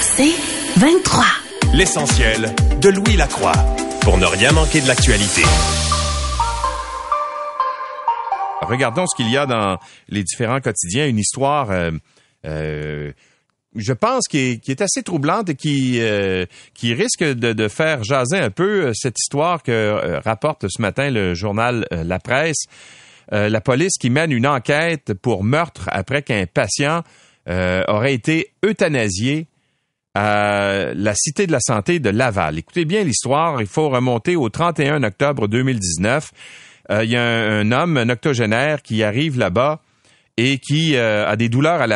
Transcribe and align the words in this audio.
C'est 0.00 0.34
23. 0.78 1.24
L'essentiel 1.74 2.54
de 2.80 2.88
Louis 2.88 3.16
Lacroix 3.16 3.52
pour 4.02 4.18
ne 4.18 4.26
rien 4.26 4.52
manquer 4.52 4.80
de 4.80 4.88
l'actualité. 4.88 5.42
Regardons 8.62 9.06
ce 9.06 9.14
qu'il 9.14 9.30
y 9.30 9.36
a 9.36 9.46
dans 9.46 9.78
les 10.08 10.22
différents 10.22 10.60
quotidiens. 10.60 11.06
Une 11.06 11.18
histoire, 11.18 11.70
euh, 11.70 11.90
euh, 12.44 13.12
je 13.74 13.92
pense, 13.92 14.26
qui 14.28 14.38
est, 14.38 14.58
qui 14.58 14.70
est, 14.70 14.80
assez 14.80 15.02
troublante 15.02 15.50
et 15.50 15.54
qui, 15.54 16.00
euh, 16.00 16.46
qui 16.74 16.94
risque 16.94 17.22
de, 17.22 17.52
de, 17.52 17.68
faire 17.68 18.02
jaser 18.02 18.38
un 18.38 18.50
peu 18.50 18.92
cette 18.94 19.18
histoire 19.18 19.62
que 19.62 20.20
rapporte 20.24 20.66
ce 20.68 20.80
matin 20.80 21.10
le 21.10 21.34
journal 21.34 21.86
La 21.90 22.18
Presse. 22.18 22.64
la 23.30 23.60
police 23.60 23.98
qui 23.98 24.10
mène 24.10 24.32
une 24.32 24.46
enquête 24.46 25.14
pour 25.14 25.44
meurtre 25.44 25.88
après 25.92 26.22
qu'un 26.22 26.46
patient 26.46 27.02
aurait 27.46 28.14
été 28.14 28.52
euthanasié 28.64 29.46
à 30.16 30.94
la 30.94 31.14
Cité 31.14 31.46
de 31.46 31.52
la 31.52 31.60
Santé 31.60 31.98
de 31.98 32.08
Laval. 32.08 32.58
Écoutez 32.58 32.86
bien 32.86 33.04
l'histoire, 33.04 33.60
il 33.60 33.66
faut 33.66 33.90
remonter 33.90 34.34
au 34.34 34.48
31 34.48 35.02
octobre 35.02 35.46
2019. 35.46 36.32
Euh, 36.90 37.04
il 37.04 37.10
y 37.10 37.16
a 37.16 37.22
un, 37.22 37.70
homme, 37.70 37.98
un 37.98 38.08
octogénaire, 38.08 38.80
qui 38.80 39.02
arrive 39.02 39.38
là-bas 39.38 39.82
et 40.38 40.58
qui 40.58 40.96
euh, 40.96 41.26
a 41.26 41.36
des 41.36 41.50
douleurs 41.50 41.86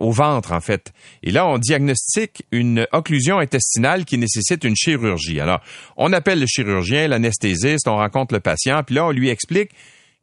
au 0.00 0.10
ventre, 0.10 0.52
en 0.52 0.60
fait. 0.60 0.92
Et 1.22 1.30
là, 1.30 1.46
on 1.46 1.58
diagnostique 1.58 2.44
une 2.50 2.86
occlusion 2.92 3.38
intestinale 3.38 4.06
qui 4.06 4.16
nécessite 4.16 4.64
une 4.64 4.76
chirurgie. 4.76 5.40
Alors, 5.40 5.60
on 5.98 6.12
appelle 6.14 6.40
le 6.40 6.46
chirurgien, 6.46 7.08
l'anesthésiste, 7.08 7.88
on 7.88 7.96
rencontre 7.96 8.34
le 8.34 8.40
patient, 8.40 8.82
puis 8.84 8.94
là, 8.94 9.06
on 9.06 9.10
lui 9.10 9.28
explique 9.28 9.70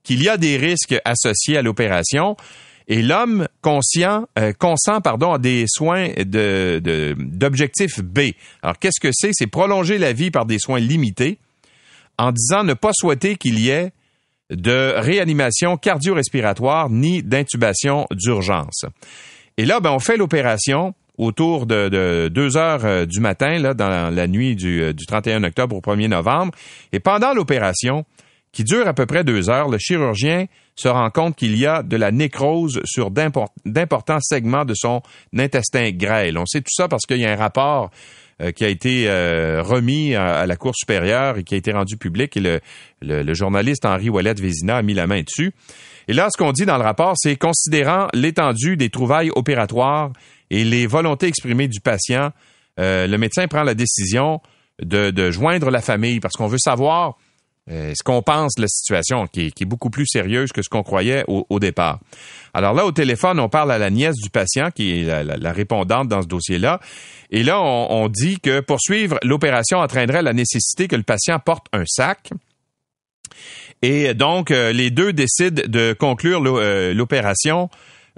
qu'il 0.04 0.24
y 0.24 0.30
a 0.30 0.38
des 0.38 0.58
risques 0.58 0.96
associés 1.06 1.58
à 1.58 1.62
l'opération. 1.62 2.36
Et 2.88 3.02
l'homme 3.02 3.48
conscient 3.62 4.28
euh, 4.38 4.54
consent 4.54 5.02
pardon 5.02 5.34
à 5.34 5.38
des 5.38 5.66
soins 5.68 6.10
de 6.18 6.82
d'objectif 7.18 8.02
B. 8.02 8.32
Alors 8.62 8.78
qu'est-ce 8.80 9.00
que 9.00 9.10
c'est? 9.12 9.32
C'est 9.34 9.48
prolonger 9.48 9.98
la 9.98 10.14
vie 10.14 10.32
par 10.32 10.46
des 10.46 10.60
soins 10.60 10.80
limités 10.80 11.38
en 12.18 12.32
disant 12.32 12.64
ne 12.64 12.74
pas 12.74 12.92
souhaiter 12.94 13.36
qu'il 13.36 13.60
y 13.60 13.70
ait 13.70 13.92
de 14.50 14.94
réanimation 14.98 15.78
cardio-respiratoire 15.78 16.90
ni 16.90 17.24
d'intubation 17.24 18.06
d'urgence. 18.12 18.86
Et 19.58 19.66
là, 19.66 19.80
ben, 19.80 19.92
on 19.92 20.00
fait 20.00 20.18
l'opération 20.18 20.94
autour 21.18 21.66
de, 21.66 21.90
de 21.90 22.30
2 22.30 22.58
heures 22.58 22.86
euh, 22.86 23.06
du 23.06 23.20
matin, 23.20 23.60
là, 23.60 23.74
dans 23.74 24.14
la 24.14 24.28
nuit 24.28 24.56
du, 24.56 24.82
euh, 24.82 24.94
du 24.94 25.06
31 25.06 25.44
octobre 25.44 25.76
au 25.76 25.82
1er 25.82 26.08
novembre. 26.08 26.54
Et 26.92 27.00
pendant 27.00 27.34
l'opération, 27.34 28.04
qui 28.54 28.64
dure 28.64 28.88
à 28.88 28.94
peu 28.94 29.06
près 29.08 29.24
deux 29.24 29.50
heures, 29.50 29.68
le 29.68 29.80
chirurgien 29.80 30.46
se 30.76 30.88
rend 30.88 31.10
compte 31.10 31.36
qu'il 31.36 31.58
y 31.58 31.66
a 31.66 31.82
de 31.84 31.98
la 31.98 32.12
nécrose 32.12 32.80
sur 32.86 33.10
d'importants 33.12 34.20
segments 34.22 34.64
de 34.64 34.76
son 34.76 35.02
intestin 35.36 35.92
grêle. 35.92 36.38
On 36.38 36.46
sait 36.46 36.62
tout 36.62 36.72
ça 36.72 36.88
parce 36.88 37.06
qu'il 37.06 37.18
y 37.18 37.26
a 37.26 37.32
un 37.32 37.36
rapport 37.36 37.90
euh, 38.42 38.52
qui 38.52 38.64
a 38.64 38.70
été 38.70 39.10
euh, 39.10 39.64
remis 39.64 40.16
à, 40.16 40.46
la 40.46 40.56
Cour 40.56 40.74
supérieure 40.76 41.40
et 41.40 41.44
qui 41.44 41.56
a 41.56 41.58
été 41.58 41.72
rendu 41.72 41.98
public. 41.98 42.38
Et 42.38 42.60
le, 43.02 43.34
journaliste 43.34 43.86
Henri 43.86 44.10
Ouellet-Vézina 44.10 44.78
a 44.78 44.82
mis 44.84 44.94
la 44.94 45.08
main 45.08 45.22
dessus. 45.22 45.52
Et 46.08 46.14
là, 46.14 46.30
ce 46.32 46.38
qu'on 46.38 46.52
dit 46.52 46.66
dans 46.66 46.78
le 46.78 46.84
rapport, 46.84 47.14
c'est 47.18 47.36
considérant 47.36 48.08
l'étendue 48.14 48.78
des 48.78 48.90
trouvailles 48.90 49.32
opératoires 49.36 50.12
et 50.52 50.64
les 50.64 50.86
volontés 50.86 51.28
exprimées 51.28 51.68
du 51.68 51.80
patient, 51.80 52.32
euh, 52.80 53.08
le 53.08 53.18
médecin 53.18 53.48
prend 53.48 53.64
la 53.64 53.74
décision 53.74 54.42
de 54.80 55.32
joindre 55.32 55.70
la 55.70 55.82
famille 55.82 56.20
parce 56.20 56.36
qu'on 56.36 56.48
veut 56.48 56.58
savoir 56.60 57.16
euh, 57.72 57.94
ce 57.96 58.04
qu'on 58.04 58.22
pense 58.22 58.60
la 58.60 58.68
situation, 58.68 59.26
qui 59.28 59.46
est, 59.46 59.66
beaucoup 59.66 59.90
plus 59.90 60.06
sérieuse 60.06 60.52
que 60.52 60.62
ce 60.62 60.68
qu'on 60.68 60.84
croyait 60.84 61.24
au, 61.28 61.60
départ. 61.60 62.00
Alors 62.54 62.74
là, 62.74 62.86
au 62.86 62.92
téléphone, 62.92 63.40
on 63.40 63.48
parle 63.48 63.72
à 63.72 63.78
la 63.78 63.90
nièce 63.90 64.18
du 64.18 64.30
patient, 64.30 64.70
qui 64.70 65.00
est 65.00 65.24
la, 65.24 65.52
répondante 65.54 66.10
dans 66.10 66.22
ce 66.22 66.28
dossier-là. 66.28 66.82
Et 67.32 67.42
là, 67.44 67.62
on, 67.62 68.10
dit 68.10 68.40
que 68.40 68.60
poursuivre 68.60 69.18
l'opération 69.24 69.78
entraînerait 69.78 70.22
la 70.22 70.34
nécessité 70.34 70.90
que 70.90 70.98
le 70.98 71.04
patient 71.04 71.40
porte 71.40 71.68
un 71.72 71.86
sac. 71.86 72.32
Et 73.82 74.14
donc, 74.14 74.52
euh, 74.52 74.72
les 74.74 74.92
deux 74.92 75.14
décident 75.14 75.64
de 75.66 75.94
conclure 75.94 76.42
euh, 76.46 76.94
l'opération 76.94 77.70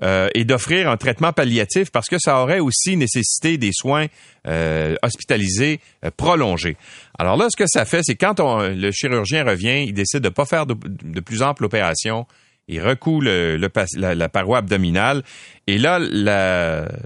et 0.02 0.44
d'offrir 0.44 0.90
un 0.90 0.98
traitement 0.98 1.32
palliatif 1.32 1.90
parce 1.92 2.08
que 2.08 2.18
ça 2.20 2.42
aurait 2.42 2.60
aussi 2.60 2.98
nécessité 2.98 3.58
des 3.58 3.72
soins 3.74 4.08
euh, 4.48 4.96
hospitalisés 5.02 5.80
euh, 6.04 6.12
prolongés. 6.16 6.78
Alors 7.18 7.36
là, 7.36 7.48
ce 7.50 7.58
que 7.58 7.66
ça 7.68 7.84
fait, 7.86 8.02
c'est 8.04 8.16
quand 8.16 8.40
le 8.40 8.92
chirurgien 8.92 9.44
revient, 9.44 9.86
il 9.88 9.94
décide 9.94 10.20
de 10.20 10.30
pas 10.30 10.46
faire 10.46 10.68
de, 10.68 10.76
plus 11.20 11.42
ample 11.42 11.66
opération, 11.66 12.28
il 12.68 12.80
recoue 12.80 13.22
la, 13.22 14.30
paroi 14.30 14.60
abdominale 14.60 15.24
et 15.66 15.80
là, 15.80 16.00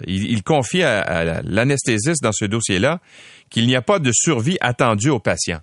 il, 0.06 0.44
confie 0.44 0.84
à 0.84 1.42
l'anesthésiste 1.44 2.22
dans 2.22 2.34
ce 2.34 2.44
dossier-là 2.44 3.00
qu'il 3.50 3.68
n'y 3.68 3.76
a 3.76 3.82
pas 3.82 4.00
de 4.00 4.12
survie 4.14 4.58
attendue 4.60 5.10
au 5.10 5.20
patient. 5.20 5.60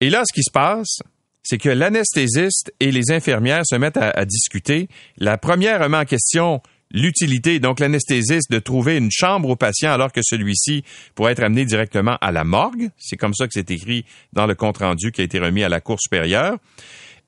Et 0.00 0.10
là, 0.10 0.24
ce 0.26 0.34
qui 0.34 0.42
se 0.42 0.52
passe, 0.52 0.98
c'est 1.44 1.58
que 1.58 1.68
l'anesthésiste 1.68 2.72
et 2.80 2.90
les 2.90 3.12
infirmières 3.12 3.62
se 3.64 3.76
mettent 3.76 3.98
à, 3.98 4.24
discuter. 4.24 4.88
La 5.18 5.38
première 5.38 5.82
remet 5.82 5.98
en 5.98 6.04
question 6.04 6.60
l'utilité, 6.90 7.60
donc 7.60 7.80
l'anesthésiste, 7.80 8.50
de 8.50 8.58
trouver 8.58 8.96
une 8.96 9.10
chambre 9.10 9.50
au 9.50 9.56
patient 9.56 9.92
alors 9.92 10.10
que 10.10 10.20
celui-ci 10.22 10.84
pourrait 11.14 11.32
être 11.32 11.42
amené 11.42 11.64
directement 11.64 12.16
à 12.20 12.32
la 12.32 12.44
morgue. 12.44 12.90
C'est 12.98 13.16
comme 13.16 13.34
ça 13.34 13.46
que 13.46 13.52
c'est 13.52 13.70
écrit 13.70 14.04
dans 14.32 14.46
le 14.46 14.54
compte-rendu 14.54 15.12
qui 15.12 15.20
a 15.20 15.24
été 15.24 15.38
remis 15.38 15.62
à 15.62 15.68
la 15.68 15.80
Cour 15.80 16.00
supérieure, 16.00 16.56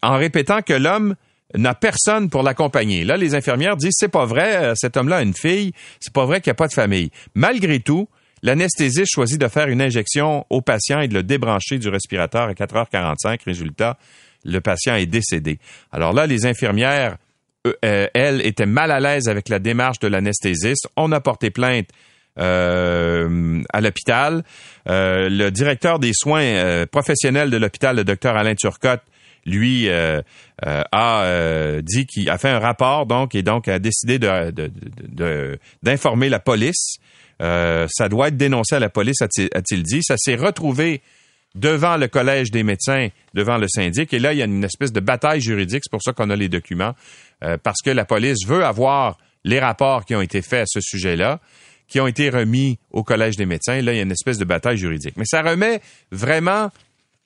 en 0.02 0.16
répétant 0.16 0.62
que 0.62 0.72
l'homme 0.72 1.14
n'a 1.54 1.74
personne 1.74 2.30
pour 2.30 2.42
l'accompagner. 2.42 3.04
Là, 3.04 3.16
les 3.16 3.34
infirmières 3.34 3.76
disent 3.76 3.94
c'est 3.96 4.08
pas 4.08 4.24
vrai, 4.24 4.56
euh, 4.56 4.74
cet 4.74 4.96
homme-là 4.96 5.18
a 5.18 5.22
une 5.22 5.34
fille, 5.34 5.72
c'est 6.00 6.12
pas 6.12 6.24
vrai 6.24 6.40
qu'il 6.40 6.50
n'y 6.50 6.56
a 6.56 6.56
pas 6.56 6.68
de 6.68 6.72
famille. 6.72 7.10
Malgré 7.34 7.80
tout, 7.80 8.08
L'anesthésiste 8.46 9.12
choisit 9.12 9.40
de 9.40 9.48
faire 9.48 9.66
une 9.66 9.82
injection 9.82 10.46
au 10.50 10.60
patient 10.60 11.00
et 11.00 11.08
de 11.08 11.14
le 11.14 11.24
débrancher 11.24 11.80
du 11.80 11.88
respirateur 11.88 12.42
à 12.42 12.52
4h45. 12.52 13.40
Résultat, 13.44 13.98
le 14.44 14.60
patient 14.60 14.94
est 14.94 15.06
décédé. 15.06 15.58
Alors 15.90 16.12
là, 16.12 16.28
les 16.28 16.46
infirmières, 16.46 17.16
euh, 17.84 18.06
elles, 18.14 18.46
étaient 18.46 18.64
mal 18.64 18.92
à 18.92 19.00
l'aise 19.00 19.26
avec 19.26 19.48
la 19.48 19.58
démarche 19.58 19.98
de 19.98 20.06
l'anesthésiste. 20.06 20.86
On 20.96 21.10
a 21.10 21.20
porté 21.20 21.50
plainte 21.50 21.88
euh, 22.38 23.64
à 23.72 23.80
l'hôpital. 23.80 24.44
Euh, 24.88 25.28
le 25.28 25.50
directeur 25.50 25.98
des 25.98 26.12
soins 26.14 26.86
professionnels 26.92 27.50
de 27.50 27.56
l'hôpital, 27.56 27.96
le 27.96 28.04
docteur 28.04 28.36
Alain 28.36 28.54
Turcotte, 28.54 29.02
lui 29.44 29.90
a 29.90 30.22
dit 31.82 32.06
qu'il 32.06 32.30
a 32.30 32.38
fait 32.38 32.50
un 32.50 32.60
rapport 32.60 33.06
donc 33.06 33.34
et 33.34 33.42
donc 33.42 33.66
a 33.66 33.80
décidé 33.80 34.20
d'informer 35.82 36.28
la 36.28 36.38
police 36.38 37.00
euh, 37.42 37.86
ça 37.90 38.08
doit 38.08 38.28
être 38.28 38.36
dénoncé 38.36 38.74
à 38.76 38.78
la 38.78 38.88
police, 38.88 39.20
a-t-il 39.22 39.82
dit. 39.82 40.00
Ça 40.02 40.16
s'est 40.16 40.36
retrouvé 40.36 41.02
devant 41.54 41.96
le 41.96 42.06
collège 42.08 42.50
des 42.50 42.62
médecins, 42.62 43.08
devant 43.34 43.56
le 43.58 43.66
syndic. 43.68 44.12
Et 44.12 44.18
là, 44.18 44.32
il 44.32 44.38
y 44.38 44.42
a 44.42 44.44
une 44.44 44.64
espèce 44.64 44.92
de 44.92 45.00
bataille 45.00 45.40
juridique. 45.40 45.82
C'est 45.84 45.90
pour 45.90 46.02
ça 46.02 46.12
qu'on 46.12 46.30
a 46.30 46.36
les 46.36 46.48
documents. 46.48 46.94
Euh, 47.44 47.56
parce 47.62 47.80
que 47.84 47.90
la 47.90 48.04
police 48.04 48.46
veut 48.46 48.64
avoir 48.64 49.18
les 49.44 49.58
rapports 49.58 50.04
qui 50.04 50.14
ont 50.14 50.20
été 50.20 50.42
faits 50.42 50.62
à 50.62 50.66
ce 50.66 50.80
sujet-là, 50.80 51.40
qui 51.88 52.00
ont 52.00 52.06
été 52.06 52.30
remis 52.30 52.78
au 52.90 53.04
collège 53.04 53.36
des 53.36 53.46
médecins. 53.46 53.80
là, 53.80 53.92
il 53.92 53.96
y 53.96 54.00
a 54.00 54.02
une 54.02 54.12
espèce 54.12 54.38
de 54.38 54.44
bataille 54.44 54.76
juridique. 54.76 55.14
Mais 55.16 55.24
ça 55.24 55.42
remet 55.42 55.80
vraiment, 56.10 56.70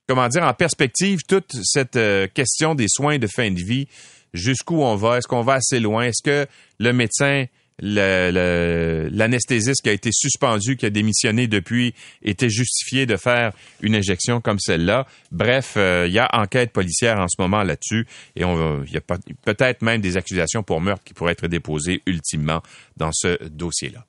comment 0.06 0.28
dire, 0.28 0.42
en 0.42 0.52
perspective 0.54 1.20
toute 1.26 1.52
cette 1.64 1.96
euh, 1.96 2.26
question 2.32 2.74
des 2.74 2.88
soins 2.88 3.18
de 3.18 3.26
fin 3.26 3.50
de 3.50 3.60
vie. 3.60 3.88
Jusqu'où 4.32 4.80
on 4.82 4.94
va? 4.94 5.18
Est-ce 5.18 5.26
qu'on 5.26 5.42
va 5.42 5.54
assez 5.54 5.80
loin? 5.80 6.04
Est-ce 6.04 6.22
que 6.22 6.46
le 6.78 6.92
médecin 6.92 7.46
l'anesthésiste 7.80 9.82
qui 9.82 9.88
a 9.88 9.92
été 9.92 10.10
suspendu, 10.12 10.76
qui 10.76 10.86
a 10.86 10.90
démissionné 10.90 11.46
depuis, 11.46 11.94
était 12.22 12.50
justifié 12.50 13.06
de 13.06 13.16
faire 13.16 13.52
une 13.80 13.94
injection 13.94 14.40
comme 14.40 14.58
celle-là. 14.58 15.06
Bref, 15.32 15.74
euh, 15.76 16.04
il 16.06 16.12
y 16.12 16.18
a 16.18 16.28
enquête 16.32 16.72
policière 16.72 17.18
en 17.18 17.28
ce 17.28 17.40
moment 17.40 17.62
là-dessus 17.62 18.06
et 18.36 18.42
il 18.42 18.92
y 18.92 18.96
a 18.96 19.00
peut-être 19.00 19.82
même 19.82 20.00
des 20.00 20.16
accusations 20.16 20.62
pour 20.62 20.80
meurtre 20.80 21.04
qui 21.04 21.14
pourraient 21.14 21.32
être 21.32 21.48
déposées 21.48 22.02
ultimement 22.06 22.62
dans 22.96 23.10
ce 23.12 23.42
dossier-là. 23.48 24.04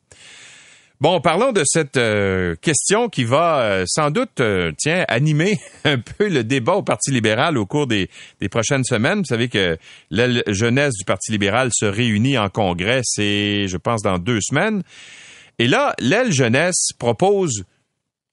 Bon, 1.01 1.19
parlons 1.19 1.51
de 1.51 1.63
cette 1.65 1.97
euh, 1.97 2.55
question 2.61 3.09
qui 3.09 3.23
va 3.23 3.61
euh, 3.61 3.85
sans 3.87 4.11
doute, 4.11 4.39
euh, 4.39 4.71
tiens, 4.77 5.03
animer 5.07 5.57
un 5.83 5.97
peu 5.97 6.29
le 6.29 6.43
débat 6.43 6.73
au 6.73 6.83
Parti 6.83 7.09
libéral 7.09 7.57
au 7.57 7.65
cours 7.65 7.87
des, 7.87 8.07
des 8.39 8.49
prochaines 8.49 8.83
semaines. 8.83 9.17
Vous 9.17 9.25
savez 9.25 9.49
que 9.49 9.79
la 10.11 10.27
jeunesse 10.45 10.93
du 10.93 11.03
Parti 11.03 11.31
libéral 11.31 11.71
se 11.73 11.85
réunit 11.87 12.37
en 12.37 12.49
congrès, 12.49 13.01
c'est, 13.03 13.67
je 13.67 13.77
pense, 13.77 14.03
dans 14.03 14.19
deux 14.19 14.41
semaines. 14.41 14.83
Et 15.57 15.67
là, 15.67 15.95
l'aile 15.97 16.31
jeunesse 16.31 16.89
propose 16.99 17.63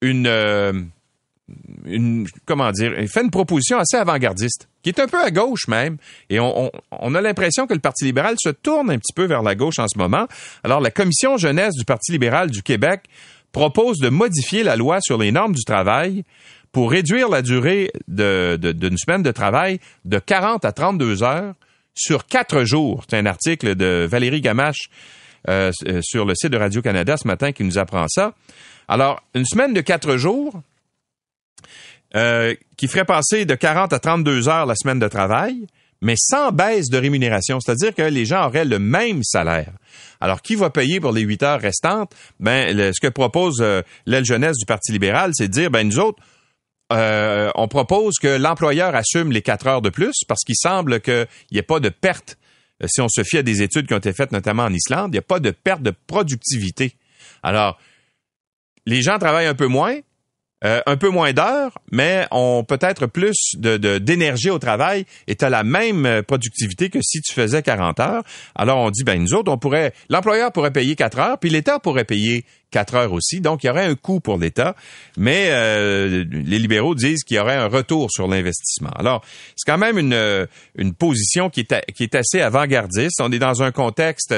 une 0.03 0.91
une, 1.85 2.27
comment 2.45 2.71
dire, 2.73 2.99
il 2.99 3.09
fait 3.09 3.23
une 3.23 3.31
proposition 3.31 3.79
assez 3.79 3.97
avant-gardiste, 3.97 4.69
qui 4.83 4.91
est 4.91 5.01
un 5.01 5.07
peu 5.07 5.23
à 5.23 5.31
gauche 5.31 5.69
même. 5.69 5.97
Et 6.31 6.39
on, 6.41 6.71
a 6.91 7.21
l'impression 7.21 7.67
que 7.67 7.75
le 7.75 7.81
Parti 7.81 8.05
libéral 8.05 8.37
se 8.39 8.51
tourne 8.51 8.91
un 8.91 8.99
petit 8.99 9.13
peu 9.15 9.25
vers 9.25 9.43
la 9.43 9.55
gauche 9.55 9.79
en 9.79 9.89
ce 9.89 9.99
moment. 9.99 10.27
Alors, 10.65 10.81
la 10.81 10.91
commission 10.91 11.37
jeunesse 11.37 11.75
du 11.75 11.85
Parti 11.85 12.13
libéral 12.13 12.51
du 12.51 12.63
Québec 12.63 13.05
propose 13.53 13.99
de 13.99 14.09
modifier 14.09 14.63
la 14.63 14.77
loi 14.77 14.99
sur 15.01 15.19
les 15.19 15.33
normes 15.33 15.55
du 15.55 15.65
travail 15.65 16.25
pour 16.71 16.91
réduire 16.91 17.29
la 17.29 17.41
durée 17.41 17.91
d'une 18.07 18.99
semaine 18.99 19.23
de 19.23 19.33
travail 19.33 19.81
de 20.05 20.19
40 20.19 20.65
à 20.65 20.73
32 20.73 21.23
heures 21.23 21.55
sur 21.95 22.27
quatre 22.27 22.65
jours. 22.65 23.05
C'est 23.09 23.17
un 23.17 23.27
article 23.27 23.75
de 23.75 24.07
Valérie 24.09 24.43
Gamache 24.43 24.91
sur 26.03 26.27
le 26.27 26.35
site 26.35 26.51
de 26.51 26.59
Radio-Canada 26.59 27.17
ce 27.17 27.27
matin 27.27 27.53
qui 27.53 27.65
nous 27.65 27.79
apprend 27.79 28.07
ça. 28.09 28.35
Alors, 28.87 29.23
une 29.35 29.45
semaine 29.45 29.75
de 29.75 29.81
quatre 29.81 30.17
jours 30.17 30.63
qui 32.13 32.89
ferait 32.89 33.05
passer 33.05 33.45
de 33.45 33.55
40 33.55 33.93
à 33.93 33.99
32 33.99 34.49
heures 34.49 34.67
la 34.67 34.75
semaine 34.75 34.99
de 34.99 35.09
travail, 35.09 35.67
mais 36.01 36.15
sans 36.17 36.53
baisse 36.53 36.89
de 36.89 36.97
rémunération, 36.97 37.61
c'est-à-dire 37.61 37.95
que 37.95 38.03
les 38.03 38.25
gens 38.25 38.47
auraient 38.47 38.65
le 38.65 38.79
même 38.79 39.23
salaire. 39.23 39.73
Alors, 40.21 40.41
qui 40.41 40.55
va 40.55 40.71
payer 40.71 41.01
pour 41.01 41.13
les 41.13 41.21
huit 41.21 41.43
heures 41.43 41.61
restantes? 41.61 42.15
Ben, 42.41 42.93
ce 42.95 43.01
que 43.01 43.09
propose 43.09 43.63
l'aile 44.07 44.25
jeunesse 44.25 44.57
du 44.57 44.65
Parti 44.65 44.93
libéral, 44.93 45.33
c'est 45.35 45.49
de 45.49 45.53
dire, 45.53 45.71
ben, 45.71 45.87
nous 45.87 45.99
autres, 45.99 46.23
euh, 46.93 47.51
on 47.55 47.69
propose 47.69 48.15
que 48.19 48.29
l'employeur 48.29 48.95
assume 48.95 49.31
les 49.31 49.43
quatre 49.43 49.67
heures 49.67 49.83
de 49.83 49.91
plus 49.91 50.25
parce 50.27 50.43
qu'il 50.45 50.57
semble 50.57 51.01
qu'il 51.01 51.27
n'y 51.53 51.59
ait 51.59 51.63
pas 51.63 51.81
de 51.81 51.91
perte. 51.91 52.39
Euh, 52.83 52.87
si 52.89 53.01
on 53.01 53.09
se 53.09 53.23
fie 53.25 53.39
à 53.39 53.43
des 53.43 53.63
études 53.63 53.87
qui 53.87 53.95
ont 53.95 53.99
été 53.99 54.13
faites 54.13 54.33
notamment 54.33 54.65
en 54.65 54.73
Islande, 54.73 55.11
il 55.11 55.17
n'y 55.17 55.19
a 55.19 55.23
pas 55.23 55.41
de 55.41 55.51
perte 55.51 55.83
de 55.83 55.93
productivité. 56.07 56.95
Alors, 57.43 57.79
les 58.87 59.03
gens 59.03 59.19
travaillent 59.19 59.47
un 59.47 59.55
peu 59.55 59.67
moins, 59.67 59.99
euh, 60.65 60.81
un 60.87 60.97
peu 60.97 61.09
moins 61.09 61.33
d'heures, 61.33 61.79
mais 61.93 62.27
on 62.33 62.65
peut-être 62.65 63.07
plus 63.07 63.55
d'énergie 63.55 64.51
au 64.51 64.59
travail 64.59 65.07
et 65.29 65.37
tu 65.37 65.45
as 65.45 65.51
la 65.51 65.63
même 65.63 66.05
euh, 66.05 66.23
productivité 66.23 66.91
que 66.91 66.99
si 67.01 67.21
tu 67.21 67.33
faisais 67.33 67.63
40 67.63 68.01
heures. 68.01 68.25
Alors 68.57 68.79
on 68.79 68.91
dit 68.91 69.05
ben 69.05 69.23
nous 69.23 69.35
autres 69.35 69.53
on 69.53 69.59
pourrait 69.59 69.93
l'employeur 70.09 70.51
pourrait 70.51 70.73
payer 70.73 70.97
4 70.97 71.19
heures 71.21 71.39
puis 71.39 71.49
l'État 71.49 71.79
pourrait 71.79 72.05
payer 72.05 72.45
4 72.73 72.95
heures 72.97 73.13
aussi. 73.13 73.41
Donc 73.41 73.63
il 73.63 73.69
y 73.69 73.71
aurait 73.71 73.85
un 73.85 73.95
coût 73.95 74.19
pour 74.19 74.37
l'État, 74.37 74.75
mais 75.17 75.47
euh, 75.51 76.25
les 76.29 76.59
libéraux 76.59 76.97
disent 76.97 77.23
qu'il 77.23 77.37
y 77.37 77.41
aurait 77.41 77.55
un 77.55 77.69
retour 77.69 78.11
sur 78.11 78.27
l'investissement. 78.27 78.91
Alors, 78.97 79.25
c'est 79.55 79.71
quand 79.71 79.79
même 79.79 79.97
une 79.97 80.49
une 80.77 80.93
position 80.93 81.51
qui 81.51 81.61
est 81.61 81.93
qui 81.93 82.03
est 82.03 82.15
assez 82.15 82.41
avant-gardiste. 82.41 83.21
On 83.21 83.31
est 83.31 83.39
dans 83.39 83.63
un 83.63 83.71
contexte 83.71 84.35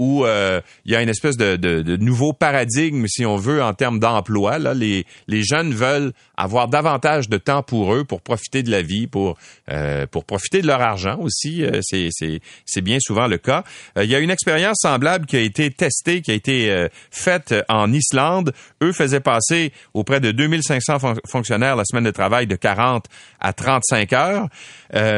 où 0.00 0.24
euh, 0.24 0.62
il 0.86 0.92
y 0.92 0.96
a 0.96 1.02
une 1.02 1.10
espèce 1.10 1.36
de, 1.36 1.56
de, 1.56 1.96
nouveau 1.98 2.32
paradigme, 2.32 3.06
si 3.06 3.26
on 3.26 3.36
veut, 3.36 3.62
en 3.62 3.74
termes 3.74 4.00
d'emploi. 4.00 4.58
Là, 4.58 4.72
les, 4.72 5.04
les 5.28 5.42
jeunes 5.42 5.74
veulent 5.74 6.12
avoir 6.38 6.68
davantage 6.68 7.28
de 7.28 7.36
temps 7.36 7.62
pour 7.62 7.92
eux, 7.92 8.04
pour 8.04 8.22
profiter 8.22 8.62
de 8.62 8.70
la 8.70 8.80
vie, 8.80 9.06
pour 9.06 9.36
euh, 9.70 10.06
pour 10.06 10.24
profiter 10.24 10.62
de 10.62 10.66
leur 10.66 10.80
argent 10.80 11.18
aussi. 11.20 11.62
Euh, 11.62 11.80
c'est 11.82 12.08
c'est 12.12 12.40
c'est 12.64 12.80
bien 12.80 12.96
souvent 12.98 13.26
le 13.26 13.36
cas. 13.36 13.62
il 13.96 14.06
y 14.06 14.14
a 14.14 14.20
une 14.20 14.30
expérience 14.30 14.78
semblable 14.80 15.26
qui 15.26 15.36
a 15.36 15.40
été 15.40 15.70
testée, 15.70 16.22
qui 16.22 16.30
a 16.30 16.34
été 16.34 16.86
faite 17.10 17.54
en 17.68 17.92
Islande. 17.92 18.54
Eux 18.82 18.92
faisaient 18.92 19.20
passer 19.20 19.70
auprès 19.92 20.20
de 20.20 20.30
2500 20.30 21.16
fonctionnaires 21.26 21.76
la 21.76 21.84
semaine 21.84 22.04
de 22.04 22.10
travail 22.10 22.46
de 22.46 22.56
40 22.56 23.04
à 23.38 23.52
35 23.52 24.12
heures, 24.14 24.48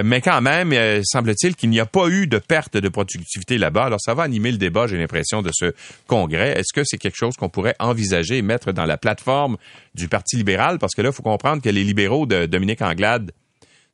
mais 0.05 0.21
quand 0.21 0.41
même, 0.41 0.75
semble-t-il 1.05 1.55
qu'il 1.55 1.71
n'y 1.71 1.79
a 1.79 1.87
pas 1.87 2.09
eu 2.09 2.27
de 2.27 2.39
perte 2.39 2.77
de 2.77 2.89
productivité 2.89 3.59
là-bas. 3.59 3.85
Alors 3.85 4.01
ça 4.01 4.15
va 4.15 4.25
animer 4.25 4.51
le 4.51 4.59
débat 4.59 4.72
j'ai 4.87 4.99
l'impression, 4.99 5.43
de 5.43 5.51
ce 5.53 5.73
congrès. 6.07 6.59
Est-ce 6.59 6.73
que 6.75 6.83
c'est 6.85 6.99
quelque 6.99 7.17
chose 7.17 7.37
qu'on 7.37 7.49
pourrait 7.49 7.77
envisager 7.79 8.39
et 8.39 8.43
mettre 8.43 8.73
dans 8.73 8.87
la 8.87 8.97
plateforme 8.97 9.57
du 9.95 10.09
Parti 10.09 10.37
libéral? 10.37 10.79
Parce 10.79 10.95
que 10.95 11.03
là, 11.03 11.11
il 11.11 11.15
faut 11.15 11.23
comprendre 11.23 11.63
que 11.63 11.69
les 11.69 11.85
libéraux 11.85 12.27
de 12.27 12.47
Dominique 12.47 12.83
Anglade 12.83 13.33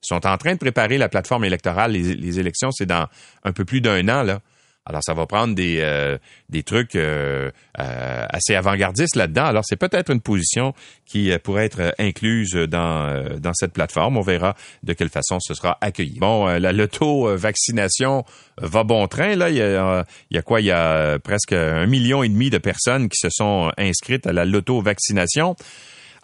sont 0.00 0.26
en 0.26 0.36
train 0.36 0.52
de 0.52 0.58
préparer 0.58 0.98
la 0.98 1.08
plateforme 1.08 1.44
électorale. 1.44 1.92
Les, 1.92 2.14
les 2.14 2.40
élections, 2.40 2.70
c'est 2.70 2.86
dans 2.86 3.08
un 3.44 3.52
peu 3.52 3.64
plus 3.64 3.80
d'un 3.80 4.08
an, 4.08 4.22
là. 4.22 4.40
Alors, 4.88 5.02
ça 5.04 5.12
va 5.12 5.26
prendre 5.26 5.54
des, 5.54 5.80
euh, 5.80 6.16
des 6.48 6.62
trucs 6.62 6.96
euh, 6.96 7.50
euh, 7.78 8.26
assez 8.30 8.54
avant-gardistes 8.54 9.16
là-dedans. 9.16 9.44
Alors, 9.44 9.62
c'est 9.66 9.76
peut-être 9.76 10.10
une 10.10 10.22
position 10.22 10.72
qui 11.04 11.30
pourrait 11.44 11.66
être 11.66 11.94
incluse 11.98 12.54
dans, 12.54 13.38
dans 13.38 13.52
cette 13.52 13.74
plateforme. 13.74 14.16
On 14.16 14.22
verra 14.22 14.56
de 14.82 14.94
quelle 14.94 15.10
façon 15.10 15.38
ce 15.40 15.52
sera 15.52 15.76
accueilli. 15.82 16.18
Bon, 16.18 16.46
la 16.46 16.72
loto-vaccination 16.72 18.24
va 18.56 18.84
bon 18.84 19.06
train. 19.08 19.36
Là, 19.36 19.50
il 19.50 19.56
y, 19.56 19.62
a, 19.62 20.04
il 20.30 20.36
y 20.36 20.38
a 20.38 20.42
quoi? 20.42 20.60
Il 20.60 20.66
y 20.66 20.70
a 20.70 21.18
presque 21.18 21.52
un 21.52 21.86
million 21.86 22.22
et 22.22 22.28
demi 22.28 22.50
de 22.50 22.58
personnes 22.58 23.08
qui 23.08 23.18
se 23.18 23.28
sont 23.30 23.70
inscrites 23.76 24.26
à 24.26 24.32
la 24.32 24.44
loto-vaccination. 24.44 25.54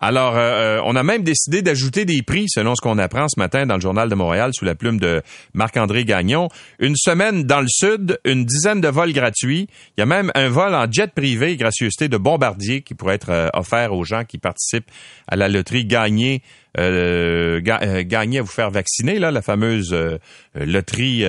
Alors, 0.07 0.37
euh, 0.37 0.41
euh, 0.77 0.83
on 0.85 0.97
a 0.97 1.03
même 1.03 1.23
décidé 1.23 1.63
d'ajouter 1.63 2.05
des 2.05 2.21
prix, 2.21 2.45
selon 2.47 2.75
ce 2.75 2.83
qu'on 2.83 2.99
apprend 2.99 3.27
ce 3.27 3.41
matin 3.41 3.65
dans 3.65 3.77
le 3.77 3.81
Journal 3.81 4.11
de 4.11 4.15
Montréal, 4.15 4.51
sous 4.53 4.67
la 4.67 4.75
plume 4.75 5.01
de 5.01 5.23
Marc-André 5.55 6.05
Gagnon. 6.05 6.51
Une 6.79 6.95
semaine 6.95 7.45
dans 7.45 7.63
le 7.63 7.69
sud, 7.71 8.21
une 8.27 8.45
dizaine 8.45 8.83
de 8.83 8.89
vols 8.89 9.15
gratuits. 9.15 9.67
Il 9.97 10.01
y 10.01 10.03
a 10.03 10.07
même 10.07 10.31
un 10.35 10.51
vol 10.51 10.75
en 10.75 10.85
jet 10.93 11.11
privé, 11.15 11.57
gracieuseté 11.57 12.09
de 12.09 12.19
Bombardier, 12.19 12.83
qui 12.83 12.93
pourrait 12.93 13.15
être 13.15 13.31
euh, 13.31 13.49
offert 13.55 13.95
aux 13.95 14.05
gens 14.05 14.25
qui 14.25 14.37
participent 14.37 14.91
à 15.27 15.37
la 15.37 15.49
loterie 15.49 15.87
gagnée 15.87 16.43
euh, 16.79 17.61
euh, 17.67 18.03
gagner 18.05 18.41
à 18.41 18.43
vous 18.43 18.49
faire 18.49 18.71
vacciner, 18.71 19.19
là, 19.19 19.31
la 19.31 19.43
fameuse 19.43 19.93
euh, 19.93 20.19
loterie 20.55 21.25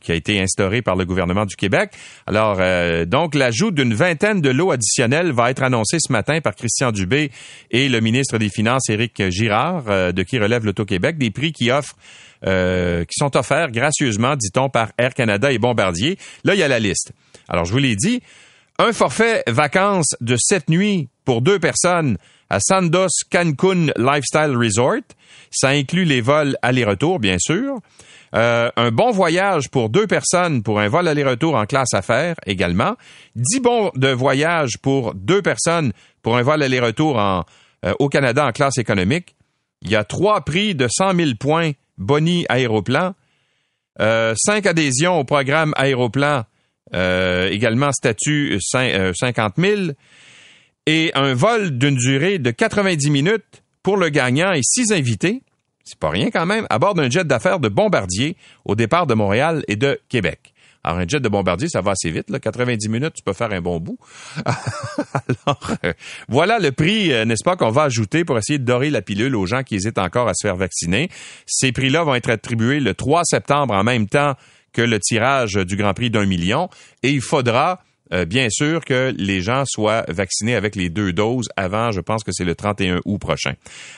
qui 0.00 0.12
a 0.12 0.14
été 0.14 0.40
instaurée 0.40 0.82
par 0.82 0.96
le 0.96 1.04
gouvernement 1.04 1.44
du 1.44 1.56
Québec. 1.56 1.90
Alors, 2.26 2.58
donc, 3.06 3.34
l'ajout 3.34 3.70
d'une 3.70 3.94
vingtaine 3.94 4.40
de 4.40 4.50
lots 4.50 4.70
additionnels 4.70 5.32
va 5.32 5.50
être 5.50 5.62
annoncé 5.62 5.98
ce 6.00 6.12
matin 6.12 6.40
par 6.40 6.54
Christian 6.54 6.92
Dubé 6.92 7.30
et 7.70 7.88
le 7.88 8.00
ministre 8.00 8.38
des 8.38 8.48
Finances, 8.48 8.88
Éric 8.88 9.30
Girard, 9.30 10.12
de 10.12 10.22
qui 10.22 10.38
relève 10.38 10.64
l'Auto-Québec, 10.64 11.18
des 11.18 11.30
prix 11.30 11.52
qui 11.52 11.70
offrent 11.70 11.96
qui 12.42 13.14
sont 13.16 13.36
offerts 13.36 13.70
gracieusement, 13.70 14.36
dit-on, 14.36 14.68
par 14.68 14.88
Air 14.98 15.14
Canada 15.14 15.50
et 15.50 15.58
Bombardier. 15.58 16.18
Là, 16.44 16.54
il 16.54 16.60
y 16.60 16.62
a 16.62 16.68
la 16.68 16.78
liste. 16.78 17.12
Alors, 17.48 17.64
je 17.64 17.72
vous 17.72 17.78
l'ai 17.78 17.96
dit, 17.96 18.20
un 18.78 18.92
forfait 18.92 19.42
vacances 19.46 20.14
de 20.20 20.36
sept 20.36 20.68
nuits 20.68 21.08
pour 21.24 21.40
deux 21.40 21.58
personnes 21.58 22.18
à 22.54 22.60
Sandos 22.60 23.08
Cancun 23.32 23.86
Lifestyle 23.96 24.56
Resort. 24.56 25.02
Ça 25.50 25.70
inclut 25.70 26.04
les 26.04 26.20
vols 26.20 26.56
aller-retour, 26.62 27.18
bien 27.18 27.36
sûr. 27.40 27.80
Euh, 28.36 28.70
un 28.76 28.92
bon 28.92 29.10
voyage 29.10 29.68
pour 29.70 29.88
deux 29.88 30.06
personnes 30.06 30.62
pour 30.62 30.78
un 30.78 30.88
vol 30.88 31.08
aller-retour 31.08 31.56
en 31.56 31.66
classe 31.66 31.94
affaires 31.94 32.36
également. 32.46 32.94
Dix 33.34 33.58
bons 33.58 33.90
de 33.96 34.08
voyage 34.08 34.78
pour 34.80 35.14
deux 35.14 35.42
personnes 35.42 35.92
pour 36.22 36.36
un 36.36 36.42
vol 36.42 36.62
aller-retour 36.62 37.18
euh, 37.18 37.92
au 37.98 38.08
Canada 38.08 38.46
en 38.46 38.52
classe 38.52 38.78
économique. 38.78 39.34
Il 39.82 39.90
y 39.90 39.96
a 39.96 40.04
trois 40.04 40.42
prix 40.42 40.76
de 40.76 40.86
100 40.88 41.16
000 41.16 41.30
points 41.40 41.72
boni 41.98 42.46
aéroplan. 42.48 43.14
Euh, 44.00 44.34
cinq 44.36 44.66
adhésions 44.66 45.18
au 45.18 45.24
programme 45.24 45.72
aéroplan, 45.76 46.44
également 46.92 47.90
statut 47.90 48.60
50 48.60 49.54
000 49.58 49.80
et 50.86 51.10
un 51.14 51.34
vol 51.34 51.78
d'une 51.78 51.96
durée 51.96 52.38
de 52.38 52.50
90 52.50 53.10
minutes 53.10 53.62
pour 53.82 53.96
le 53.96 54.08
gagnant 54.08 54.52
et 54.52 54.62
six 54.62 54.92
invités, 54.92 55.42
c'est 55.84 55.98
pas 55.98 56.10
rien 56.10 56.30
quand 56.30 56.46
même, 56.46 56.66
à 56.70 56.78
bord 56.78 56.94
d'un 56.94 57.10
jet 57.10 57.24
d'affaires 57.24 57.60
de 57.60 57.68
Bombardier 57.68 58.36
au 58.64 58.74
départ 58.74 59.06
de 59.06 59.14
Montréal 59.14 59.64
et 59.68 59.76
de 59.76 60.00
Québec. 60.08 60.54
Alors, 60.86 60.98
un 60.98 61.08
jet 61.08 61.18
de 61.18 61.30
bombardier, 61.30 61.66
ça 61.68 61.80
va 61.80 61.92
assez 61.92 62.10
vite. 62.10 62.28
Là. 62.28 62.38
90 62.38 62.90
minutes, 62.90 63.14
tu 63.14 63.22
peux 63.22 63.32
faire 63.32 63.50
un 63.52 63.62
bon 63.62 63.80
bout. 63.80 63.98
Alors, 64.44 65.72
euh, 65.82 65.94
voilà 66.28 66.58
le 66.58 66.72
prix, 66.72 67.10
euh, 67.10 67.24
n'est-ce 67.24 67.42
pas, 67.42 67.56
qu'on 67.56 67.70
va 67.70 67.84
ajouter 67.84 68.26
pour 68.26 68.36
essayer 68.36 68.58
de 68.58 68.66
dorer 68.66 68.90
la 68.90 69.00
pilule 69.00 69.34
aux 69.34 69.46
gens 69.46 69.62
qui 69.62 69.76
hésitent 69.76 69.98
encore 69.98 70.28
à 70.28 70.34
se 70.34 70.46
faire 70.46 70.56
vacciner. 70.56 71.08
Ces 71.46 71.72
prix-là 71.72 72.04
vont 72.04 72.14
être 72.14 72.28
attribués 72.28 72.80
le 72.80 72.92
3 72.92 73.22
septembre 73.24 73.72
en 73.72 73.82
même 73.82 74.06
temps 74.08 74.34
que 74.74 74.82
le 74.82 75.00
tirage 75.00 75.54
du 75.54 75.76
Grand 75.76 75.94
Prix 75.94 76.10
d'un 76.10 76.26
million. 76.26 76.68
Et 77.02 77.10
il 77.10 77.22
faudra 77.22 77.80
euh, 78.12 78.24
bien 78.24 78.48
sûr 78.50 78.84
que 78.84 79.14
les 79.16 79.40
gens 79.40 79.64
soient 79.66 80.04
vaccinés 80.08 80.54
avec 80.54 80.76
les 80.76 80.90
deux 80.90 81.12
doses 81.12 81.48
avant, 81.56 81.90
je 81.90 82.00
pense 82.00 82.22
que 82.22 82.32
c'est 82.32 82.44
le 82.44 82.54
31 82.54 83.00
août 83.04 83.18
prochain. 83.18 83.54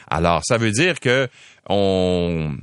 Alors, 0.09 0.43
ça 0.45 0.59
veut 0.59 0.71
dire 0.71 1.01
que 1.01 1.29
on 1.69 2.57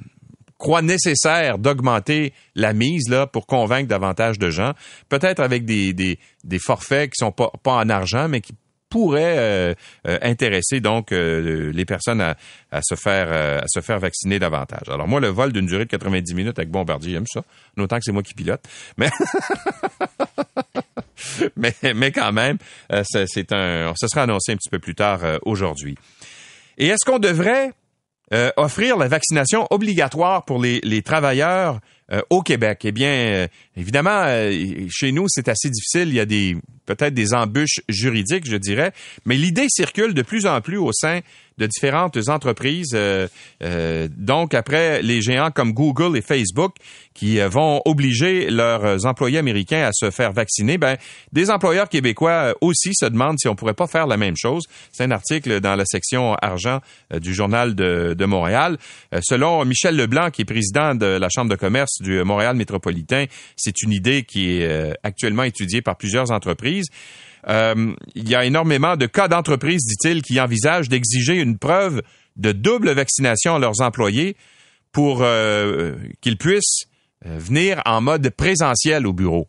croit 0.58 0.82
nécessaire 0.82 1.58
d'augmenter 1.58 2.32
la 2.56 2.72
mise 2.72 3.10
là 3.10 3.28
pour 3.28 3.46
convaincre 3.46 3.90
davantage 3.90 4.40
de 4.40 4.50
gens, 4.50 4.72
peut-être 5.10 5.42
avec 5.42 5.66
des, 5.66 5.92
des, 5.92 6.20
des 6.46 6.60
forfaits 6.60 7.12
qui 7.12 7.18
sont 7.18 7.34
pas, 7.34 7.52
pas 7.64 7.74
en 7.74 7.90
argent, 7.90 8.30
mais 8.30 8.40
qui 8.40 8.54
pourrait 8.94 9.38
euh, 9.40 9.74
euh, 10.08 10.20
intéresser 10.22 10.80
donc 10.80 11.12
euh, 11.12 11.72
les 11.74 11.84
personnes 11.84 12.22
à, 12.22 12.36
se 12.84 12.94
faire 12.94 13.34
à 13.64 13.66
se 13.68 13.82
faire 13.82 13.98
vacciner 13.98 14.38
davantage. 14.38 14.88
Alors 14.88 15.08
moi 15.08 15.20
le 15.20 15.30
vol 15.30 15.52
d'une 15.52 15.66
durée 15.66 15.86
de 15.86 15.90
90 15.90 16.36
minutes 16.36 16.60
avec 16.60 16.70
Bombardier, 16.70 17.14
j'aime 17.14 17.26
ça, 17.26 17.42
d'autant 17.76 17.96
que 17.98 18.04
c'est 18.06 18.12
moi 18.12 18.22
qui 18.22 18.36
pilote. 18.36 18.62
Mais 18.98 19.10
mais 21.58 21.74
mais 21.96 22.12
quand 22.12 22.32
même, 22.32 22.60
c'est 23.04 23.52
un 23.52 23.94
ça 23.96 24.08
sera 24.08 24.22
annoncé 24.24 24.52
un 24.52 24.58
petit 24.58 24.70
peu 24.70 24.78
plus 24.78 24.94
tard 24.94 25.22
aujourd'hui. 25.42 25.98
Et 26.78 26.86
est-ce 26.86 27.04
qu'on 27.04 27.18
devrait 27.18 27.72
offrir 28.58 28.98
la 28.98 29.08
vaccination 29.08 29.66
obligatoire 29.72 30.46
pour 30.46 30.62
les, 30.62 30.82
les 30.84 31.02
travailleurs 31.02 31.80
au 32.30 32.42
Québec. 32.42 32.82
Eh 32.84 32.92
bien, 32.92 33.48
évidemment, 33.76 34.26
chez 34.90 35.12
nous, 35.12 35.26
c'est 35.28 35.48
assez 35.48 35.70
difficile. 35.70 36.10
Il 36.10 36.16
y 36.16 36.20
a 36.20 36.26
des 36.26 36.58
peut-être 36.86 37.14
des 37.14 37.34
embûches 37.34 37.82
juridiques, 37.88 38.46
je 38.46 38.58
dirais, 38.58 38.92
mais 39.26 39.36
l'idée 39.36 39.68
circule 39.70 40.14
de 40.14 40.22
plus 40.22 40.46
en 40.46 40.60
plus 40.62 40.78
au 40.78 40.92
sein 40.92 41.22
de 41.58 41.68
différentes 41.68 42.18
entreprises. 42.30 42.92
Euh, 42.94 43.28
euh, 43.64 44.08
donc, 44.16 44.54
après 44.54 45.02
les 45.02 45.22
géants 45.22 45.52
comme 45.52 45.74
Google 45.74 46.18
et 46.18 46.22
Facebook 46.22 46.76
qui 47.14 47.40
euh, 47.40 47.48
vont 47.48 47.82
obliger 47.86 48.50
leurs 48.50 49.06
employés 49.06 49.38
américains 49.38 49.84
à 49.88 49.92
se 49.94 50.10
faire 50.10 50.32
vacciner, 50.32 50.78
ben, 50.78 50.98
des 51.32 51.50
employeurs 51.50 51.90
québécois 51.90 52.56
aussi 52.62 52.92
se 52.94 53.06
demandent 53.06 53.40
si 53.40 53.48
on 53.48 53.56
pourrait 53.56 53.74
pas 53.74 53.88
faire 53.88 54.08
la 54.08 54.18
même 54.18 54.36
chose. 54.36 54.64
C'est 54.92 55.04
un 55.04 55.12
article 55.12 55.60
dans 55.60 55.76
la 55.76 55.86
section 55.86 56.36
argent 56.36 56.80
du 57.22 57.34
journal 57.34 57.76
de, 57.76 58.16
de 58.18 58.26
Montréal. 58.26 58.78
selon 59.22 59.64
Michel 59.66 59.96
Leblanc, 59.96 60.32
qui 60.32 60.42
est 60.42 60.46
président 60.46 60.96
de 60.96 61.06
la 61.06 61.30
Chambre 61.30 61.52
de 61.52 61.56
commerce 61.56 62.02
du 62.02 62.24
Montréal 62.24 62.56
métropolitain, 62.56 63.26
c'est 63.56 63.82
une 63.82 63.92
idée 63.92 64.24
qui 64.24 64.62
est 64.62 64.94
actuellement 65.04 65.44
étudiée 65.44 65.82
par 65.82 65.98
plusieurs 65.98 66.32
entreprises. 66.32 66.88
Euh, 67.48 67.94
il 68.16 68.30
y 68.30 68.36
a 68.36 68.46
énormément 68.46 68.96
de 68.96 69.06
cas 69.06 69.28
d'entreprises, 69.28 69.84
dit-il, 69.86 70.22
qui 70.22 70.40
envisagent 70.40 70.90
d'exiger 70.90 71.40
une 71.40 71.58
preuve 71.58 72.02
de 72.36 72.52
double 72.52 72.92
vaccination 72.92 73.56
à 73.56 73.60
leurs 73.60 73.82
employés 73.82 74.36
pour 74.92 75.20
euh, 75.22 75.96
qu'ils 76.22 76.38
puissent 76.38 76.86
euh, 77.26 77.38
venir 77.38 77.82
en 77.86 78.02
mode 78.02 78.30
présentiel 78.30 79.06
au 79.06 79.14
bureau. 79.14 79.48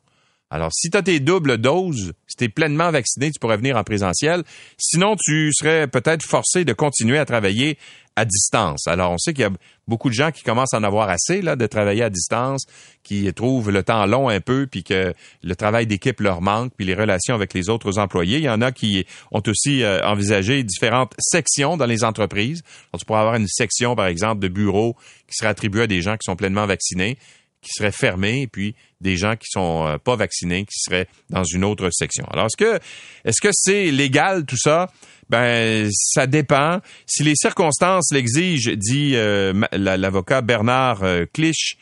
Alors, 0.50 0.70
si 0.72 0.90
tu 0.90 0.96
as 0.96 1.02
tes 1.02 1.20
doubles 1.20 1.58
doses, 1.58 2.12
si 2.28 2.36
tu 2.36 2.44
es 2.44 2.48
pleinement 2.48 2.90
vacciné, 2.90 3.30
tu 3.30 3.40
pourrais 3.40 3.56
venir 3.56 3.76
en 3.76 3.82
présentiel. 3.82 4.44
Sinon, 4.78 5.16
tu 5.16 5.50
serais 5.52 5.88
peut-être 5.88 6.24
forcé 6.24 6.64
de 6.64 6.72
continuer 6.72 7.18
à 7.18 7.24
travailler 7.24 7.76
à 8.16 8.24
distance. 8.24 8.86
Alors, 8.86 9.12
on 9.12 9.18
sait 9.18 9.32
qu'il 9.32 9.42
y 9.42 9.46
a 9.46 9.50
beaucoup 9.88 10.08
de 10.08 10.14
gens 10.14 10.30
qui 10.30 10.42
commencent 10.42 10.72
à 10.72 10.78
en 10.78 10.84
avoir 10.84 11.08
assez 11.08 11.42
là, 11.42 11.56
de 11.56 11.66
travailler 11.66 12.02
à 12.02 12.10
distance, 12.10 12.64
qui 13.02 13.32
trouvent 13.34 13.70
le 13.70 13.82
temps 13.82 14.06
long 14.06 14.28
un 14.28 14.40
peu, 14.40 14.66
puis 14.66 14.84
que 14.84 15.12
le 15.42 15.56
travail 15.56 15.86
d'équipe 15.86 16.20
leur 16.20 16.40
manque, 16.40 16.72
puis 16.76 16.86
les 16.86 16.94
relations 16.94 17.34
avec 17.34 17.54
les 17.54 17.68
autres 17.68 17.98
employés. 17.98 18.38
Il 18.38 18.44
y 18.44 18.50
en 18.50 18.60
a 18.60 18.72
qui 18.72 19.04
ont 19.32 19.42
aussi 19.46 19.82
euh, 19.82 20.00
envisagé 20.04 20.62
différentes 20.62 21.14
sections 21.18 21.76
dans 21.76 21.86
les 21.86 22.04
entreprises. 22.04 22.62
Tu 22.98 23.04
pourrais 23.04 23.20
avoir 23.20 23.34
une 23.34 23.48
section, 23.48 23.96
par 23.96 24.06
exemple, 24.06 24.40
de 24.40 24.48
bureaux 24.48 24.94
qui 25.26 25.34
serait 25.34 25.50
attribuée 25.50 25.82
à 25.82 25.86
des 25.86 26.02
gens 26.02 26.14
qui 26.14 26.24
sont 26.24 26.36
pleinement 26.36 26.66
vaccinés 26.66 27.18
qui 27.64 27.70
seraient 27.72 27.92
fermés 27.92 28.42
et 28.42 28.46
puis 28.46 28.76
des 29.04 29.16
gens 29.16 29.36
qui 29.36 29.46
sont 29.48 29.86
euh, 29.86 29.98
pas 29.98 30.16
vaccinés 30.16 30.64
qui 30.64 30.80
seraient 30.80 31.06
dans 31.30 31.44
une 31.44 31.62
autre 31.62 31.90
section. 31.92 32.24
Alors 32.32 32.46
est-ce 32.46 33.40
que 33.40 33.50
c'est 33.52 33.92
légal 33.92 34.44
tout 34.44 34.56
ça? 34.58 34.90
Ben 35.30 35.88
ça 35.92 36.26
dépend. 36.26 36.80
Si 37.06 37.22
les 37.22 37.36
circonstances 37.36 38.10
l'exigent, 38.12 38.72
dit 38.74 39.12
euh, 39.14 39.52
l'avocat 39.72 40.40
Bernard 40.40 41.04
euh, 41.04 41.26
Clich. 41.32 41.76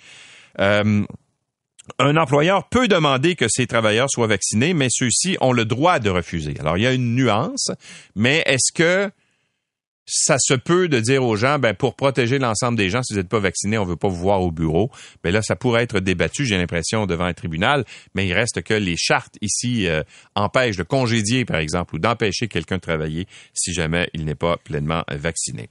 un 0.59 1.07
employeur 1.99 2.69
peut 2.69 2.88
demander 2.88 3.35
que 3.35 3.47
ses 3.49 3.67
travailleurs 3.67 4.11
soient 4.11 4.26
vaccinés, 4.26 4.75
mais 4.75 4.88
ceux-ci 4.91 5.37
ont 5.41 5.52
le 5.52 5.64
droit 5.64 5.99
de 5.99 6.11
refuser. 6.11 6.55
Alors, 6.61 6.76
il 6.76 6.83
y 6.83 6.87
a 6.87 6.93
une 6.93 7.14
nuance, 7.17 7.71
mais 8.14 8.43
est-ce 8.47 8.73
que 8.73 9.11
ça 10.04 10.37
se 10.38 10.54
peut 10.54 10.88
de 10.88 11.00
dire 11.00 11.23
aux 11.25 11.37
gens, 11.37 11.59
ben, 11.59 11.75
pour 11.75 11.94
protéger 11.94 12.38
l'ensemble 12.38 12.76
des 12.76 12.90
gens, 12.90 13.02
si 13.02 13.14
vous 13.14 13.21
n'êtes 13.21 13.28
pas 13.28 13.38
vacciné, 13.38 13.78
on 13.78 13.85
veut 13.85 13.97
pas 13.97 14.09
vous 14.09 14.16
voir 14.16 14.42
au 14.42 14.50
bureau. 14.50 14.90
Ben 15.23 15.32
là, 15.32 15.42
ça 15.42 15.54
pourrait 15.54 15.85
être 15.85 16.00
débattu, 16.00 16.44
j'ai 16.44 16.59
l'impression, 16.59 17.06
devant 17.06 17.25
un 17.25 17.35
tribunal, 17.35 17.85
mais 18.14 18.26
il 18.26 18.32
reste 18.32 18.62
que 18.62 18.75
les 18.75 18.97
chartes 18.97 19.37
ici 19.40 19.87
euh, 19.87 20.02
empêchent 20.35 20.76
de 20.76 20.82
congédier, 20.82 21.44
par 21.44 21.59
exemple, 21.59 21.94
ou 21.94 21.99
d'empêcher 21.99 22.49
quelqu'un 22.49 22.76
de 22.76 22.80
travailler 22.80 23.26
si 23.54 23.73
jamais 23.73 24.11
il 24.12 24.25
n'est 24.25 24.35
pas 24.35 24.56
pleinement 24.56 25.04
vacciné. 25.09 25.71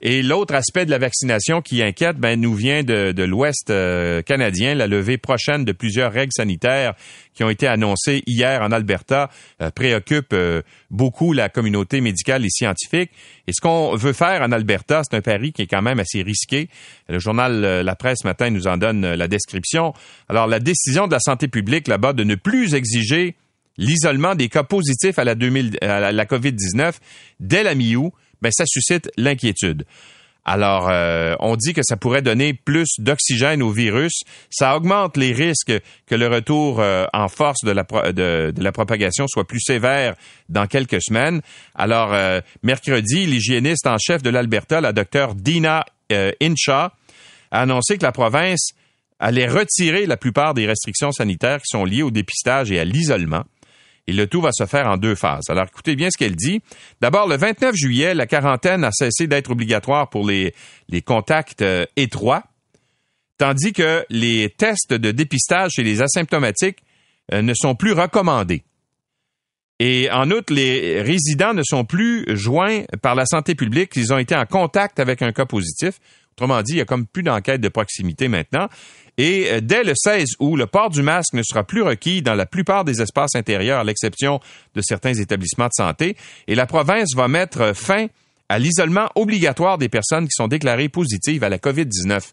Et 0.00 0.22
l'autre 0.22 0.54
aspect 0.54 0.84
de 0.84 0.90
la 0.90 0.98
vaccination 0.98 1.62
qui 1.62 1.82
inquiète, 1.82 2.18
ben, 2.18 2.40
nous 2.40 2.54
vient 2.54 2.82
de, 2.82 3.24
l'Ouest 3.24 3.70
euh, 3.70 4.22
canadien, 4.22 4.74
la 4.74 4.86
levée 4.86 5.18
prochaine 5.18 5.64
de 5.64 5.72
plusieurs 5.72 6.12
règles 6.12 6.32
sanitaires 6.34 6.94
qui 7.34 7.42
ont 7.42 7.50
été 7.50 7.66
annoncées 7.66 8.22
hier 8.26 8.62
en 8.62 8.70
Alberta 8.70 9.30
euh, 9.60 9.70
préoccupe 9.70 10.32
euh, 10.32 10.62
beaucoup 10.90 11.32
la 11.32 11.48
communauté 11.48 12.00
médicale 12.00 12.44
et 12.44 12.50
scientifique. 12.50 13.10
Et 13.46 13.52
ce 13.52 13.60
qu'on 13.60 13.96
veut 13.96 14.12
faire 14.12 14.42
en 14.42 14.52
Alberta, 14.52 15.02
c'est 15.04 15.16
un 15.16 15.22
pari 15.22 15.52
qui 15.52 15.62
est 15.62 15.66
quand 15.66 15.82
même 15.82 16.00
assez 16.00 16.22
risqué. 16.22 16.68
Le 17.08 17.18
journal 17.18 17.60
La 17.60 17.96
Presse 17.96 18.18
ce 18.22 18.26
matin 18.26 18.50
nous 18.50 18.66
en 18.66 18.76
donne 18.76 19.14
la 19.14 19.28
description. 19.28 19.92
Alors, 20.28 20.46
la 20.46 20.60
décision 20.60 21.06
de 21.06 21.12
la 21.12 21.20
santé 21.20 21.48
publique 21.48 21.88
là-bas 21.88 22.12
de 22.12 22.24
ne 22.24 22.34
plus 22.34 22.74
exiger 22.74 23.36
l'isolement 23.76 24.34
des 24.34 24.48
cas 24.48 24.62
positifs 24.62 25.18
à 25.18 25.24
la, 25.24 25.34
2000, 25.34 25.78
à 25.82 26.12
la 26.12 26.24
COVID-19 26.24 26.94
dès 27.40 27.62
la 27.62 27.74
mi-août 27.74 28.12
ben, 28.44 28.52
ça 28.52 28.64
suscite 28.66 29.10
l'inquiétude. 29.16 29.86
Alors, 30.44 30.90
euh, 30.90 31.34
on 31.40 31.56
dit 31.56 31.72
que 31.72 31.80
ça 31.82 31.96
pourrait 31.96 32.20
donner 32.20 32.52
plus 32.52 32.88
d'oxygène 32.98 33.62
au 33.62 33.70
virus. 33.70 34.20
Ça 34.50 34.76
augmente 34.76 35.16
les 35.16 35.32
risques 35.32 35.72
que 36.06 36.14
le 36.14 36.28
retour 36.28 36.80
euh, 36.80 37.06
en 37.14 37.28
force 37.28 37.64
de 37.64 37.70
la, 37.72 38.72
propagation 38.72 39.26
soit 39.26 39.46
plus 39.46 39.60
sévère 39.60 40.14
dans 40.50 40.66
quelques 40.66 41.02
semaines. 41.02 41.40
Alors, 41.74 42.12
euh, 42.12 42.42
mercredi, 42.62 43.24
l'hygiéniste 43.24 43.86
en 43.86 43.96
chef 43.96 44.22
de 44.22 44.28
l'Alberta, 44.28 44.82
la 44.82 44.92
docteure 44.92 45.34
Dina 45.34 45.86
Incha, 46.10 46.92
a 47.50 47.60
annoncé 47.62 47.96
que 47.96 48.02
la 48.02 48.12
province 48.12 48.72
allait 49.18 49.48
retirer 49.48 50.04
la 50.04 50.18
plupart 50.18 50.52
des 50.52 50.66
restrictions 50.66 51.12
sanitaires 51.12 51.60
qui 51.62 51.68
sont 51.68 51.86
liées 51.86 52.02
au 52.02 52.10
dépistage 52.10 52.70
et 52.70 52.78
à 52.78 52.84
l'isolement. 52.84 53.44
Et 54.06 54.12
le 54.12 54.26
tout 54.26 54.40
va 54.40 54.50
se 54.52 54.66
faire 54.66 54.86
en 54.86 54.96
deux 54.96 55.14
phases. 55.14 55.48
Alors 55.48 55.64
écoutez 55.64 55.96
bien 55.96 56.08
ce 56.10 56.18
qu'elle 56.18 56.36
dit. 56.36 56.60
D'abord, 57.00 57.26
le 57.26 57.36
29 57.36 57.74
juillet, 57.74 58.14
la 58.14 58.26
quarantaine 58.26 58.84
a 58.84 58.90
cessé 58.92 59.26
d'être 59.26 59.50
obligatoire 59.50 60.10
pour 60.10 60.26
les, 60.26 60.54
contacts 61.06 61.62
euh, 61.62 61.86
étroits, 61.96 62.44
tandis 63.38 63.72
que 63.72 64.04
les 64.10 64.50
tests 64.50 64.92
de 64.92 65.10
dépistage 65.10 65.72
chez 65.72 65.82
les 65.82 66.02
asymptomatiques 66.02 66.78
euh, 67.32 67.40
ne 67.40 67.54
sont 67.54 67.74
plus 67.74 67.92
recommandés. 67.92 68.62
Et 69.80 70.08
en 70.10 70.30
outre, 70.30 70.52
les 70.52 71.02
résidents 71.02 71.54
ne 71.54 71.62
sont 71.64 71.84
plus 71.84 72.24
joints 72.28 72.82
par 73.02 73.14
la 73.14 73.26
santé 73.26 73.54
publique. 73.54 73.92
Ils 73.96 74.12
ont 74.12 74.18
été 74.18 74.36
en 74.36 74.46
contact 74.46 75.00
avec 75.00 75.20
un 75.22 75.32
cas 75.32 75.46
positif. 75.46 75.98
Autrement 76.32 76.62
dit, 76.62 76.74
il 76.74 76.78
y 76.78 76.80
a 76.80 76.84
comme 76.84 77.06
plus 77.06 77.22
d'enquête 77.22 77.60
de 77.60 77.68
proximité 77.68 78.28
maintenant. 78.28 78.68
Et 79.16 79.50
euh, 79.50 79.60
dès 79.60 79.84
le 79.84 79.92
16 79.94 80.24
août, 80.40 80.56
le 80.56 80.66
port 80.66 80.90
du 80.90 81.02
masque 81.02 81.34
ne 81.34 81.42
sera 81.42 81.64
plus 81.64 81.82
requis 81.82 82.22
dans 82.22 82.34
la 82.34 82.46
plupart 82.46 82.84
des 82.84 83.00
espaces 83.00 83.34
intérieurs, 83.34 83.80
à 83.80 83.84
l'exception 83.84 84.40
de 84.74 84.80
certains 84.82 85.14
établissements 85.14 85.66
de 85.66 85.74
santé. 85.74 86.16
Et 86.48 86.54
la 86.54 86.66
province 86.66 87.14
va 87.14 87.28
mettre 87.28 87.74
fin 87.74 88.06
à 88.48 88.58
l'isolement 88.58 89.08
obligatoire 89.14 89.78
des 89.78 89.88
personnes 89.88 90.24
qui 90.24 90.34
sont 90.34 90.48
déclarées 90.48 90.88
positives 90.88 91.44
à 91.44 91.48
la 91.48 91.58
COVID-19. 91.58 92.32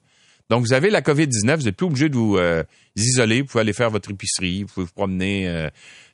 Donc, 0.50 0.66
vous 0.66 0.74
avez 0.74 0.90
la 0.90 1.02
COVID-19, 1.02 1.56
vous 1.56 1.64
n'êtes 1.64 1.78
plus 1.78 1.86
obligé 1.86 2.10
de 2.10 2.16
vous 2.16 2.36
euh, 2.36 2.64
isoler, 2.98 3.42
vous 3.42 3.48
pouvez 3.48 3.62
aller 3.62 3.74
faire 3.74 3.90
votre 3.90 4.12
épicerie, 4.12 4.64
vous 4.64 4.70
pouvez 4.74 4.86
vous 4.86 4.92
promener 4.94 5.48
euh, 5.48 5.70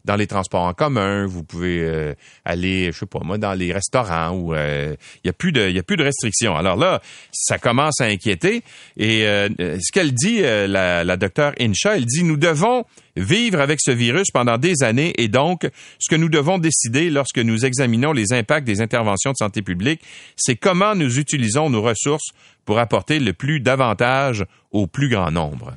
dans 0.08 0.16
les 0.16 0.26
transports 0.26 0.64
en 0.64 0.74
commun, 0.74 1.26
vous 1.28 1.44
pouvez 1.44 1.82
euh, 1.82 2.14
aller, 2.46 2.92
je 2.94 3.00
sais 3.00 3.06
pas 3.06 3.20
moi, 3.24 3.38
dans 3.38 3.54
les 3.54 3.74
restaurants 3.74 4.32
où 4.32 4.54
il 4.54 4.58
euh, 4.58 4.96
y 5.26 5.30
a 5.30 5.34
plus 5.34 5.52
de, 5.52 5.70
y 5.70 5.78
a 5.78 5.84
plus 5.84 5.98
de 5.98 6.04
restrictions. 6.04 6.56
Alors 6.56 6.78
là, 6.78 7.02
ça 7.34 7.60
commence 7.60 8.00
à 8.00 8.06
inquiéter. 8.06 8.64
Et 8.96 9.28
euh, 9.28 9.50
ce 9.60 9.92
qu'elle 9.92 10.14
dit, 10.14 10.40
la, 10.40 11.04
la 11.04 11.18
docteure 11.18 11.54
Incha, 11.60 11.98
elle 11.98 12.06
dit, 12.06 12.24
nous 12.24 12.38
devons 12.38 12.86
vivre 13.18 13.60
avec 13.60 13.80
ce 13.82 13.92
virus 13.92 14.32
pendant 14.32 14.58
des 14.58 14.82
années 14.82 15.14
et 15.18 15.28
donc, 15.28 15.68
ce 16.00 16.10
que 16.10 16.16
nous 16.16 16.30
devons 16.30 16.58
décider 16.58 17.10
lorsque 17.10 17.40
nous 17.40 17.66
examinons 17.66 18.14
les 18.14 18.32
impacts 18.32 18.66
des 18.66 18.80
interventions 18.80 19.32
de 19.32 19.38
santé 19.38 19.62
publique, 19.62 20.02
c'est 20.38 20.56
comment 20.56 20.96
nous 20.96 21.20
utilisons 21.20 21.70
nos 21.70 21.82
ressources 21.82 22.30
pour 22.64 22.80
apporter 22.80 23.20
le 23.20 23.34
plus 23.34 23.60
d'avantages 23.60 24.46
au 24.72 24.88
plus 24.88 25.10
grand 25.10 25.32
nombre. 25.32 25.74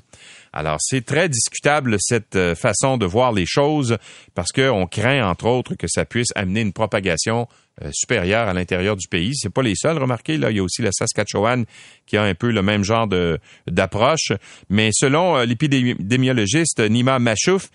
Alors, 0.52 0.78
c'est 0.80 1.04
très 1.04 1.28
discutable 1.28 1.96
cette 2.00 2.34
euh, 2.34 2.54
façon 2.54 2.96
de 2.96 3.06
voir 3.06 3.32
les 3.32 3.46
choses 3.46 3.98
parce 4.34 4.50
qu'on 4.50 4.86
craint, 4.86 5.24
entre 5.28 5.46
autres, 5.46 5.74
que 5.74 5.86
ça 5.88 6.04
puisse 6.04 6.30
amener 6.34 6.60
une 6.60 6.72
propagation 6.72 7.46
euh, 7.82 7.90
supérieure 7.92 8.48
à 8.48 8.52
l'intérieur 8.52 8.96
du 8.96 9.06
pays. 9.06 9.34
C'est 9.34 9.48
pas 9.48 9.62
les 9.62 9.76
seuls, 9.76 9.96
remarquez, 9.96 10.36
là, 10.36 10.50
il 10.50 10.56
y 10.56 10.60
a 10.60 10.62
aussi 10.62 10.82
la 10.82 10.90
Saskatchewan 10.92 11.64
qui 12.04 12.16
a 12.16 12.22
un 12.22 12.34
peu 12.34 12.50
le 12.50 12.62
même 12.62 12.82
genre 12.82 13.08
d'approche. 13.68 14.32
Mais 14.68 14.90
selon 14.92 15.38
euh, 15.38 15.44
l'épidémiologiste 15.44 16.80
Nima 16.80 17.20
Machouf, 17.20 17.70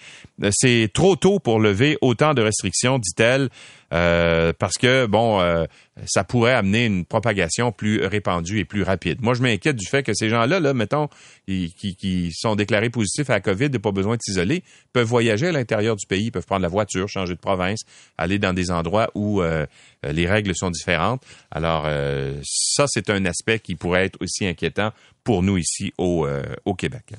c'est 0.51 0.89
trop 0.93 1.15
tôt 1.15 1.39
pour 1.39 1.59
lever 1.59 1.97
autant 2.01 2.33
de 2.33 2.41
restrictions, 2.41 2.99
dit-elle. 2.99 3.49
Euh, 3.95 4.51
parce 4.57 4.77
que, 4.77 5.05
bon, 5.05 5.39
euh, 5.39 5.65
ça 6.05 6.25
pourrait 6.25 6.53
amener 6.53 6.85
une 6.85 7.05
propagation 7.05 7.71
plus 7.71 8.05
répandue 8.05 8.59
et 8.59 8.65
plus 8.65 8.83
rapide. 8.83 9.21
Moi, 9.21 9.35
je 9.35 9.41
m'inquiète 9.41 9.77
du 9.77 9.87
fait 9.87 10.03
que 10.03 10.13
ces 10.13 10.27
gens-là, 10.27 10.59
là, 10.59 10.73
mettons, 10.73 11.07
qui, 11.47 11.73
qui, 11.97 12.31
sont 12.33 12.55
déclarés 12.55 12.89
positifs 12.89 13.29
à 13.29 13.33
la 13.33 13.39
COVID, 13.39 13.69
n'ont 13.69 13.79
pas 13.79 13.91
besoin 13.91 14.17
de 14.17 14.21
s'isoler, 14.21 14.63
peuvent 14.91 15.07
voyager 15.07 15.47
à 15.47 15.51
l'intérieur 15.53 15.95
du 15.95 16.05
pays, 16.07 16.29
peuvent 16.29 16.45
prendre 16.45 16.63
la 16.63 16.67
voiture, 16.67 17.07
changer 17.07 17.35
de 17.35 17.39
province, 17.39 17.83
aller 18.17 18.37
dans 18.37 18.53
des 18.53 18.69
endroits 18.69 19.09
où 19.15 19.41
euh, 19.41 19.65
les 20.03 20.27
règles 20.27 20.53
sont 20.55 20.71
différentes. 20.71 21.23
Alors, 21.51 21.87
ça, 22.43 22.85
c'est 22.87 23.09
un 23.09 23.25
aspect 23.25 23.59
qui 23.59 23.75
pourrait 23.75 24.05
être 24.05 24.17
aussi 24.21 24.45
inquiétant 24.45 24.91
pour 25.23 25.41
nous 25.41 25.57
ici 25.57 25.93
au, 25.97 26.27
au 26.65 26.73
Québec. 26.73 27.13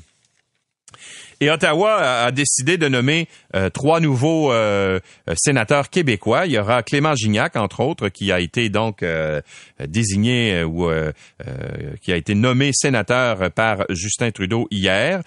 Et 1.41 1.51
Ottawa 1.51 1.97
a, 2.25 2.31
décidé 2.33 2.79
de 2.79 2.89
nommer 2.89 3.29
euh, 3.55 3.69
trois 3.69 4.01
nouveaux 4.01 4.53
euh, 4.53 5.01
sénateurs 5.35 5.91
québécois. 5.91 6.47
Il 6.47 6.53
y 6.53 6.59
aura 6.59 6.83
Clément 6.83 7.15
Gignac, 7.15 7.57
entre 7.57 7.81
autres, 7.81 8.09
qui 8.09 8.33
a 8.33 8.41
été 8.41 8.71
donc 8.71 9.03
euh, 9.03 9.43
désigné 9.87 10.65
ou 10.65 10.89
qui 12.01 12.13
a 12.13 12.17
été 12.17 12.35
nommé 12.35 12.71
sénateur 12.73 13.51
par 13.51 13.85
Justin 13.91 14.31
Trudeau 14.31 14.67
hier. 14.71 15.23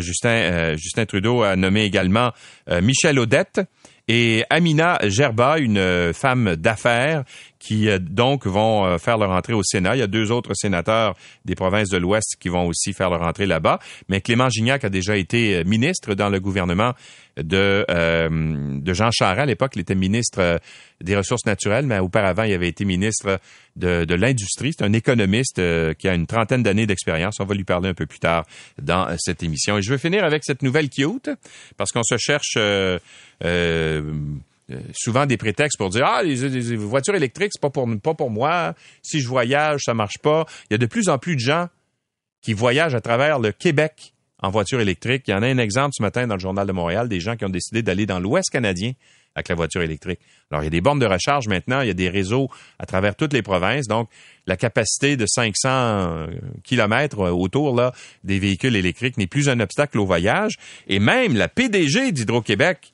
Justin, 0.00 0.76
Justin 0.76 1.06
Trudeau 1.06 1.42
a 1.42 1.56
nommé 1.56 1.84
également 1.84 2.32
Michel 2.82 3.18
Audette 3.18 3.60
et 4.08 4.44
Amina 4.50 4.98
Gerba, 5.04 5.58
une 5.58 6.12
femme 6.12 6.56
d'affaires 6.56 7.24
qui 7.64 7.88
donc 7.98 8.46
vont 8.46 8.98
faire 8.98 9.16
leur 9.16 9.30
entrée 9.30 9.54
au 9.54 9.62
Sénat. 9.62 9.96
Il 9.96 10.00
y 10.00 10.02
a 10.02 10.06
deux 10.06 10.30
autres 10.30 10.52
sénateurs 10.54 11.16
des 11.44 11.54
provinces 11.54 11.88
de 11.88 11.96
l'Ouest 11.96 12.36
qui 12.38 12.48
vont 12.48 12.66
aussi 12.66 12.92
faire 12.92 13.10
leur 13.10 13.22
entrée 13.22 13.46
là-bas. 13.46 13.78
Mais 14.08 14.20
Clément 14.20 14.48
Gignac 14.50 14.84
a 14.84 14.90
déjà 14.90 15.16
été 15.16 15.64
ministre 15.64 16.14
dans 16.14 16.28
le 16.28 16.40
gouvernement 16.40 16.92
de, 17.36 17.84
de 18.80 18.92
Jean 18.92 19.10
Charest. 19.10 19.40
À 19.40 19.46
l'époque, 19.46 19.72
il 19.76 19.80
était 19.80 19.94
ministre 19.94 20.60
des 21.00 21.16
Ressources 21.16 21.46
naturelles, 21.46 21.86
mais 21.86 21.98
auparavant, 21.98 22.42
il 22.42 22.52
avait 22.52 22.68
été 22.68 22.84
ministre 22.84 23.40
de, 23.76 24.04
de 24.04 24.14
l'Industrie. 24.14 24.72
C'est 24.76 24.84
un 24.84 24.92
économiste 24.92 25.60
qui 25.96 26.08
a 26.08 26.14
une 26.14 26.26
trentaine 26.26 26.62
d'années 26.62 26.86
d'expérience. 26.86 27.36
On 27.40 27.44
va 27.44 27.54
lui 27.54 27.64
parler 27.64 27.88
un 27.88 27.94
peu 27.94 28.06
plus 28.06 28.20
tard 28.20 28.44
dans 28.80 29.08
cette 29.18 29.42
émission. 29.42 29.78
Et 29.78 29.82
je 29.82 29.90
veux 29.90 29.98
finir 29.98 30.24
avec 30.24 30.44
cette 30.44 30.62
nouvelle 30.62 30.90
cute, 30.90 31.30
parce 31.76 31.92
qu'on 31.92 32.04
se 32.04 32.16
cherche... 32.18 32.54
Euh, 32.56 32.98
euh, 33.44 34.02
souvent 34.94 35.26
des 35.26 35.36
prétextes 35.36 35.78
pour 35.78 35.90
dire 35.90 36.06
ah 36.06 36.22
les, 36.22 36.76
voitures 36.76 37.14
électriques 37.14 37.50
c'est 37.52 37.60
pas 37.60 37.70
pour 37.70 37.88
pas 38.02 38.14
pour 38.14 38.30
moi 38.30 38.74
si 39.02 39.20
je 39.20 39.28
voyage 39.28 39.82
ça 39.84 39.94
marche 39.94 40.18
pas 40.22 40.46
il 40.70 40.72
y 40.72 40.76
a 40.76 40.78
de 40.78 40.86
plus 40.86 41.08
en 41.08 41.18
plus 41.18 41.34
de 41.34 41.40
gens 41.40 41.68
qui 42.40 42.54
voyagent 42.54 42.94
à 42.94 43.00
travers 43.00 43.38
le 43.38 43.52
Québec 43.52 44.14
en 44.38 44.50
voiture 44.50 44.80
électrique 44.80 45.24
il 45.28 45.32
y 45.32 45.34
en 45.34 45.42
a 45.42 45.46
un 45.48 45.58
exemple 45.58 45.90
ce 45.96 46.02
matin 46.02 46.26
dans 46.26 46.34
le 46.34 46.40
journal 46.40 46.66
de 46.66 46.72
Montréal 46.72 47.08
des 47.08 47.20
gens 47.20 47.36
qui 47.36 47.44
ont 47.44 47.50
décidé 47.50 47.82
d'aller 47.82 48.06
dans 48.06 48.20
l'Ouest 48.20 48.48
canadien 48.50 48.92
avec 49.34 49.48
la 49.48 49.54
voiture 49.54 49.82
électrique. 49.82 50.20
Alors, 50.50 50.62
il 50.62 50.66
y 50.66 50.68
a 50.68 50.70
des 50.70 50.80
bornes 50.80 50.98
de 50.98 51.06
recharge 51.06 51.48
maintenant, 51.48 51.80
il 51.80 51.88
y 51.88 51.90
a 51.90 51.94
des 51.94 52.08
réseaux 52.08 52.48
à 52.78 52.86
travers 52.86 53.16
toutes 53.16 53.32
les 53.32 53.42
provinces. 53.42 53.88
Donc, 53.88 54.08
la 54.46 54.56
capacité 54.56 55.16
de 55.16 55.26
500 55.26 55.68
euh, 55.68 56.26
kilomètres 56.62 57.20
euh, 57.20 57.30
autour 57.30 57.80
des 58.22 58.38
véhicules 58.38 58.76
électriques 58.76 59.16
n'est 59.16 59.26
plus 59.26 59.48
un 59.48 59.58
obstacle 59.60 59.98
au 59.98 60.06
voyage. 60.06 60.54
Et 60.86 60.98
même 60.98 61.34
la 61.34 61.48
PDG 61.48 62.12
d'Hydro-Québec, 62.12 62.92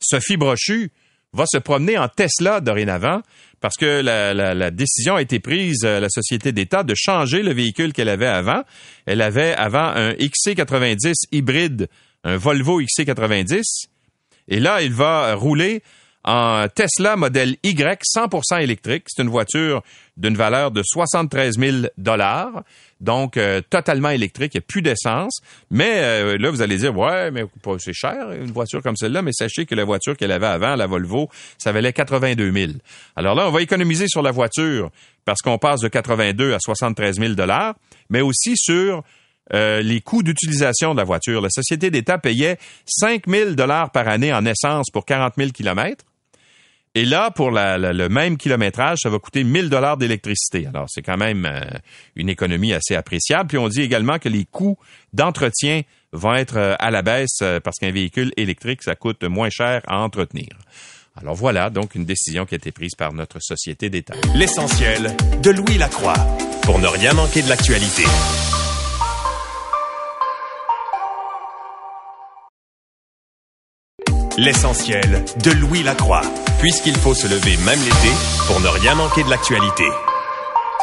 Sophie 0.00 0.36
Brochu, 0.36 0.90
va 1.36 1.44
se 1.46 1.58
promener 1.58 1.98
en 1.98 2.08
Tesla 2.08 2.60
dorénavant 2.60 3.20
parce 3.60 3.76
que 3.76 4.00
la, 4.02 4.70
décision 4.70 5.16
a 5.16 5.22
été 5.22 5.40
prise, 5.40 5.82
euh, 5.84 5.98
la 6.00 6.08
société 6.08 6.52
d'État, 6.52 6.82
de 6.82 6.94
changer 6.96 7.42
le 7.42 7.52
véhicule 7.52 7.92
qu'elle 7.92 8.08
avait 8.08 8.26
avant. 8.26 8.62
Elle 9.06 9.22
avait 9.22 9.54
avant 9.54 9.88
un 9.88 10.10
XC90 10.12 11.12
hybride, 11.32 11.88
un 12.24 12.36
Volvo 12.36 12.82
XC90 12.82 13.62
et 14.48 14.60
là, 14.60 14.82
il 14.82 14.92
va 14.92 15.34
rouler 15.34 15.82
en 16.26 16.66
Tesla 16.68 17.16
modèle 17.16 17.56
Y 17.62 18.02
100% 18.04 18.60
électrique. 18.60 19.04
C'est 19.06 19.22
une 19.22 19.28
voiture 19.28 19.82
d'une 20.16 20.36
valeur 20.36 20.70
de 20.70 20.82
73 20.84 21.58
000 21.58 21.76
dollars, 21.98 22.64
donc 23.00 23.36
euh, 23.36 23.60
totalement 23.68 24.08
électrique, 24.08 24.54
il 24.54 24.58
n'y 24.58 24.64
a 24.64 24.66
plus 24.66 24.82
d'essence. 24.82 25.40
Mais 25.70 25.98
euh, 25.98 26.38
là, 26.38 26.50
vous 26.50 26.62
allez 26.62 26.78
dire, 26.78 26.96
ouais, 26.96 27.30
mais 27.30 27.44
c'est 27.78 27.92
cher 27.92 28.32
une 28.32 28.50
voiture 28.50 28.82
comme 28.82 28.96
celle-là, 28.96 29.22
mais 29.22 29.32
sachez 29.32 29.66
que 29.66 29.74
la 29.74 29.84
voiture 29.84 30.16
qu'elle 30.16 30.32
avait 30.32 30.46
avant, 30.46 30.74
la 30.74 30.86
Volvo, 30.86 31.28
ça 31.58 31.72
valait 31.72 31.92
82 31.92 32.50
000. 32.50 32.72
Alors 33.14 33.34
là, 33.34 33.46
on 33.46 33.50
va 33.50 33.60
économiser 33.60 34.08
sur 34.08 34.22
la 34.22 34.30
voiture 34.30 34.90
parce 35.24 35.42
qu'on 35.42 35.58
passe 35.58 35.80
de 35.80 35.88
82 35.88 36.54
à 36.54 36.58
73 36.60 37.18
000 37.18 37.34
dollars, 37.34 37.74
mais 38.08 38.22
aussi 38.22 38.54
sur 38.56 39.02
euh, 39.52 39.80
les 39.80 40.00
coûts 40.00 40.22
d'utilisation 40.22 40.92
de 40.92 40.98
la 40.98 41.04
voiture. 41.04 41.40
La 41.40 41.50
société 41.50 41.90
d'État 41.90 42.18
payait 42.18 42.58
5 42.86 43.28
000 43.28 43.50
dollars 43.50 43.90
par 43.90 44.08
année 44.08 44.32
en 44.32 44.44
essence 44.44 44.90
pour 44.90 45.04
40 45.04 45.34
000 45.36 45.50
kilomètres. 45.50 46.04
Et 46.96 47.04
là, 47.04 47.30
pour 47.30 47.50
le 47.50 48.08
même 48.08 48.38
kilométrage, 48.38 49.00
ça 49.02 49.10
va 49.10 49.18
coûter 49.18 49.44
1000 49.44 49.68
dollars 49.68 49.98
d'électricité. 49.98 50.66
Alors, 50.66 50.86
c'est 50.88 51.02
quand 51.02 51.18
même 51.18 51.44
euh, 51.44 51.60
une 52.14 52.30
économie 52.30 52.72
assez 52.72 52.94
appréciable. 52.94 53.48
Puis 53.48 53.58
on 53.58 53.68
dit 53.68 53.82
également 53.82 54.18
que 54.18 54.30
les 54.30 54.46
coûts 54.46 54.78
d'entretien 55.12 55.82
vont 56.12 56.32
être 56.32 56.56
euh, 56.56 56.74
à 56.78 56.90
la 56.90 57.02
baisse 57.02 57.42
parce 57.62 57.76
qu'un 57.78 57.90
véhicule 57.90 58.32
électrique, 58.38 58.82
ça 58.82 58.94
coûte 58.94 59.24
moins 59.24 59.50
cher 59.50 59.82
à 59.86 59.98
entretenir. 59.98 60.48
Alors 61.20 61.34
voilà, 61.34 61.68
donc 61.68 61.96
une 61.96 62.06
décision 62.06 62.46
qui 62.46 62.54
a 62.54 62.56
été 62.56 62.72
prise 62.72 62.94
par 62.94 63.12
notre 63.12 63.40
société 63.40 63.90
d'État. 63.90 64.14
L'essentiel 64.34 65.14
de 65.42 65.50
Louis 65.50 65.76
Lacroix 65.76 66.16
pour 66.62 66.78
ne 66.78 66.86
rien 66.86 67.12
manquer 67.12 67.42
de 67.42 67.50
l'actualité. 67.50 68.04
L'essentiel 74.38 75.24
de 75.42 75.50
Louis 75.52 75.82
Lacroix, 75.82 76.20
puisqu'il 76.66 76.96
faut 76.96 77.14
se 77.14 77.28
lever 77.28 77.56
même 77.58 77.78
l'été 77.78 78.12
pour 78.48 78.58
ne 78.58 78.66
rien 78.66 78.96
manquer 78.96 79.22
de 79.22 79.30
l'actualité. 79.30 79.84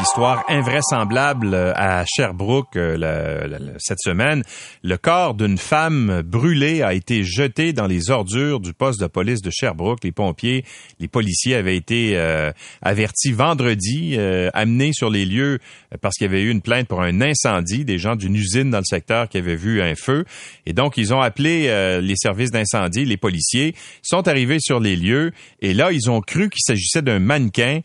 Histoire 0.01 0.43
invraisemblable 0.49 1.53
euh, 1.53 1.71
à 1.75 2.03
Sherbrooke 2.05 2.75
euh, 2.77 3.75
cette 3.77 3.99
semaine. 3.99 4.43
Le 4.81 4.97
corps 4.97 5.35
d'une 5.35 5.59
femme 5.59 6.23
brûlée 6.23 6.81
a 6.81 6.95
été 6.95 7.23
jeté 7.23 7.73
dans 7.73 7.85
les 7.85 8.09
ordures 8.09 8.59
du 8.59 8.73
poste 8.73 8.99
de 8.99 9.05
police 9.05 9.41
de 9.41 9.51
Sherbrooke. 9.51 10.03
Les 10.03 10.11
pompiers, 10.11 10.65
les 10.99 11.07
policiers 11.07 11.53
avaient 11.55 11.77
été 11.77 12.17
euh, 12.17 12.51
avertis 12.81 13.33
vendredi, 13.33 14.17
amenés 14.53 14.93
sur 14.93 15.11
les 15.11 15.25
lieux 15.25 15.59
parce 16.01 16.15
qu'il 16.15 16.25
y 16.25 16.29
avait 16.29 16.41
eu 16.41 16.49
une 16.49 16.61
plainte 16.61 16.87
pour 16.87 17.01
un 17.01 17.21
incendie, 17.21 17.85
des 17.85 17.99
gens 17.99 18.15
d'une 18.15 18.35
usine 18.35 18.71
dans 18.71 18.79
le 18.79 18.85
secteur 18.85 19.29
qui 19.29 19.37
avaient 19.37 19.55
vu 19.55 19.81
un 19.81 19.93
feu. 19.93 20.25
Et 20.65 20.73
donc, 20.73 20.97
ils 20.97 21.13
ont 21.13 21.21
appelé 21.21 21.67
les 22.01 22.15
services 22.15 22.51
d'incendie, 22.51 23.05
les 23.05 23.17
policiers, 23.17 23.75
sont 24.01 24.27
arrivés 24.27 24.59
sur 24.59 24.79
les 24.79 24.95
lieux 24.95 25.31
et 25.61 25.73
là, 25.73 25.91
ils 25.91 26.09
ont 26.09 26.21
cru 26.21 26.49
qu'il 26.49 26.61
s'agissait 26.65 27.03
d'un 27.03 27.19
mannequin. 27.19 27.81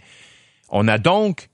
On 0.70 0.88
a 0.88 0.98
donc 0.98 1.48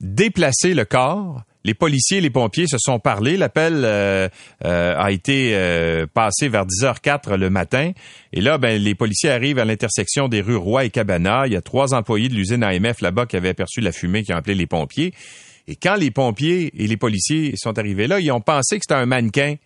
déplacer 0.00 0.74
le 0.74 0.84
corps. 0.84 1.42
Les 1.62 1.74
policiers 1.74 2.18
et 2.18 2.20
les 2.22 2.30
pompiers 2.30 2.66
se 2.66 2.78
sont 2.78 2.98
parlé. 2.98 3.36
L'appel 3.36 3.82
euh, 3.84 4.28
euh, 4.64 4.94
a 4.96 5.10
été 5.10 5.54
euh, 5.54 6.06
passé 6.06 6.48
vers 6.48 6.64
10h04 6.64 7.34
le 7.34 7.50
matin. 7.50 7.92
Et 8.32 8.40
là, 8.40 8.56
ben, 8.56 8.80
les 8.80 8.94
policiers 8.94 9.30
arrivent 9.30 9.58
à 9.58 9.66
l'intersection 9.66 10.28
des 10.28 10.40
rues 10.40 10.56
Roy 10.56 10.86
et 10.86 10.90
Cabana. 10.90 11.46
Il 11.46 11.52
y 11.52 11.56
a 11.56 11.60
trois 11.60 11.92
employés 11.92 12.30
de 12.30 12.34
l'usine 12.34 12.62
AMF 12.62 13.02
là-bas 13.02 13.26
qui 13.26 13.36
avaient 13.36 13.50
aperçu 13.50 13.82
la 13.82 13.92
fumée, 13.92 14.22
qui 14.22 14.32
ont 14.32 14.36
appelé 14.36 14.54
les 14.54 14.66
pompiers. 14.66 15.12
Et 15.68 15.76
quand 15.76 15.96
les 15.96 16.10
pompiers 16.10 16.72
et 16.82 16.86
les 16.86 16.96
policiers 16.96 17.52
sont 17.56 17.78
arrivés 17.78 18.06
là, 18.06 18.20
ils 18.20 18.32
ont 18.32 18.40
pensé 18.40 18.78
que 18.78 18.84
c'était 18.88 18.98
un 18.98 19.06
mannequin 19.06 19.56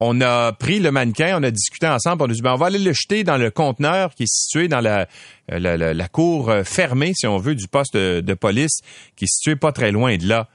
on 0.00 0.20
a 0.20 0.52
pris 0.52 0.78
le 0.78 0.92
mannequin, 0.92 1.38
on 1.38 1.42
a 1.42 1.50
discuté 1.50 1.88
ensemble, 1.88 2.22
on 2.22 2.26
a 2.26 2.32
dit 2.32 2.40
ben, 2.40 2.54
on 2.54 2.56
va 2.56 2.66
aller 2.66 2.78
le 2.78 2.92
jeter 2.92 3.24
dans 3.24 3.36
le 3.36 3.50
conteneur 3.50 4.14
qui 4.14 4.24
est 4.24 4.32
situé 4.32 4.68
dans 4.68 4.80
la, 4.80 5.08
la, 5.48 5.76
la, 5.76 6.08
cour 6.08 6.50
euh, 6.50 6.62
fermée, 6.62 7.12
si 7.14 7.26
on 7.26 7.38
veut, 7.38 7.54
du 7.54 7.66
poste 7.66 7.96
de, 7.96 8.34
police, 8.34 8.80
qui 9.16 9.24
est 9.24 9.32
situé 9.32 9.56
pas 9.56 9.72
très 9.72 9.90
loin 9.90 10.16
de 10.16 10.26
là. 10.26 10.48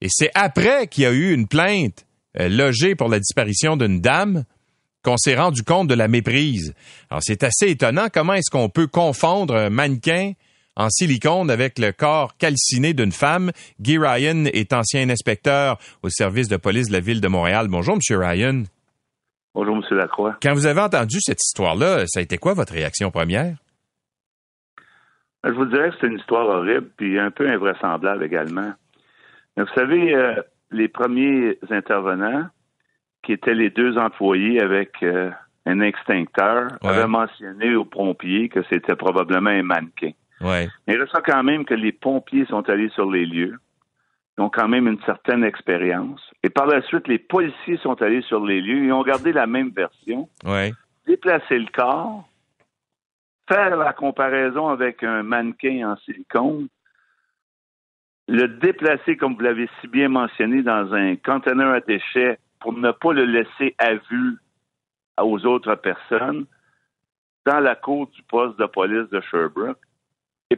Et 0.00 0.08
c'est 0.10 0.30
après 0.34 0.88
qu'il 0.88 1.04
y 1.04 1.06
a 1.06 1.12
eu 1.12 1.32
une 1.32 1.46
plainte 1.46 2.06
euh, 2.40 2.48
logée 2.48 2.96
pour 2.96 3.08
la 3.08 3.20
disparition 3.20 3.76
d'une 3.76 4.00
dame 4.00 4.44
qu'on 5.04 5.16
s'est 5.16 5.36
rendu 5.36 5.62
compte 5.62 5.88
de 5.88 5.94
la 5.94 6.08
méprise. 6.08 6.74
Alors 7.10 7.22
c'est 7.22 7.44
assez 7.44 7.68
étonnant 7.68 8.08
comment 8.12 8.34
est-ce 8.34 8.50
qu'on 8.50 8.68
peut 8.68 8.86
confondre 8.88 9.54
un 9.54 9.70
mannequin 9.70 10.32
en 10.74 10.88
silicone 10.90 11.50
avec 11.50 11.78
le 11.78 11.92
corps 11.92 12.36
calciné 12.36 12.94
d'une 12.94 13.12
femme? 13.12 13.52
Guy 13.80 13.98
Ryan 13.98 14.46
est 14.46 14.72
ancien 14.72 15.08
inspecteur 15.08 15.78
au 16.02 16.08
service 16.08 16.48
de 16.48 16.56
police 16.56 16.88
de 16.88 16.92
la 16.92 17.00
ville 17.00 17.20
de 17.20 17.28
Montréal. 17.28 17.68
Bonjour, 17.68 17.96
Monsieur 17.96 18.18
Ryan. 18.18 18.64
Bonjour, 19.54 19.76
M. 19.76 19.82
Lacroix. 19.96 20.36
Quand 20.42 20.54
vous 20.54 20.66
avez 20.66 20.80
entendu 20.80 21.18
cette 21.20 21.42
histoire-là, 21.42 22.06
ça 22.06 22.20
a 22.20 22.22
été 22.22 22.38
quoi 22.38 22.54
votre 22.54 22.72
réaction 22.72 23.10
première? 23.10 23.56
Je 25.44 25.50
vous 25.50 25.66
dirais 25.66 25.90
que 25.90 25.96
c'est 26.00 26.06
une 26.06 26.18
histoire 26.18 26.46
horrible 26.46 26.88
puis 26.96 27.18
un 27.18 27.30
peu 27.30 27.48
invraisemblable 27.48 28.24
également. 28.24 28.72
vous 29.56 29.66
savez, 29.74 30.14
euh, 30.14 30.40
les 30.70 30.88
premiers 30.88 31.58
intervenants, 31.70 32.46
qui 33.22 33.32
étaient 33.32 33.54
les 33.54 33.70
deux 33.70 33.98
employés 33.98 34.60
avec 34.60 35.02
euh, 35.02 35.30
un 35.66 35.80
extincteur, 35.80 36.68
avaient 36.82 37.06
mentionné 37.06 37.74
aux 37.74 37.84
pompiers 37.84 38.48
que 38.48 38.60
c'était 38.70 38.96
probablement 38.96 39.50
un 39.50 39.62
mannequin. 39.62 40.12
Ouais. 40.40 40.68
Mais 40.86 40.94
il 40.94 41.00
reste 41.00 41.16
quand 41.24 41.42
même 41.42 41.64
que 41.64 41.74
les 41.74 41.92
pompiers 41.92 42.46
sont 42.46 42.68
allés 42.68 42.90
sur 42.90 43.10
les 43.10 43.26
lieux. 43.26 43.58
Ont 44.42 44.48
quand 44.48 44.66
même 44.66 44.88
une 44.88 45.00
certaine 45.02 45.44
expérience. 45.44 46.20
Et 46.42 46.50
par 46.50 46.66
la 46.66 46.82
suite, 46.82 47.06
les 47.06 47.20
policiers 47.20 47.76
sont 47.76 48.02
allés 48.02 48.22
sur 48.22 48.44
les 48.44 48.60
lieux. 48.60 48.86
Ils 48.86 48.92
ont 48.92 49.04
gardé 49.04 49.32
la 49.32 49.46
même 49.46 49.70
version. 49.70 50.28
Ouais. 50.44 50.72
Déplacer 51.06 51.60
le 51.60 51.68
corps, 51.72 52.28
faire 53.48 53.76
la 53.76 53.92
comparaison 53.92 54.66
avec 54.66 55.04
un 55.04 55.22
mannequin 55.22 55.92
en 55.92 55.96
silicone, 55.98 56.66
le 58.26 58.48
déplacer, 58.48 59.16
comme 59.16 59.34
vous 59.34 59.42
l'avez 59.42 59.68
si 59.80 59.86
bien 59.86 60.08
mentionné, 60.08 60.62
dans 60.62 60.92
un 60.92 61.14
conteneur 61.14 61.74
à 61.74 61.80
déchets 61.80 62.40
pour 62.58 62.72
ne 62.72 62.90
pas 62.90 63.12
le 63.12 63.24
laisser 63.24 63.76
à 63.78 63.94
vue 63.94 64.38
aux 65.20 65.46
autres 65.46 65.76
personnes, 65.76 66.46
dans 67.46 67.60
la 67.60 67.76
cour 67.76 68.08
du 68.08 68.22
poste 68.24 68.58
de 68.58 68.66
police 68.66 69.08
de 69.10 69.20
Sherbrooke 69.20 69.78
et 69.78 69.91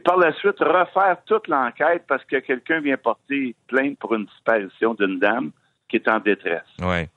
par 0.05 0.17
la 0.17 0.31
suite 0.33 0.59
refaire 0.59 1.17
toute 1.25 1.47
l'enquête 1.47 2.03
parce 2.07 2.23
que 2.25 2.37
quelqu'un 2.37 2.79
vient 2.79 2.95
porter 2.95 3.55
plainte 3.67 3.97
pour 3.97 4.13
une 4.13 4.25
disparition 4.25 4.93
d'une 4.93 5.19
dame 5.19 5.51
qui 5.89 5.97
est 5.97 6.07
en 6.07 6.19
détresse. 6.19 6.61
Ouais. 6.79 7.09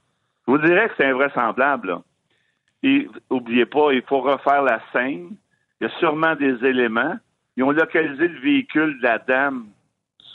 Je 0.46 0.52
vous 0.52 0.58
dirais 0.58 0.88
que 0.88 0.94
c'est 0.96 1.04
invraisemblable. 1.04 1.98
Et 2.82 3.06
oubliez 3.28 3.66
pas, 3.66 3.92
il 3.92 4.02
faut 4.02 4.20
refaire 4.20 4.62
la 4.62 4.80
scène. 4.92 5.36
Il 5.80 5.86
y 5.86 5.90
a 5.90 5.98
sûrement 5.98 6.34
des 6.34 6.64
éléments. 6.64 7.14
Ils 7.56 7.64
ont 7.64 7.72
localisé 7.72 8.26
le 8.26 8.40
véhicule 8.40 8.98
de 8.98 9.02
la 9.02 9.18
dame 9.18 9.66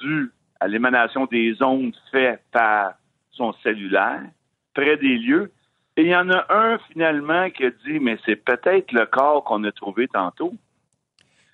dû 0.02 0.32
à 0.60 0.68
l'émanation 0.68 1.26
des 1.26 1.62
ondes 1.64 1.96
faites 2.12 2.44
par 2.52 2.94
son 3.32 3.54
cellulaire, 3.64 4.22
près 4.76 4.98
des 4.98 5.18
lieux. 5.18 5.52
Et 5.98 6.04
il 6.04 6.10
y 6.10 6.16
en 6.16 6.30
a 6.30 6.46
un 6.50 6.78
finalement 6.92 7.50
qui 7.50 7.66
a 7.66 7.72
dit, 7.86 8.00
mais 8.00 8.18
c'est 8.26 8.36
peut-être 8.36 8.92
le 8.92 9.06
corps 9.08 9.44
qu'on 9.44 9.64
a 9.64 9.72
trouvé 9.72 10.08
tantôt. 10.08 10.54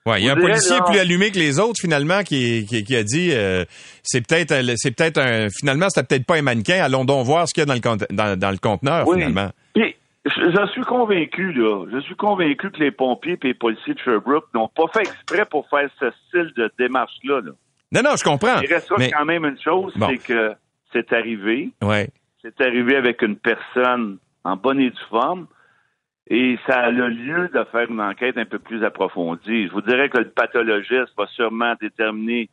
Ouais, 0.06 0.22
il 0.22 0.26
y 0.26 0.30
a 0.30 0.34
un 0.34 0.36
policier 0.36 0.78
plus 0.86 0.98
allumé 0.98 1.32
que 1.32 1.38
les 1.38 1.60
autres 1.60 1.80
finalement 1.80 2.24
qui, 2.24 2.66
qui, 2.66 2.96
a 2.96 3.04
dit 3.04 3.32
euh, 3.32 3.66
c'est 4.02 4.26
peut-être 4.26 4.54
c'est 4.78 4.96
peut-être 4.96 5.20
un 5.20 5.48
finalement 5.50 5.90
c'était 5.90 6.08
peut-être 6.08 6.26
pas 6.26 6.38
un 6.38 6.42
mannequin 6.42 6.82
allons 6.82 7.06
donc 7.06 7.26
voir 7.26 7.48
ce 7.48 7.54
qu'il 7.54 7.62
y 7.62 7.64
a 7.64 7.66
dans 7.66 7.74
le 7.74 8.36
dans, 8.36 8.52
le 8.52 8.58
conteneur 8.58 9.06
finalement. 9.12 9.50
Puis, 9.74 9.96
je, 10.26 10.68
suis 10.72 10.84
convaincu 10.84 11.52
là, 11.52 11.86
je 11.92 12.00
suis 12.00 12.16
convaincu 12.16 12.72
que 12.72 12.80
les 12.80 12.92
pompiers 12.92 13.38
et 13.44 13.48
les 13.48 13.54
policiers 13.54 13.94
de 13.94 14.00
Sherbrooke 14.00 14.48
n'ont 14.54 14.70
pas 14.70 14.86
fait 14.94 15.02
exprès 15.02 15.46
pour 15.46 15.68
faire 15.70 15.90
ce 16.00 16.12
style 16.28 16.52
de 16.56 16.72
démarche 16.80 17.14
là. 17.24 17.42
Non 17.92 18.02
non, 18.02 18.16
je 18.18 18.24
comprends. 18.24 18.62
Il 18.62 18.74
reste 18.74 18.90
quand 18.90 19.26
même 19.26 19.46
une 19.46 19.60
chose, 19.62 19.94
c'est 20.00 20.18
que 20.18 20.54
c'est 20.94 21.12
arrivé. 21.14 21.72
Ouais. 21.82 22.10
C'est 22.42 22.62
arrivé 22.62 22.96
avec 22.96 23.22
une 23.22 23.36
personne 23.36 24.18
en 24.44 24.56
bonne 24.56 24.80
et 24.80 24.90
due 24.90 24.98
forme. 25.10 25.48
Et 26.30 26.58
ça 26.68 26.80
a 26.80 26.92
le 26.92 27.10
lieu 27.10 27.50
de 27.50 27.64
faire 27.72 27.90
une 27.90 28.02
enquête 28.02 28.38
un 28.38 28.46
peu 28.46 28.60
plus 28.60 28.84
approfondie. 28.84 29.68
Je 29.68 29.72
vous 29.72 29.82
dirais 29.82 30.10
que 30.10 30.20
le 30.20 30.30
pathologiste 30.30 31.12
va 31.18 31.26
sûrement 31.28 31.74
déterminer 31.82 32.50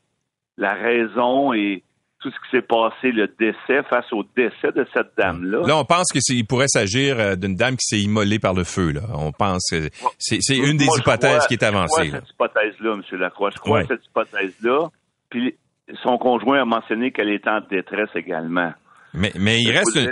la 0.57 0.73
raison 0.75 1.53
et 1.53 1.83
tout 2.21 2.31
ce 2.31 2.37
qui 2.37 2.57
s'est 2.57 2.63
passé, 2.63 3.13
le 3.13 3.29
décès, 3.39 3.83
face 3.91 4.11
au 4.13 4.25
décès 4.35 4.73
de 4.75 4.87
cette 4.95 5.11
dame-là. 5.19 5.67
Là, 5.67 5.77
on 5.77 5.85
pense 5.85 6.07
qu'il 6.11 6.47
pourrait 6.47 6.69
s'agir 6.69 7.21
euh, 7.21 7.37
d'une 7.37 7.55
dame 7.55 7.77
qui 7.77 7.85
s'est 7.85 8.01
immolée 8.01 8.39
par 8.39 8.55
le 8.55 8.65
feu. 8.65 8.93
Là. 8.93 9.03
On 9.15 9.33
pense 9.33 9.69
que 9.71 9.91
c'est 10.19 10.57
une 10.57 10.79
des 10.79 10.89
hypothèses 10.99 11.47
qui 11.47 11.55
est 11.55 11.63
avancée. 11.63 12.07
Je 12.07 12.11
crois 12.11 12.21
cette 12.21 12.31
hypothèse-là, 12.31 12.95
M. 12.95 13.21
Lacroix. 13.21 13.51
Je 13.51 13.59
crois 13.59 13.85
cette 13.85 14.05
hypothèse-là. 14.07 14.89
Puis 15.29 15.55
son 16.03 16.17
conjoint 16.17 16.63
a 16.63 16.65
mentionné 16.65 17.13
qu'elle 17.13 17.31
était 17.31 17.51
en 17.51 17.61
détresse 17.61 18.11
également. 18.15 18.73
Mais, 19.17 19.33
mais 19.39 19.61
il, 19.61 19.71
reste 19.71 19.97
une, 19.97 20.11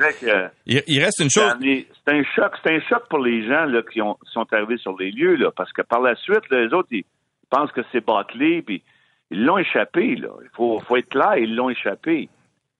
il, 0.67 1.05
reste 1.05 1.21
une 1.21 1.31
chose. 1.31 1.55
C'est 1.61 2.13
un 2.13 2.23
choc, 2.35 2.53
c'est 2.65 2.73
un 2.73 2.81
choc 2.89 3.03
pour 3.11 3.19
les 3.19 3.47
gens 3.47 3.67
là, 3.67 3.83
qui 3.83 4.01
ont, 4.01 4.17
sont 4.33 4.47
arrivés 4.51 4.79
sur 4.79 4.97
les 4.99 5.11
lieux, 5.11 5.37
là, 5.37 5.51
parce 5.55 5.73
que 5.73 5.83
par 5.83 6.01
la 6.01 6.17
suite, 6.17 6.43
les 6.51 6.73
autres, 6.73 6.89
ils 6.91 7.05
pensent 7.51 7.71
que 7.73 7.83
c'est 7.93 8.05
bâclé, 8.05 8.63
puis 8.63 8.83
ils 9.31 9.45
l'ont 9.45 9.59
échappé. 9.59 10.17
Là. 10.17 10.31
Il 10.43 10.49
faut, 10.57 10.81
faut 10.89 10.97
être 10.97 11.15
là, 11.15 11.39
ils 11.39 11.55
l'ont 11.55 11.69
échappé. 11.69 12.31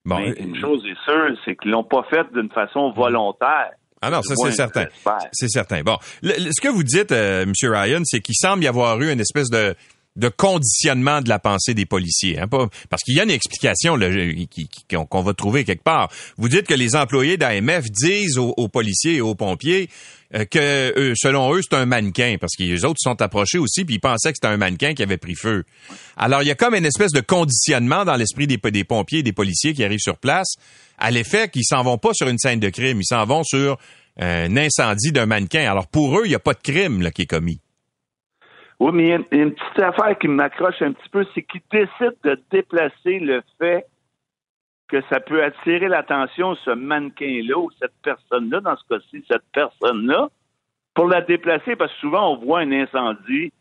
Bon, 0.07 0.19
mais 0.19 0.33
une 0.39 0.57
chose 0.57 0.85
est 0.87 1.03
sûre, 1.05 1.37
c'est 1.45 1.57
qu'ils 1.57 1.71
l'ont 1.71 1.85
pas 1.85 2.05
fait 2.11 2.27
d'une 2.33 2.51
façon 2.51 2.91
volontaire. 2.91 3.73
Ah 4.01 4.11
non, 4.11 4.21
ça 4.21 4.35
c'est 4.37 4.53
certain. 4.53 4.87
C'est 5.33 5.49
certain. 5.49 5.83
Bon, 5.83 5.97
ce 6.23 6.61
que 6.61 6.69
vous 6.69 6.83
dites, 6.83 7.11
euh, 7.11 7.45
M. 7.45 7.53
Ryan, 7.63 8.01
c'est 8.05 8.21
qu'il 8.21 8.35
semble 8.35 8.63
y 8.63 8.67
avoir 8.67 9.01
eu 9.01 9.11
une 9.11 9.21
espèce 9.21 9.49
de 9.49 9.75
de 10.17 10.29
conditionnement 10.29 11.21
de 11.21 11.29
la 11.29 11.39
pensée 11.39 11.75
des 11.75 11.87
policiers. 11.87 12.39
Hein, 12.39 12.47
parce 12.89 13.03
qu'il 13.03 13.17
y 13.17 13.21
a 13.21 13.25
une 13.25 13.31
explication 13.31 13.99
qu'on 15.11 15.23
va 15.23 15.35
trouver 15.35 15.65
quelque 15.65 15.83
part. 15.83 16.11
Vous 16.37 16.49
dites 16.49 16.67
que 16.67 16.75
les 16.75 16.95
employés 16.95 17.37
d'AMF 17.37 17.91
disent 17.91 18.39
aux, 18.39 18.69
policiers 18.69 19.17
et 19.17 19.21
aux 19.21 19.35
pompiers 19.35 19.89
euh, 20.35 20.45
que 20.45 21.15
selon 21.17 21.55
eux, 21.55 21.61
c'est 21.63 21.77
un 21.77 21.87
mannequin, 21.87 22.37
parce 22.41 22.55
que 22.57 22.63
les 22.63 22.85
autres 22.85 23.01
sont 23.01 23.21
approchés 23.23 23.59
aussi, 23.59 23.85
puis 23.85 23.97
ils 23.97 24.01
pensaient 24.01 24.31
que 24.31 24.37
c'était 24.37 24.53
un 24.53 24.57
mannequin 24.57 24.95
qui 24.95 25.03
avait 25.03 25.17
pris 25.17 25.35
feu. 25.35 25.65
Alors, 26.17 26.43
il 26.43 26.49
y 26.49 26.51
a 26.51 26.55
comme 26.55 26.75
une 26.75 26.87
espèce 26.87 27.13
de 27.13 27.21
conditionnement 27.21 28.05
dans 28.05 28.17
l'esprit 28.17 28.47
des, 28.47 28.85
pompiers 28.85 29.19
et 29.21 29.23
des 29.23 29.33
policiers 29.33 29.75
qui 29.75 29.85
arrivent 29.85 30.01
sur 30.01 30.19
place, 30.19 30.55
à 30.99 31.11
l'effet 31.11 31.49
qu'ils 31.49 31.65
s'en 31.65 31.83
vont 31.83 31.99
pas 31.99 32.15
sur 32.15 32.29
une 32.29 32.39
scène 32.39 32.61
de 32.61 32.69
crime, 32.69 33.01
ils 33.01 33.07
s'en 33.07 33.25
vont 33.27 33.43
sur 33.43 33.79
un 34.19 34.57
incendie 34.57 35.11
d'un 35.11 35.27
mannequin. 35.27 35.69
Alors, 35.69 35.89
pour 35.89 36.19
eux, 36.19 36.23
il 36.25 36.29
n'y 36.29 36.37
a 36.37 36.41
pas 36.41 36.55
de 36.55 36.63
crime 36.63 37.03
là, 37.03 37.11
qui 37.11 37.23
est 37.23 37.27
commis. 37.27 37.61
Oui, 38.81 38.91
mais 38.93 39.03
il 39.05 39.09
y, 39.09 39.13
a 39.13 39.43
une, 39.43 39.55
petite 39.55 39.79
affaire 39.79 40.19
qui 40.19 40.29
m'accroche 40.29 40.83
un 40.83 40.93
petit 40.93 41.09
peu, 41.09 41.27
c'est 41.35 41.43
qu'ils 41.43 41.63
décident 41.71 42.17
de 42.25 42.41
déplacer 42.51 43.21
le 43.21 43.43
fait 43.59 43.87
que 44.89 45.01
ça 45.09 45.21
peut 45.21 45.43
attirer 45.43 45.89
l'attention 45.89 46.55
ce 46.57 46.71
mannequin-là 46.71 47.57
ou 47.57 47.71
cette 47.81 47.95
personne-là, 48.03 48.61
dans 48.61 48.77
ce 48.77 48.85
cas-ci, 48.89 49.25
cette 49.29 49.45
personne-là, 49.53 50.29
pour 50.95 51.09
la 51.09 51.21
déplacer, 51.21 51.77
parce 51.77 51.93
que 51.95 52.01
souvent 52.01 52.33
on 52.33 52.37
voit 52.37 52.61
un 52.61 52.73
incendie, 52.73 53.53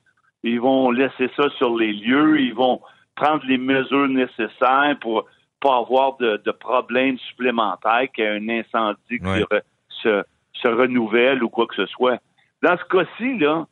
ils 0.43 0.59
vont 0.59 0.91
laisser 0.91 1.29
ça 1.35 1.49
sur 1.57 1.77
les 1.77 1.93
lieux, 1.93 2.39
ils 2.39 2.53
vont 2.53 2.81
prendre 3.15 3.43
les 3.47 3.57
mesures 3.57 4.09
nécessaires 4.09 4.95
pour 4.99 5.25
pas 5.61 5.77
avoir 5.77 6.17
de, 6.17 6.51
problèmes 6.51 7.17
supplémentaires, 7.19 8.11
qu'il 8.13 8.25
y 8.25 8.27
ait 8.27 8.35
un 8.35 8.49
incendie 8.49 9.19
qui 9.19 9.57
se, 10.01 10.23
se 10.53 10.67
renouvelle 10.67 11.43
ou 11.43 11.49
quoi 11.49 11.67
que 11.67 11.75
ce 11.75 11.85
soit. 11.85 12.19
Dans 12.61 12.77
ce 12.77 12.83
cas-ci, 12.85 13.37
là, 13.37 13.65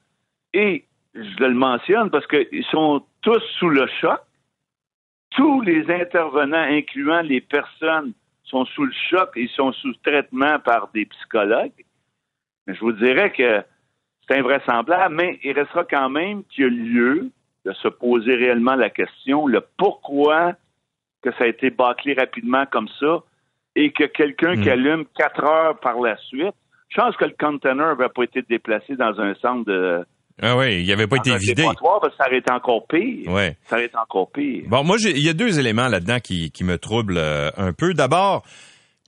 et 0.54 0.86
je 1.14 1.44
le 1.44 1.54
mentionne 1.54 2.10
parce 2.10 2.26
qu'ils 2.28 2.66
sont 2.72 3.04
tous 3.22 3.42
sous 3.60 3.70
le 3.70 3.88
choc. 4.00 4.20
Tous 5.32 5.62
les 5.62 5.90
intervenants, 5.90 6.58
incluant 6.58 7.22
les 7.22 7.40
personnes, 7.40 8.14
sont 8.44 8.66
sous 8.66 8.84
le 8.84 8.94
choc, 9.10 9.30
ils 9.36 9.50
sont 9.50 9.72
sous 9.72 9.94
traitement 10.04 10.60
par 10.60 10.90
des 10.94 11.06
psychologues. 11.06 11.86
je 12.68 12.80
vous 12.80 12.92
dirais 12.92 13.32
que 13.32 13.64
c'est 14.28 14.38
invraisemblable, 14.38 15.16
mais 15.16 15.40
il 15.44 15.54
restera 15.54 15.86
quand 15.86 16.10
même 16.10 16.44
qu'il 16.46 16.64
y 16.64 16.68
a 16.68 16.70
lieu 16.70 17.32
de 17.66 17.72
se 17.74 17.88
poser 17.88 18.36
réellement 18.36 18.76
la 18.76 18.90
question, 18.90 19.48
le 19.48 19.62
pourquoi 19.78 20.54
que 21.22 21.32
ça 21.34 21.46
a 21.46 21.48
été 21.48 21.70
bâclé 21.70 22.14
rapidement 22.14 22.66
comme 22.66 22.90
ça 23.00 23.24
et 23.76 23.92
que 23.92 24.04
quelqu'un 24.06 24.56
qui 24.56 24.68
hmm. 24.68 24.74
allume 24.74 25.06
quatre 25.16 25.44
heures 25.44 25.80
par 25.80 26.00
la 26.02 26.18
suite, 26.18 26.56
je 26.90 27.00
pense 27.00 27.16
que 27.16 27.26
le 27.26 27.36
container 27.40 27.88
n'avait 27.88 28.10
pas 28.10 28.24
été 28.24 28.42
déplacé 28.42 28.96
dans 28.96 29.20
un 29.22 29.34
centre 29.36 29.66
de, 29.66 30.06
ah 30.42 30.58
oui, 30.58 30.82
il 30.82 30.88
n'avait 30.88 31.08
pas 31.08 31.18
été 31.18 31.36
vidé. 31.38 31.64
Ça 31.64 32.28
aurait 32.28 32.38
été 32.38 32.52
encore 32.52 32.88
pire. 32.88 33.32
Ouais. 33.32 33.58
Ça 33.70 33.76
aurait 33.76 33.86
été 33.86 33.98
encore 33.98 34.32
pire. 34.32 34.64
Bon, 34.68 34.84
moi, 34.84 34.98
il 35.00 35.20
y 35.20 35.30
a 35.30 35.34
deux 35.34 35.60
éléments 35.60 35.88
là-dedans 35.88 36.20
qui, 36.20 36.52
qui 36.52 36.64
me 36.64 36.78
troublent 36.78 37.18
euh, 37.18 37.52
un 37.58 37.74
peu. 37.74 37.94
D'abord, 37.94 38.44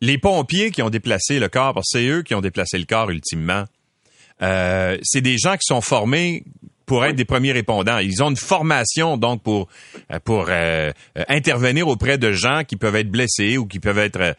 les 0.01 0.17
pompiers 0.17 0.71
qui 0.71 0.81
ont 0.81 0.89
déplacé 0.89 1.39
le 1.39 1.49
corps, 1.49 1.73
parce 1.73 1.91
que 1.91 1.99
c'est 1.99 2.07
eux 2.07 2.23
qui 2.23 2.35
ont 2.35 2.41
déplacé 2.41 2.77
le 2.77 2.85
corps 2.85 3.09
ultimement. 3.09 3.65
Euh, 4.41 4.97
c'est 5.03 5.21
des 5.21 5.37
gens 5.37 5.53
qui 5.53 5.65
sont 5.65 5.81
formés 5.81 6.43
pour 6.85 7.05
être 7.05 7.15
des 7.15 7.25
premiers 7.25 7.51
répondants. 7.51 7.99
Ils 7.99 8.21
ont 8.21 8.29
une 8.29 8.35
formation 8.35 9.17
donc 9.17 9.41
pour 9.41 9.67
pour 10.25 10.47
euh, 10.49 10.91
intervenir 11.29 11.87
auprès 11.87 12.17
de 12.17 12.31
gens 12.31 12.63
qui 12.67 12.75
peuvent 12.75 12.95
être 12.95 13.09
blessés 13.09 13.57
ou 13.57 13.65
qui 13.65 13.79
peuvent 13.79 13.99
être 13.99 14.35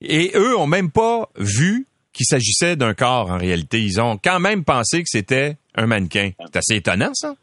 et 0.00 0.32
eux 0.34 0.56
ont 0.56 0.66
même 0.66 0.90
pas 0.90 1.28
vu 1.36 1.86
qu'il 2.12 2.26
s'agissait 2.26 2.76
d'un 2.76 2.94
corps 2.94 3.30
en 3.30 3.38
réalité. 3.38 3.80
Ils 3.80 4.00
ont 4.00 4.18
quand 4.22 4.40
même 4.40 4.64
pensé 4.64 5.02
que 5.02 5.08
c'était 5.08 5.56
un 5.76 5.86
mannequin. 5.86 6.30
C'est 6.46 6.56
assez 6.56 6.76
étonnant, 6.76 7.12
ça? 7.14 7.34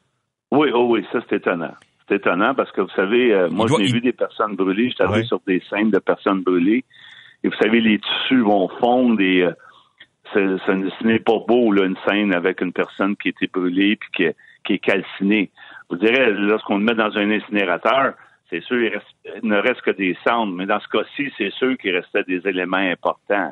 Oui, 0.52 0.70
oh 0.74 0.88
oui, 0.90 1.06
ça 1.12 1.20
c'est 1.30 1.38
étonnant. 1.38 1.74
C'est 2.08 2.16
étonnant 2.16 2.54
parce 2.54 2.72
que 2.72 2.82
vous 2.82 2.90
savez, 2.96 3.34
euh, 3.34 3.50
moi 3.50 3.68
j'ai 3.80 3.92
vu 3.92 4.02
des 4.02 4.14
personnes 4.14 4.56
brûlées, 4.56 4.90
je 4.90 4.96
suis 4.96 5.04
allé 5.04 5.24
sur 5.24 5.40
des 5.48 5.62
scènes 5.70 5.90
de 5.90 6.00
personnes 6.00 6.42
brûlées, 6.42 6.84
et 7.44 7.48
vous 7.48 7.56
savez, 7.62 7.82
les 7.82 8.00
tissus 8.00 8.42
vont 8.42 8.70
fondre 8.80 9.22
et 9.22 9.44
euh, 9.44 9.52
ce, 10.34 11.04
n'est 11.06 11.20
pas 11.20 11.40
beau, 11.48 11.72
là, 11.72 11.86
une 11.86 11.98
scène 12.08 12.34
avec 12.34 12.62
une 12.62 12.74
personne 12.74 13.16
qui 13.16 13.30
a 13.30 13.32
été 13.32 13.48
brûlée 13.48 13.96
puis 13.96 14.10
qui, 14.14 14.36
qui 14.66 14.74
est 14.74 14.80
calcinée. 14.80 15.52
Vous 15.90 15.98
direz, 15.98 16.32
lorsqu'on 16.32 16.78
le 16.78 16.84
met 16.84 16.96
dans 16.96 17.16
un 17.18 17.30
incinérateur, 17.32 18.14
c'est 18.50 18.64
sûr, 18.64 18.78
il, 18.78 19.48
ne 19.48 19.58
reste 19.58 19.82
que 19.82 19.92
des 19.92 20.18
cendres, 20.26 20.54
mais 20.54 20.66
dans 20.66 20.80
ce 20.80 20.88
cas-ci, 20.88 21.32
c'est 21.38 21.52
sûr 21.52 21.78
qu'il 21.78 21.96
restait 21.96 22.24
des 22.24 22.48
éléments 22.48 22.78
importants. 22.78 23.52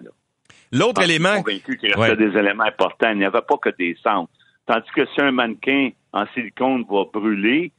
L'autre 0.71 1.03
élément. 1.03 1.41
convaincu 1.41 1.77
qu'il 1.77 1.93
restait 1.93 2.15
des 2.15 2.37
éléments 2.37 2.63
importants. 2.63 3.11
Il 3.11 3.17
n'y 3.17 3.25
avait 3.25 3.41
pas 3.41 3.57
que 3.57 3.69
des 3.77 3.97
cendres. 4.03 4.29
Tandis 4.65 4.89
que 4.95 5.05
si 5.05 5.21
un 5.21 5.31
mannequin 5.31 5.89
en 6.13 6.25
silicone 6.33 6.85
va 6.89 7.03
brûler, 7.11 7.71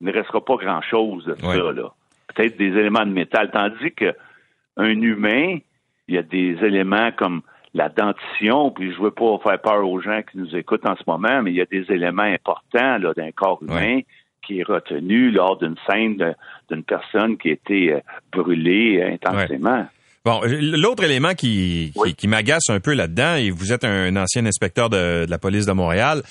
il 0.00 0.06
ne 0.06 0.12
restera 0.12 0.44
pas 0.44 0.56
grand-chose 0.56 1.24
de 1.26 1.34
ça. 1.34 1.72
Là. 1.72 1.92
Peut-être 2.34 2.56
des 2.56 2.66
éléments 2.66 3.06
de 3.06 3.12
métal. 3.12 3.50
Tandis 3.50 3.92
que 3.92 4.14
un 4.76 5.00
humain, 5.00 5.58
il 6.08 6.14
y 6.14 6.18
a 6.18 6.22
des 6.22 6.58
éléments 6.62 7.12
comme 7.12 7.42
la 7.74 7.88
dentition, 7.88 8.70
puis 8.70 8.92
je 8.92 9.00
veux 9.00 9.10
pas 9.10 9.38
faire 9.38 9.60
peur 9.60 9.88
aux 9.88 10.00
gens 10.00 10.22
qui 10.22 10.38
nous 10.38 10.54
écoutent 10.56 10.86
en 10.86 10.96
ce 10.96 11.02
moment, 11.06 11.42
mais 11.42 11.50
il 11.50 11.56
y 11.56 11.60
a 11.60 11.66
des 11.66 11.90
éléments 11.90 12.22
importants 12.22 12.98
là, 12.98 13.12
d'un 13.14 13.32
corps 13.32 13.60
humain 13.62 14.00
qui 14.42 14.60
est 14.60 14.64
retenu 14.64 15.30
lors 15.30 15.56
d'une 15.56 15.76
scène 15.88 16.34
d'une 16.70 16.84
personne 16.84 17.36
qui 17.36 17.48
a 17.48 17.52
été 17.52 17.94
euh, 17.94 18.00
brûlée 18.30 19.02
intensément. 19.02 19.86
Bon, 20.24 20.40
l'autre 20.42 21.04
élément 21.04 21.34
qui, 21.34 21.92
qui, 22.16 22.28
m'agace 22.28 22.70
un 22.70 22.80
peu 22.80 22.94
là-dedans, 22.94 23.36
et 23.36 23.50
vous 23.50 23.72
êtes 23.72 23.84
un 23.84 24.16
ancien 24.16 24.46
inspecteur 24.46 24.88
de, 24.88 25.26
la 25.28 25.38
police 25.38 25.66
de 25.66 25.72
Montréal, 25.72 26.22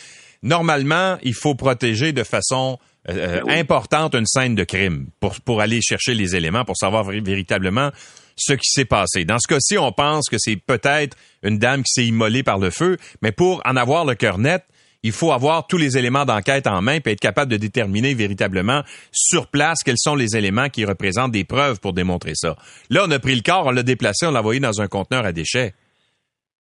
normalement, 0.41 1.17
il 1.21 1.35
faut 1.35 1.53
protéger 1.53 2.11
de 2.11 2.23
façon 2.23 2.79
euh, 3.09 3.41
ben 3.45 3.59
importante 3.59 4.15
une 4.15 4.25
scène 4.25 4.55
de 4.55 4.63
crime 4.63 5.07
pour, 5.19 5.39
pour 5.41 5.61
aller 5.61 5.79
chercher 5.81 6.15
les 6.15 6.35
éléments, 6.35 6.65
pour 6.65 6.77
savoir 6.77 7.03
véritablement 7.03 7.91
ce 8.35 8.53
qui 8.53 8.67
s'est 8.69 8.85
passé. 8.85 9.25
Dans 9.25 9.37
ce 9.37 9.47
cas-ci, 9.47 9.77
on 9.77 9.91
pense 9.91 10.27
que 10.27 10.37
c'est 10.39 10.55
peut-être 10.55 11.15
une 11.43 11.59
dame 11.59 11.83
qui 11.83 11.91
s'est 11.93 12.07
immolée 12.07 12.41
par 12.41 12.57
le 12.57 12.71
feu, 12.71 12.97
mais 13.21 13.31
pour 13.31 13.61
en 13.63 13.75
avoir 13.75 14.05
le 14.05 14.15
cœur 14.15 14.39
net, 14.39 14.63
il 15.03 15.11
faut 15.11 15.31
avoir 15.31 15.67
tous 15.67 15.77
les 15.77 15.97
éléments 15.97 16.25
d'enquête 16.25 16.65
en 16.65 16.81
main 16.81 16.97
et 17.05 17.09
être 17.09 17.19
capable 17.19 17.51
de 17.51 17.57
déterminer 17.57 18.13
véritablement 18.13 18.81
sur 19.11 19.47
place 19.47 19.83
quels 19.83 19.97
sont 19.97 20.15
les 20.15 20.37
éléments 20.37 20.69
qui 20.69 20.85
représentent 20.85 21.31
des 21.31 21.43
preuves 21.43 21.79
pour 21.79 21.93
démontrer 21.93 22.31
ça. 22.35 22.55
Là, 22.89 23.03
on 23.05 23.11
a 23.11 23.19
pris 23.19 23.35
le 23.35 23.41
corps, 23.41 23.67
on 23.67 23.71
l'a 23.71 23.83
déplacé, 23.83 24.25
on 24.25 24.31
l'a 24.31 24.39
envoyé 24.39 24.59
dans 24.59 24.81
un 24.81 24.87
conteneur 24.87 25.25
à 25.25 25.33
déchets. 25.33 25.73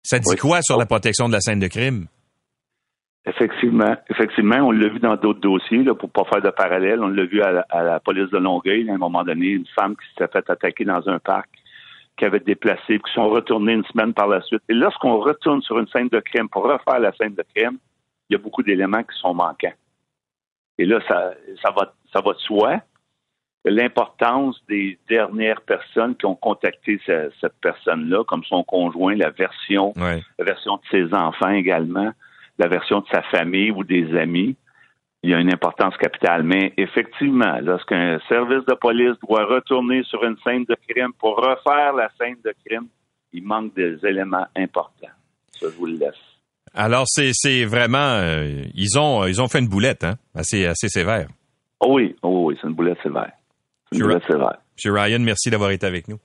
Ça 0.02 0.18
dit 0.18 0.36
quoi 0.36 0.62
sur 0.62 0.78
la 0.78 0.86
protection 0.86 1.28
de 1.28 1.34
la 1.34 1.40
scène 1.40 1.60
de 1.60 1.66
crime? 1.66 2.06
Effectivement, 3.26 3.96
effectivement, 4.08 4.56
on 4.56 4.70
l'a 4.70 4.88
vu 4.88 4.98
dans 4.98 5.16
d'autres 5.16 5.40
dossiers, 5.40 5.82
là, 5.82 5.94
pour 5.94 6.10
pas 6.10 6.24
faire 6.24 6.40
de 6.40 6.48
parallèle. 6.50 7.00
On 7.02 7.08
l'a 7.08 7.24
vu 7.24 7.42
à 7.42 7.52
la, 7.52 8.00
police 8.00 8.30
de 8.30 8.38
Longueuil, 8.38 8.88
à 8.88 8.94
un 8.94 8.98
moment 8.98 9.24
donné, 9.24 9.48
une 9.48 9.66
femme 9.78 9.94
qui 9.94 10.06
s'était 10.08 10.32
fait 10.32 10.50
attaquer 10.50 10.84
dans 10.84 11.06
un 11.06 11.18
parc, 11.18 11.50
qui 12.16 12.24
avaient 12.24 12.40
déplacé, 12.40 12.98
qui 12.98 13.12
sont 13.12 13.28
retournés 13.28 13.74
une 13.74 13.84
semaine 13.84 14.14
par 14.14 14.26
la 14.26 14.40
suite. 14.40 14.62
Et 14.70 14.74
lorsqu'on 14.74 15.18
retourne 15.18 15.60
sur 15.60 15.78
une 15.78 15.88
scène 15.88 16.08
de 16.08 16.20
crime 16.20 16.48
pour 16.48 16.62
refaire 16.62 16.98
la 16.98 17.12
scène 17.12 17.34
de 17.34 17.44
crime, 17.54 17.76
il 18.30 18.34
y 18.34 18.36
a 18.36 18.38
beaucoup 18.38 18.62
d'éléments 18.62 19.02
qui 19.02 19.18
sont 19.18 19.34
manquants. 19.34 19.72
Et 20.78 20.86
là, 20.86 21.00
ça, 21.06 21.34
ça, 21.62 21.70
va, 21.72 21.92
ça 22.12 22.20
va 22.20 22.32
de 22.32 22.38
soi. 22.38 22.80
L'importance 23.66 24.58
des 24.68 24.98
dernières 25.08 25.60
personnes 25.60 26.16
qui 26.16 26.24
ont 26.24 26.36
contacté 26.36 26.98
cette 27.04 27.60
personne-là, 27.60 28.24
comme 28.24 28.44
son 28.44 28.64
conjoint, 28.64 29.14
la 29.14 29.28
version, 29.30 29.92
la 29.96 30.44
version 30.44 30.76
de 30.76 30.82
ses 30.90 31.12
enfants 31.12 31.50
également, 31.50 32.12
la 32.58 32.68
version 32.68 33.00
de 33.00 33.06
sa 33.12 33.20
famille 33.22 33.70
ou 33.70 33.84
des 33.84 34.16
amis 34.16 34.56
il 35.22 35.30
y 35.30 35.34
a 35.34 35.38
une 35.38 35.52
importance 35.52 35.96
capitale. 35.96 36.42
Mais 36.42 36.72
effectivement, 36.76 37.58
lorsqu'un 37.60 38.18
service 38.28 38.64
de 38.66 38.74
police 38.74 39.16
doit 39.26 39.44
retourner 39.44 40.02
sur 40.04 40.24
une 40.24 40.36
scène 40.44 40.64
de 40.64 40.76
crime 40.88 41.12
pour 41.18 41.36
refaire 41.36 41.92
la 41.92 42.10
scène 42.18 42.38
de 42.44 42.54
crime, 42.64 42.88
il 43.32 43.44
manque 43.44 43.74
des 43.74 43.98
éléments 44.04 44.46
importants. 44.56 45.14
Ça, 45.52 45.66
je 45.70 45.76
vous 45.76 45.86
le 45.86 45.98
laisse. 45.98 46.29
Alors, 46.74 47.04
c'est 47.06 47.64
vraiment... 47.64 47.98
Euh, 47.98 48.64
ils, 48.74 48.98
ont, 48.98 49.26
ils 49.26 49.40
ont 49.40 49.48
fait 49.48 49.58
une 49.58 49.68
boulette, 49.68 50.04
hein? 50.04 50.16
Assez, 50.34 50.66
assez 50.66 50.88
sévère. 50.88 51.28
Oh 51.80 51.94
oui, 51.94 52.14
oh 52.22 52.46
oui, 52.46 52.56
c'est 52.60 52.68
une 52.68 52.74
boulette 52.74 52.98
sévère. 53.02 53.32
Une 53.92 54.00
boulette 54.00 54.22
sévère. 54.30 54.58
M. 54.84 54.92
Ryan, 54.92 55.18
merci 55.20 55.50
d'avoir 55.50 55.70
été 55.70 55.86
avec 55.86 56.08
nous 56.08 56.18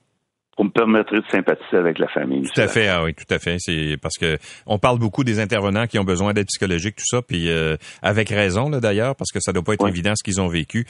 pour 0.56 0.64
me 0.64 0.70
permettre 0.70 1.12
de 1.12 1.22
sympathiser 1.30 1.76
avec 1.76 1.98
la 1.98 2.08
famille. 2.08 2.42
Tout 2.42 2.60
à 2.60 2.66
fait, 2.66 2.88
ah 2.88 3.04
oui, 3.04 3.14
tout 3.14 3.32
à 3.32 3.38
fait. 3.38 3.56
C'est 3.58 3.98
parce 4.00 4.16
que 4.16 4.38
on 4.64 4.78
parle 4.78 4.98
beaucoup 4.98 5.22
des 5.22 5.38
intervenants 5.38 5.86
qui 5.86 5.98
ont 5.98 6.04
besoin 6.04 6.32
d'aide 6.32 6.46
psychologique, 6.46 6.96
tout 6.96 7.04
ça, 7.04 7.20
puis 7.20 7.50
euh, 7.50 7.76
avec 8.00 8.30
raison 8.30 8.70
d'ailleurs, 8.70 9.14
parce 9.16 9.30
que 9.30 9.38
ça 9.40 9.52
doit 9.52 9.62
pas 9.62 9.74
être 9.74 9.86
évident 9.86 10.14
ce 10.16 10.24
qu'ils 10.24 10.40
ont 10.40 10.48
vécu. 10.48 10.86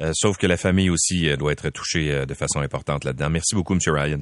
Euh, 0.00 0.10
sauf 0.14 0.36
que 0.36 0.48
la 0.48 0.56
famille 0.56 0.90
aussi 0.90 1.28
euh, 1.28 1.36
doit 1.36 1.52
être 1.52 1.70
touchée 1.70 2.26
de 2.26 2.34
façon 2.34 2.58
importante 2.58 3.04
là-dedans. 3.04 3.30
Merci 3.30 3.54
beaucoup, 3.54 3.74
M. 3.74 3.78
Ryan. 3.86 4.20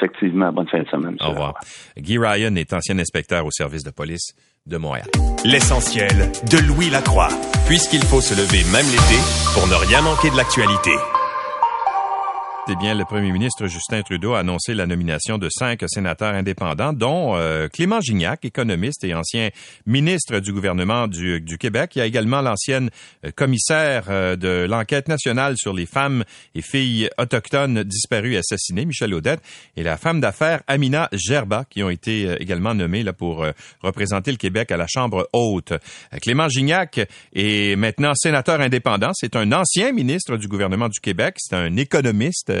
Effectivement, 0.00 0.50
bonne 0.52 0.68
fin 0.68 0.82
de 0.82 0.88
semaine. 0.88 1.16
Au 1.20 1.30
revoir. 1.30 1.54
Guy 1.98 2.18
Ryan 2.18 2.54
est 2.56 2.72
ancien 2.72 2.98
inspecteur 2.98 3.44
au 3.44 3.50
service 3.50 3.84
de 3.84 3.90
police 3.90 4.32
de 4.66 4.76
Montréal. 4.78 5.06
L'essentiel 5.44 6.32
de 6.50 6.58
Louis 6.66 6.90
Lacroix, 6.90 7.28
puisqu'il 7.66 8.02
faut 8.02 8.20
se 8.20 8.34
lever 8.34 8.64
même 8.72 8.86
l'été 8.86 9.20
pour 9.54 9.66
ne 9.66 9.74
rien 9.74 10.00
manquer 10.00 10.30
de 10.30 10.36
l'actualité. 10.36 10.92
Eh 12.72 12.76
bien, 12.76 12.94
le 12.94 13.04
premier 13.04 13.32
ministre 13.32 13.66
Justin 13.66 14.02
Trudeau 14.02 14.34
a 14.34 14.40
annoncé 14.40 14.74
la 14.74 14.86
nomination 14.86 15.38
de 15.38 15.48
cinq 15.50 15.82
sénateurs 15.88 16.34
indépendants, 16.34 16.92
dont 16.92 17.34
euh, 17.34 17.66
Clément 17.66 18.00
Gignac, 18.00 18.44
économiste 18.44 19.02
et 19.02 19.12
ancien 19.12 19.48
ministre 19.86 20.38
du 20.38 20.52
gouvernement 20.52 21.08
du, 21.08 21.42
Québec. 21.58 21.96
Il 21.96 21.98
y 21.98 22.02
a 22.02 22.06
également 22.06 22.42
l'ancienne 22.42 22.90
euh, 23.24 23.32
commissaire 23.32 24.04
euh, 24.08 24.36
de 24.36 24.68
l'enquête 24.70 25.08
nationale 25.08 25.54
sur 25.56 25.72
les 25.72 25.84
femmes 25.84 26.22
et 26.54 26.62
filles 26.62 27.10
autochtones 27.18 27.82
disparues 27.82 28.34
et 28.34 28.38
assassinées, 28.38 28.84
Michel 28.84 29.14
Audette, 29.14 29.42
et 29.76 29.82
la 29.82 29.96
femme 29.96 30.20
d'affaires 30.20 30.62
Amina 30.68 31.08
Gerba, 31.12 31.64
qui 31.68 31.82
ont 31.82 31.90
été 31.90 32.40
également 32.40 32.74
nommées 32.74 33.02
là, 33.02 33.12
pour 33.12 33.44
représenter 33.82 34.30
le 34.30 34.36
Québec 34.36 34.70
à 34.70 34.76
la 34.76 34.86
Chambre 34.86 35.28
haute. 35.32 35.72
Clément 36.22 36.48
Gignac 36.48 37.00
est 37.34 37.76
maintenant 37.76 38.12
sénateur 38.14 38.60
indépendant. 38.60 39.10
C'est 39.14 39.34
un 39.34 39.50
ancien 39.50 39.90
ministre 39.90 40.36
du 40.36 40.46
gouvernement 40.46 40.88
du 40.88 41.00
Québec. 41.00 41.34
C'est 41.38 41.56
un 41.56 41.76
économiste 41.76 42.52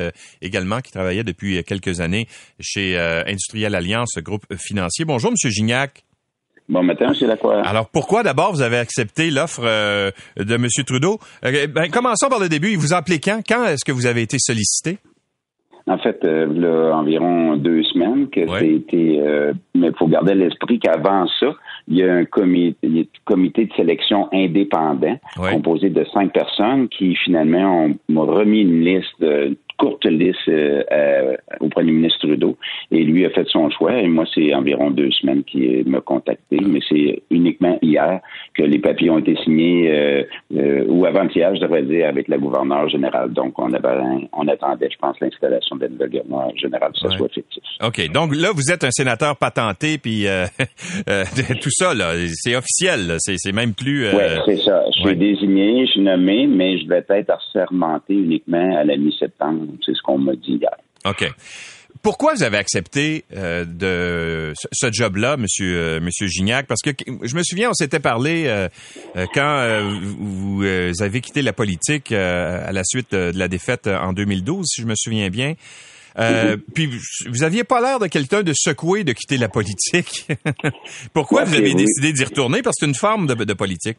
également 0.42 0.80
qui 0.80 0.92
travaillait 0.92 1.24
depuis 1.24 1.62
quelques 1.64 2.00
années 2.00 2.26
chez 2.58 2.98
euh, 2.98 3.22
Industriel 3.26 3.74
Alliance, 3.74 4.18
groupe 4.18 4.44
financier. 4.56 5.04
Bonjour, 5.04 5.30
Monsieur 5.30 5.50
Gignac. 5.50 6.04
Bon 6.68 6.84
matin, 6.84 7.12
c'est 7.18 7.38
quoi. 7.40 7.62
Alors, 7.66 7.88
pourquoi 7.88 8.22
d'abord 8.22 8.52
vous 8.52 8.62
avez 8.62 8.78
accepté 8.78 9.30
l'offre 9.30 9.62
euh, 9.64 10.10
de 10.36 10.54
M. 10.54 10.66
Trudeau? 10.86 11.18
ben, 11.42 11.90
commençons 11.90 12.28
par 12.28 12.38
le 12.38 12.48
début. 12.48 12.70
Il 12.70 12.78
vous 12.78 12.94
a 12.94 12.98
appelé 12.98 13.18
quand? 13.18 13.40
Quand 13.46 13.66
est-ce 13.66 13.84
que 13.84 13.90
vous 13.90 14.06
avez 14.06 14.22
été 14.22 14.36
sollicité? 14.38 14.98
En 15.88 15.98
fait, 15.98 16.20
il 16.22 16.62
y 16.62 16.66
a 16.66 16.96
environ 16.96 17.56
deux 17.56 17.82
semaines 17.82 18.28
que 18.30 18.40
été... 18.62 19.20
mais 19.74 19.88
il 19.88 19.94
faut 19.98 20.06
garder 20.06 20.34
l'esprit 20.34 20.78
qu'avant 20.78 21.26
ça, 21.40 21.56
il 21.90 21.96
y 21.96 22.04
a 22.04 22.14
un 22.14 22.24
comité, 22.24 23.08
comité 23.24 23.66
de 23.66 23.72
sélection 23.74 24.28
indépendant 24.32 25.18
composé 25.36 25.90
de 25.90 26.04
cinq 26.12 26.32
personnes 26.32 26.88
qui 26.88 27.16
finalement 27.16 27.88
ont, 28.08 28.26
remis 28.26 28.60
une 28.60 28.84
liste 28.84 29.20
de 29.20 29.56
courte 29.80 30.04
liste 30.04 30.36
euh, 30.48 30.82
euh, 30.92 31.36
au 31.60 31.68
premier 31.70 31.92
ministre 31.92 32.18
Trudeau. 32.18 32.56
Et 32.90 33.02
lui 33.02 33.24
a 33.24 33.30
fait 33.30 33.46
son 33.48 33.70
choix. 33.70 33.94
Et 33.94 34.08
moi 34.08 34.26
c'est 34.34 34.54
environ 34.54 34.90
deux 34.90 35.10
semaines 35.10 35.42
qu'il 35.44 35.88
m'a 35.88 36.00
contacté. 36.00 36.58
Mais 36.60 36.80
c'est 36.86 37.22
uniquement 37.30 37.78
hier 37.80 38.20
que 38.54 38.62
les 38.62 38.78
papiers 38.78 39.08
ont 39.08 39.18
été 39.18 39.36
signés 39.42 39.90
euh, 39.90 40.84
ou 40.86 41.06
avant-hier 41.06 41.54
je 41.56 41.62
devrais 41.62 41.82
dire 41.82 42.08
avec 42.08 42.28
la 42.28 42.36
gouverneure 42.36 42.88
générale. 42.90 43.32
Donc 43.32 43.58
on 43.58 43.72
avait 43.72 43.88
on 44.34 44.46
attendait 44.48 44.90
je 44.92 44.98
pense 44.98 45.18
l'installation 45.20 45.76
de 45.76 45.88
la 45.98 46.06
gouverneure 46.06 46.52
générale 46.56 46.92
que 46.92 46.98
ça 46.98 47.16
soit 47.16 47.32
fictif. 47.32 47.62
OK. 47.82 48.12
Donc 48.12 48.36
là 48.36 48.50
vous 48.54 48.70
êtes 48.70 48.84
un 48.84 48.90
sénateur 48.90 49.36
patenté 49.36 49.96
puis 49.96 50.26
tout 51.62 51.70
ça 51.70 51.94
là. 51.94 52.12
C'est 52.34 52.54
officiel 52.54 53.16
c'est 53.18 53.52
même 53.52 53.72
plus 53.72 54.08
Oui, 54.12 54.24
c'est 54.44 54.58
ça. 54.58 54.84
Je 54.94 55.08
suis 55.08 55.16
désigné 55.16 55.86
je 55.86 55.92
suis 55.92 56.02
nommé 56.02 56.46
mais 56.46 56.78
je 56.78 56.86
vais 56.86 57.02
être 57.08 57.30
assermenté 57.30 58.12
uniquement 58.12 58.76
à 58.76 58.84
la 58.84 58.98
mi-septembre 58.98 59.69
c'est 59.84 59.94
ce 59.94 60.02
qu'on 60.02 60.18
m'a 60.18 60.34
dit 60.34 60.52
hier. 60.52 60.76
OK. 61.04 61.30
Pourquoi 62.02 62.34
vous 62.34 62.42
avez 62.42 62.56
accepté 62.56 63.24
euh, 63.36 63.64
de 63.66 64.54
ce, 64.72 64.90
job-là, 64.90 65.36
Monsieur 65.36 65.76
euh, 65.76 66.00
Monsieur 66.00 66.28
Gignac? 66.28 66.66
Parce 66.66 66.80
que 66.80 66.90
je 67.22 67.34
me 67.34 67.42
souviens, 67.42 67.70
on 67.70 67.74
s'était 67.74 68.00
parlé 68.00 68.44
euh, 68.46 68.68
quand 69.34 69.80
vous, 70.18 70.62
avez 71.00 71.20
quitté 71.20 71.42
la 71.42 71.52
politique 71.52 72.12
à 72.12 72.72
la 72.72 72.84
suite 72.84 73.12
de 73.12 73.38
la 73.38 73.48
défaite 73.48 73.86
en 73.86 74.12
2012, 74.12 74.66
si 74.66 74.80
je 74.80 74.86
me 74.86 74.94
souviens 74.96 75.28
bien. 75.28 75.54
Mm-hmm. 76.18 76.56
Puis 76.74 76.90
vous 77.28 77.42
aviez 77.42 77.64
pas 77.64 77.80
l'air 77.80 77.98
de 77.98 78.06
quelqu'un 78.06 78.42
de 78.42 78.52
secoué 78.54 79.04
de 79.04 79.12
quitter 79.12 79.36
la 79.36 79.48
politique. 79.48 80.26
Pourquoi 81.12 81.44
vous 81.44 81.54
avez 81.54 81.74
décidé 81.74 82.12
d'y 82.12 82.24
retourner? 82.24 82.62
Parce 82.62 82.76
que 82.76 82.86
c'est 82.86 82.90
une 82.90 82.96
forme 82.96 83.26
de 83.26 83.54
politique 83.54 83.98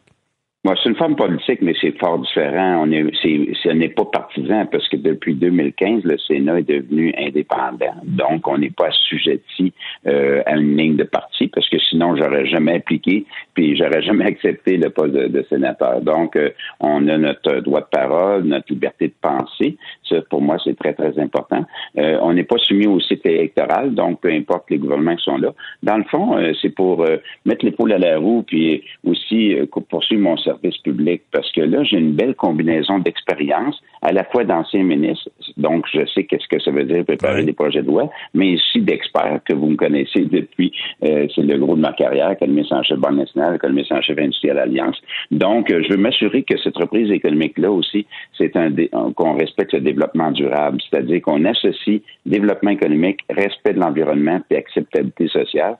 c'est 0.64 0.90
une 0.90 0.96
forme 0.96 1.16
politique, 1.16 1.58
mais 1.60 1.74
c'est 1.80 1.98
fort 1.98 2.20
différent. 2.20 2.84
On 2.84 2.92
est, 2.92 3.04
c'est, 3.20 3.48
ce 3.64 3.68
n'est 3.70 3.88
pas 3.88 4.04
partisan 4.04 4.64
parce 4.66 4.88
que 4.88 4.96
depuis 4.96 5.34
2015, 5.34 6.04
le 6.04 6.16
Sénat 6.18 6.60
est 6.60 6.68
devenu 6.68 7.12
indépendant. 7.18 7.96
Donc, 8.04 8.46
on 8.46 8.58
n'est 8.58 8.70
pas 8.70 8.86
assujetti 8.86 9.72
euh, 10.06 10.40
à 10.46 10.54
une 10.56 10.76
ligne 10.76 10.94
de 10.94 11.02
parti 11.02 11.48
parce 11.48 11.68
que 11.68 11.78
sinon, 11.80 12.14
j'aurais 12.14 12.46
jamais 12.46 12.76
appliqué 12.76 13.26
puis 13.54 13.76
j'aurais 13.76 14.02
jamais 14.02 14.26
accepté 14.26 14.76
le 14.76 14.90
poste 14.90 15.14
de, 15.14 15.44
sénateur. 15.48 16.00
Donc, 16.00 16.36
euh, 16.36 16.50
on 16.78 17.08
a 17.08 17.18
notre 17.18 17.56
droit 17.56 17.80
de 17.80 17.86
parole, 17.90 18.44
notre 18.44 18.72
liberté 18.72 19.08
de 19.08 19.14
penser. 19.20 19.76
Ça, 20.08 20.22
pour 20.30 20.42
moi, 20.42 20.58
c'est 20.62 20.78
très, 20.78 20.94
très 20.94 21.18
important. 21.18 21.64
Euh, 21.98 22.18
on 22.22 22.34
n'est 22.34 22.44
pas 22.44 22.58
soumis 22.58 22.86
au 22.86 23.00
site 23.00 23.26
électoral, 23.26 23.96
donc 23.96 24.20
peu 24.20 24.30
importe 24.30 24.70
les 24.70 24.78
gouvernements 24.78 25.16
qui 25.16 25.24
sont 25.24 25.38
là. 25.38 25.52
Dans 25.82 25.96
le 25.96 26.04
fond, 26.04 26.36
c'est 26.60 26.72
pour 26.72 27.04
mettre 27.44 27.64
l'épaule 27.64 27.92
à 27.92 27.98
la 27.98 28.18
roue 28.18 28.44
puis 28.46 28.84
aussi 29.04 29.56
poursuivre 29.88 30.22
mon 30.22 30.36
service 30.36 30.51
service 30.52 30.78
public 30.78 31.22
parce 31.32 31.50
que 31.52 31.60
là, 31.60 31.82
j'ai 31.84 31.98
une 31.98 32.12
belle 32.12 32.34
combinaison 32.34 32.98
d'expérience, 32.98 33.80
à 34.02 34.12
la 34.12 34.24
fois 34.24 34.44
d'ancien 34.44 34.82
ministre, 34.82 35.30
donc 35.56 35.86
je 35.92 36.04
sais 36.06 36.24
qu'est-ce 36.24 36.48
que 36.48 36.60
ça 36.62 36.70
veut 36.70 36.84
dire 36.84 37.04
préparer 37.04 37.44
des 37.44 37.52
projets 37.52 37.82
de 37.82 37.86
loi, 37.86 38.10
mais 38.34 38.54
aussi 38.54 38.80
d'experts 38.80 39.40
que 39.44 39.54
vous 39.54 39.68
me 39.68 39.76
connaissez 39.76 40.24
depuis, 40.24 40.72
euh, 41.04 41.26
c'est 41.34 41.42
le 41.42 41.58
gros 41.58 41.76
de 41.76 41.80
ma 41.80 41.92
carrière, 41.92 42.30
économiste 42.30 42.72
en 42.72 42.82
chef 42.82 42.98
Banque 42.98 43.16
nationale, 43.16 43.56
économiste 43.56 43.92
en 43.92 44.00
chef 44.00 44.18
industriel 44.18 44.58
Alliance. 44.58 44.96
Donc, 45.30 45.70
euh, 45.70 45.82
je 45.82 45.92
veux 45.92 45.98
m'assurer 45.98 46.42
que 46.42 46.56
cette 46.58 46.76
reprise 46.76 47.10
économique-là 47.10 47.70
aussi, 47.70 48.06
c'est 48.36 48.56
un 48.56 48.70
qu'on 49.16 49.34
respecte 49.34 49.72
le 49.72 49.80
développement 49.80 50.30
durable, 50.30 50.78
c'est-à-dire 50.88 51.20
qu'on 51.22 51.44
associe 51.44 52.00
développement 52.26 52.70
économique, 52.70 53.20
respect 53.30 53.74
de 53.74 53.80
l'environnement 53.80 54.40
et 54.50 54.56
acceptabilité 54.56 55.28
sociale. 55.28 55.76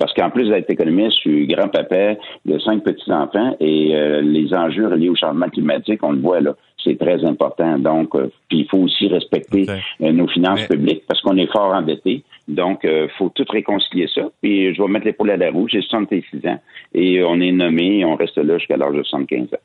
Parce 0.00 0.14
qu'en 0.14 0.30
plus 0.30 0.48
d'être 0.48 0.70
économiste, 0.70 1.16
je 1.16 1.20
suis 1.20 1.46
grand-papa 1.46 2.14
de 2.46 2.58
cinq 2.60 2.82
petits-enfants 2.82 3.54
et 3.60 3.94
euh, 3.94 4.22
les 4.22 4.54
enjeux 4.54 4.88
reliés 4.88 5.10
au 5.10 5.14
changement 5.14 5.50
climatique, 5.50 6.02
on 6.02 6.12
le 6.12 6.20
voit 6.20 6.40
là, 6.40 6.56
c'est 6.82 6.98
très 6.98 7.22
important. 7.26 7.78
Donc, 7.78 8.14
euh, 8.14 8.32
puis 8.48 8.60
il 8.60 8.66
faut 8.70 8.78
aussi 8.78 9.08
respecter 9.08 9.66
euh, 10.00 10.10
nos 10.10 10.26
finances 10.26 10.62
publiques 10.62 11.02
parce 11.06 11.20
qu'on 11.20 11.36
est 11.36 11.52
fort 11.52 11.74
endetté. 11.74 12.24
Donc, 12.48 12.80
il 12.84 13.10
faut 13.18 13.28
tout 13.28 13.44
réconcilier 13.50 14.08
ça. 14.12 14.22
Puis 14.40 14.74
je 14.74 14.82
vais 14.82 14.88
mettre 14.88 15.04
l'épaule 15.04 15.32
à 15.32 15.36
la 15.36 15.50
roue. 15.50 15.68
J'ai 15.68 15.82
66 15.82 16.48
ans 16.48 16.58
et 16.94 17.22
on 17.22 17.38
est 17.38 17.52
nommé 17.52 17.98
et 17.98 18.04
on 18.06 18.16
reste 18.16 18.38
là 18.38 18.56
jusqu'à 18.56 18.78
l'âge 18.78 18.94
de 18.94 19.02
75 19.02 19.48
ans. 19.52 19.58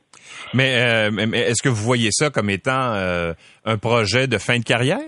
Mais, 0.54 0.74
est-ce 1.34 1.64
que 1.64 1.70
vous 1.70 1.82
voyez 1.82 2.10
ça 2.12 2.30
comme 2.30 2.50
étant 2.50 2.94
un 3.64 3.78
projet 3.78 4.28
de 4.28 4.38
fin 4.38 4.60
de 4.60 4.66
carrière? 4.66 5.00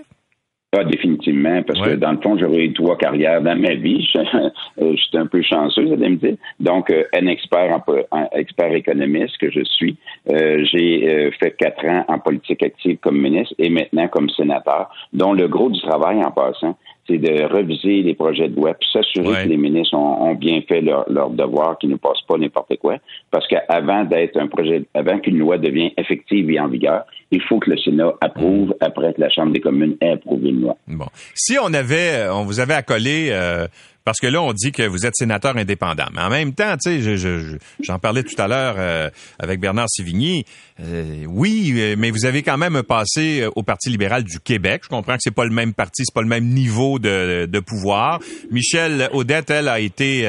Pas 0.70 0.84
définitivement, 0.84 1.62
parce 1.62 1.80
que 1.80 1.94
dans 1.94 2.12
le 2.12 2.18
fond, 2.18 2.36
j'aurais 2.36 2.66
eu 2.66 2.74
trois 2.74 2.98
carrières 2.98 3.40
dans 3.40 3.56
ma 3.56 3.72
vie. 3.72 4.06
J'étais 4.78 5.16
un 5.16 5.26
peu 5.26 5.40
chanceux, 5.40 5.86
vous 5.86 5.94
allez 5.94 6.10
me 6.10 6.16
dire. 6.16 6.36
Donc, 6.60 6.90
euh, 6.90 7.04
un 7.14 7.26
expert 7.26 7.80
en, 8.10 8.28
expert 8.32 8.74
économiste 8.74 9.38
que 9.38 9.50
je 9.50 9.64
suis. 9.64 9.96
Euh, 10.30 10.62
j'ai 10.70 11.08
euh, 11.08 11.30
fait 11.40 11.56
quatre 11.56 11.82
ans 11.86 12.04
en 12.08 12.18
politique 12.18 12.62
active 12.62 12.98
comme 12.98 13.18
ministre 13.18 13.54
et 13.58 13.70
maintenant 13.70 14.08
comme 14.08 14.28
sénateur, 14.28 14.90
dont 15.14 15.32
le 15.32 15.48
gros 15.48 15.70
du 15.70 15.80
travail 15.80 16.22
en 16.22 16.32
passant, 16.32 16.76
c'est 17.08 17.18
de 17.18 17.44
reviser 17.44 18.02
les 18.02 18.14
projets 18.14 18.48
de 18.48 18.56
loi, 18.56 18.74
puis 18.74 18.88
s'assurer 18.92 19.44
que 19.44 19.48
les 19.48 19.56
ministres 19.56 19.96
ont, 19.96 20.34
bien 20.34 20.60
fait 20.68 20.80
leur, 20.80 21.10
leur 21.10 21.30
devoir, 21.30 21.78
qu'ils 21.78 21.90
ne 21.90 21.96
passent 21.96 22.22
pas 22.28 22.36
n'importe 22.36 22.76
quoi. 22.76 22.96
Parce 23.30 23.46
qu'avant 23.48 24.04
d'être 24.04 24.36
un 24.38 24.46
projet, 24.46 24.84
avant 24.94 25.18
qu'une 25.18 25.38
loi 25.38 25.56
devienne 25.58 25.90
effective 25.96 26.50
et 26.50 26.60
en 26.60 26.68
vigueur, 26.68 27.04
il 27.30 27.42
faut 27.42 27.58
que 27.58 27.70
le 27.70 27.78
Sénat 27.78 28.12
approuve 28.20 28.74
après 28.80 29.14
que 29.14 29.20
la 29.20 29.30
Chambre 29.30 29.52
des 29.52 29.60
communes 29.60 29.96
ait 30.00 30.12
approuvé 30.12 30.50
une 30.50 30.60
loi. 30.62 30.76
Bon. 30.86 31.06
Si 31.34 31.56
on 31.62 31.72
avait, 31.72 32.28
on 32.30 32.44
vous 32.44 32.60
avait 32.60 32.74
accolé 32.74 33.28
euh, 33.30 33.66
parce 34.08 34.20
que 34.20 34.26
là, 34.26 34.40
on 34.40 34.54
dit 34.54 34.72
que 34.72 34.84
vous 34.84 35.04
êtes 35.04 35.14
sénateur 35.14 35.54
indépendant. 35.54 36.06
Mais 36.14 36.22
en 36.22 36.30
même 36.30 36.54
temps, 36.54 36.78
tu 36.82 37.02
sais, 37.02 37.36
j'en 37.82 37.98
parlais 37.98 38.22
tout 38.22 38.40
à 38.40 38.48
l'heure 38.48 38.76
euh, 38.78 39.10
avec 39.38 39.60
Bernard 39.60 39.90
Sivigny. 39.90 40.46
Euh, 40.80 41.26
oui, 41.26 41.74
euh, 41.76 41.94
mais 41.98 42.10
vous 42.10 42.24
avez 42.24 42.42
quand 42.42 42.56
même 42.56 42.82
passé 42.82 43.46
au 43.54 43.62
Parti 43.62 43.90
libéral 43.90 44.24
du 44.24 44.40
Québec. 44.40 44.80
Je 44.84 44.88
comprends 44.88 45.12
que 45.12 45.20
c'est 45.20 45.30
pas 45.30 45.44
le 45.44 45.50
même 45.50 45.74
parti, 45.74 46.04
c'est 46.06 46.14
pas 46.14 46.22
le 46.22 46.26
même 46.26 46.46
niveau 46.46 46.98
de, 46.98 47.44
de 47.44 47.60
pouvoir. 47.60 48.18
Michel 48.50 49.10
Audette, 49.12 49.50
elle, 49.50 49.68
a 49.68 49.78
été 49.78 50.26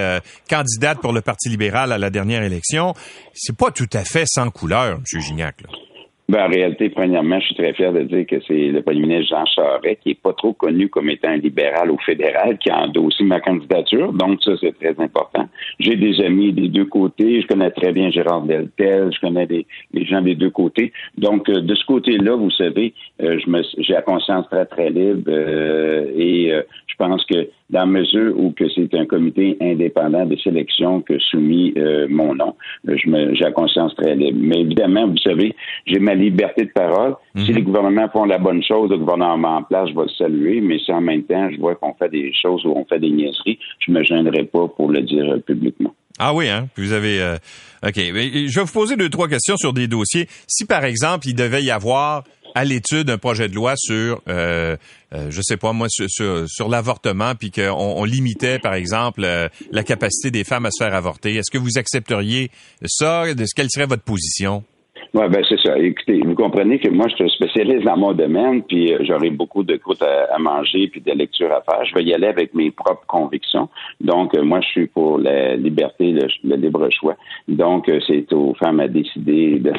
candidate 0.50 1.00
pour 1.00 1.14
le 1.14 1.22
Parti 1.22 1.48
libéral 1.48 1.94
à 1.94 1.98
la 1.98 2.10
dernière 2.10 2.44
élection. 2.44 2.94
C'est 3.34 3.56
pas 3.56 3.72
tout 3.72 3.88
à 3.94 4.04
fait 4.04 4.26
sans 4.28 4.50
couleur, 4.50 5.00
M. 5.14 5.22
Gignac. 5.22 5.62
Là. 5.62 5.70
Ben, 6.30 6.46
en 6.46 6.48
réalité, 6.48 6.90
premièrement, 6.90 7.40
je 7.40 7.48
suis 7.48 7.56
très 7.56 7.74
fier 7.74 7.92
de 7.92 8.04
dire 8.04 8.24
que 8.28 8.36
c'est 8.48 8.68
le 8.68 8.84
premier 8.84 9.00
ministre 9.00 9.36
Jean 9.36 9.46
Charest, 9.48 10.00
qui 10.04 10.12
est 10.12 10.22
pas 10.22 10.34
trop 10.34 10.54
connu 10.54 10.88
comme 10.88 11.10
étant 11.10 11.30
un 11.30 11.38
libéral 11.38 11.90
au 11.90 11.98
fédéral, 11.98 12.60
qui 12.60 12.70
a 12.70 12.84
endossé 12.84 13.24
ma 13.24 13.40
candidature. 13.40 14.14
Donc, 14.14 14.44
ça, 14.44 14.52
c'est 14.62 14.78
très 14.78 14.94
important. 15.04 15.50
J'ai 15.80 15.96
des 15.96 16.22
amis 16.22 16.54
des 16.54 16.68
deux 16.68 16.86
côtés. 16.86 17.42
Je 17.42 17.48
connais 17.48 17.72
très 17.72 17.92
bien 17.94 18.12
Gérard 18.12 18.44
Deltel. 18.44 19.10
Je 19.12 19.20
connais 19.20 19.48
des, 19.48 19.66
les 19.92 20.06
gens 20.06 20.22
des 20.22 20.36
deux 20.36 20.52
côtés. 20.52 20.94
Donc, 21.18 21.50
euh, 21.50 21.62
de 21.62 21.74
ce 21.74 21.84
côté-là, 21.86 22.36
vous 22.36 22.52
savez, 22.52 22.94
euh, 23.24 23.40
je 23.44 23.50
me, 23.50 23.64
j'ai 23.80 23.94
la 23.94 24.04
conscience 24.04 24.48
très, 24.52 24.68
très 24.68 24.92
libre 24.92 25.24
euh, 25.30 26.12
et 26.16 26.52
je 26.86 26.89
pense 27.00 27.26
que 27.26 27.50
dans 27.70 27.80
la 27.80 27.86
mesure 27.86 28.38
où 28.38 28.52
que 28.52 28.66
c'est 28.70 28.94
un 28.94 29.06
comité 29.06 29.58
indépendant 29.62 30.26
de 30.26 30.36
sélection 30.38 31.02
que 31.02 31.18
soumis 31.20 31.74
mon 32.10 32.36
nom, 32.36 32.56
j'ai 32.86 33.44
la 33.44 33.52
conscience 33.52 33.96
très 33.96 34.16
libre. 34.16 34.40
Mais 34.42 34.62
évidemment, 34.62 35.08
vous 35.08 35.18
savez, 35.18 35.56
j'ai 35.88 36.00
ma 36.00 36.14
liberté 36.14 36.66
de 36.66 36.72
parole. 36.72 37.16
Si 37.36 37.52
mhm. 37.52 37.56
les 37.56 37.62
gouvernements 37.62 38.10
font 38.10 38.26
la 38.26 38.38
bonne 38.38 38.64
chose, 38.64 38.90
le 38.90 38.98
gouvernement 38.98 39.58
en 39.58 39.64
place, 39.64 39.90
je 39.90 39.96
vais 39.96 40.04
le 40.04 40.10
saluer, 40.18 40.62
mais 40.62 40.80
si 40.80 40.92
en 40.92 41.02
même 41.02 41.24
temps, 41.24 41.50
je 41.52 41.60
vois 41.60 41.76
qu'on 41.76 41.94
fait 41.94 42.10
des 42.10 42.32
choses 42.40 42.66
où 42.66 42.74
on 42.76 42.86
fait 42.86 43.00
des 43.00 43.10
niaiseries, 43.10 43.60
je 43.80 43.92
me 43.92 44.04
gênerai 44.04 44.44
pas 44.46 44.68
pour 44.68 44.92
le 44.92 45.02
dire 45.02 45.38
publiquement. 45.46 45.94
Ah 46.22 46.34
oui, 46.34 46.50
hein? 46.50 46.68
Vous 46.76 46.92
avez. 46.92 47.22
Euh, 47.22 47.38
OK. 47.82 47.96
je 47.96 48.54
vais 48.54 48.66
vous 48.66 48.74
poser 48.74 48.98
deux, 48.98 49.10
trois 49.10 49.30
questions 49.30 49.56
sur 49.56 49.72
des 49.72 49.88
dossiers. 49.88 50.28
Si, 50.48 50.66
par 50.66 50.84
exemple, 50.84 51.28
il 51.28 51.34
devait 51.34 51.64
y 51.64 51.72
avoir 51.72 52.26
à 52.56 52.66
l'étude 52.66 53.10
un 53.10 53.18
projet 53.18 53.48
de 53.48 53.56
loi 53.56 53.74
sur, 53.78 54.22
euh, 54.28 54.76
euh, 55.14 55.28
je 55.30 55.42
sais 55.42 55.58
pas 55.58 55.74
moi, 55.74 55.88
sur, 55.90 56.70
l'avortement, 56.70 57.36
puis 57.36 57.52
qu'on 57.52 57.70
on 57.72 58.04
limitait, 58.04 58.60
par 58.60 58.74
exemple, 58.74 59.22
la 59.72 59.84
capacité 59.84 60.32
des 60.32 60.44
femmes 60.44 60.66
à 60.66 60.72
se 60.72 60.84
faire 60.84 60.94
avorter, 60.94 61.36
est-ce 61.36 61.52
que 61.52 61.58
vous 61.58 61.78
accepteriez 61.78 62.52
ça? 62.86 63.26
Quelle 63.56 63.70
serait 63.70 63.86
votre 63.86 64.04
position? 64.04 64.64
Oui, 65.12 65.24
ben 65.28 65.44
c'est 65.50 65.60
ça. 65.60 65.76
Écoutez, 65.80 66.22
vous 66.24 66.36
comprenez 66.36 66.78
que 66.78 66.90
moi, 66.90 67.08
je 67.08 67.16
suis 67.16 67.30
spécialiste 67.32 67.84
dans 67.84 67.98
mon 67.98 68.14
domaine, 68.14 68.62
puis 68.62 68.94
euh, 68.94 69.00
j'aurai 69.02 69.32
beaucoup 69.32 69.64
de 69.64 69.76
croûtes 69.76 70.04
à, 70.04 70.38
manger, 70.38 70.88
puis 70.88 71.02
de 71.02 71.12
lecture 71.14 71.52
à 71.52 71.62
faire. 71.62 71.84
Je 71.84 71.96
vais 71.96 72.04
y 72.04 72.14
aller 72.14 72.28
avec 72.28 72.54
mes 72.54 72.70
propres 72.70 73.06
convictions. 73.08 73.70
Donc, 74.00 74.36
euh, 74.36 74.44
moi, 74.44 74.62
je 74.62 74.68
suis 74.68 74.88
pour 74.88 75.18
la 75.18 75.56
liberté, 75.56 76.12
le, 76.12 76.56
libre 76.56 76.88
choix. 76.92 77.16
Donc, 77.48 77.90
euh, 77.90 78.00
c'est 78.06 78.32
aux 78.34 78.54
femmes 78.54 78.82
à 78.82 78.88
décider 78.88 79.58
de, 79.58 79.74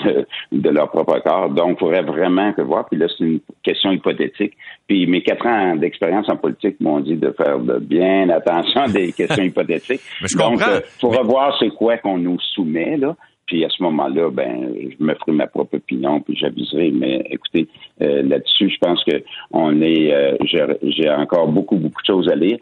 de, 0.52 0.68
leur 0.68 0.90
propre 0.90 1.20
corps. 1.20 1.50
Donc, 1.50 1.76
il 1.76 1.78
faudrait 1.78 2.02
vraiment 2.02 2.52
que 2.52 2.62
voir. 2.62 2.88
Puis 2.88 2.98
là, 2.98 3.06
c'est 3.16 3.24
une 3.24 3.40
question 3.62 3.92
hypothétique. 3.92 4.54
Puis 4.88 5.06
mes 5.06 5.22
quatre 5.22 5.46
ans 5.46 5.76
d'expérience 5.76 6.28
en 6.28 6.36
politique 6.36 6.80
m'ont 6.80 6.98
dit 6.98 7.14
de 7.14 7.30
faire 7.30 7.60
de 7.60 7.78
bien 7.78 8.28
attention 8.30 8.86
des 8.92 9.12
questions 9.12 9.44
hypothétiques. 9.44 10.00
Donc, 10.36 10.60
il 10.60 10.82
faut 11.00 11.10
revoir 11.10 11.56
c'est 11.60 11.70
quoi 11.70 11.98
qu'on 11.98 12.18
nous 12.18 12.40
soumet, 12.40 12.96
là. 12.96 13.14
Puis 13.50 13.64
à 13.64 13.68
ce 13.68 13.82
moment-là, 13.82 14.30
ben, 14.30 14.72
je 14.78 15.04
me 15.04 15.12
ferai 15.16 15.32
ma 15.32 15.48
propre 15.48 15.74
opinion, 15.74 16.20
puis 16.20 16.36
j'aviserai. 16.36 16.92
Mais 16.92 17.26
écoutez, 17.30 17.66
euh, 18.00 18.22
là-dessus, 18.22 18.70
je 18.70 18.78
pense 18.80 19.02
que 19.02 19.24
on 19.50 19.82
est, 19.82 20.14
euh, 20.14 20.36
j'ai 20.84 21.10
encore 21.10 21.48
beaucoup, 21.48 21.74
beaucoup 21.74 22.00
de 22.00 22.06
choses 22.06 22.28
à 22.28 22.36
lire. 22.36 22.58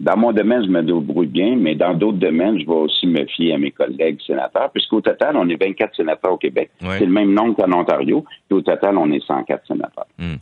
dans 0.00 0.16
mon 0.16 0.32
domaine, 0.32 0.64
je 0.64 0.70
me 0.70 0.82
débrouille 0.82 1.26
bien, 1.26 1.56
mais 1.56 1.74
dans 1.74 1.92
d'autres 1.92 2.16
domaines, 2.16 2.58
je 2.58 2.64
vais 2.64 2.72
aussi 2.72 3.06
me 3.06 3.26
fier 3.26 3.52
à 3.52 3.58
mes 3.58 3.70
collègues 3.70 4.18
sénateurs, 4.26 4.70
puisqu'au 4.72 5.02
total, 5.02 5.36
on 5.36 5.46
est 5.50 5.62
24 5.62 5.94
sénateurs 5.94 6.32
au 6.32 6.38
Québec. 6.38 6.70
C'est 6.80 7.04
le 7.04 7.12
même 7.12 7.34
nombre 7.34 7.54
qu'en 7.54 7.70
Ontario, 7.78 8.24
puis 8.48 8.56
au 8.56 8.62
total, 8.62 8.96
on 8.96 9.12
est 9.12 9.22
104 9.26 9.66
sénateurs. 9.66 10.06
Hmm. 10.18 10.36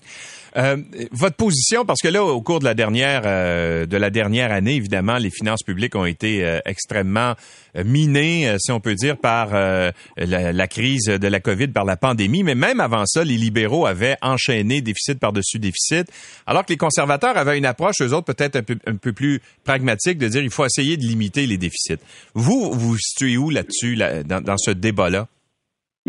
Euh, 0.56 0.76
votre 1.12 1.36
position, 1.36 1.84
parce 1.84 2.00
que 2.00 2.08
là, 2.08 2.24
au 2.24 2.40
cours 2.40 2.60
de 2.60 2.64
la 2.64 2.74
dernière 2.74 3.22
de 3.22 3.96
la 3.96 4.10
dernière 4.10 4.52
année, 4.52 4.76
évidemment, 4.76 5.16
les 5.18 5.30
finances 5.30 5.64
publiques 5.64 5.96
ont 5.96 6.06
été 6.06 6.44
extrêmement 6.64 7.34
minées, 7.84 8.54
si 8.58 8.70
on 8.70 8.80
peut 8.80 8.94
dire, 8.94 9.16
par 9.16 9.39
la, 9.46 9.92
la, 10.52 10.68
crise 10.68 11.06
de 11.06 11.28
la 11.28 11.40
COVID, 11.40 11.68
par 11.68 11.84
la 11.84 11.96
pandémie. 11.96 12.42
Mais 12.42 12.54
même 12.54 12.80
avant 12.80 13.04
ça, 13.06 13.24
les 13.24 13.36
libéraux 13.36 13.86
avaient 13.86 14.16
enchaîné 14.22 14.80
déficit 14.80 15.18
par-dessus 15.18 15.58
déficit, 15.58 16.06
alors 16.46 16.64
que 16.64 16.72
les 16.72 16.76
conservateurs 16.76 17.36
avaient 17.36 17.58
une 17.58 17.66
approche, 17.66 17.96
eux 18.02 18.12
autres, 18.12 18.32
peut-être 18.32 18.56
un 18.56 18.62
peu, 18.62 18.78
un 18.86 18.96
peu 18.96 19.12
plus 19.12 19.40
pragmatique, 19.64 20.18
de 20.18 20.28
dire 20.28 20.42
il 20.42 20.50
faut 20.50 20.64
essayer 20.64 20.96
de 20.96 21.02
limiter 21.02 21.46
les 21.46 21.58
déficits. 21.58 22.00
Vous, 22.34 22.72
vous 22.72 22.96
situez 22.98 23.36
où 23.36 23.50
là-dessus, 23.50 23.94
là, 23.94 24.22
dans, 24.22 24.40
dans 24.40 24.56
ce 24.58 24.70
débat-là? 24.70 25.28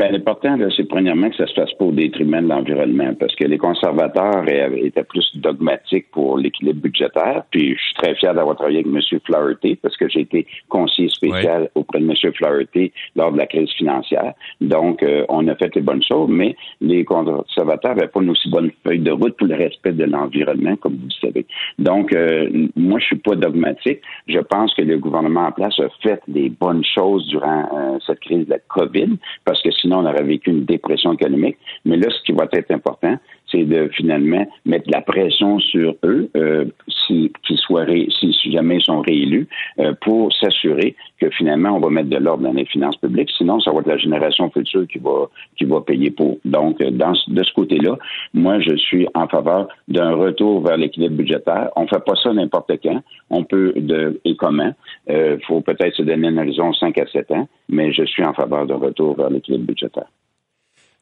Bien, 0.01 0.09
l'important, 0.13 0.57
c'est 0.75 0.87
premièrement 0.87 1.29
que 1.29 1.35
ça 1.35 1.45
se 1.45 1.53
fasse 1.53 1.71
pas 1.73 1.85
au 1.85 1.91
détriment 1.91 2.41
de 2.41 2.47
l'environnement, 2.47 3.13
parce 3.19 3.35
que 3.35 3.43
les 3.43 3.59
conservateurs 3.59 4.43
étaient 4.47 5.03
plus 5.03 5.29
dogmatiques 5.35 6.09
pour 6.09 6.39
l'équilibre 6.39 6.81
budgétaire. 6.81 7.43
Puis 7.51 7.75
je 7.77 7.83
suis 7.83 7.93
très 8.01 8.15
fier 8.15 8.33
d'avoir 8.33 8.55
travaillé 8.55 8.79
avec 8.79 8.87
M. 8.87 9.19
Flaherty, 9.23 9.75
parce 9.75 9.95
que 9.97 10.09
j'ai 10.09 10.21
été 10.21 10.47
conseiller 10.69 11.09
spécial 11.09 11.69
auprès 11.75 11.99
de 11.99 12.05
M. 12.05 12.33
Flaherty 12.33 12.91
lors 13.15 13.31
de 13.31 13.37
la 13.37 13.45
crise 13.45 13.69
financière. 13.73 14.33
Donc, 14.59 15.03
euh, 15.03 15.23
on 15.29 15.47
a 15.47 15.53
fait 15.53 15.75
les 15.75 15.81
bonnes 15.81 16.01
choses, 16.01 16.31
mais 16.31 16.55
les 16.79 17.05
conservateurs 17.05 17.93
n'avaient 17.95 18.07
pas 18.07 18.23
une 18.23 18.31
aussi 18.31 18.49
bonne 18.49 18.71
feuille 18.83 19.01
de 19.01 19.11
route 19.11 19.37
pour 19.37 19.45
le 19.45 19.55
respect 19.55 19.91
de 19.91 20.05
l'environnement, 20.05 20.77
comme 20.77 20.93
vous 20.93 21.09
le 21.09 21.27
savez. 21.27 21.45
Donc, 21.77 22.11
euh, 22.11 22.49
moi, 22.75 22.97
je 22.99 23.05
suis 23.05 23.17
pas 23.17 23.35
dogmatique. 23.35 24.01
Je 24.27 24.39
pense 24.39 24.73
que 24.73 24.81
le 24.81 24.97
gouvernement 24.97 25.45
en 25.45 25.51
place 25.51 25.79
a 25.79 25.89
fait 26.01 26.21
des 26.27 26.49
bonnes 26.49 26.83
choses 26.83 27.27
durant 27.27 27.69
euh, 27.71 27.99
cette 28.07 28.21
crise 28.21 28.47
de 28.47 28.49
la 28.49 28.59
COVID, 28.67 29.17
parce 29.45 29.61
que 29.61 29.69
sinon 29.69 29.90
on 29.93 30.05
aurait 30.05 30.23
vécu 30.23 30.49
une 30.49 30.65
dépression 30.65 31.13
économique. 31.13 31.57
Mais 31.85 31.97
là, 31.97 32.09
ce 32.09 32.23
qui 32.23 32.31
va 32.31 32.47
être 32.51 32.71
important, 32.71 33.17
c'est 33.51 33.65
de 33.65 33.89
finalement 33.93 34.45
mettre 34.65 34.89
la 34.89 35.01
pression 35.01 35.59
sur 35.59 35.95
eux, 36.03 36.29
euh, 36.35 36.65
si, 37.07 37.31
soient 37.57 37.85
si, 37.85 38.51
jamais 38.51 38.77
ils 38.77 38.83
sont 38.83 39.01
réélus, 39.01 39.47
euh, 39.79 39.93
pour 40.01 40.33
s'assurer 40.33 40.95
que 41.19 41.29
finalement 41.29 41.71
on 41.71 41.79
va 41.79 41.89
mettre 41.89 42.09
de 42.09 42.17
l'ordre 42.17 42.43
dans 42.43 42.53
les 42.53 42.65
finances 42.65 42.97
publiques. 42.97 43.29
Sinon, 43.37 43.59
ça 43.59 43.71
va 43.71 43.79
être 43.79 43.87
la 43.87 43.97
génération 43.97 44.49
future 44.49 44.87
qui 44.87 44.99
va 44.99 45.29
qui 45.57 45.65
va 45.65 45.81
payer 45.81 46.11
pour. 46.11 46.39
Donc, 46.45 46.81
euh, 46.81 46.91
dans, 46.91 47.13
de 47.27 47.43
ce 47.43 47.53
côté-là, 47.53 47.97
moi, 48.33 48.59
je 48.59 48.75
suis 48.75 49.07
en 49.13 49.27
faveur 49.27 49.67
d'un 49.87 50.13
retour 50.15 50.61
vers 50.61 50.77
l'équilibre 50.77 51.17
budgétaire. 51.17 51.69
On 51.75 51.87
fait 51.87 52.03
pas 52.03 52.15
ça 52.21 52.33
n'importe 52.33 52.71
quand. 52.83 53.01
On 53.29 53.43
peut 53.43 53.73
de 53.75 54.19
et 54.25 54.35
comment. 54.35 54.73
Il 55.07 55.39
faut 55.45 55.61
peut-être 55.61 55.95
se 55.95 56.03
donner 56.03 56.29
une 56.29 56.39
horizon 56.39 56.73
5 56.73 56.97
à 56.97 57.05
7 57.07 57.31
ans, 57.31 57.47
mais 57.69 57.91
je 57.91 58.03
suis 58.03 58.23
en 58.23 58.33
faveur 58.33 58.65
d'un 58.65 58.77
retour 58.77 59.15
vers 59.15 59.29
l'équilibre 59.29 59.65
budgétaire. 59.65 60.07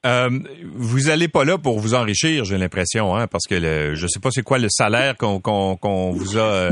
Euh, 0.05 0.29
vous 0.75 1.09
allez 1.09 1.27
pas 1.27 1.43
là 1.43 1.57
pour 1.57 1.79
vous 1.79 1.93
enrichir, 1.93 2.45
j'ai 2.45 2.57
l'impression, 2.57 3.15
hein, 3.15 3.27
parce 3.27 3.45
que 3.47 3.55
le, 3.55 3.95
je 3.95 4.07
sais 4.07 4.21
pas 4.21 4.31
c'est 4.31 4.43
quoi 4.43 4.57
le 4.57 4.69
salaire 4.69 5.17
qu'on 5.17 5.41
qu'on 5.41 6.11
vous 6.11 6.37
a. 6.37 6.41
Euh, 6.41 6.69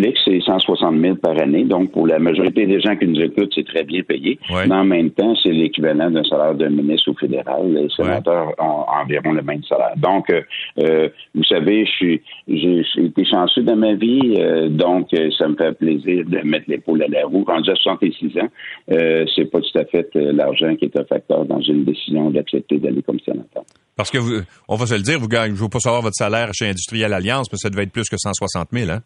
public, 0.00 0.16
c'est 0.24 0.40
160 0.40 1.00
000 1.00 1.16
par 1.16 1.38
année, 1.40 1.64
donc 1.64 1.92
pour 1.92 2.06
la 2.06 2.18
majorité 2.18 2.66
des 2.66 2.80
gens 2.80 2.96
qui 2.96 3.06
nous 3.06 3.20
écoutent, 3.20 3.52
c'est 3.54 3.66
très 3.66 3.84
bien 3.84 4.02
payé. 4.02 4.38
Mais 4.50 4.74
en 4.74 4.84
même 4.84 5.10
temps, 5.10 5.34
c'est 5.42 5.50
l'équivalent 5.50 6.10
d'un 6.10 6.24
salaire 6.24 6.54
d'un 6.54 6.70
ministre 6.70 7.10
au 7.10 7.14
fédéral. 7.14 7.72
Les 7.72 7.88
sénateurs 7.90 8.54
ont 8.58 8.84
environ 8.88 9.32
le 9.32 9.42
même 9.42 9.62
salaire. 9.64 9.94
Donc, 9.96 10.30
euh, 10.30 10.42
euh 10.78 11.08
vous 11.34 11.44
savez, 11.44 11.84
je 11.86 11.90
suis, 11.90 12.22
j'ai, 12.48 12.82
été 12.96 13.24
chanceux 13.24 13.62
dans 13.62 13.76
ma 13.76 13.94
vie, 13.94 14.36
euh, 14.38 14.68
donc 14.68 15.08
ça 15.38 15.48
me 15.48 15.56
fait 15.56 15.72
plaisir 15.72 16.24
de 16.26 16.38
mettre 16.46 16.66
l'épaule 16.68 17.02
à 17.02 17.08
la 17.08 17.26
roue. 17.26 17.44
Rendu 17.44 17.70
à 17.70 17.74
66 17.74 18.38
ans, 18.38 18.48
c'est 18.88 19.50
pas 19.50 19.60
tout 19.60 19.78
à 19.78 19.84
fait 19.84 20.08
l'argent 20.14 20.74
qui 20.76 20.86
est 20.86 20.98
un 20.98 21.04
facteur 21.04 21.44
dans 21.44 21.60
une 21.60 21.84
décision 21.84 22.30
d'accepter 22.30 22.78
d'aller 22.78 23.02
comme 23.02 23.20
sénateur. 23.20 23.64
Parce 23.96 24.10
que 24.10 24.18
vous, 24.18 24.40
on 24.68 24.76
va 24.76 24.86
se 24.86 24.94
le 24.94 25.02
dire, 25.02 25.18
vous 25.18 25.28
je 25.30 25.62
veux 25.62 25.68
pas 25.68 25.78
savoir 25.78 26.02
votre 26.02 26.16
salaire 26.16 26.50
chez 26.54 26.66
Industriel 26.66 27.12
Alliance, 27.12 27.48
mais 27.52 27.58
ça 27.58 27.68
devait 27.70 27.82
être 27.82 27.92
plus 27.92 28.08
que 28.08 28.16
160 28.16 28.68
000, 28.72 28.90
hein? 28.90 29.00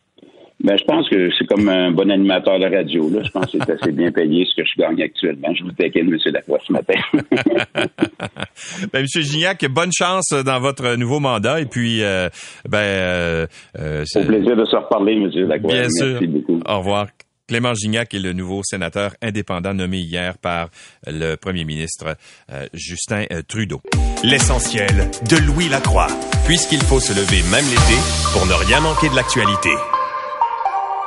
Ben, 0.63 0.79
je 0.79 0.85
pense 0.85 1.09
que 1.11 1.31
c'est 1.37 1.47
comme 1.47 1.69
un 1.69 1.91
bon 1.91 2.11
animateur 2.11 2.59
de 2.59 2.67
radio. 2.67 3.11
Là. 3.11 3.23
Je 3.23 3.31
pense 3.31 3.47
que 3.47 3.59
c'est 3.59 3.71
assez 3.71 3.93
bien 3.93 4.11
payé 4.13 4.47
ce 4.47 4.63
que 4.63 4.67
je 4.67 4.81
gagne 4.81 5.03
actuellement. 5.03 5.53
Je 5.55 5.65
vous 5.65 5.73
taquine, 5.73 6.09
M. 6.13 6.19
Lacroix, 6.33 6.59
ce 6.67 6.73
matin. 6.73 6.95
ben, 8.93 9.01
M. 9.01 9.07
Gignac, 9.07 9.65
bonne 9.69 9.91
chance 9.93 10.31
dans 10.31 10.61
votre 10.61 10.97
nouveau 10.97 11.21
mandat. 11.21 11.61
Et 11.61 11.67
puis, 11.67 12.03
euh, 12.03 12.29
ben, 12.69 12.79
euh, 12.79 13.47
euh 13.79 14.05
Au 14.17 14.25
plaisir 14.25 14.57
de 14.57 14.65
se 14.65 14.77
reparler, 14.77 15.13
M. 15.15 15.31
Lacroix. 15.49 15.73
Bien 15.73 15.83
Merci 15.83 15.99
sûr. 15.99 16.29
beaucoup. 16.29 16.61
Au 16.67 16.79
revoir. 16.79 17.09
Clément 17.47 17.75
Gignac 17.75 18.15
est 18.15 18.21
le 18.21 18.33
nouveau 18.33 18.63
sénateur 18.65 19.13
indépendant 19.21 19.75
nommé 19.75 19.99
hier 19.99 20.39
par 20.39 20.69
le 21.07 21.35
premier 21.35 21.65
ministre 21.65 22.17
euh, 22.51 22.67
Justin 22.73 23.25
euh, 23.33 23.43
Trudeau. 23.47 23.83
L'essentiel 24.23 25.11
de 25.29 25.37
Louis 25.47 25.69
Lacroix, 25.69 26.09
puisqu'il 26.47 26.81
faut 26.81 27.01
se 27.01 27.13
lever 27.13 27.43
même 27.51 27.67
l'été 27.69 28.01
pour 28.33 28.47
ne 28.47 28.55
rien 28.67 28.81
manquer 28.81 29.11
de 29.11 29.17
l'actualité. 29.17 29.71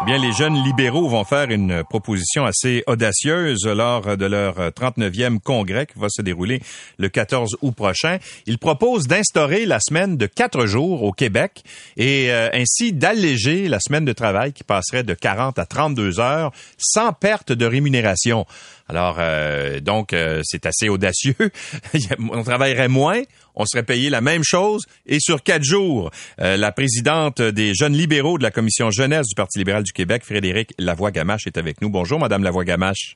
Bien, 0.05 0.19
les 0.19 0.31
jeunes 0.31 0.63
libéraux 0.63 1.09
vont 1.09 1.23
faire 1.23 1.49
une 1.49 1.83
proposition 1.83 2.45
assez 2.45 2.83
audacieuse 2.85 3.65
lors 3.65 4.15
de 4.15 4.25
leur 4.25 4.55
39e 4.69 5.39
congrès 5.39 5.87
qui 5.87 5.97
va 5.97 6.07
se 6.09 6.21
dérouler 6.21 6.61
le 6.99 7.09
14 7.09 7.57
août 7.61 7.75
prochain. 7.75 8.19
Ils 8.45 8.59
proposent 8.59 9.07
d'instaurer 9.07 9.65
la 9.65 9.79
semaine 9.79 10.15
de 10.15 10.27
quatre 10.27 10.67
jours 10.67 11.01
au 11.01 11.11
Québec 11.11 11.63
et 11.97 12.31
euh, 12.31 12.49
ainsi 12.53 12.93
d'alléger 12.93 13.67
la 13.67 13.79
semaine 13.79 14.05
de 14.05 14.13
travail 14.13 14.53
qui 14.53 14.63
passerait 14.63 15.03
de 15.03 15.15
40 15.15 15.57
à 15.57 15.65
32 15.65 16.19
heures 16.19 16.51
sans 16.77 17.11
perte 17.11 17.51
de 17.51 17.65
rémunération. 17.65 18.45
Alors, 18.89 19.17
euh, 19.19 19.79
donc, 19.79 20.13
euh, 20.13 20.41
c'est 20.43 20.65
assez 20.65 20.87
audacieux. 20.87 21.35
on 22.31 22.43
travaillerait 22.43 22.87
moins, 22.87 23.21
on 23.55 23.65
serait 23.65 23.83
payé 23.83 24.09
la 24.09 24.21
même 24.21 24.43
chose 24.43 24.85
et 25.05 25.19
sur 25.19 25.43
quatre 25.43 25.63
jours. 25.63 26.09
Euh, 26.39 26.55
la 26.55 26.71
présidente 26.71 27.41
des 27.41 27.73
jeunes 27.75 27.93
libéraux 27.93 28.37
de 28.37 28.43
la 28.43 28.51
commission 28.51 28.89
jeunesse 28.89 29.27
du 29.27 29.35
Parti 29.35 29.59
libéral 29.59 29.83
du 29.83 29.91
Québec, 29.91 30.23
Frédéric 30.23 30.73
Lavoie-Gamache, 30.79 31.47
est 31.47 31.57
avec 31.57 31.81
nous. 31.81 31.89
Bonjour, 31.89 32.19
Madame 32.19 32.43
Lavoie-Gamache. 32.43 33.15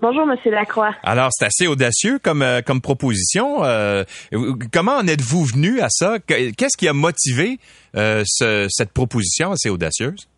Bonjour, 0.00 0.26
Monsieur 0.26 0.52
Lacroix. 0.52 0.94
Alors, 1.02 1.30
c'est 1.32 1.46
assez 1.46 1.66
audacieux 1.66 2.20
comme, 2.20 2.44
comme 2.64 2.80
proposition. 2.80 3.62
comment 4.72 4.96
en 4.96 5.06
êtes-vous 5.08 5.44
venu 5.44 5.80
à 5.80 5.88
ça? 5.90 6.20
Qu'est-ce 6.20 6.76
qui 6.76 6.86
a 6.86 6.92
motivé 6.92 7.58
cette 7.94 8.92
proposition 8.92 9.50
assez 9.50 9.70
audacieuse? 9.70 10.28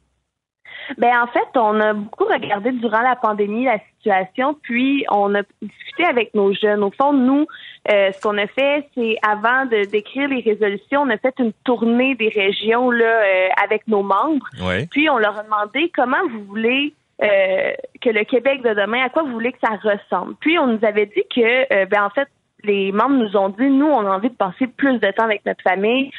Ben 0.98 1.12
en 1.22 1.26
fait, 1.26 1.56
on 1.56 1.78
a 1.80 1.92
beaucoup 1.92 2.24
regardé 2.24 2.72
durant 2.72 3.02
la 3.02 3.16
pandémie 3.16 3.64
la 3.64 3.78
situation, 4.00 4.56
puis 4.62 5.04
on 5.10 5.34
a 5.34 5.42
discuté 5.60 6.04
avec 6.04 6.34
nos 6.34 6.52
jeunes. 6.54 6.82
Au 6.82 6.90
fond, 6.90 7.12
nous, 7.12 7.46
euh, 7.90 8.10
ce 8.12 8.20
qu'on 8.20 8.36
a 8.38 8.46
fait, 8.46 8.88
c'est 8.94 9.16
avant 9.26 9.66
de 9.66 9.84
d'écrire 9.84 10.28
les 10.28 10.40
résolutions, 10.40 11.02
on 11.02 11.10
a 11.10 11.18
fait 11.18 11.34
une 11.38 11.52
tournée 11.64 12.14
des 12.14 12.28
régions 12.28 12.90
là 12.90 13.04
euh, 13.04 13.48
avec 13.62 13.86
nos 13.88 14.02
membres. 14.02 14.46
Puis 14.90 15.08
on 15.08 15.18
leur 15.18 15.38
a 15.38 15.42
demandé 15.42 15.90
comment 15.94 16.26
vous 16.30 16.44
voulez 16.44 16.94
euh, 17.22 17.72
que 18.00 18.10
le 18.10 18.24
Québec 18.24 18.62
de 18.62 18.74
demain, 18.74 19.04
à 19.04 19.08
quoi 19.10 19.22
vous 19.22 19.32
voulez 19.32 19.52
que 19.52 19.58
ça 19.62 19.76
ressemble. 19.76 20.34
Puis 20.40 20.58
on 20.58 20.66
nous 20.66 20.84
avait 20.84 21.06
dit 21.06 21.24
que, 21.34 21.84
ben 21.84 22.04
en 22.04 22.10
fait, 22.10 22.28
les 22.62 22.92
membres 22.92 23.16
nous 23.16 23.36
ont 23.36 23.48
dit, 23.50 23.68
nous, 23.68 23.86
on 23.86 24.06
a 24.06 24.10
envie 24.10 24.30
de 24.30 24.34
passer 24.34 24.66
plus 24.66 24.98
de 24.98 25.10
temps 25.12 25.24
avec 25.24 25.44
notre 25.46 25.62
famille, 25.62 26.10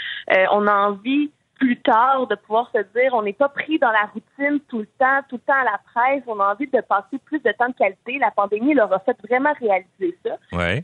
on 0.52 0.68
a 0.68 0.74
envie 0.74 1.30
plus 1.62 1.78
tard, 1.78 2.26
de 2.26 2.34
pouvoir 2.34 2.72
se 2.74 2.80
dire 3.00 3.14
on 3.14 3.22
n'est 3.22 3.34
pas 3.34 3.48
pris 3.48 3.78
dans 3.78 3.92
la 3.92 4.10
routine 4.12 4.60
tout 4.68 4.80
le 4.80 4.88
temps, 4.98 5.20
tout 5.30 5.36
le 5.36 5.42
temps 5.42 5.62
à 5.62 5.64
la 5.64 5.80
presse, 5.94 6.24
on 6.26 6.40
a 6.40 6.54
envie 6.54 6.66
de 6.66 6.82
passer 6.82 7.20
plus 7.24 7.38
de 7.38 7.52
temps 7.52 7.70
de 7.70 7.76
qualité. 7.76 8.18
La 8.18 8.32
pandémie 8.32 8.74
leur 8.74 8.92
a 8.92 8.98
fait 8.98 9.16
vraiment 9.30 9.54
réaliser 9.60 10.18
ça. 10.26 10.38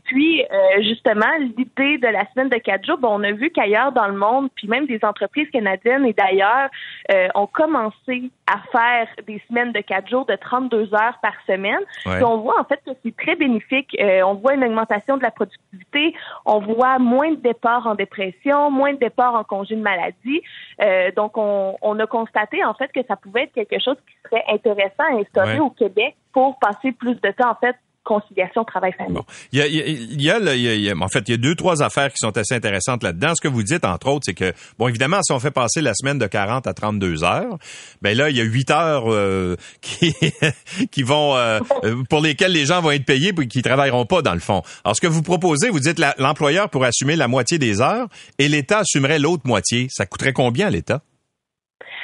Puis, 0.04 0.44
euh, 0.44 0.82
justement, 0.82 1.32
l'idée 1.40 1.98
de 1.98 2.06
la 2.06 2.24
semaine 2.30 2.48
de 2.48 2.58
quatre 2.58 2.86
jours, 2.86 2.98
ben, 2.98 3.08
on 3.10 3.24
a 3.24 3.32
vu 3.32 3.50
qu'ailleurs 3.50 3.90
dans 3.90 4.06
le 4.06 4.16
monde, 4.16 4.50
puis 4.54 4.68
même 4.68 4.86
des 4.86 5.00
entreprises 5.02 5.50
canadiennes 5.50 6.06
et 6.06 6.12
d'ailleurs, 6.12 6.70
euh, 7.12 7.26
ont 7.34 7.48
commencé 7.48 8.30
à 8.46 8.58
faire 8.70 9.08
des 9.26 9.42
semaines 9.48 9.72
de 9.72 9.80
quatre 9.80 10.08
jours 10.08 10.26
de 10.26 10.36
32 10.36 10.94
heures 10.94 11.18
par 11.20 11.34
semaine. 11.46 11.80
Puis 12.04 12.24
on 12.24 12.38
voit 12.38 12.60
en 12.60 12.64
fait 12.64 12.80
que 12.86 12.92
c'est 13.04 13.16
très 13.16 13.34
bénéfique. 13.34 13.96
Euh, 14.00 14.22
on 14.22 14.34
voit 14.34 14.54
une 14.54 14.64
augmentation 14.64 15.16
de 15.16 15.22
la 15.22 15.30
productivité, 15.30 16.14
on 16.46 16.60
voit 16.60 16.98
moins 16.98 17.32
de 17.32 17.36
départs 17.36 17.86
en 17.86 17.94
dépression, 17.94 18.70
moins 18.70 18.94
de 18.94 18.98
départs 18.98 19.34
en 19.34 19.44
congé 19.44 19.74
de 19.74 19.82
maladie. 19.82 20.40
Euh, 20.80 21.10
donc, 21.12 21.36
on, 21.36 21.76
on, 21.82 21.98
a 21.98 22.06
constaté 22.06 22.64
en 22.64 22.74
fait 22.74 22.90
que 22.92 23.00
ça 23.06 23.16
pouvait 23.16 23.44
être 23.44 23.52
quelque 23.52 23.80
chose 23.80 23.96
qui 24.06 24.14
serait 24.24 24.44
intéressant 24.48 25.04
à 25.10 25.20
instaurer 25.20 25.60
au 25.60 25.70
Québec 25.70 26.16
pour 26.32 26.58
passer 26.58 26.92
plus 26.92 27.20
de 27.20 27.30
temps 27.30 27.50
en 27.50 27.54
fait 27.54 27.76
conciliation 28.08 28.64
travail-famille. 28.64 29.20
Il, 29.52 29.58
y 29.58 29.62
a, 29.62 29.66
il, 29.66 30.22
y 30.22 30.30
a, 30.30 30.54
il 30.54 30.80
y 30.80 30.90
a, 30.90 30.96
en 30.96 31.08
fait, 31.08 31.28
il 31.28 31.32
y 31.32 31.34
a 31.34 31.36
deux, 31.36 31.54
trois 31.54 31.82
affaires 31.82 32.08
qui 32.08 32.16
sont 32.18 32.36
assez 32.36 32.54
intéressantes 32.54 33.02
là-dedans. 33.02 33.32
Ce 33.36 33.42
que 33.42 33.48
vous 33.48 33.62
dites, 33.62 33.84
entre 33.84 34.08
autres, 34.08 34.24
c'est 34.24 34.34
que, 34.34 34.52
bon, 34.78 34.88
évidemment, 34.88 35.22
si 35.22 35.32
on 35.32 35.38
fait 35.38 35.50
passer 35.50 35.82
la 35.82 35.92
semaine 35.92 36.18
de 36.18 36.26
40 36.26 36.66
à 36.66 36.72
32 36.72 37.22
heures, 37.22 37.58
ben 38.00 38.16
là, 38.16 38.30
il 38.30 38.36
y 38.36 38.40
a 38.40 38.44
8 38.44 38.70
heures 38.70 39.12
euh, 39.12 39.56
qui, 39.82 40.14
qui 40.90 41.02
vont, 41.02 41.36
euh, 41.36 41.60
pour 42.08 42.22
lesquelles 42.22 42.52
les 42.52 42.64
gens 42.64 42.80
vont 42.80 42.92
être 42.92 43.04
payés 43.04 43.34
puis 43.34 43.46
qui 43.46 43.60
travailleront 43.60 44.06
pas, 44.06 44.22
dans 44.22 44.34
le 44.34 44.40
fond. 44.40 44.62
Alors, 44.84 44.96
ce 44.96 45.00
que 45.02 45.06
vous 45.06 45.22
proposez, 45.22 45.68
vous 45.68 45.80
dites 45.80 46.00
l'employeur 46.18 46.70
pourrait 46.70 46.88
assumer 46.88 47.14
la 47.14 47.28
moitié 47.28 47.58
des 47.58 47.82
heures 47.82 48.08
et 48.38 48.48
l'État 48.48 48.78
assumerait 48.78 49.18
l'autre 49.18 49.42
moitié. 49.46 49.88
Ça 49.90 50.06
coûterait 50.06 50.32
combien, 50.32 50.70
l'État? 50.70 51.02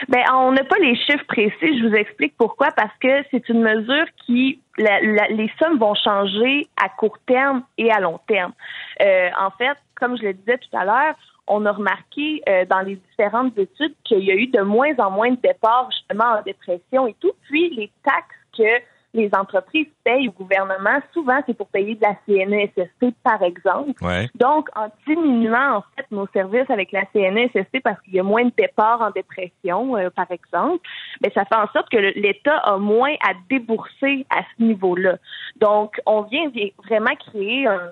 Ben, 0.08 0.22
on 0.34 0.52
n'a 0.52 0.64
pas 0.64 0.76
les 0.80 0.96
chiffres 0.96 1.24
précis. 1.26 1.78
Je 1.78 1.88
vous 1.88 1.94
explique 1.94 2.34
pourquoi. 2.36 2.68
Parce 2.76 2.92
que 3.00 3.24
c'est 3.30 3.48
une 3.48 3.62
mesure 3.62 4.04
qui, 4.26 4.60
les 4.76 5.50
sommes 5.58 5.78
vont 5.78 5.94
changer 5.94 6.68
à 6.82 6.88
court 6.88 7.18
terme 7.26 7.62
et 7.78 7.90
à 7.90 8.00
long 8.00 8.18
terme. 8.26 8.52
Euh, 9.00 9.30
en 9.38 9.50
fait, 9.50 9.76
comme 9.94 10.16
je 10.16 10.22
le 10.22 10.32
disais 10.34 10.58
tout 10.58 10.76
à 10.76 10.84
l'heure, 10.84 11.14
on 11.46 11.66
a 11.66 11.72
remarqué 11.72 12.42
euh, 12.48 12.64
dans 12.64 12.80
les 12.80 12.96
différentes 12.96 13.56
études 13.58 13.94
qu'il 14.04 14.24
y 14.24 14.30
a 14.30 14.34
eu 14.34 14.46
de 14.46 14.60
moins 14.60 14.94
en 14.98 15.10
moins 15.10 15.30
de 15.30 15.40
départs 15.42 15.90
justement 15.90 16.38
en 16.38 16.42
dépression 16.42 17.06
et 17.06 17.14
tout. 17.20 17.32
Puis 17.48 17.70
les 17.70 17.90
taxes 18.02 18.36
que 18.56 18.80
les 19.14 19.30
entreprises 19.32 19.86
payent 20.04 20.28
au 20.28 20.32
gouvernement, 20.32 20.98
souvent 21.12 21.40
c'est 21.46 21.56
pour 21.56 21.68
payer 21.68 21.94
de 21.94 22.02
la 22.02 22.16
CNESST, 22.26 23.14
par 23.22 23.42
exemple. 23.42 23.92
Donc, 24.34 24.68
en 24.76 24.88
diminuant 25.06 25.76
en 25.76 25.84
fait 25.96 26.06
nos 26.10 26.26
services 26.32 26.68
avec 26.68 26.92
la 26.92 27.04
CNESST 27.12 27.80
parce 27.82 28.00
qu'il 28.02 28.14
y 28.14 28.20
a 28.20 28.24
moins 28.24 28.44
de 28.44 28.52
départs 28.56 29.00
en 29.00 29.10
dépression, 29.10 29.96
euh, 29.96 30.10
par 30.10 30.30
exemple, 30.30 30.84
ben 31.20 31.30
ça 31.32 31.44
fait 31.44 31.56
en 31.56 31.68
sorte 31.68 31.88
que 31.90 31.96
l'État 31.96 32.58
a 32.58 32.76
moins 32.76 33.14
à 33.26 33.32
débourser 33.48 34.26
à 34.30 34.42
ce 34.42 34.62
niveau-là. 34.62 35.16
Donc, 35.56 36.00
on 36.06 36.22
vient 36.22 36.50
vraiment 36.84 37.14
créer 37.30 37.66
un, 37.66 37.90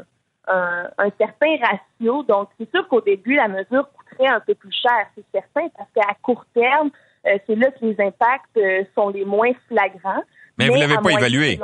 un, 0.49 1.11
certain 1.19 1.57
ratio. 1.61 2.23
Donc, 2.25 2.49
c'est 2.59 2.71
sûr 2.71 2.87
qu'au 2.89 3.01
début, 3.01 3.37
la 3.37 3.49
mesure 3.49 3.89
coûterait 3.93 4.29
un 4.29 4.41
peu 4.41 4.55
plus 4.55 4.73
cher, 4.73 5.07
c'est 5.15 5.25
certain, 5.33 5.69
parce 5.77 5.89
qu'à 5.95 6.15
court 6.23 6.45
terme, 6.55 6.91
euh, 7.27 7.39
c'est 7.47 7.55
là 7.55 7.71
que 7.71 7.85
les 7.85 8.01
impacts 8.01 8.57
euh, 8.57 8.85
sont 8.95 9.11
les 9.11 9.25
moins 9.25 9.53
flagrants. 9.69 10.23
Mais, 10.59 10.69
vous 10.69 10.75
l'avez 10.75 10.97
pas 10.97 11.11
évalué. 11.11 11.59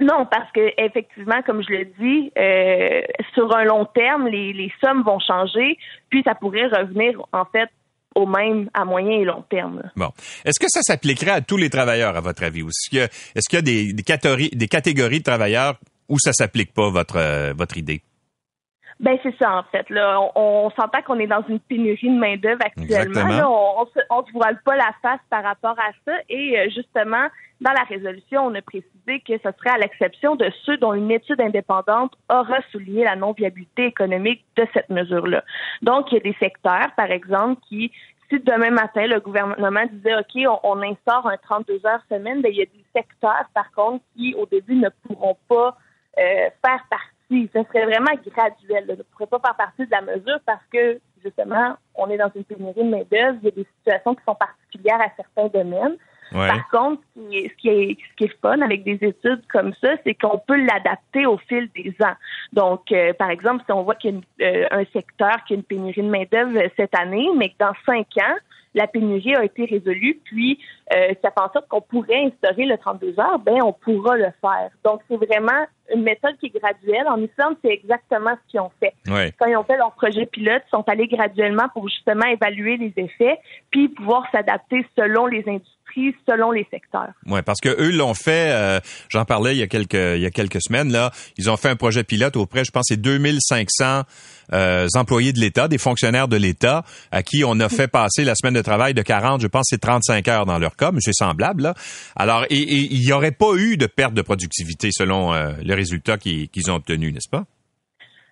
Non, 0.00 0.24
parce 0.30 0.50
que 0.52 0.72
effectivement, 0.78 1.42
comme 1.44 1.62
je 1.62 1.72
le 1.72 1.84
dis, 1.98 2.32
euh, 2.38 3.02
sur 3.34 3.54
un 3.54 3.64
long 3.64 3.84
terme, 3.86 4.28
les, 4.28 4.52
les 4.52 4.72
sommes 4.82 5.02
vont 5.02 5.18
changer, 5.18 5.76
puis 6.08 6.22
ça 6.24 6.34
pourrait 6.34 6.68
revenir 6.68 7.20
en 7.32 7.44
fait 7.44 7.68
au 8.14 8.26
même 8.26 8.70
à 8.74 8.84
moyen 8.84 9.20
et 9.20 9.24
long 9.24 9.44
terme. 9.50 9.82
Bon. 9.96 10.10
Est-ce 10.44 10.58
que 10.58 10.66
ça 10.68 10.82
s'appliquerait 10.82 11.30
à 11.30 11.40
tous 11.40 11.56
les 11.56 11.70
travailleurs, 11.70 12.16
à 12.16 12.20
votre 12.20 12.42
avis? 12.44 12.60
Est-ce 12.60 12.88
qu'il 12.88 12.98
y 12.98 13.02
a, 13.02 13.04
est-ce 13.04 13.48
qu'il 13.48 13.58
y 13.58 13.58
a 13.58 13.62
des, 13.62 13.92
des, 13.92 14.02
catégories, 14.02 14.50
des 14.50 14.68
catégories 14.68 15.18
de 15.18 15.24
travailleurs 15.24 15.78
où 16.08 16.18
ça 16.18 16.32
s'applique 16.32 16.72
pas, 16.72 16.90
votre, 16.90 17.16
euh, 17.16 17.52
votre 17.56 17.76
idée? 17.76 18.02
Ben 19.00 19.18
c'est 19.22 19.34
ça 19.38 19.56
en 19.56 19.62
fait. 19.64 19.88
Là, 19.88 20.20
on, 20.20 20.66
on 20.66 20.70
s'entend 20.70 21.00
qu'on 21.02 21.18
est 21.18 21.26
dans 21.26 21.42
une 21.48 21.58
pénurie 21.58 22.10
de 22.10 22.18
main 22.18 22.36
d'œuvre 22.36 22.60
actuellement. 22.62 23.28
Là, 23.28 23.50
on, 23.50 23.80
on, 23.80 23.86
se, 23.86 23.98
on 24.10 24.24
se 24.26 24.32
voile 24.32 24.60
pas 24.62 24.76
la 24.76 24.92
face 25.00 25.20
par 25.30 25.42
rapport 25.42 25.76
à 25.78 25.90
ça. 26.04 26.12
Et 26.28 26.58
euh, 26.58 26.68
justement, 26.68 27.28
dans 27.62 27.72
la 27.72 27.82
résolution, 27.84 28.44
on 28.44 28.54
a 28.54 28.60
précisé 28.60 29.20
que 29.26 29.38
ce 29.38 29.50
serait 29.58 29.70
à 29.70 29.78
l'exception 29.78 30.36
de 30.36 30.50
ceux 30.66 30.76
dont 30.76 30.92
une 30.92 31.10
étude 31.10 31.40
indépendante 31.40 32.12
aura 32.28 32.60
souligné 32.72 33.04
la 33.04 33.16
non-viabilité 33.16 33.86
économique 33.86 34.44
de 34.56 34.66
cette 34.74 34.90
mesure-là. 34.90 35.44
Donc, 35.80 36.12
il 36.12 36.16
y 36.16 36.18
a 36.18 36.20
des 36.20 36.36
secteurs, 36.38 36.90
par 36.94 37.10
exemple, 37.10 37.60
qui 37.68 37.90
si 38.30 38.38
demain 38.38 38.70
matin, 38.70 39.06
le 39.06 39.18
gouvernement 39.18 39.84
disait, 39.92 40.14
OK, 40.14 40.46
on, 40.46 40.60
on 40.62 40.82
instaure 40.82 41.26
un 41.26 41.36
32 41.36 41.80
heures 41.84 42.02
semaine, 42.08 42.42
ben, 42.42 42.52
il 42.52 42.58
y 42.58 42.62
a 42.62 42.66
des 42.66 42.84
secteurs, 42.94 43.46
par 43.54 43.72
contre, 43.72 44.04
qui, 44.14 44.34
au 44.34 44.46
début, 44.46 44.76
ne 44.76 44.88
pourront 45.04 45.36
pas 45.48 45.76
euh, 46.18 46.48
faire 46.64 46.84
partie 46.88 47.09
ce 47.30 47.62
serait 47.64 47.86
vraiment 47.86 48.12
graduel. 48.26 48.86
Là. 48.86 48.96
ne 48.96 49.02
pourrait 49.02 49.26
pas 49.26 49.40
faire 49.40 49.56
partie 49.56 49.86
de 49.86 49.90
la 49.90 50.02
mesure 50.02 50.38
parce 50.44 50.64
que, 50.72 51.00
justement, 51.22 51.76
on 51.94 52.08
est 52.10 52.18
dans 52.18 52.30
une 52.34 52.44
pénurie 52.44 52.84
de 52.84 52.90
main-d'œuvre. 52.90 53.38
Il 53.42 53.44
y 53.44 53.48
a 53.48 53.50
des 53.52 53.66
situations 53.78 54.14
qui 54.14 54.24
sont 54.24 54.34
particulières 54.34 55.00
à 55.00 55.10
certains 55.16 55.48
domaines. 55.48 55.96
Par 56.32 56.68
contre, 56.70 57.02
ce 57.16 57.20
qui, 57.20 57.36
est, 57.38 57.48
ce, 57.48 57.54
qui 57.56 57.68
est, 57.68 57.96
ce 58.10 58.16
qui 58.16 58.24
est 58.24 58.40
fun 58.40 58.60
avec 58.60 58.84
des 58.84 58.98
études 59.00 59.42
comme 59.48 59.72
ça, 59.80 59.96
c'est 60.04 60.14
qu'on 60.14 60.38
peut 60.38 60.64
l'adapter 60.64 61.26
au 61.26 61.38
fil 61.38 61.68
des 61.74 61.94
ans. 62.04 62.14
Donc, 62.52 62.92
euh, 62.92 63.12
par 63.14 63.30
exemple, 63.30 63.64
si 63.66 63.72
on 63.72 63.82
voit 63.82 63.96
qu'il 63.96 64.20
y 64.38 64.44
a 64.44 64.46
euh, 64.46 64.66
un 64.70 64.84
secteur 64.92 65.42
qui 65.44 65.54
a 65.54 65.56
une 65.56 65.64
pénurie 65.64 66.02
de 66.02 66.08
main-d'œuvre 66.08 66.56
cette 66.76 66.96
année, 66.96 67.28
mais 67.36 67.48
que 67.48 67.58
dans 67.58 67.74
cinq 67.84 68.06
ans, 68.18 68.36
la 68.74 68.86
pénurie 68.86 69.34
a 69.34 69.44
été 69.44 69.64
résolue, 69.64 70.20
puis 70.24 70.58
euh, 70.94 71.14
ça 71.22 71.30
fait 71.30 71.40
en 71.40 71.52
sorte 71.52 71.68
qu'on 71.68 71.80
pourrait 71.80 72.26
instaurer 72.26 72.66
le 72.66 72.78
32 72.78 73.18
heures, 73.18 73.38
ben 73.40 73.60
on 73.62 73.72
pourra 73.72 74.16
le 74.16 74.30
faire. 74.40 74.70
Donc 74.84 75.00
c'est 75.08 75.16
vraiment 75.16 75.66
une 75.94 76.02
méthode 76.02 76.36
qui 76.38 76.46
est 76.46 76.58
graduelle. 76.58 77.06
En 77.08 77.18
Islande, 77.18 77.56
c'est 77.62 77.72
exactement 77.72 78.30
ce 78.30 78.50
qu'ils 78.50 78.60
ont 78.60 78.70
fait. 78.80 78.94
Quand 79.38 79.46
ils 79.46 79.56
ont 79.56 79.64
fait 79.64 79.76
leur 79.76 79.92
projet 79.92 80.26
pilote, 80.26 80.62
ils 80.66 80.70
sont 80.70 80.84
allés 80.88 81.08
graduellement 81.08 81.68
pour 81.72 81.88
justement 81.88 82.26
évaluer 82.26 82.76
les 82.76 82.92
effets, 82.96 83.38
puis 83.70 83.88
pouvoir 83.88 84.24
s'adapter 84.32 84.86
selon 84.96 85.26
les 85.26 85.40
industries 85.46 85.79
selon 86.28 86.50
les 86.50 86.66
secteurs. 86.70 87.12
Oui, 87.26 87.40
parce 87.42 87.60
que 87.60 87.68
eux 87.68 87.90
l'ont 87.90 88.14
fait. 88.14 88.52
Euh, 88.52 88.80
j'en 89.08 89.24
parlais 89.24 89.54
il 89.54 89.58
y 89.58 89.62
a 89.62 89.66
quelques 89.66 89.94
il 89.94 90.20
y 90.20 90.26
a 90.26 90.30
quelques 90.30 90.62
semaines 90.62 90.92
là. 90.92 91.10
Ils 91.36 91.50
ont 91.50 91.56
fait 91.56 91.68
un 91.68 91.76
projet 91.76 92.04
pilote 92.04 92.36
auprès, 92.36 92.64
je 92.64 92.70
pense, 92.70 92.86
c'est 92.88 93.00
2500 93.00 94.02
euh, 94.52 94.86
employés 94.94 95.32
de 95.32 95.38
l'État, 95.38 95.68
des 95.68 95.78
fonctionnaires 95.78 96.28
de 96.28 96.36
l'État, 96.36 96.84
à 97.10 97.22
qui 97.22 97.44
on 97.44 97.58
a 97.60 97.68
fait 97.68 97.88
passer 97.88 98.24
la 98.24 98.34
semaine 98.34 98.54
de 98.54 98.62
travail 98.62 98.94
de 98.94 99.02
40, 99.02 99.40
je 99.40 99.46
pense, 99.46 99.66
c'est 99.70 99.80
35 99.80 100.26
heures 100.28 100.46
dans 100.46 100.58
leur 100.58 100.76
cas, 100.76 100.90
mais 100.92 101.00
c'est 101.00 101.14
semblable 101.14 101.62
là. 101.62 101.74
Alors, 102.16 102.44
et, 102.50 102.58
il 102.58 103.00
n'y 103.00 103.12
aurait 103.12 103.32
pas 103.32 103.54
eu 103.56 103.76
de 103.76 103.86
perte 103.86 104.14
de 104.14 104.22
productivité 104.22 104.90
selon 104.92 105.32
euh, 105.32 105.52
les 105.62 105.74
résultats 105.74 106.18
qu'ils 106.18 106.70
ont 106.70 106.74
obtenus, 106.74 107.12
n'est-ce 107.12 107.28
pas? 107.28 107.44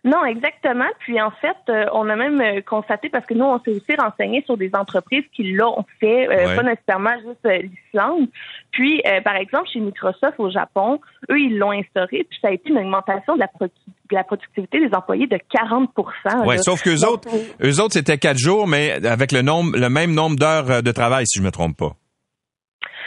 Non, 0.05 0.25
exactement. 0.25 0.89
Puis 1.01 1.21
en 1.21 1.31
fait, 1.31 1.57
euh, 1.69 1.87
on 1.93 2.09
a 2.09 2.17
même 2.17 2.41
euh, 2.41 2.61
constaté, 2.61 3.09
parce 3.09 3.27
que 3.27 3.35
nous, 3.35 3.45
on 3.45 3.61
s'est 3.61 3.73
aussi 3.73 3.97
renseigné 3.99 4.43
sur 4.47 4.57
des 4.57 4.71
entreprises 4.75 5.25
qui 5.35 5.53
l'ont 5.53 5.85
fait, 6.01 6.29
euh, 6.29 6.55
pas 6.55 6.63
nécessairement 6.63 7.15
juste 7.27 7.45
l'Islande. 7.45 8.29
Puis, 8.71 9.03
par 9.25 9.37
exemple, 9.37 9.69
chez 9.73 9.81
Microsoft 9.81 10.35
au 10.39 10.51
Japon, 10.51 11.01
eux, 11.31 11.41
ils 11.41 11.59
l'ont 11.59 11.73
instauré, 11.73 12.27
puis 12.29 12.39
ça 12.41 12.49
a 12.49 12.51
été 12.53 12.69
une 12.71 12.79
augmentation 12.79 13.35
de 13.35 13.41
la, 13.41 13.49
la 14.11 14.25
productivité 14.25 14.79
des 14.79 14.95
employés 14.95 15.27
de 15.27 15.39
40% 15.53 16.47
Oui, 16.47 16.59
sauf 16.63 16.83
qu'eux 16.83 17.05
autres, 17.05 17.29
eux 17.63 17.81
autres, 17.81 17.95
c'était 17.95 18.19
quatre 18.19 18.39
jours, 18.39 18.69
mais 18.69 19.05
avec 19.07 19.33
le 19.33 19.43
nombre, 19.43 19.77
le 19.77 19.89
même 19.89 20.13
nombre 20.13 20.37
d'heures 20.37 20.83
de 20.83 20.93
travail, 20.93 21.27
si 21.27 21.39
je 21.39 21.45
me 21.45 21.51
trompe 21.51 21.77
pas. 21.77 21.93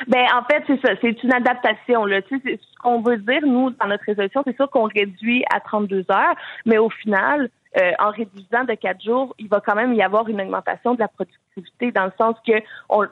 Ben 0.08 0.26
en 0.34 0.44
fait, 0.44 0.64
c'est 0.68 0.82
ça, 0.86 0.94
c'est 1.02 1.24
une 1.24 1.34
adaptation. 1.34 2.06
Là. 2.06 2.22
Tu 2.22 2.40
sais, 2.40 2.60
ce 2.62 2.80
qu'on 2.82 3.02
veut 3.02 3.18
dire, 3.18 3.42
nous, 3.46 3.72
dans 3.72 3.88
notre 3.88 4.04
résolution, 4.06 4.42
c'est 4.46 4.56
sûr 4.56 4.70
qu'on 4.70 4.88
réduit 4.88 5.44
à 5.54 5.60
32 5.60 6.06
heures, 6.12 6.36
mais 6.66 6.78
au 6.78 6.90
final, 6.90 7.50
euh, 7.80 7.92
en 8.00 8.10
réduisant 8.10 8.66
de 8.66 8.74
quatre 8.74 9.02
jours, 9.02 9.34
il 9.40 9.48
va 9.48 9.62
quand 9.62 9.76
même 9.76 9.94
y 9.94 10.02
avoir 10.02 10.28
une 10.28 10.42
augmentation 10.42 10.94
de 10.94 11.00
la 11.00 11.08
productivité 11.08 11.92
dans 11.92 12.06
le 12.06 12.12
sens 12.18 12.36
que 12.46 12.54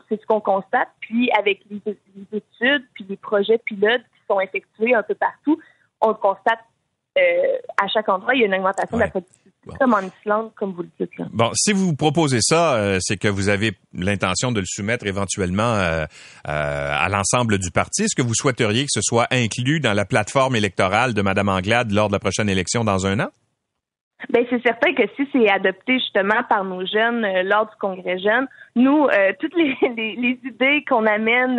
c'est 0.10 0.20
ce 0.20 0.26
qu'on 0.26 0.42
constate. 0.42 0.90
Puis 1.00 1.32
avec 1.32 1.62
les, 1.70 1.82
études, 2.34 2.86
puis 2.94 3.06
les 3.08 3.16
projets 3.16 3.58
pilotes 3.60 4.02
qui 4.02 4.22
sont 4.28 4.40
effectués 4.42 4.94
un 4.94 5.04
peu 5.04 5.16
partout, 5.16 5.60
on 6.02 6.14
constate 6.14 6.60
euh, 7.18 7.58
à 7.82 7.88
chaque 7.88 8.10
endroit, 8.10 8.36
il 8.36 8.42
y 8.42 8.44
a 8.44 8.48
une 8.48 8.56
augmentation 8.56 8.98
de 8.98 9.04
la 9.04 9.10
productivité, 9.10 9.39
comme 9.78 9.94
en 9.94 10.02
Islande, 10.02 10.52
comme 10.56 10.74
vous 10.74 10.84
le 10.84 10.90
dites. 11.00 11.18
Là. 11.18 11.26
Bon, 11.32 11.52
si 11.54 11.74
vous 11.74 11.96
proposez 11.96 12.40
ça, 12.42 12.76
euh, 12.76 12.98
c'est 13.02 13.18
que 13.18 13.28
vous 13.28 13.50
avez 13.50 13.74
l'intention 13.94 14.52
de 14.52 14.60
le 14.60 14.66
soumettre 14.66 15.06
éventuellement 15.06 15.74
euh, 15.76 16.06
à 16.46 17.10
l'ensemble 17.10 17.58
du 17.58 17.72
parti. 17.72 18.04
Est-ce 18.04 18.16
que 18.16 18.26
vous 18.26 18.34
souhaiteriez 18.34 18.84
que 18.84 18.92
ce 18.92 19.02
soit 19.02 19.28
inclus 19.32 19.80
dans 19.80 19.94
la 19.94 20.06
plateforme 20.06 20.56
électorale 20.56 21.14
de 21.14 21.22
Mme 21.22 21.50
Anglade 21.50 21.92
lors 21.92 22.08
de 22.08 22.14
la 22.14 22.20
prochaine 22.20 22.50
élection 22.50 22.84
dans 22.84 23.06
un 23.06 23.20
an? 23.20 23.30
Ben 24.34 24.46
c'est 24.50 24.62
certain 24.62 24.94
que 24.94 25.04
si 25.16 25.30
c'est 25.32 25.50
adopté 25.50 25.94
justement 25.94 26.44
par 26.50 26.66
nos 26.66 26.86
jeunes 26.86 27.26
lors 27.44 27.68
du 27.68 27.76
congrès 27.80 28.20
jeune, 28.20 28.48
nous 28.76 29.08
toutes 29.40 29.56
les, 29.58 29.78
les, 29.96 30.38
idées 30.44 30.84
qu'on 30.90 31.06
amène 31.06 31.58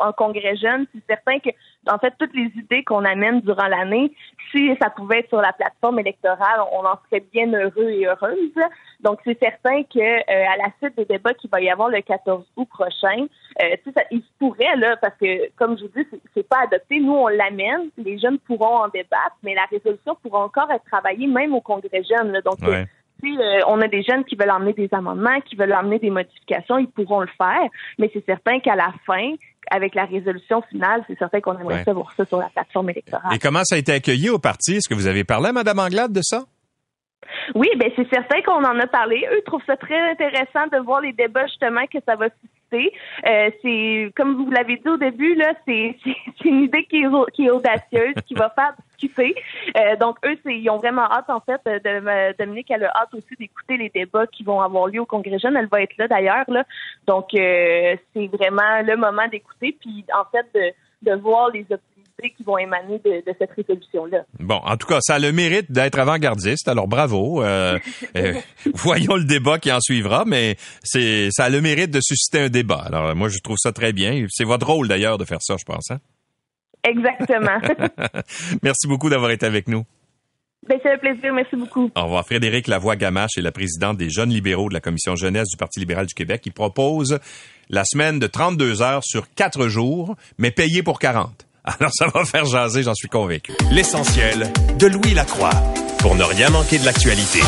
en 0.00 0.12
congrès 0.12 0.56
jeune, 0.56 0.86
c'est 0.94 1.02
certain 1.08 1.40
que 1.40 1.50
en 1.90 1.98
fait, 1.98 2.14
toutes 2.18 2.34
les 2.34 2.50
idées 2.56 2.84
qu'on 2.84 3.04
amène 3.04 3.40
durant 3.40 3.66
l'année, 3.66 4.12
si 4.50 4.70
ça 4.80 4.90
pouvait 4.90 5.20
être 5.20 5.28
sur 5.28 5.40
la 5.40 5.52
plateforme 5.52 5.98
électorale, 5.98 6.60
on 6.72 6.86
en 6.86 6.98
serait 7.06 7.24
bien 7.32 7.52
heureux 7.52 7.90
et 7.90 8.06
heureuse. 8.06 8.52
Donc, 9.00 9.18
c'est 9.24 9.38
certain 9.40 9.82
que 9.82 9.98
euh, 9.98 10.22
à 10.28 10.56
la 10.56 10.70
suite 10.80 10.96
des 10.96 11.04
débats 11.04 11.34
qu'il 11.34 11.50
va 11.50 11.60
y 11.60 11.70
avoir 11.70 11.88
le 11.88 12.00
14 12.00 12.44
août 12.56 12.68
prochain, 12.68 13.26
euh, 13.62 13.76
ça, 13.94 14.02
il 14.10 14.20
se 14.20 14.28
pourrait, 14.38 14.76
là, 14.76 14.96
parce 14.96 15.16
que, 15.20 15.50
comme 15.56 15.76
je 15.76 15.84
vous 15.84 15.90
dis, 15.96 16.06
c'est 16.34 16.48
pas 16.48 16.60
adopté. 16.64 17.00
Nous, 17.00 17.12
on 17.12 17.28
l'amène, 17.28 17.90
les 17.98 18.18
jeunes 18.18 18.38
pourront 18.38 18.84
en 18.84 18.88
débattre, 18.88 19.36
mais 19.42 19.54
la 19.54 19.64
résolution 19.64 20.16
pourra 20.22 20.44
encore 20.44 20.70
être 20.70 20.84
travaillée 20.84 21.26
même 21.26 21.54
au 21.54 21.60
Congrès 21.60 22.02
jeune. 22.04 22.40
Donc, 22.44 22.58
si 23.22 23.38
euh, 23.38 23.60
on 23.68 23.80
a 23.80 23.88
des 23.88 24.02
jeunes 24.02 24.24
qui 24.24 24.36
veulent 24.36 24.50
emmener 24.50 24.72
des 24.72 24.88
amendements, 24.92 25.40
qui 25.44 25.56
veulent 25.56 25.74
emmener 25.74 25.98
des 25.98 26.10
modifications, 26.10 26.78
ils 26.78 26.88
pourront 26.88 27.20
le 27.20 27.28
faire. 27.38 27.68
Mais 27.98 28.10
c'est 28.12 28.24
certain 28.24 28.58
qu'à 28.60 28.74
la 28.74 28.92
fin, 29.06 29.34
avec 29.70 29.94
la 29.94 30.04
résolution 30.04 30.62
finale, 30.62 31.04
c'est 31.06 31.18
certain 31.18 31.40
qu'on 31.40 31.58
aimerait 31.58 31.84
savoir 31.84 32.12
ça 32.16 32.24
sur 32.24 32.38
la 32.38 32.48
plateforme 32.48 32.90
électorale. 32.90 33.34
Et 33.34 33.38
comment 33.38 33.64
ça 33.64 33.76
a 33.76 33.78
été 33.78 33.92
accueilli 33.92 34.30
au 34.30 34.38
parti? 34.38 34.76
Est-ce 34.76 34.88
que 34.88 34.94
vous 34.94 35.06
avez 35.06 35.24
parlé 35.24 35.48
à 35.48 35.52
Mme 35.52 35.78
Anglade 35.78 36.12
de 36.12 36.20
ça? 36.22 36.44
Oui, 37.54 37.68
ben 37.76 37.90
c'est 37.96 38.08
certain 38.12 38.42
qu'on 38.42 38.64
en 38.64 38.78
a 38.78 38.86
parlé. 38.86 39.26
Eux 39.32 39.42
trouvent 39.44 39.64
ça 39.66 39.76
très 39.76 40.10
intéressant 40.10 40.66
de 40.72 40.78
voir 40.84 41.00
les 41.00 41.12
débats 41.12 41.46
justement 41.46 41.86
que 41.86 41.98
ça 42.06 42.16
va 42.16 42.28
Euh, 42.72 43.50
c'est 43.62 44.12
comme 44.16 44.34
vous 44.36 44.50
l'avez 44.50 44.76
dit 44.76 44.88
au 44.88 44.96
début 44.96 45.34
là, 45.34 45.52
c'est 45.66 45.96
une 46.44 46.62
idée 46.62 46.84
qui 46.84 47.02
est, 47.02 47.50
audacieuse, 47.50 48.14
qui 48.26 48.34
va 48.34 48.50
faire 48.50 48.74
discuter. 48.88 49.34
Euh, 49.76 49.96
donc 49.96 50.16
eux, 50.24 50.36
ils 50.46 50.68
ont 50.70 50.78
vraiment 50.78 51.10
hâte 51.10 51.30
en 51.30 51.40
fait 51.40 51.60
de 51.64 52.36
Dominique, 52.38 52.70
elle 52.70 52.84
a 52.84 52.92
hâte 52.96 53.14
aussi 53.14 53.34
d'écouter 53.38 53.76
les 53.76 53.88
débats 53.88 54.26
qui 54.26 54.44
vont 54.44 54.60
avoir 54.60 54.86
lieu 54.86 55.00
au 55.00 55.06
Congrès 55.06 55.38
jeune. 55.38 55.56
Elle 55.56 55.68
va 55.68 55.82
être 55.82 55.96
là 55.98 56.08
d'ailleurs 56.08 56.44
là. 56.48 56.64
Donc 57.06 57.34
euh, 57.34 57.96
c'est 58.14 58.26
vraiment 58.28 58.82
le 58.84 58.96
moment 58.96 59.26
d'écouter 59.30 59.76
puis 59.80 60.04
en 60.14 60.24
fait 60.30 60.46
de, 60.54 61.10
de 61.10 61.16
voir 61.16 61.50
les 61.50 61.62
opinions 61.62 61.91
qui 62.20 62.42
vont 62.44 62.58
émaner 62.58 63.00
de, 63.04 63.22
cette 63.38 63.50
résolution-là. 63.52 64.24
Bon, 64.38 64.60
en 64.64 64.76
tout 64.76 64.86
cas, 64.86 64.98
ça 65.00 65.14
a 65.14 65.18
le 65.18 65.32
mérite 65.32 65.70
d'être 65.72 65.98
avant-gardiste, 65.98 66.68
alors 66.68 66.88
bravo. 66.88 67.42
Euh, 67.42 67.78
euh, 68.16 68.34
voyons 68.74 69.16
le 69.16 69.24
débat 69.24 69.58
qui 69.58 69.72
en 69.72 69.80
suivra, 69.80 70.24
mais 70.26 70.56
c'est 70.82 71.28
ça 71.30 71.44
a 71.44 71.50
le 71.50 71.60
mérite 71.60 71.90
de 71.90 72.00
susciter 72.00 72.40
un 72.40 72.48
débat. 72.48 72.82
Alors 72.86 73.14
moi, 73.14 73.28
je 73.28 73.38
trouve 73.40 73.56
ça 73.58 73.72
très 73.72 73.92
bien. 73.92 74.26
C'est 74.30 74.44
votre 74.44 74.66
rôle 74.66 74.88
d'ailleurs 74.88 75.18
de 75.18 75.24
faire 75.24 75.42
ça, 75.42 75.56
je 75.58 75.64
pense. 75.64 75.90
Hein? 75.90 75.98
Exactement. 76.84 77.58
Merci 78.62 78.88
beaucoup 78.88 79.08
d'avoir 79.08 79.30
été 79.30 79.46
avec 79.46 79.68
nous. 79.68 79.84
Ben, 80.68 80.78
c'est 80.82 80.92
un 80.92 80.98
plaisir. 80.98 81.32
Merci 81.34 81.56
beaucoup. 81.56 81.90
Au 81.96 82.04
revoir. 82.04 82.24
Frédéric 82.24 82.68
Lavoie-Gamache 82.68 83.36
est 83.36 83.42
la 83.42 83.50
présidente 83.50 83.96
des 83.96 84.10
jeunes 84.10 84.30
libéraux 84.30 84.68
de 84.68 84.74
la 84.74 84.80
Commission 84.80 85.16
jeunesse 85.16 85.48
du 85.48 85.56
Parti 85.56 85.80
libéral 85.80 86.06
du 86.06 86.14
Québec 86.14 86.40
qui 86.40 86.50
propose 86.50 87.18
la 87.68 87.84
semaine 87.84 88.20
de 88.20 88.26
32 88.28 88.80
heures 88.80 89.02
sur 89.02 89.32
4 89.34 89.66
jours, 89.66 90.14
mais 90.38 90.52
payée 90.52 90.84
pour 90.84 91.00
40. 91.00 91.46
Alors 91.78 91.92
ça 91.92 92.06
va 92.08 92.24
faire 92.24 92.44
jaser, 92.44 92.82
j'en 92.82 92.94
suis 92.94 93.08
convaincu. 93.08 93.52
L'essentiel 93.70 94.52
de 94.78 94.86
Louis 94.86 95.14
Lacroix 95.14 95.50
pour 96.00 96.16
ne 96.16 96.24
rien 96.24 96.50
manquer 96.50 96.78
de 96.78 96.84
l'actualité. 96.84 97.40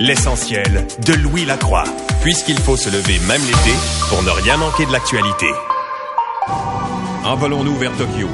L'essentiel 0.00 0.86
de 1.06 1.14
Louis 1.14 1.44
Lacroix, 1.44 1.84
puisqu'il 2.22 2.58
faut 2.58 2.76
se 2.76 2.88
lever 2.90 3.18
même 3.26 3.40
l'été 3.40 3.74
pour 4.10 4.22
ne 4.22 4.30
rien 4.30 4.56
manquer 4.58 4.86
de 4.86 4.92
l'actualité. 4.92 5.48
Envolons-nous 7.24 7.76
vers 7.76 7.96
Tokyo. 7.96 8.28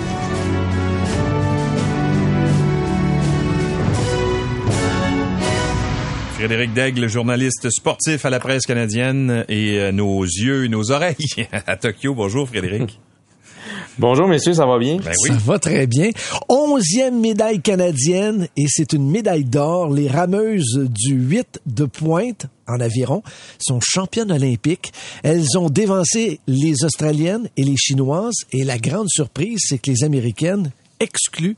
Frédéric 6.45 6.74
Daigle, 6.74 7.09
journaliste 7.09 7.70
sportif 7.70 8.26
à 8.26 8.28
la 8.28 8.38
presse 8.38 8.66
canadienne 8.66 9.47
et 9.49 9.78
euh, 9.78 9.92
nos 9.92 10.22
yeux 10.24 10.66
et 10.66 10.68
nos 10.68 10.90
oreilles 10.90 11.16
à 11.66 11.78
Tokyo. 11.78 12.14
Bonjour 12.14 12.47
Frédéric. 12.47 13.01
Bonjour 13.99 14.28
messieurs, 14.28 14.53
ça 14.53 14.66
va 14.66 14.78
bien? 14.78 14.99
Ben 14.99 15.14
ça 15.14 15.32
va 15.32 15.59
très 15.59 15.86
bien. 15.86 16.11
Onzième 16.51 17.18
médaille 17.18 17.62
canadienne 17.62 18.47
et 18.59 18.66
c'est 18.68 18.92
une 18.92 19.11
médaille 19.11 19.47
d'or. 19.47 19.90
Les 19.90 20.07
rameuses 20.07 20.86
du 20.90 21.14
8 21.14 21.62
de 21.64 21.86
pointe 21.86 22.45
en 22.68 22.78
aviron 22.78 23.22
sont 23.59 23.80
championnes 23.82 24.30
olympiques. 24.30 24.92
Elles 25.22 25.57
ont 25.57 25.70
dévancé 25.70 26.40
les 26.47 26.84
Australiennes 26.84 27.49
et 27.57 27.64
les 27.64 27.78
Chinoises 27.78 28.45
et 28.53 28.64
la 28.64 28.76
grande 28.76 29.09
surprise, 29.09 29.61
c'est 29.66 29.78
que 29.78 29.90
les 29.90 30.05
Américaines 30.05 30.72
excluent 31.01 31.57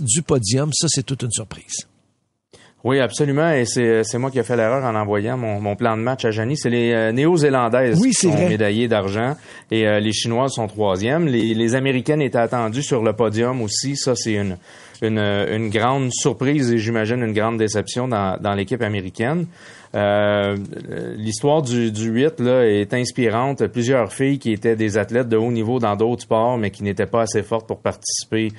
du 0.00 0.22
podium. 0.22 0.72
Ça, 0.72 0.88
c'est 0.90 1.06
toute 1.06 1.22
une 1.22 1.30
surprise. 1.30 1.86
Oui, 2.84 3.00
absolument. 3.00 3.50
Et 3.50 3.64
c'est 3.64 4.18
moi 4.18 4.30
qui 4.30 4.38
ai 4.38 4.42
fait 4.42 4.56
l'erreur 4.56 4.84
en 4.84 4.94
envoyant 4.94 5.38
mon, 5.38 5.58
mon, 5.58 5.74
plan 5.74 5.96
de 5.96 6.02
match 6.02 6.26
à 6.26 6.30
Janie. 6.30 6.58
C'est 6.58 6.68
les 6.68 6.92
euh, 6.92 7.12
Néo-Zélandaises 7.12 7.98
qui 7.98 8.12
sont 8.12 8.36
médaillées 8.36 8.88
d'argent 8.88 9.34
et 9.70 9.88
euh, 9.88 10.00
les 10.00 10.12
Chinoises 10.12 10.52
sont 10.52 10.66
troisièmes. 10.66 11.26
Les, 11.26 11.54
les 11.54 11.74
Américaines 11.74 12.20
étaient 12.20 12.36
attendues 12.36 12.82
sur 12.82 13.02
le 13.02 13.14
podium 13.14 13.62
aussi. 13.62 13.96
Ça, 13.96 14.14
c'est 14.14 14.34
une, 14.34 14.58
une, 15.00 15.18
une, 15.18 15.70
grande 15.70 16.12
surprise 16.12 16.72
et 16.72 16.78
j'imagine 16.78 17.22
une 17.22 17.32
grande 17.32 17.56
déception 17.56 18.06
dans, 18.06 18.36
dans 18.38 18.52
l'équipe 18.52 18.82
américaine. 18.82 19.46
Euh, 19.94 20.56
L'histoire 21.16 21.62
du, 21.62 21.92
du 21.92 22.10
8 22.10 22.40
là, 22.40 22.66
est 22.66 22.92
inspirante. 22.92 23.66
Plusieurs 23.68 24.12
filles 24.12 24.38
qui 24.38 24.52
étaient 24.52 24.76
des 24.76 24.98
athlètes 24.98 25.28
de 25.28 25.36
haut 25.36 25.52
niveau 25.52 25.78
dans 25.78 25.96
d'autres 25.96 26.22
sports, 26.22 26.58
mais 26.58 26.70
qui 26.70 26.82
n'étaient 26.82 27.06
pas 27.06 27.22
assez 27.22 27.42
fortes 27.42 27.66
pour 27.66 27.78
participer 27.78 28.50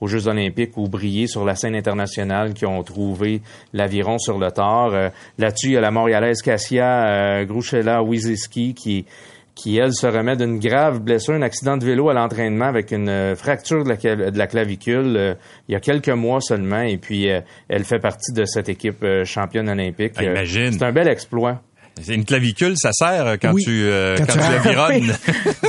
aux 0.00 0.06
Jeux 0.06 0.28
olympiques 0.28 0.76
ou 0.76 0.88
briller 0.88 1.26
sur 1.26 1.44
la 1.44 1.54
scène 1.54 1.74
internationale 1.74 2.54
qui 2.54 2.66
ont 2.66 2.82
trouvé 2.82 3.42
l'aviron 3.72 4.18
sur 4.18 4.38
le 4.38 4.50
tard. 4.50 4.92
Euh, 4.92 5.08
là-dessus, 5.38 5.68
il 5.68 5.72
y 5.72 5.76
a 5.76 5.80
la 5.80 5.90
Montréalaise 5.90 6.42
Cassia 6.42 7.06
euh, 7.06 7.44
Gruchela 7.44 8.02
Wiziski 8.02 8.74
qui 8.74 9.06
qui, 9.54 9.76
elle, 9.78 9.92
se 9.92 10.08
remet 10.08 10.34
d'une 10.34 10.58
grave 10.58 10.98
blessure, 10.98 11.34
un 11.34 11.42
accident 11.42 11.76
de 11.76 11.84
vélo 11.84 12.08
à 12.08 12.12
l'entraînement 12.12 12.64
avec 12.64 12.90
une 12.90 13.08
euh, 13.08 13.36
fracture 13.36 13.84
de 13.84 13.90
la, 13.90 14.30
de 14.32 14.36
la 14.36 14.48
clavicule 14.48 15.16
euh, 15.16 15.34
il 15.68 15.74
y 15.74 15.76
a 15.76 15.80
quelques 15.80 16.08
mois 16.08 16.40
seulement. 16.40 16.80
Et 16.80 16.98
puis, 16.98 17.28
elle 17.68 17.84
fait 17.84 18.00
partie 18.00 18.32
de 18.32 18.44
cette 18.46 18.68
équipe 18.68 19.06
championne 19.24 19.68
olympique. 19.68 20.14
Imagine. 20.20 20.72
C'est 20.72 20.82
un 20.82 20.90
bel 20.90 21.06
exploit. 21.06 21.62
C'est 22.02 22.14
une 22.14 22.24
clavicule, 22.24 22.76
ça 22.76 22.90
sert 22.92 23.26
euh, 23.26 23.36
quand 23.40 23.54
tu 23.54 23.84
euh, 23.84 24.16
quand, 24.18 24.26
tu 24.26 24.38
avironnes. 24.38 25.12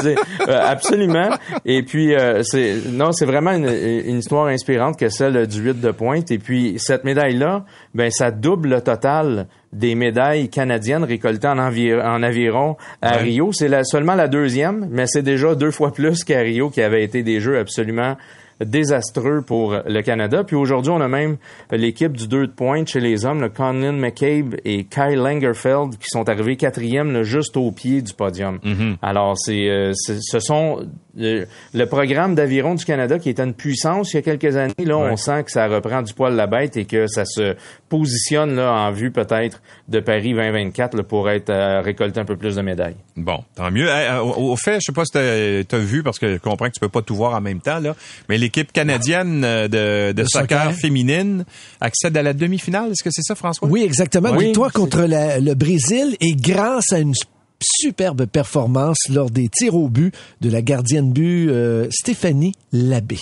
Euh, 0.48 0.62
absolument. 0.62 1.30
Et 1.66 1.82
puis 1.82 2.14
c'est 2.44 2.76
non, 2.92 3.12
c'est 3.12 3.26
vraiment 3.26 3.52
une, 3.52 3.68
une, 3.68 4.20
histoire 4.20 4.48
inspirante 4.48 5.00
que 5.00 5.10
celle 5.10 5.48
du 5.48 5.62
8 5.62 5.82
de 5.82 5.92
pointe. 5.92 6.30
Et 6.30 6.38
puis 6.38 6.76
cette 6.78 7.04
médaille 7.04 7.36
là, 7.36 7.66
ben 7.96 8.12
ça 8.12 8.30
double 8.30 8.70
le 8.70 8.82
total 8.82 9.48
des 9.74 9.96
médailles 9.96 10.50
canadiennes 10.50 11.04
récoltées 11.04 11.48
en, 11.48 11.58
en 11.58 12.24
aviron 12.24 12.78
à 13.02 13.18
Rio. 13.18 13.52
C'est 13.54 13.72
seulement 13.84 14.16
la 14.16 14.28
deuxième, 14.28 14.88
mais 14.92 15.08
c'est 15.08 15.24
déjà 15.24 15.56
deux 15.56 15.72
fois 15.72 15.92
plus 15.92 16.24
qu'à 16.24 16.40
Rio, 16.40 16.70
qui 16.70 16.82
avait 16.82 17.04
été 17.04 17.24
des 17.24 17.40
jeux 17.40 17.58
absolument 17.58 18.16
désastreux 18.64 19.42
pour 19.42 19.76
le 19.86 20.02
Canada. 20.02 20.44
Puis 20.44 20.56
aujourd'hui, 20.56 20.92
on 20.92 21.02
a 21.02 21.08
même 21.08 21.38
l'équipe 21.72 22.14
du 22.14 22.28
2 22.28 22.48
de 22.48 22.52
pointe 22.52 22.88
chez 22.88 23.00
les 23.00 23.26
hommes, 23.26 23.42
le 23.42 23.50
Conlin 23.50 23.94
McCabe 23.94 24.56
et 24.64 24.86
Kyle 24.86 25.18
Langerfeld, 25.18 25.98
qui 25.98 26.08
sont 26.08 26.28
arrivés 26.30 26.56
quatrième 26.56 27.24
juste 27.24 27.58
au 27.58 27.72
pied 27.72 28.02
du 28.02 28.14
podium. 28.14 28.60
Mm-hmm. 28.64 28.98
Alors, 29.02 29.36
c'est, 29.38 29.70
euh, 29.70 29.94
ce 29.96 30.40
sont 30.40 30.86
le, 31.16 31.86
programme 31.86 32.36
d'aviron 32.36 32.76
du 32.76 32.84
Canada 32.84 33.20
qui 33.20 33.30
était 33.30 33.44
une 33.44 33.54
puissance 33.54 34.14
il 34.14 34.18
y 34.18 34.20
a 34.20 34.22
quelques 34.22 34.56
années, 34.58 34.74
là, 34.80 34.98
on 34.98 35.16
sent 35.16 35.44
que 35.44 35.52
ça 35.52 35.68
reprend 35.68 36.02
du 36.02 36.14
poil 36.14 36.36
la 36.36 36.48
bête 36.48 36.78
et 36.78 36.86
que 36.86 37.08
ça 37.08 37.26
se 37.26 37.56
positionne 37.90 38.56
là 38.56 38.74
en 38.74 38.92
vue 38.92 39.12
peut-être 39.12 39.62
de 39.88 40.00
Paris 40.00 40.34
2024 40.34 40.98
là, 40.98 41.04
pour 41.04 41.30
être 41.30 41.50
euh, 41.50 41.82
récolter 41.82 42.20
un 42.20 42.26
peu 42.26 42.36
plus 42.36 42.56
de 42.56 42.62
médailles. 42.62 42.96
Bon, 43.16 43.44
tant 43.56 43.72
mieux. 43.72 43.90
Euh, 43.90 44.20
au, 44.22 44.56
fait, 44.56 44.76
je 44.76 44.86
sais 44.88 44.92
pas 44.92 45.06
si 45.06 45.12
tu 45.12 45.76
as 45.76 45.80
vu 45.80 46.04
parce 46.04 46.20
que 46.20 46.34
je 46.34 46.38
comprends 46.40 46.68
que 46.68 46.74
tu 46.74 46.80
peux 46.80 46.90
pas 46.90 47.02
tout 47.02 47.16
voir 47.16 47.34
en 47.34 47.42
même 47.42 47.62
temps 47.62 47.80
là, 47.80 47.96
mais 48.28 48.38
l'équipe 48.46 48.72
canadienne 48.72 49.44
euh, 49.44 49.68
de, 49.68 50.14
de, 50.14 50.24
soccer, 50.28 50.72
féminine 50.74 51.46
accède 51.82 52.16
à 52.16 52.22
la 52.22 52.34
demi-finale. 52.34 52.92
Est-ce 52.92 53.04
que 53.04 53.10
c'est 53.12 53.24
ça, 53.24 53.34
François? 53.34 53.68
Oui, 53.68 53.82
exactement. 53.84 54.32
Oui, 54.32 54.46
Victoire 54.46 54.72
contre 54.72 55.06
le 55.08 55.54
Brésil 55.56 56.16
et 56.22 56.34
grâce 56.34 56.94
à 56.94 57.00
une 57.00 57.14
superbe 57.60 58.26
performance 58.26 58.98
lors 59.10 59.32
des 59.32 59.50
tirs 59.50 59.76
au 59.76 59.90
but 59.90 60.14
de 60.42 60.50
la 60.50 60.62
gardienne 60.62 61.12
but 61.12 61.50
euh, 61.50 61.88
Stéphanie 61.90 62.54
Labbé. 62.72 63.20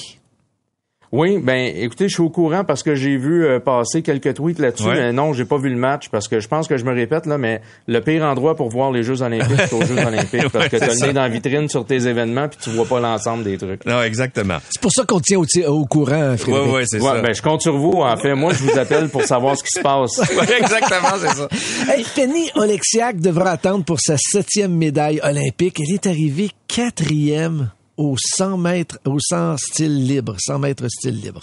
Oui, 1.13 1.37
ben 1.37 1.71
écoutez, 1.75 2.09
je 2.09 2.15
suis 2.15 2.23
au 2.23 2.31
courant 2.31 2.63
parce 2.63 2.81
que 2.81 2.95
j'ai 2.95 3.17
vu 3.17 3.45
euh, 3.45 3.59
passer 3.59 4.01
quelques 4.01 4.33
tweets 4.33 4.57
là-dessus. 4.57 4.87
Mais 4.87 5.13
non, 5.13 5.31
j'ai 5.31 5.45
pas 5.45 5.59
vu 5.59 5.69
le 5.69 5.75
match 5.75 6.09
parce 6.09 6.27
que 6.27 6.39
je 6.39 6.47
pense 6.47 6.67
que 6.67 6.75
je 6.75 6.85
me 6.85 6.91
répète 6.91 7.27
là, 7.27 7.37
mais 7.37 7.61
le 7.85 8.01
pire 8.01 8.23
endroit 8.23 8.55
pour 8.55 8.69
voir 8.69 8.91
les 8.91 9.03
Jeux 9.03 9.21
Olympiques, 9.21 9.61
c'est 9.69 9.73
aux 9.73 9.85
Jeux 9.85 9.95
Olympiques 10.07 10.49
parce 10.51 10.69
que 10.69 10.77
tu 10.77 10.83
as 10.83 10.87
le 10.87 11.05
nez 11.05 11.13
dans 11.13 11.21
la 11.21 11.29
vitrine 11.29 11.69
sur 11.69 11.85
tes 11.85 12.07
événements 12.07 12.47
puis 12.47 12.57
tu 12.59 12.71
vois 12.71 12.87
pas 12.87 12.99
l'ensemble 12.99 13.43
des 13.43 13.59
trucs. 13.59 13.85
Non, 13.85 14.01
exactement. 14.01 14.57
C'est 14.71 14.81
pour 14.81 14.91
ça 14.91 15.05
qu'on 15.05 15.19
tient 15.19 15.37
au, 15.37 15.85
courant, 15.85 16.35
Frédéric. 16.35 16.65
Oui, 16.65 16.77
oui, 16.77 16.83
c'est 16.87 16.99
ça. 16.99 17.21
Ben 17.21 17.35
je 17.35 17.41
compte 17.43 17.61
sur 17.61 17.77
vous. 17.77 18.01
En 18.01 18.17
fait, 18.17 18.33
moi, 18.33 18.51
je 18.53 18.63
vous 18.63 18.79
appelle 18.79 19.07
pour 19.09 19.21
savoir 19.21 19.55
ce 19.55 19.63
qui 19.63 19.69
se 19.71 19.81
passe. 19.81 20.19
exactement, 20.59 21.09
c'est 21.19 21.35
ça. 21.35 21.47
Hey, 21.93 22.03
Penny 22.15 22.49
Oleksiak 22.55 23.19
devra 23.19 23.51
attendre 23.51 23.85
pour 23.85 23.99
sa 23.99 24.15
septième 24.17 24.75
médaille 24.75 25.19
olympique. 25.21 25.77
Elle 25.79 25.93
est 25.93 26.07
arrivée 26.07 26.49
quatrième 26.67 27.69
au 27.97 28.15
100 28.17 28.57
mètres, 28.57 28.99
au 29.05 29.19
100 29.19 29.57
style 29.57 30.07
libre, 30.07 30.35
100 30.39 30.59
mètres 30.59 30.87
style 30.87 31.19
libre. 31.19 31.41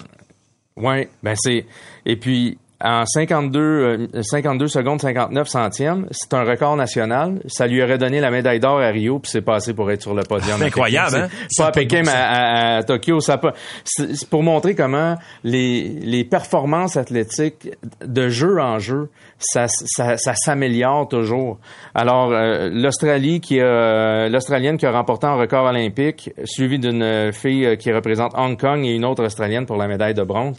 Oui, 0.77 1.07
ben 1.23 1.35
c'est. 1.37 1.67
Et 2.07 2.17
puis, 2.17 2.59
en 2.83 3.05
52, 3.05 4.09
52 4.23 4.65
euh, 4.65 4.69
secondes 4.69 5.01
59 5.01 5.49
centièmes. 5.49 6.07
C'est 6.11 6.33
un 6.35 6.45
record 6.45 6.77
national. 6.77 7.41
Ça 7.47 7.67
lui 7.67 7.83
aurait 7.83 7.99
donné 7.99 8.21
la 8.21 8.31
médaille 8.31 8.61
d'or 8.61 8.81
à 8.81 8.89
Rio, 8.89 9.19
puis 9.19 9.31
c'est 9.31 9.43
passé 9.43 9.75
pour 9.75 9.91
être 9.91 10.03
sur 10.03 10.15
le 10.15 10.23
podium. 10.23 10.59
C'est 10.59 10.67
incroyable, 10.67 11.17
hein? 11.17 11.29
Pas 11.57 11.67
à 11.67 11.73
Pékin, 11.73 12.03
mais 12.05 12.13
à, 12.13 12.83
Tokyo. 12.83 13.21
Ça 13.21 13.41
c'est 13.85 14.29
pour 14.29 14.43
montrer 14.43 14.75
comment 14.75 15.17
les, 15.45 15.89
les 15.89 16.25
performances 16.25 16.97
athlétiques 16.97 17.69
de 18.05 18.29
jeu 18.29 18.61
en 18.61 18.79
jeu, 18.79 19.11
ça, 19.39 19.67
ça, 19.69 20.17
ça 20.17 20.35
s'améliore 20.35 21.09
toujours. 21.09 21.59
Alors, 21.95 22.33
euh, 22.33 22.71
l'Australie 22.73 23.41
qui 23.41 23.61
a, 23.61 24.29
l'Australienne 24.29 24.79
qui 24.79 24.87
a 24.87 24.93
remporté 24.93 25.27
un 25.27 25.35
record 25.35 25.67
olympique, 25.67 26.31
suivie 26.45 26.79
d'une 26.79 27.33
fille 27.33 27.77
qui 27.79 27.93
représente 27.93 28.33
Hong 28.37 28.59
Kong 28.59 28.85
et 28.85 28.95
une 28.95 29.05
autre 29.05 29.25
Australienne 29.25 29.67
pour 29.67 29.77
la 29.77 29.87
médaille 29.87 30.15
de 30.15 30.23
bronze. 30.23 30.57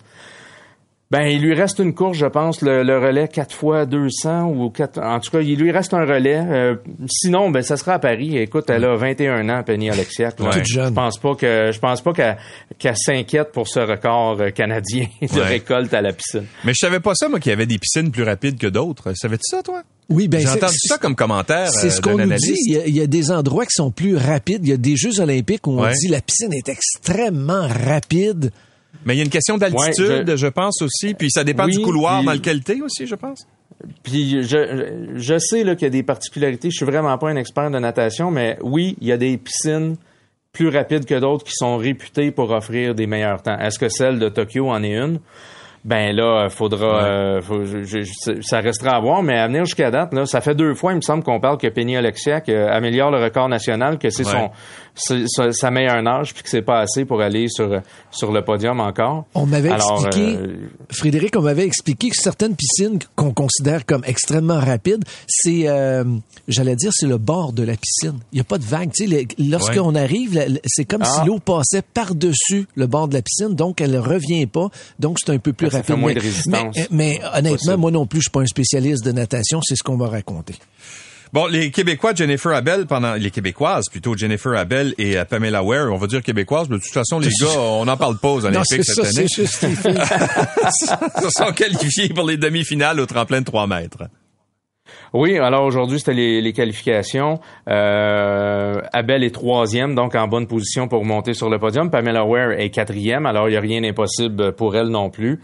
Ben, 1.11 1.23
il 1.23 1.41
lui 1.41 1.53
reste 1.53 1.79
une 1.79 1.93
course, 1.93 2.17
je 2.17 2.25
pense, 2.25 2.61
le, 2.61 2.97
relais 2.97 3.27
4 3.27 3.53
fois 3.53 3.85
200 3.85 4.45
ou 4.45 4.69
4... 4.69 4.97
En 4.99 5.19
tout 5.19 5.29
cas, 5.29 5.41
il 5.41 5.59
lui 5.59 5.69
reste 5.71 5.93
un 5.93 6.05
relais. 6.05 6.41
Euh, 6.41 6.75
sinon, 7.09 7.51
ben, 7.51 7.61
ça 7.61 7.75
sera 7.75 7.95
à 7.95 7.99
Paris. 7.99 8.37
Écoute, 8.37 8.69
elle 8.69 8.85
a 8.85 8.95
21 8.95 9.49
ans, 9.49 9.61
Penny 9.61 9.89
Alexiak. 9.89 10.39
Ouais. 10.39 10.63
Je 10.63 10.89
pense 10.89 11.17
pas 11.17 11.35
que 11.35 11.71
je 11.73 11.79
pense 11.79 11.99
pas 11.99 12.13
qu'elle 12.13 12.97
s'inquiète 12.97 13.51
pour 13.51 13.67
ce 13.67 13.81
record 13.81 14.39
euh, 14.39 14.51
canadien 14.51 15.07
de 15.21 15.41
récolte 15.41 15.93
à 15.93 16.01
la 16.01 16.13
piscine. 16.13 16.45
Mais 16.63 16.71
je 16.71 16.79
savais 16.79 17.01
pas 17.01 17.13
ça, 17.13 17.27
moi, 17.27 17.41
qu'il 17.41 17.49
y 17.49 17.53
avait 17.53 17.65
des 17.65 17.77
piscines 17.77 18.09
plus 18.09 18.23
rapides 18.23 18.57
que 18.57 18.67
d'autres. 18.67 19.11
Savais-tu 19.13 19.49
ça, 19.49 19.61
toi? 19.61 19.83
Oui, 20.07 20.29
ben 20.29 20.39
j'ai 20.39 20.47
entendu 20.47 20.77
ça 20.77 20.97
comme 20.97 21.15
commentaire. 21.15 21.69
C'est 21.71 21.89
ce 21.89 21.99
euh, 21.99 22.01
qu'on 22.01 22.17
nous 22.17 22.35
dit. 22.35 22.55
Il 22.67 22.95
y, 22.95 23.01
a, 23.01 23.07
des 23.07 23.31
endroits 23.31 23.65
qui 23.65 23.73
sont 23.73 23.91
plus 23.91 24.15
rapides. 24.15 24.65
Il 24.65 24.69
y 24.69 24.73
a 24.73 24.77
des 24.77 24.95
Jeux 24.95 25.19
olympiques 25.19 25.67
où 25.67 25.71
on 25.71 25.91
dit 25.91 26.07
la 26.07 26.21
piscine 26.21 26.53
est 26.53 26.69
extrêmement 26.69 27.67
rapide. 27.67 28.51
Mais 29.05 29.15
il 29.15 29.17
y 29.17 29.21
a 29.21 29.23
une 29.23 29.31
question 29.31 29.57
d'altitude, 29.57 30.35
je... 30.35 30.47
pense 30.47 30.81
aussi, 30.81 31.13
puis 31.13 31.31
ça 31.31 31.43
dépend 31.43 31.67
du 31.67 31.79
couloir 31.79 32.23
dans 32.23 32.33
lequel 32.33 32.63
t'es 32.63 32.81
aussi, 32.81 33.07
je 33.07 33.15
pense. 33.15 33.47
Puis 34.03 34.43
je, 34.43 35.09
je 35.15 35.37
sais 35.39 35.63
qu'il 35.63 35.81
y 35.81 35.85
a 35.85 35.89
des 35.89 36.03
particularités. 36.03 36.69
Je 36.69 36.75
suis 36.75 36.85
vraiment 36.85 37.17
pas 37.17 37.29
un 37.29 37.35
expert 37.35 37.71
de 37.71 37.79
natation, 37.79 38.29
mais 38.29 38.57
oui, 38.61 38.95
il 39.01 39.07
y 39.07 39.11
a 39.11 39.17
des 39.17 39.37
piscines 39.37 39.95
plus 40.53 40.67
rapides 40.67 41.05
que 41.05 41.19
d'autres 41.19 41.45
qui 41.45 41.53
sont 41.55 41.77
réputées 41.77 42.31
pour 42.31 42.51
offrir 42.51 42.93
des 42.93 43.07
meilleurs 43.07 43.41
temps. 43.41 43.57
Est-ce 43.57 43.79
que 43.79 43.89
celle 43.89 44.19
de 44.19 44.29
Tokyo 44.29 44.69
en 44.69 44.83
est 44.83 44.93
une? 44.93 45.19
ben 45.83 46.15
là, 46.15 46.47
faudra, 46.49 47.05
euh, 47.05 47.41
ça 48.41 48.59
restera 48.59 48.97
à 48.97 48.99
voir, 48.99 49.23
mais 49.23 49.39
à 49.39 49.47
venir 49.47 49.65
jusqu'à 49.65 49.89
date, 49.89 50.13
là, 50.13 50.25
ça 50.25 50.39
fait 50.39 50.53
deux 50.53 50.75
fois, 50.75 50.93
il 50.93 50.97
me 50.97 51.01
semble 51.01 51.23
qu'on 51.23 51.39
parle 51.39 51.57
que 51.57 51.67
Penny 51.67 51.97
Alexiak 51.97 52.49
euh, 52.49 52.67
améliore 52.69 53.09
le 53.09 53.17
record 53.17 53.49
national, 53.49 53.97
que 53.97 54.11
c'est 54.11 54.23
son, 54.23 54.51
sa 54.95 55.71
meilleure 55.71 56.05
âge, 56.07 56.33
puis 56.33 56.43
que 56.43 56.49
c'est 56.49 56.61
pas 56.61 56.79
assez 56.81 57.05
pour 57.05 57.21
aller 57.21 57.47
sur 57.49 57.81
sur 58.11 58.31
le 58.31 58.43
podium 58.43 58.79
encore. 58.79 59.25
On 59.35 59.45
m'avait 59.45 59.71
expliqué, 59.71 60.35
euh, 60.35 60.69
Frédéric, 60.89 61.35
on 61.37 61.41
m'avait 61.41 61.65
expliqué 61.65 62.09
que 62.09 62.15
certaines 62.15 62.55
piscines 62.55 62.99
qu'on 63.15 63.33
considère 63.33 63.85
comme 63.85 64.03
extrêmement 64.05 64.59
rapides, 64.59 65.03
c'est, 65.27 65.67
j'allais 66.47 66.75
dire, 66.75 66.91
c'est 66.93 67.07
le 67.07 67.17
bord 67.17 67.53
de 67.53 67.63
la 67.63 67.75
piscine. 67.75 68.19
Il 68.33 68.37
y 68.37 68.41
a 68.41 68.43
pas 68.43 68.57
de 68.57 68.65
vague. 68.65 68.91
Tu 68.91 69.07
sais, 69.07 69.27
lorsqu'on 69.39 69.95
arrive, 69.95 70.59
c'est 70.65 70.85
comme 70.85 71.03
si 71.03 71.19
ah. 71.19 71.23
l'eau 71.25 71.39
passait 71.39 71.81
par 71.81 72.15
dessus 72.15 72.67
le 72.75 72.87
bord 72.87 73.07
de 73.07 73.13
la 73.13 73.21
piscine, 73.21 73.55
donc 73.55 73.81
elle 73.81 73.97
revient 73.97 74.45
pas, 74.45 74.69
donc 74.99 75.19
c'est 75.19 75.31
un 75.31 75.39
peu 75.39 75.53
plus 75.53 75.69
mais, 76.91 77.19
honnêtement, 77.33 77.77
moi 77.77 77.91
non 77.91 78.05
plus, 78.05 78.19
je 78.19 78.23
suis 78.23 78.31
pas 78.31 78.41
un 78.41 78.45
spécialiste 78.45 79.03
de 79.05 79.11
natation, 79.11 79.61
c'est 79.61 79.75
ce 79.75 79.83
qu'on 79.83 79.97
m'a 79.97 80.07
raconté. 80.07 80.55
Bon, 81.33 81.47
les 81.47 81.71
Québécois, 81.71 82.13
Jennifer 82.13 82.51
Abel, 82.51 82.85
pendant 82.87 83.13
les 83.13 83.31
Québécoises 83.31 83.87
plutôt, 83.89 84.17
Jennifer 84.17 84.51
Abel 84.53 84.93
et 84.97 85.17
euh, 85.17 85.23
Pamela 85.23 85.63
Ware, 85.63 85.89
on 85.89 85.97
va 85.97 86.07
dire 86.07 86.21
québécoises, 86.21 86.67
mais 86.69 86.75
de 86.75 86.81
toute 86.81 86.91
façon, 86.91 87.19
les 87.19 87.29
gars, 87.29 87.57
on 87.57 87.85
n'en 87.85 87.95
parle 87.95 88.17
pas 88.17 88.27
aux 88.27 88.45
Olympiques 88.45 88.83
cette 88.83 88.99
année. 88.99 89.27
Juste 89.33 89.61
se 89.61 91.29
sont 91.29 91.53
qualifiés 91.53 92.09
pour 92.09 92.27
les 92.27 92.35
demi-finales 92.35 92.99
au 92.99 93.05
tremplin 93.05 93.39
de 93.39 93.45
3 93.45 93.65
mètres. 93.65 94.03
Oui, 95.13 95.37
alors 95.37 95.65
aujourd'hui, 95.65 95.99
c'était 95.99 96.13
les, 96.13 96.53
qualifications. 96.53 97.39
Euh, 97.69 98.81
Abel 98.93 99.23
est 99.23 99.33
troisième, 99.33 99.93
donc 99.93 100.15
en 100.15 100.27
bonne 100.27 100.47
position 100.47 100.87
pour 100.87 101.03
monter 101.03 101.33
sur 101.33 101.49
le 101.49 101.59
podium. 101.59 101.89
Pamela 101.89 102.25
Ware 102.25 102.51
est 102.53 102.69
quatrième, 102.69 103.25
alors 103.25 103.49
il 103.49 103.51
n'y 103.51 103.57
a 103.57 103.61
rien 103.61 103.81
d'impossible 103.81 104.53
pour 104.53 104.75
elle 104.75 104.87
non 104.87 105.09
plus. 105.09 105.41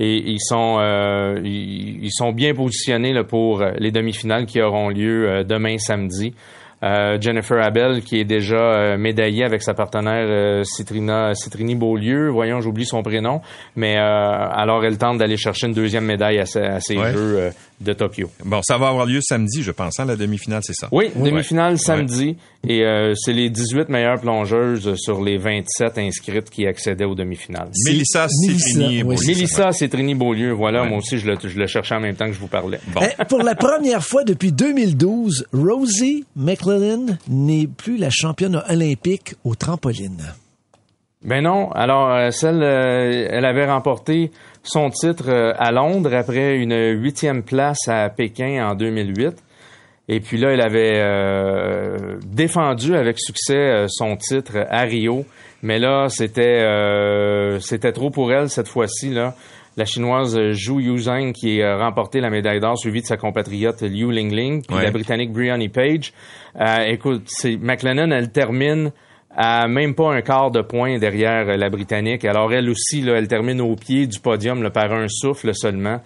Et 0.00 0.16
ils 0.16 0.40
sont 0.40 0.78
euh, 0.80 1.40
ils, 1.44 2.10
sont 2.10 2.32
bien 2.32 2.52
positionnés 2.54 3.12
là, 3.12 3.22
pour 3.22 3.64
les 3.78 3.92
demi-finales 3.92 4.46
qui 4.46 4.60
auront 4.60 4.88
lieu 4.88 5.28
euh, 5.28 5.44
demain 5.44 5.78
samedi. 5.78 6.34
Euh, 6.84 7.18
Jennifer 7.18 7.62
Abel, 7.62 8.02
qui 8.02 8.20
est 8.20 8.24
déjà 8.24 8.56
euh, 8.56 8.96
médaillée 8.98 9.44
avec 9.44 9.62
sa 9.62 9.72
partenaire 9.72 10.26
euh, 10.28 10.64
Citrina, 10.64 11.34
Citrini 11.34 11.74
Beaulieu. 11.74 12.28
Voyons, 12.28 12.60
j'oublie 12.60 12.84
son 12.84 13.02
prénom. 13.02 13.40
Mais 13.74 13.96
alors, 13.96 14.84
elle 14.84 14.98
tente 14.98 15.18
d'aller 15.18 15.36
chercher 15.36 15.68
une 15.68 15.72
deuxième 15.72 16.04
médaille 16.04 16.40
à, 16.40 16.46
ces 16.46 16.96
Jeux 16.96 17.52
de 17.80 17.92
Tokyo. 17.92 18.30
Bon, 18.44 18.60
ça 18.62 18.78
va 18.78 18.88
avoir 18.88 19.06
lieu 19.06 19.20
samedi, 19.20 19.62
je 19.62 19.70
pense, 19.70 19.98
hein, 19.98 20.04
la 20.04 20.16
demi-finale, 20.16 20.60
c'est 20.62 20.74
ça? 20.74 20.88
Oui, 20.92 21.10
demi-finale 21.14 21.78
samedi. 21.78 22.36
Et 22.66 22.84
c'est 23.16 23.32
les 23.32 23.50
18 23.50 23.88
meilleures 23.88 24.20
plongeuses 24.20 24.94
sur 24.96 25.22
les 25.22 25.38
27 25.38 25.98
inscrites 25.98 26.50
qui 26.50 26.66
accédaient 26.66 27.04
aux 27.04 27.14
demi-finales. 27.14 27.70
Mélissa 27.86 28.26
Citrini 28.28 29.02
Beaulieu. 29.02 29.26
Mélissa 29.26 29.72
Citrini 29.72 30.14
Beaulieu, 30.14 30.52
voilà. 30.52 30.84
Moi 30.84 30.98
aussi, 30.98 31.18
je 31.18 31.26
le, 31.26 31.36
je 31.42 31.58
le 31.58 31.66
cherchais 31.66 31.94
en 31.94 32.00
même 32.00 32.16
temps 32.16 32.26
que 32.26 32.32
je 32.32 32.38
vous 32.40 32.46
parlais. 32.46 32.78
Bon. 32.88 33.00
Eh, 33.02 33.24
pour 33.24 33.42
la 33.42 33.54
première 33.54 34.04
fois 34.04 34.24
depuis 34.24 34.52
2012, 34.52 35.46
Rosie 35.52 36.24
McLeod 36.36 36.73
n'est 37.28 37.66
plus 37.66 37.96
la 37.96 38.10
championne 38.10 38.62
olympique 38.68 39.34
au 39.44 39.54
trampoline. 39.54 40.34
Ben 41.24 41.42
non. 41.42 41.70
Alors, 41.72 42.10
euh, 42.10 42.28
euh, 42.44 43.28
elle 43.30 43.46
avait 43.46 43.64
remporté 43.64 44.30
son 44.62 44.90
titre 44.90 45.30
euh, 45.30 45.54
à 45.58 45.72
Londres 45.72 46.14
après 46.14 46.56
une 46.56 47.00
huitième 47.00 47.42
place 47.42 47.88
à 47.88 48.10
Pékin 48.10 48.68
en 48.68 48.74
2008. 48.74 49.32
Et 50.06 50.20
puis 50.20 50.36
là, 50.36 50.50
elle 50.50 50.60
avait 50.60 51.00
défendu 52.26 52.94
avec 52.94 53.18
succès 53.18 53.86
son 53.88 54.16
titre 54.16 54.66
à 54.68 54.82
Rio. 54.82 55.24
Mais 55.62 55.78
là, 55.78 56.10
c'était 56.10 56.62
c'était 57.60 57.92
trop 57.92 58.10
pour 58.10 58.30
elle 58.30 58.50
cette 58.50 58.68
fois-ci. 58.68 59.14
La 59.76 59.84
chinoise 59.84 60.38
Zhu 60.52 60.80
Yuzheng 60.80 61.32
qui 61.32 61.62
a 61.62 61.76
remporté 61.76 62.20
la 62.20 62.30
médaille 62.30 62.60
d'or, 62.60 62.78
suivie 62.78 63.00
de 63.00 63.06
sa 63.06 63.16
compatriote 63.16 63.82
Liu 63.82 64.12
Lingling, 64.12 64.62
puis 64.66 64.76
la 64.76 64.90
britannique 64.90 65.32
Brianny 65.32 65.68
Page. 65.68 66.12
Euh, 66.60 66.84
écoute, 66.86 67.22
c'est 67.26 67.56
McLennan, 67.56 68.12
elle 68.12 68.30
termine 68.30 68.92
à 69.36 69.66
même 69.66 69.94
pas 69.94 70.14
un 70.14 70.22
quart 70.22 70.52
de 70.52 70.62
point 70.62 70.98
derrière 70.98 71.56
la 71.56 71.68
britannique. 71.68 72.24
Alors 72.24 72.52
elle 72.52 72.70
aussi, 72.70 73.02
là, 73.02 73.14
elle 73.16 73.26
termine 73.26 73.60
au 73.60 73.74
pied 73.74 74.06
du 74.06 74.20
podium 74.20 74.70
par 74.70 74.92
un 74.92 75.08
souffle 75.08 75.52
seulement. 75.54 76.00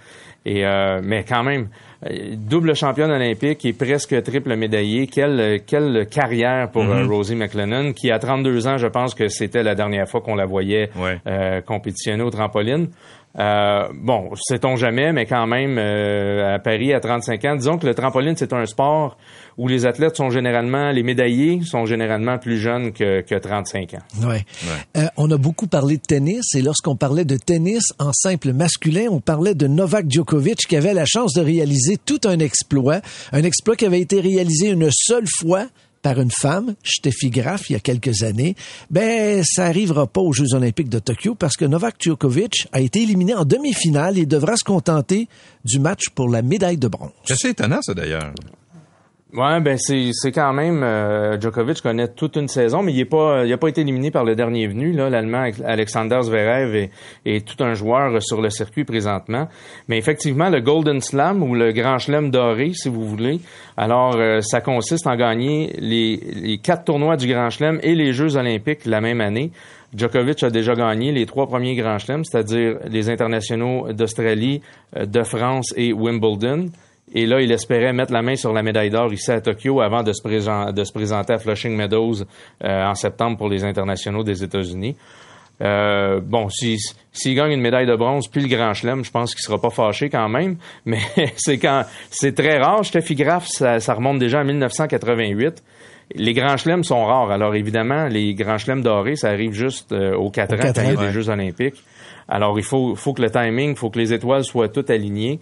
Et 0.46 0.64
euh, 0.64 1.00
mais 1.02 1.24
quand 1.24 1.42
même, 1.42 1.68
euh, 2.06 2.36
double 2.36 2.74
championne 2.74 3.10
olympique 3.10 3.66
et 3.66 3.74
presque 3.74 4.22
triple 4.22 4.56
médaillé. 4.56 5.08
Quelle, 5.08 5.60
quelle 5.66 6.06
carrière 6.06 6.70
pour 6.70 6.84
mm-hmm. 6.84 7.06
Rosie 7.06 7.36
McLennan, 7.36 7.92
qui 7.92 8.10
à 8.10 8.18
32 8.18 8.66
ans, 8.66 8.78
je 8.78 8.86
pense 8.86 9.14
que 9.14 9.28
c'était 9.28 9.62
la 9.62 9.74
dernière 9.74 10.08
fois 10.08 10.22
qu'on 10.22 10.36
la 10.36 10.46
voyait 10.46 10.88
compétitionner 11.66 12.22
au 12.22 12.30
trampoline. 12.30 12.88
Euh, 13.38 13.88
bon, 13.94 14.30
sait-on 14.36 14.76
jamais, 14.76 15.12
mais 15.12 15.26
quand 15.26 15.46
même, 15.46 15.76
euh, 15.78 16.56
à 16.56 16.58
Paris, 16.58 16.92
à 16.92 17.00
35 17.00 17.44
ans, 17.44 17.56
disons 17.56 17.78
que 17.78 17.86
le 17.86 17.94
trampoline, 17.94 18.36
c'est 18.36 18.52
un 18.52 18.66
sport 18.66 19.16
où 19.58 19.68
les 19.68 19.86
athlètes 19.86 20.16
sont 20.16 20.30
généralement, 20.30 20.90
les 20.90 21.02
médaillés 21.02 21.60
sont 21.64 21.84
généralement 21.84 22.38
plus 22.38 22.58
jeunes 22.58 22.92
que, 22.92 23.20
que 23.20 23.34
35 23.34 23.94
ans. 23.94 24.26
Ouais. 24.28 24.44
Euh, 24.96 25.06
on 25.16 25.30
a 25.30 25.36
beaucoup 25.36 25.66
parlé 25.66 25.96
de 25.96 26.02
tennis 26.02 26.54
et 26.54 26.62
lorsqu'on 26.62 26.96
parlait 26.96 27.24
de 27.24 27.36
tennis 27.36 27.92
en 27.98 28.12
simple 28.12 28.52
masculin, 28.52 29.06
on 29.10 29.20
parlait 29.20 29.54
de 29.54 29.66
Novak 29.66 30.06
Djokovic 30.08 30.58
qui 30.68 30.76
avait 30.76 30.94
la 30.94 31.04
chance 31.06 31.34
de 31.34 31.42
réaliser 31.42 31.96
tout 31.96 32.20
un 32.24 32.38
exploit, 32.38 33.00
un 33.32 33.42
exploit 33.42 33.76
qui 33.76 33.84
avait 33.84 34.00
été 34.00 34.20
réalisé 34.20 34.70
une 34.70 34.88
seule 34.90 35.26
fois 35.40 35.66
par 36.02 36.20
une 36.20 36.30
femme, 36.30 36.74
Steffi 36.84 37.30
Graf, 37.30 37.70
il 37.70 37.74
y 37.74 37.76
a 37.76 37.80
quelques 37.80 38.22
années, 38.22 38.54
ben 38.90 39.42
ça 39.44 39.66
arrivera 39.66 40.06
pas 40.06 40.20
aux 40.20 40.32
Jeux 40.32 40.54
olympiques 40.54 40.88
de 40.88 40.98
Tokyo 40.98 41.34
parce 41.34 41.56
que 41.56 41.64
Novak 41.64 41.96
Djokovic 42.00 42.68
a 42.72 42.80
été 42.80 43.02
éliminé 43.02 43.34
en 43.34 43.44
demi-finale 43.44 44.18
et 44.18 44.26
devra 44.26 44.56
se 44.56 44.64
contenter 44.64 45.28
du 45.64 45.78
match 45.78 46.08
pour 46.14 46.28
la 46.28 46.42
médaille 46.42 46.78
de 46.78 46.88
bronze. 46.88 47.10
C'est 47.24 47.50
étonnant 47.50 47.82
ça 47.82 47.94
d'ailleurs. 47.94 48.32
Ouais, 49.34 49.60
ben 49.60 49.76
c'est 49.76 50.08
c'est 50.12 50.32
quand 50.32 50.54
même 50.54 50.82
euh, 50.82 51.38
Djokovic 51.38 51.82
connaît 51.82 52.08
toute 52.08 52.36
une 52.36 52.48
saison, 52.48 52.82
mais 52.82 52.94
il 52.94 53.00
est 53.00 53.04
pas 53.04 53.44
il 53.44 53.52
a 53.52 53.58
pas 53.58 53.68
été 53.68 53.82
éliminé 53.82 54.10
par 54.10 54.24
le 54.24 54.34
dernier 54.34 54.66
venu 54.66 54.92
là, 54.92 55.10
l'allemand 55.10 55.50
Alexander 55.66 56.20
Zverev 56.22 56.88
est, 57.26 57.46
tout 57.46 57.62
un 57.62 57.74
joueur 57.74 58.22
sur 58.22 58.40
le 58.40 58.48
circuit 58.48 58.84
présentement. 58.84 59.46
Mais 59.86 59.98
effectivement, 59.98 60.48
le 60.48 60.62
Golden 60.62 61.02
Slam 61.02 61.42
ou 61.42 61.54
le 61.54 61.72
Grand 61.72 61.98
Chelem 61.98 62.30
doré, 62.30 62.72
si 62.72 62.88
vous 62.88 63.04
voulez, 63.06 63.40
alors 63.76 64.16
euh, 64.16 64.40
ça 64.40 64.62
consiste 64.62 65.06
en 65.06 65.14
gagner 65.14 65.74
les, 65.78 66.16
les 66.34 66.56
quatre 66.56 66.84
tournois 66.84 67.18
du 67.18 67.26
Grand 67.26 67.50
Chelem 67.50 67.80
et 67.82 67.94
les 67.94 68.14
Jeux 68.14 68.36
Olympiques 68.36 68.86
la 68.86 69.02
même 69.02 69.20
année. 69.20 69.52
Djokovic 69.94 70.42
a 70.42 70.50
déjà 70.50 70.74
gagné 70.74 71.12
les 71.12 71.24
trois 71.26 71.46
premiers 71.46 71.74
Grands 71.74 71.98
Chelems, 71.98 72.24
c'est-à-dire 72.24 72.78
les 72.88 73.08
internationaux 73.08 73.92
d'Australie, 73.92 74.60
euh, 74.96 75.06
de 75.06 75.22
France 75.22 75.72
et 75.76 75.92
Wimbledon. 75.92 76.66
Et 77.14 77.26
là, 77.26 77.40
il 77.40 77.50
espérait 77.52 77.92
mettre 77.92 78.12
la 78.12 78.22
main 78.22 78.36
sur 78.36 78.52
la 78.52 78.62
médaille 78.62 78.90
d'or 78.90 79.12
ici 79.12 79.30
à 79.30 79.40
Tokyo 79.40 79.80
avant 79.80 80.02
de 80.02 80.12
se, 80.12 80.22
présenter 80.92 81.32
à 81.32 81.38
Flushing 81.38 81.76
Meadows 81.76 82.22
euh, 82.64 82.84
en 82.84 82.94
septembre 82.94 83.38
pour 83.38 83.48
les 83.48 83.64
internationaux 83.64 84.24
des 84.24 84.42
États-Unis. 84.44 84.96
Euh, 85.60 86.20
bon, 86.22 86.48
s'il 86.48 86.78
si, 87.12 87.34
gagne 87.34 87.52
une 87.52 87.60
médaille 87.60 87.86
de 87.86 87.96
bronze 87.96 88.28
puis 88.28 88.42
le 88.42 88.48
Grand 88.48 88.74
Chelem, 88.74 89.04
je 89.04 89.10
pense 89.10 89.34
qu'il 89.34 89.42
sera 89.42 89.60
pas 89.60 89.70
fâché 89.70 90.08
quand 90.08 90.28
même. 90.28 90.56
Mais 90.84 91.00
c'est 91.36 91.58
quand 91.58 91.84
c'est 92.10 92.34
très 92.34 92.58
rare. 92.58 92.84
Steffi 92.84 93.14
Graf, 93.14 93.48
ça, 93.48 93.80
ça, 93.80 93.94
remonte 93.94 94.18
déjà 94.18 94.40
à 94.40 94.44
1988. 94.44 95.62
Les 96.14 96.32
Grands 96.32 96.56
Chelems 96.56 96.84
sont 96.84 97.04
rares. 97.04 97.30
Alors 97.30 97.54
évidemment, 97.54 98.06
les 98.06 98.34
Grands 98.34 98.56
Chelems 98.56 98.82
dorés, 98.82 99.16
ça 99.16 99.28
arrive 99.28 99.52
juste 99.52 99.92
euh, 99.92 100.14
aux 100.14 100.30
quatre 100.30 100.54
ans, 100.54 101.02
des 101.02 101.12
Jeux 101.12 101.28
olympiques. 101.28 101.82
Alors 102.28 102.58
il 102.58 102.64
faut, 102.64 102.94
faut 102.94 103.14
que 103.14 103.22
le 103.22 103.30
timing, 103.30 103.70
il 103.70 103.76
faut 103.76 103.90
que 103.90 103.98
les 103.98 104.12
étoiles 104.12 104.44
soient 104.44 104.68
toutes 104.68 104.90
alignées. 104.90 105.40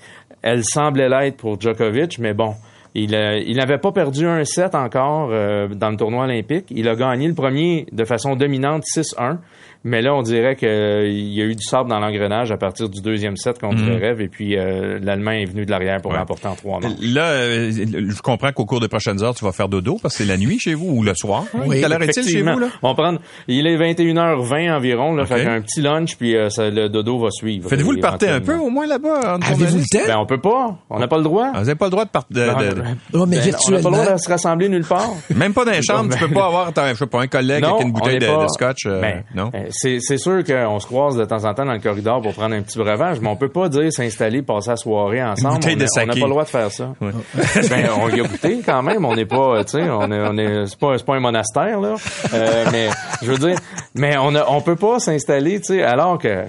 Elle 0.49 0.63
semblait 0.63 1.09
l'être 1.09 1.39
pour 1.39 1.61
Djokovic, 1.61 2.21
mais 2.21 2.33
bon, 2.33 2.55
il, 2.95 3.17
euh, 3.17 3.43
il 3.45 3.57
n'avait 3.57 3.79
pas 3.79 3.91
perdu 3.91 4.29
un 4.29 4.45
set 4.45 4.77
encore 4.77 5.31
euh, 5.33 5.67
dans 5.67 5.91
le 5.91 5.97
tournoi 5.97 6.23
olympique. 6.23 6.67
Il 6.71 6.89
a 6.89 6.95
gagné 6.95 7.27
le 7.27 7.35
premier 7.35 7.85
de 7.91 8.05
façon 8.05 8.37
dominante 8.37 8.85
6-1. 8.85 9.39
Mais 9.87 10.03
là, 10.03 10.13
on 10.17 10.23
dirait 10.23 10.57
qu'il 10.57 10.69
y 10.69 11.41
a 11.41 11.45
eu 11.45 11.55
du 11.55 11.63
sable 11.63 11.89
dans 11.89 12.01
l'engrenage 12.01 12.51
à 12.51 12.57
partir 12.57 12.89
du 12.89 13.01
deuxième 13.01 13.37
set 13.37 13.61
contre 13.61 13.83
mhm. 13.83 13.89
le 13.89 13.95
rêve. 13.95 14.21
Et 14.21 14.27
puis, 14.27 14.59
euh, 14.59 14.99
l'Allemand 15.01 15.31
est 15.31 15.45
venu 15.45 15.65
de 15.65 15.71
l'arrière 15.71 16.03
pour 16.03 16.13
remporter 16.13 16.49
en 16.49 16.57
trois 16.57 16.81
manches. 16.81 16.99
Là, 17.01 17.27
euh, 17.27 17.71
je 17.71 18.21
comprends 18.21 18.51
qu'au 18.51 18.65
cours 18.65 18.81
des 18.81 18.89
prochaines 18.89 19.23
heures, 19.23 19.37
tu 19.37 19.45
vas 19.45 19.53
faire 19.53 19.69
dodo 19.69 19.97
parce 20.03 20.17
que 20.17 20.25
c'est 20.25 20.29
la 20.29 20.39
nuit 20.39 20.59
chez 20.59 20.75
vous 20.75 20.89
ou 20.89 21.03
le 21.05 21.15
soir. 21.15 21.45
Oui, 21.55 21.81
Quelle 21.81 21.93
heure 21.93 22.03
est-il 22.03 22.25
chez 22.25 22.43
vous? 22.43 22.59
Là? 22.59 22.67
On 22.83 22.97
prend, 22.97 23.17
il 23.47 23.65
est 23.69 23.77
21h20 23.77 24.73
environ. 24.73 25.15
Là, 25.15 25.25
Fait 25.25 25.47
un 25.47 25.61
petit 25.61 25.81
lunch, 25.81 26.17
puis 26.17 26.35
euh, 26.35 26.49
le 26.59 26.89
dodo 26.89 27.21
va 27.21 27.31
suivre. 27.31 27.71
Faites-vous 27.71 27.93
le 27.93 28.01
partir 28.01 28.33
un 28.33 28.41
peu, 28.41 28.57
au 28.57 28.71
moins, 28.71 28.89
là-bas? 28.89 29.39
Avez-vous 29.41 29.79
le 29.79 29.85
temps? 29.85 30.05
Ben, 30.05 30.19
on 30.19 30.27
peut 30.27 30.41
pas. 30.41 30.79
On 30.91 30.99
n'a 30.99 31.07
pas 31.07 31.19
le 31.19 31.23
droit. 31.23 31.51
Ah, 31.55 31.61
vous 31.61 31.67
n'avez 31.67 31.77
pas 31.77 31.87
le 31.87 31.91
droit 31.93 32.05
de 32.05 32.11
partir. 32.11 32.35
De, 32.35 32.75
de, 32.75 32.83
oh, 33.13 33.25
mais 33.25 33.37
ben, 33.37 33.55
on 33.69 33.71
n'a 33.71 33.79
pas 33.79 33.91
le 33.91 33.97
droit 33.97 34.15
de 34.15 34.21
se 34.21 34.29
rassembler 34.29 34.69
nulle 34.69 34.85
part. 34.85 35.11
Même 35.33 35.55
pas 35.55 35.65
dans 35.65 35.71
les 35.71 35.83
chambres. 35.89 36.13
tu 36.13 36.19
peux 36.19 36.35
pas 36.35 36.47
avoir, 36.47 36.73
je 36.75 36.95
sais 36.95 37.07
pas, 37.07 37.21
un 37.21 37.29
collègue 37.29 37.65
avec 37.65 37.83
une 37.83 37.93
bouteille 37.93 38.19
de, 38.19 38.27
scotch. 38.49 38.89
Ben, 38.89 39.23
non? 39.33 39.53
C'est 39.77 40.19
sûr 40.19 40.43
que 40.45 40.67
on 40.67 40.79
se 40.81 40.87
croise 40.87 41.17
de 41.17 41.25
temps 41.25 41.45
en 41.45 41.55
temps 41.55 41.65
dans 41.65 41.73
le 41.73 41.81
corridor 41.81 42.21
pour 42.23 42.33
prendre 42.33 42.55
un 42.55 42.63
petit 42.63 42.79
breuvage, 42.79 43.21
mais 43.21 43.29
on 43.29 43.37
peut 43.37 43.49
pas 43.49 43.69
dire 43.69 43.93
s'installer, 43.93 44.43
passer 44.43 44.71
la 44.71 44.77
soirée 44.77 45.23
ensemble. 45.23 45.59
On 45.65 46.07
n'a 46.07 46.07
pas 46.07 46.15
le 46.15 46.29
droit 46.29 46.45
de 46.45 46.49
faire 46.49 46.71
ça. 46.71 46.95
ben, 47.01 47.89
on 48.01 48.09
y 48.09 48.21
a 48.21 48.25
goûté 48.25 48.61
quand 48.65 48.83
même. 48.83 49.05
On 49.05 49.15
n'est 49.15 49.27
pas, 49.27 49.65
tu 49.65 49.73
sais, 49.73 49.89
on 49.91 50.11
est, 50.11 50.21
on 50.21 50.37
est, 50.39 50.67
c'est 50.67 50.79
pas, 50.79 50.97
c'est 50.99 51.07
pas 51.07 51.17
un 51.17 51.21
monastère 51.21 51.81
là. 51.81 51.95
Euh, 52.33 52.65
mais 52.73 52.89
je 53.23 53.31
veux 53.31 53.39
dire, 53.39 53.57
mais 53.95 54.17
on 54.19 54.35
a, 54.35 54.47
on 54.49 54.61
peut 54.61 54.77
pas 54.77 54.99
s'installer, 54.99 55.61
tu 55.61 55.75
sais, 55.75 55.83
alors 55.83 56.19
que, 56.19 56.45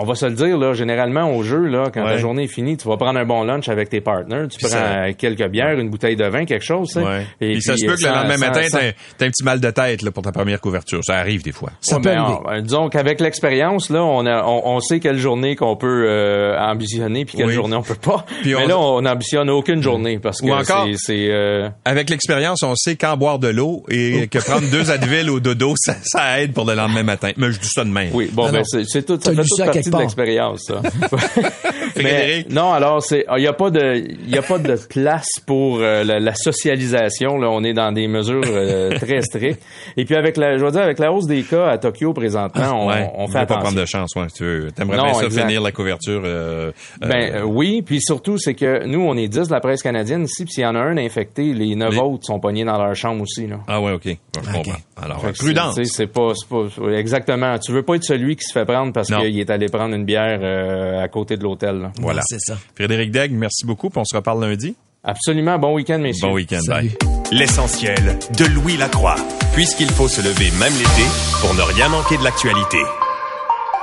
on 0.00 0.04
va 0.04 0.14
se 0.14 0.26
le 0.26 0.32
dire 0.32 0.58
là, 0.58 0.72
généralement 0.72 1.34
au 1.34 1.42
jeu 1.42 1.66
là, 1.66 1.90
quand 1.92 2.04
la 2.04 2.16
journée 2.16 2.44
est 2.44 2.48
finie, 2.48 2.76
tu 2.76 2.88
vas 2.88 2.96
prendre 2.96 3.18
un 3.18 3.24
bon 3.24 3.44
lunch 3.44 3.68
avec 3.68 3.88
tes 3.88 4.00
partners, 4.00 4.46
tu 4.50 4.66
prends 4.66 5.12
quelques 5.16 5.48
bières, 5.48 5.78
une 5.78 5.90
bouteille 5.90 6.16
de 6.16 6.26
vin, 6.26 6.44
quelque 6.44 6.64
chose, 6.64 6.88
tu 6.88 7.00
sais. 7.00 7.26
Et 7.40 7.52
puis, 7.54 7.62
ça 7.62 7.76
se 7.76 7.86
peut 7.86 7.96
que 7.96 8.02
le 8.02 8.08
lendemain 8.08 8.36
matin, 8.38 8.62
t'as 8.70 9.26
un 9.26 9.30
petit 9.30 9.44
mal 9.44 9.60
de 9.60 9.70
tête 9.70 10.02
là 10.02 10.10
pour 10.10 10.22
ta 10.22 10.32
première 10.32 10.60
couverture. 10.60 11.00
Ça 11.04 11.16
arrive 11.16 11.42
des 11.42 11.52
fois. 11.52 11.70
Ça 11.80 11.96
peut 11.96 12.10
ben, 12.10 12.62
disons 12.68 12.88
qu'avec 12.88 13.20
l'expérience 13.20 13.90
là, 13.90 14.04
on, 14.04 14.24
a, 14.26 14.44
on, 14.44 14.80
sait 14.80 15.00
quelle 15.00 15.18
journée 15.18 15.56
qu'on 15.56 15.76
peut 15.76 16.04
euh, 16.06 16.58
ambitionner 16.58 17.24
puis 17.24 17.36
quelle 17.36 17.50
journée 17.50 17.76
on 17.76 17.82
peut 17.82 17.94
pas. 17.94 18.24
Mais 18.44 18.66
là, 18.66 18.78
on 18.78 19.02
n'ambitionne 19.02 19.50
aucune 19.50 19.82
journée 19.82 20.18
parce 20.18 20.40
que 20.40 20.46
c'est 20.96 21.28
euh... 21.30 21.68
avec 21.84 22.10
l'expérience, 22.10 22.62
on 22.62 22.74
sait 22.76 22.96
quand 22.96 23.16
boire 23.16 23.38
de 23.38 23.48
l'eau 23.48 23.84
et 23.88 24.28
que 24.28 24.38
prendre 24.38 24.68
deux 24.70 24.90
Advil 24.90 25.30
au 25.30 25.40
dodo, 25.40 25.74
ça, 25.76 25.96
ça 26.04 26.40
aide 26.40 26.52
pour 26.52 26.64
le 26.64 26.74
lendemain 26.74 27.02
matin. 27.02 27.32
Mais 27.36 27.50
je 27.50 27.58
dis 27.58 27.68
ça 27.68 27.84
de 27.84 27.90
même. 27.90 28.10
Oui, 28.12 28.30
bon, 28.32 28.50
ben, 28.50 28.62
c'est 28.64 29.04
tout, 29.04 29.18
ça 29.20 29.32
fait 29.32 29.42
toute 29.42 29.64
partie 29.64 29.90
de 29.90 29.98
l'expérience, 29.98 30.70
Mais, 32.02 32.44
non, 32.50 32.72
alors 32.72 33.02
c'est, 33.02 33.24
il 33.36 33.42
y 33.42 33.46
a 33.46 33.52
pas 33.52 33.70
de, 33.70 33.96
il 33.96 34.30
y 34.30 34.38
a 34.38 34.42
pas 34.42 34.58
de 34.58 34.76
place 34.88 35.28
pour 35.46 35.78
euh, 35.80 36.02
la, 36.04 36.34
socialisation. 36.34 37.38
Là, 37.38 37.48
on 37.50 37.62
est 37.64 37.72
dans 37.72 37.92
des 37.92 38.08
mesures 38.08 38.42
euh, 38.46 38.98
très 38.98 39.22
strictes. 39.22 39.62
Et 39.96 40.04
puis 40.04 40.14
avec 40.14 40.36
la, 40.36 40.56
je 40.56 40.64
veux 40.64 40.70
dire, 40.70 40.82
avec 40.82 40.98
la 40.98 41.12
hausse 41.12 41.26
des 41.26 41.42
cas 41.42 41.68
à 41.68 41.78
Tokyo 41.78 42.12
présentement, 42.12 42.86
on, 42.86 43.22
on 43.22 43.28
fait 43.28 43.38
attention. 43.38 43.46
pas 43.46 43.62
prendre 43.62 43.80
de 43.80 43.84
chance, 43.84 44.14
ouais. 44.16 44.26
Tu 44.34 44.44
veux, 44.44 44.72
t'aimerais 44.72 44.98
bien 44.98 45.14
ça 45.14 45.30
finir 45.30 45.60
la 45.60 45.72
couverture. 45.72 46.22
Euh, 46.24 46.72
ben 47.00 47.42
oui, 47.44 47.82
puis 47.82 48.00
surtout 48.00 48.38
c'est 48.38 48.54
que 48.54 48.86
nous, 48.86 49.00
on 49.00 49.16
est 49.16 49.28
10 49.28 49.48
de 49.48 49.52
la 49.52 49.60
presse 49.60 49.82
canadienne 49.82 50.24
ici, 50.24 50.44
puis 50.44 50.54
s'il 50.54 50.62
y 50.62 50.66
en 50.66 50.74
a 50.74 50.80
un 50.80 50.96
infecté, 50.96 51.52
les 51.52 51.74
neuf 51.74 51.98
autres 51.98 52.24
sont 52.26 52.40
pognés 52.40 52.64
dans 52.64 52.78
leur 52.78 52.94
chambre 52.94 53.22
aussi. 53.22 53.46
Là. 53.46 53.58
Ah 53.66 53.80
ouais, 53.80 53.92
ok. 53.92 54.04
je 54.06 54.52
comprends. 54.52 54.72
Alors, 55.02 55.20
prudence. 55.32 55.78
C'est 55.84 56.06
pas, 56.06 56.32
pas, 56.48 56.90
exactement. 56.92 57.58
Tu 57.58 57.72
veux 57.72 57.82
pas 57.82 57.96
être 57.96 58.04
celui 58.04 58.36
qui 58.36 58.44
se 58.44 58.52
fait 58.52 58.64
prendre 58.64 58.92
parce 58.92 59.08
qu'il 59.08 59.38
est 59.38 59.50
allé 59.50 59.66
prendre 59.66 59.94
une 59.94 60.04
bière 60.04 61.02
à 61.02 61.08
côté 61.08 61.36
de 61.36 61.42
l'hôtel. 61.42 61.87
Voilà. 62.00 62.22
C'est 62.26 62.40
ça. 62.40 62.56
Frédéric 62.74 63.10
Degg, 63.10 63.32
merci 63.32 63.66
beaucoup. 63.66 63.90
Puis 63.90 64.00
on 64.00 64.04
se 64.04 64.16
reparle 64.16 64.44
lundi. 64.44 64.76
Absolument. 65.04 65.58
Bon 65.58 65.74
week-end, 65.74 65.98
messieurs. 65.98 66.28
Bon 66.28 66.34
week-end. 66.34 66.60
Bye. 66.66 66.90
L'essentiel 67.32 68.18
de 68.36 68.44
Louis 68.46 68.76
Lacroix. 68.76 69.16
Puisqu'il 69.54 69.90
faut 69.90 70.08
se 70.08 70.20
lever 70.20 70.50
même 70.58 70.72
l'été 70.72 71.08
pour 71.40 71.54
ne 71.54 71.62
rien 71.62 71.88
manquer 71.88 72.16
de 72.18 72.24
l'actualité. 72.24 72.78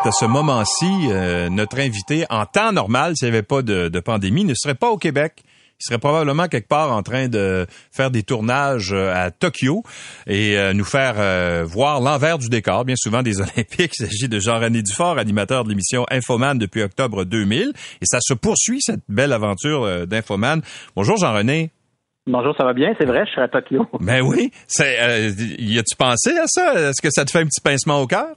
À 0.03 0.12
ce 0.12 0.26
moment-ci, 0.26 1.08
euh, 1.10 1.49
notre 1.49 1.80
invité, 1.80 2.26
en 2.30 2.45
temps 2.45 2.72
normal, 2.72 3.14
s'il 3.16 3.28
n'y 3.28 3.34
avait 3.34 3.43
pas 3.43 3.64
de, 3.64 3.88
de 3.88 3.99
pandémie, 3.99 4.43
ne 4.45 4.53
serait 4.53 4.76
pas 4.76 4.89
au 4.91 4.97
Québec 4.97 5.43
il 5.80 5.84
serait 5.84 6.00
probablement 6.00 6.48
quelque 6.48 6.68
part 6.68 6.92
en 6.92 7.04
train 7.04 7.28
de 7.28 7.66
faire 7.92 8.10
des 8.10 8.24
tournages 8.24 8.94
euh, 8.94 9.14
à 9.14 9.30
Tokyo 9.30 9.84
et 10.26 10.58
euh, 10.58 10.74
nous 10.74 10.86
faire 10.86 11.16
euh, 11.18 11.66
voir 11.66 12.00
l'envers 12.00 12.38
du 12.38 12.48
décor, 12.48 12.86
bien 12.86 12.96
souvent 12.98 13.24
des 13.24 13.38
Olympiques. 13.42 13.92
Il 14.00 14.06
s'agit 14.06 14.30
de 14.30 14.40
Jean-René 14.40 14.82
Dufort, 14.82 15.18
animateur 15.18 15.66
de 15.66 15.70
l'émission 15.70 16.06
Infoman 16.10 16.58
depuis 16.58 16.82
octobre 16.82 17.26
2000. 17.26 17.74
Et 18.02 18.06
ça 18.06 18.20
se 18.22 18.34
poursuit, 18.34 18.82
cette 18.82 19.02
belle 19.10 19.34
aventure 19.34 20.08
d'Infoman. 20.08 20.62
Bonjour 20.96 21.18
Jean-René. 21.18 21.72
Bonjour, 22.28 22.56
ça 22.58 22.64
va 22.64 22.74
bien, 22.74 22.92
c'est 22.98 23.06
vrai, 23.06 23.24
je 23.26 23.32
suis 23.32 23.42
à 23.42 23.48
Tokyo. 23.48 23.86
Ben 24.00 24.22
oui, 24.22 24.52
c'est, 24.66 25.30
y 25.60 25.78
a-tu 25.78 25.96
pensé 25.96 26.32
à 26.38 26.48
ça? 26.48 26.90
Est-ce 26.90 27.02
que 27.02 27.10
ça 27.12 27.24
te 27.24 27.32
fait 27.32 27.40
un 27.40 27.46
petit 27.46 27.62
pincement 27.62 28.02
au 28.02 28.08
cœur? 28.08 28.36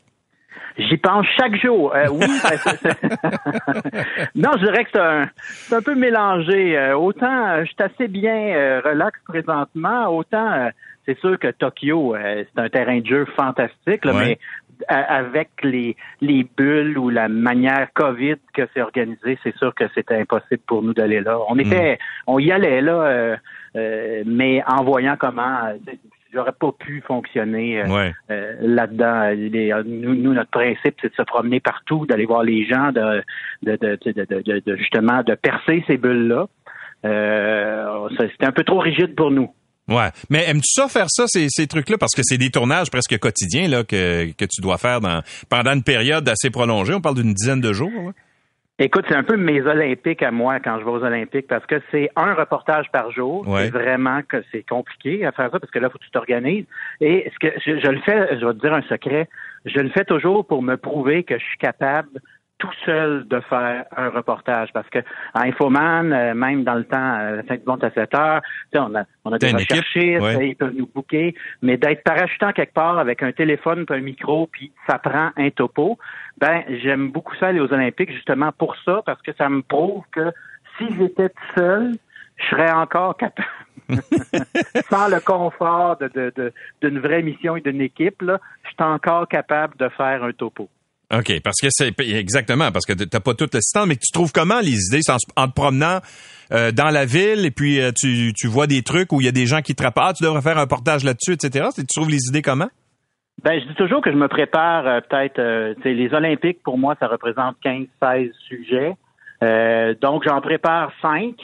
J'y 0.78 0.96
pense 0.96 1.26
chaque 1.36 1.56
jour. 1.56 1.92
Euh, 1.94 2.06
oui, 2.10 2.20
non, 4.36 4.50
je 4.58 4.64
dirais 4.64 4.84
que 4.84 4.90
c'est 4.92 5.00
un, 5.00 5.28
un, 5.72 5.82
peu 5.82 5.96
mélangé. 5.96 6.78
Euh, 6.78 6.96
autant 6.96 7.48
euh, 7.48 7.64
je 7.64 7.66
suis 7.66 7.76
assez 7.80 8.06
bien 8.06 8.80
relax 8.84 9.18
présentement, 9.26 10.06
autant 10.06 10.70
c'est 11.04 11.18
sûr 11.18 11.36
que 11.38 11.48
Tokyo, 11.48 12.14
c'est 12.16 12.60
un 12.60 12.68
terrain 12.68 13.00
de 13.00 13.06
jeu 13.06 13.24
fantastique, 13.34 14.04
mais 14.04 14.38
avec 14.88 15.48
les, 15.64 15.96
les 16.20 16.46
bulles 16.56 16.98
ou 16.98 17.08
la 17.08 17.28
manière 17.28 17.88
COVID 17.94 18.36
que 18.52 18.68
c'est 18.74 18.82
organisé, 18.82 19.38
c'est 19.42 19.56
sûr 19.56 19.74
que 19.74 19.84
c'était 19.94 20.16
impossible 20.16 20.62
pour 20.66 20.82
nous 20.82 20.92
d'aller 20.92 21.20
là. 21.20 21.38
On 21.48 21.58
était, 21.58 21.94
hmm. 21.94 21.98
on 22.26 22.38
y 22.38 22.52
allait 22.52 22.82
là, 22.82 23.38
mais 23.74 24.62
en 24.66 24.84
voyant 24.84 25.16
comment 25.18 25.72
j'aurais 26.32 26.52
pas 26.52 26.72
pu 26.78 27.02
fonctionner 27.06 27.80
euh, 27.80 28.10
euh, 28.30 28.54
là-dedans. 28.60 29.34
Nous, 29.84 30.32
notre 30.32 30.50
principe, 30.50 30.96
c'est 31.00 31.10
de 31.10 31.14
se 31.16 31.22
promener 31.22 31.60
partout, 31.60 32.06
d'aller 32.06 32.26
voir 32.26 32.42
les 32.42 32.66
gens, 32.66 32.92
de, 32.92 33.22
de, 33.62 34.76
justement 34.76 35.22
de 35.22 35.34
percer 35.34 35.84
ces 35.86 35.96
bulles-là. 35.96 36.46
Euh, 37.04 38.08
C'était 38.18 38.46
un 38.46 38.52
peu 38.52 38.64
trop 38.64 38.78
rigide 38.78 39.14
pour 39.14 39.30
nous. 39.30 39.50
Ouais, 39.88 40.10
mais 40.28 40.44
aimes-tu 40.46 40.70
ça 40.70 40.88
faire 40.88 41.06
ça 41.08 41.26
ces, 41.26 41.46
ces 41.48 41.66
trucs-là? 41.66 41.96
Parce 41.96 42.14
que 42.14 42.20
c'est 42.22 42.36
des 42.36 42.50
tournages 42.50 42.90
presque 42.90 43.18
quotidiens 43.18 43.68
là 43.68 43.84
que, 43.84 44.32
que 44.32 44.44
tu 44.44 44.60
dois 44.60 44.76
faire 44.76 45.00
dans 45.00 45.22
pendant 45.48 45.72
une 45.72 45.82
période 45.82 46.28
assez 46.28 46.50
prolongée. 46.50 46.92
On 46.92 47.00
parle 47.00 47.14
d'une 47.16 47.32
dizaine 47.32 47.62
de 47.62 47.72
jours. 47.72 48.12
Écoute, 48.80 49.06
c'est 49.08 49.16
un 49.16 49.24
peu 49.24 49.36
mes 49.36 49.60
Olympiques 49.62 50.22
à 50.22 50.30
moi 50.30 50.60
quand 50.60 50.78
je 50.78 50.84
vais 50.84 50.90
aux 50.90 51.02
Olympiques 51.02 51.48
parce 51.48 51.66
que 51.66 51.82
c'est 51.90 52.10
un 52.14 52.34
reportage 52.34 52.88
par 52.92 53.10
jour. 53.10 53.44
C'est 53.56 53.70
vraiment 53.70 54.22
que 54.22 54.36
c'est 54.52 54.62
compliqué 54.62 55.26
à 55.26 55.32
faire 55.32 55.50
ça 55.50 55.58
parce 55.58 55.72
que 55.72 55.80
là, 55.80 55.90
faut 55.90 55.98
que 55.98 56.04
tu 56.04 56.10
t'organises. 56.12 56.64
Et 57.00 57.28
ce 57.34 57.38
que 57.40 57.52
je, 57.58 57.80
je, 57.80 57.90
le 57.90 57.98
fais, 58.00 58.38
je 58.38 58.46
vais 58.46 58.52
te 58.52 58.60
dire 58.60 58.72
un 58.72 58.82
secret, 58.82 59.28
je 59.64 59.80
le 59.80 59.88
fais 59.88 60.04
toujours 60.04 60.46
pour 60.46 60.62
me 60.62 60.76
prouver 60.76 61.24
que 61.24 61.36
je 61.36 61.44
suis 61.44 61.58
capable 61.58 62.20
tout 62.58 62.72
seul 62.84 63.26
de 63.28 63.40
faire 63.40 63.84
un 63.96 64.08
reportage 64.10 64.70
parce 64.72 64.88
que 64.90 64.98
à 65.32 65.44
Infoman, 65.44 66.12
euh, 66.12 66.34
même 66.34 66.64
dans 66.64 66.74
le 66.74 66.84
temps, 66.84 67.18
euh, 67.20 67.42
Saint-Bon 67.48 67.76
à 67.76 67.90
7 67.90 68.14
heures, 68.14 68.40
on 68.74 68.94
a, 68.96 69.04
on 69.24 69.32
a 69.32 69.38
des 69.38 69.52
recherchistes, 69.52 70.40
ils 70.40 70.56
peuvent 70.56 70.74
nous 70.76 70.88
booker, 70.92 71.34
mais 71.62 71.76
d'être 71.76 72.02
parachutant 72.02 72.52
quelque 72.52 72.74
part 72.74 72.98
avec 72.98 73.22
un 73.22 73.32
téléphone 73.32 73.86
puis 73.86 73.96
un 73.96 74.02
micro, 74.02 74.48
puis 74.48 74.72
ça 74.88 74.98
prend 74.98 75.30
un 75.36 75.50
topo, 75.50 75.98
ben 76.38 76.64
j'aime 76.82 77.10
beaucoup 77.10 77.34
ça 77.36 77.48
aller 77.48 77.60
aux 77.60 77.72
Olympiques 77.72 78.12
justement 78.12 78.50
pour 78.52 78.74
ça, 78.84 79.02
parce 79.06 79.22
que 79.22 79.32
ça 79.34 79.48
me 79.48 79.62
prouve 79.62 80.02
que 80.10 80.32
si 80.78 80.86
j'étais 80.96 81.30
seul, 81.56 81.92
je 82.36 82.46
serais 82.46 82.70
encore 82.72 83.16
capable. 83.16 83.48
Sans 84.90 85.08
le 85.08 85.20
confort 85.20 85.96
de, 85.96 86.08
de, 86.14 86.52
d'une 86.82 86.98
vraie 86.98 87.22
mission 87.22 87.56
et 87.56 87.60
d'une 87.60 87.80
équipe, 87.80 88.20
là, 88.22 88.40
je 88.64 88.68
suis 88.68 88.76
encore 88.80 89.28
capable 89.28 89.76
de 89.76 89.88
faire 89.90 90.22
un 90.24 90.32
topo. 90.32 90.68
OK, 91.10 91.40
parce 91.42 91.58
que 91.60 91.68
c'est 91.70 91.94
exactement, 92.00 92.70
parce 92.70 92.84
que 92.84 92.92
t'as 92.92 93.20
pas 93.20 93.32
tout 93.32 93.48
le 93.50 93.86
mais 93.86 93.96
tu 93.96 94.12
trouves 94.12 94.30
comment 94.30 94.60
les 94.60 94.76
idées 94.88 95.00
en, 95.36 95.48
te 95.48 95.54
promenant 95.54 96.00
euh, 96.52 96.70
dans 96.70 96.90
la 96.90 97.06
ville 97.06 97.46
et 97.46 97.50
puis 97.50 97.80
euh, 97.80 97.92
tu, 97.98 98.32
tu 98.34 98.46
vois 98.46 98.66
des 98.66 98.82
trucs 98.82 99.10
où 99.12 99.20
il 99.20 99.24
y 99.24 99.28
a 99.28 99.32
des 99.32 99.46
gens 99.46 99.62
qui 99.62 99.74
te 99.74 99.82
rappellent, 99.82 100.04
ah, 100.08 100.12
tu 100.12 100.22
devrais 100.22 100.42
faire 100.42 100.58
un 100.58 100.66
portage 100.66 101.04
là-dessus, 101.04 101.32
etc. 101.32 101.68
Tu 101.74 101.86
trouves 101.86 102.10
les 102.10 102.28
idées 102.28 102.42
comment? 102.42 102.68
Ben, 103.42 103.58
je 103.58 103.66
dis 103.68 103.74
toujours 103.74 104.02
que 104.02 104.10
je 104.10 104.16
me 104.16 104.28
prépare 104.28 104.86
euh, 104.86 105.00
peut-être, 105.00 105.40
les 105.84 106.12
Olympiques, 106.12 106.62
pour 106.62 106.76
moi, 106.76 106.94
ça 107.00 107.06
représente 107.06 107.56
15-16 107.64 108.32
sujets. 108.46 108.94
donc, 110.02 110.24
j'en 110.26 110.42
prépare 110.42 110.92
5 111.00 111.34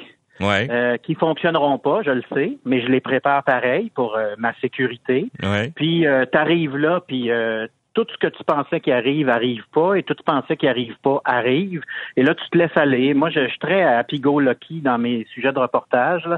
ouais. 0.41 0.99
qui 1.05 1.15
fonctionneront 1.15 1.79
pas, 1.79 2.03
je 2.05 2.11
le 2.11 2.23
sais, 2.35 2.59
mais 2.67 2.83
je 2.83 2.89
les 2.89 3.01
prépare 3.01 3.45
pareil 3.45 3.91
pour 3.95 4.19
ma 4.37 4.53
sécurité. 4.61 5.31
Ouais. 5.43 5.73
Puis, 5.75 6.05
tu 6.31 6.39
arrives 6.39 6.77
là, 6.77 7.01
puis 7.07 7.31
tout 7.95 8.07
ce 8.13 8.19
que 8.19 8.27
tu 8.27 8.43
pensais 8.45 8.81
qui 8.81 8.93
arrive 8.93 9.29
arrive 9.29 9.63
pas 9.73 9.95
et 9.95 10.03
tout 10.03 10.15
ce 10.15 10.23
que 10.23 10.31
tu 10.31 10.41
pensais 10.41 10.57
qui 10.57 10.67
arrive 10.67 10.97
pas 11.03 11.21
arrive 11.25 11.83
et 12.17 12.23
là 12.23 12.35
tu 12.35 12.49
te 12.51 12.59
laisses 12.59 12.77
aller. 12.77 13.15
Moi 13.15 13.31
je, 13.31 13.47
suis 13.47 13.59
très 13.59 13.83
happy 13.83 14.21
go 14.21 14.41
lucky 14.41 14.81
dans 14.81 14.99
mes 14.99 15.27
sujets 15.33 15.53
de 15.53 15.59
reportage 15.59 16.29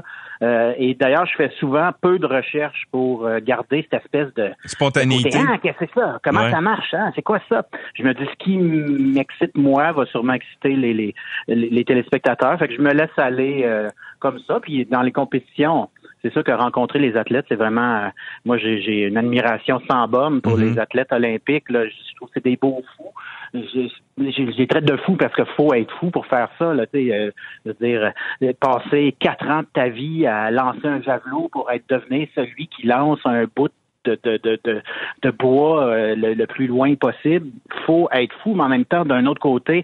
euh, 0.41 0.73
et 0.77 0.93
d'ailleurs 0.93 1.25
je 1.25 1.35
fais 1.35 1.51
souvent 1.59 1.89
peu 1.99 2.19
de 2.19 2.25
recherches 2.25 2.85
pour 2.91 3.25
euh, 3.25 3.39
garder 3.41 3.87
cette 3.89 4.01
espèce 4.01 4.33
de 4.35 4.51
spontanéité. 4.65 5.37
ah, 5.37 5.57
qu'est-ce 5.57 5.77
que 5.77 5.85
c'est 5.93 5.99
ça? 5.99 6.19
Comment 6.23 6.49
ça 6.49 6.61
marche 6.61 6.93
hein? 6.93 7.11
C'est 7.15 7.23
quoi 7.23 7.39
ça? 7.49 7.65
Je 7.95 8.03
me 8.03 8.13
dis 8.13 8.25
ce 8.25 8.43
qui 8.43 8.57
m'excite 8.57 9.57
moi 9.57 9.91
va 9.91 10.05
sûrement 10.05 10.33
exciter 10.33 10.75
les, 10.75 10.93
les, 10.93 11.15
les, 11.47 11.85
téléspectateurs. 11.85 12.59
Fait 12.59 12.67
que 12.67 12.75
je 12.75 12.81
me 12.81 12.93
laisse 12.93 13.17
aller 13.17 13.63
euh, 13.65 13.89
comme 14.19 14.39
ça 14.47 14.59
puis 14.59 14.85
dans 14.85 15.01
les 15.01 15.11
compétitions 15.11 15.89
c'est 16.21 16.33
sûr 16.33 16.43
que 16.43 16.51
rencontrer 16.51 16.99
les 16.99 17.15
athlètes, 17.15 17.45
c'est 17.47 17.55
vraiment, 17.55 17.97
euh, 17.97 18.09
moi 18.45 18.57
j'ai 18.57 19.03
une 19.03 19.17
admiration 19.17 19.79
sans 19.89 20.07
bombe 20.07 20.41
pour 20.41 20.57
les 20.57 20.71
mhm. 20.71 20.79
athlètes 20.79 21.11
olympiques. 21.11 21.69
Là. 21.69 21.85
Je 21.85 22.15
trouve 22.15 22.29
que 22.29 22.33
c'est 22.35 22.43
des 22.43 22.57
beaux 22.57 22.83
fous. 22.95 23.13
Je, 23.53 23.87
les 24.17 24.67
traite 24.67 24.85
de 24.85 24.97
fous 24.97 25.15
parce 25.15 25.33
qu'il 25.35 25.45
faut 25.55 25.73
être 25.73 25.93
fou 25.99 26.09
pour 26.09 26.25
faire 26.25 26.49
ça. 26.57 26.73
Là, 26.73 26.85
euh, 26.93 27.31
je 27.65 27.71
veux 27.71 27.77
dire, 27.79 28.11
euh, 28.41 28.53
passer 28.59 29.15
quatre 29.19 29.47
ans 29.47 29.61
de 29.61 29.67
ta 29.73 29.89
vie 29.89 30.25
à 30.25 30.49
lancer 30.49 30.85
un 30.87 31.01
javelot 31.01 31.49
pour 31.51 31.71
être 31.71 31.87
devenu 31.87 32.27
celui 32.35 32.67
qui 32.67 32.87
lance 32.87 33.19
un 33.25 33.45
bout 33.55 33.71
de, 34.05 34.17
de, 34.23 34.39
de, 34.41 34.81
de, 35.21 35.31
bois 35.31 36.15
le, 36.15 36.45
plus 36.45 36.67
loin 36.67 36.95
possible. 36.95 37.47
faut 37.85 38.07
être 38.13 38.33
fou, 38.41 38.53
mais 38.53 38.63
en 38.63 38.69
même 38.69 38.85
temps, 38.85 39.03
d'un 39.03 39.25
autre 39.25 39.41
côté, 39.41 39.83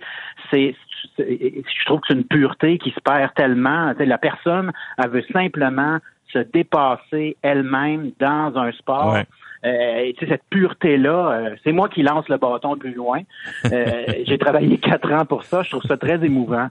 c'est 0.50 0.76
je 1.18 1.86
trouve 1.86 2.00
que 2.00 2.08
c'est 2.10 2.14
une 2.14 2.24
pureté 2.24 2.78
qui 2.78 2.92
se 2.92 3.00
perd 3.02 3.34
tellement. 3.36 3.94
la 4.00 4.18
personne, 4.18 4.72
elle 4.98 5.10
veut 5.10 5.26
simplement 5.34 6.00
se 6.34 6.40
dépasser 6.40 7.38
elle-même 7.42 8.12
dans 8.20 8.54
un 8.58 8.72
sport. 8.74 9.18
Euh, 9.66 10.12
cette 10.20 10.44
pureté-là, 10.50 11.32
euh, 11.32 11.56
c'est 11.64 11.72
moi 11.72 11.88
qui 11.88 12.04
lance 12.04 12.28
le 12.28 12.38
bâton 12.38 12.76
plus 12.78 12.94
loin. 12.94 13.22
Euh, 13.66 14.04
j'ai 14.28 14.38
travaillé 14.38 14.78
quatre 14.78 15.12
ans 15.12 15.26
pour 15.26 15.44
ça. 15.44 15.64
Je 15.64 15.70
trouve 15.70 15.84
ça 15.84 15.96
très 15.96 16.24
émouvant. 16.24 16.68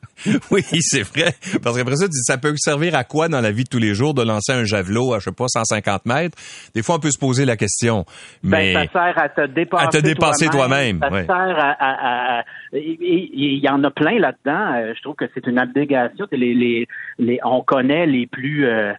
oui, 0.50 0.62
c'est 0.62 1.02
vrai. 1.02 1.32
Parce 1.62 1.78
qu'après 1.78 1.96
ça, 1.96 2.06
ça 2.10 2.36
peut 2.36 2.52
servir 2.56 2.94
à 2.94 3.04
quoi 3.04 3.28
dans 3.28 3.40
la 3.40 3.50
vie 3.50 3.64
de 3.64 3.68
tous 3.70 3.78
les 3.78 3.94
jours 3.94 4.12
de 4.12 4.22
lancer 4.22 4.52
un 4.52 4.64
javelot 4.64 5.14
à, 5.14 5.20
je 5.20 5.24
sais 5.24 5.32
pas, 5.32 5.48
150 5.48 6.04
mètres? 6.04 6.36
Des 6.74 6.82
fois, 6.82 6.96
on 6.96 6.98
peut 6.98 7.10
se 7.10 7.18
poser 7.18 7.46
la 7.46 7.56
question. 7.56 8.04
Ben, 8.42 8.58
mais 8.58 8.74
ça 8.74 8.92
sert 8.92 9.18
à 9.18 9.28
te 9.30 9.46
dépasser, 9.46 9.84
à 9.86 9.88
te 9.88 9.98
dépasser 9.98 10.48
toi-même. 10.48 11.00
ça 11.00 11.10
sert 11.10 11.76
à... 11.80 12.44
Il 12.74 13.60
y 13.62 13.68
en 13.68 13.84
a 13.84 13.90
plein 13.90 14.18
là-dedans. 14.18 14.92
Je 14.94 15.00
trouve 15.02 15.14
que 15.14 15.26
c'est 15.34 15.46
une 15.46 15.58
abnégation. 15.58 16.26
Les, 16.32 16.54
les, 16.54 16.86
les, 17.18 17.38
on 17.42 17.62
connaît 17.62 18.06
les 18.06 18.26
plus... 18.26 18.66
Euh, 18.66 18.92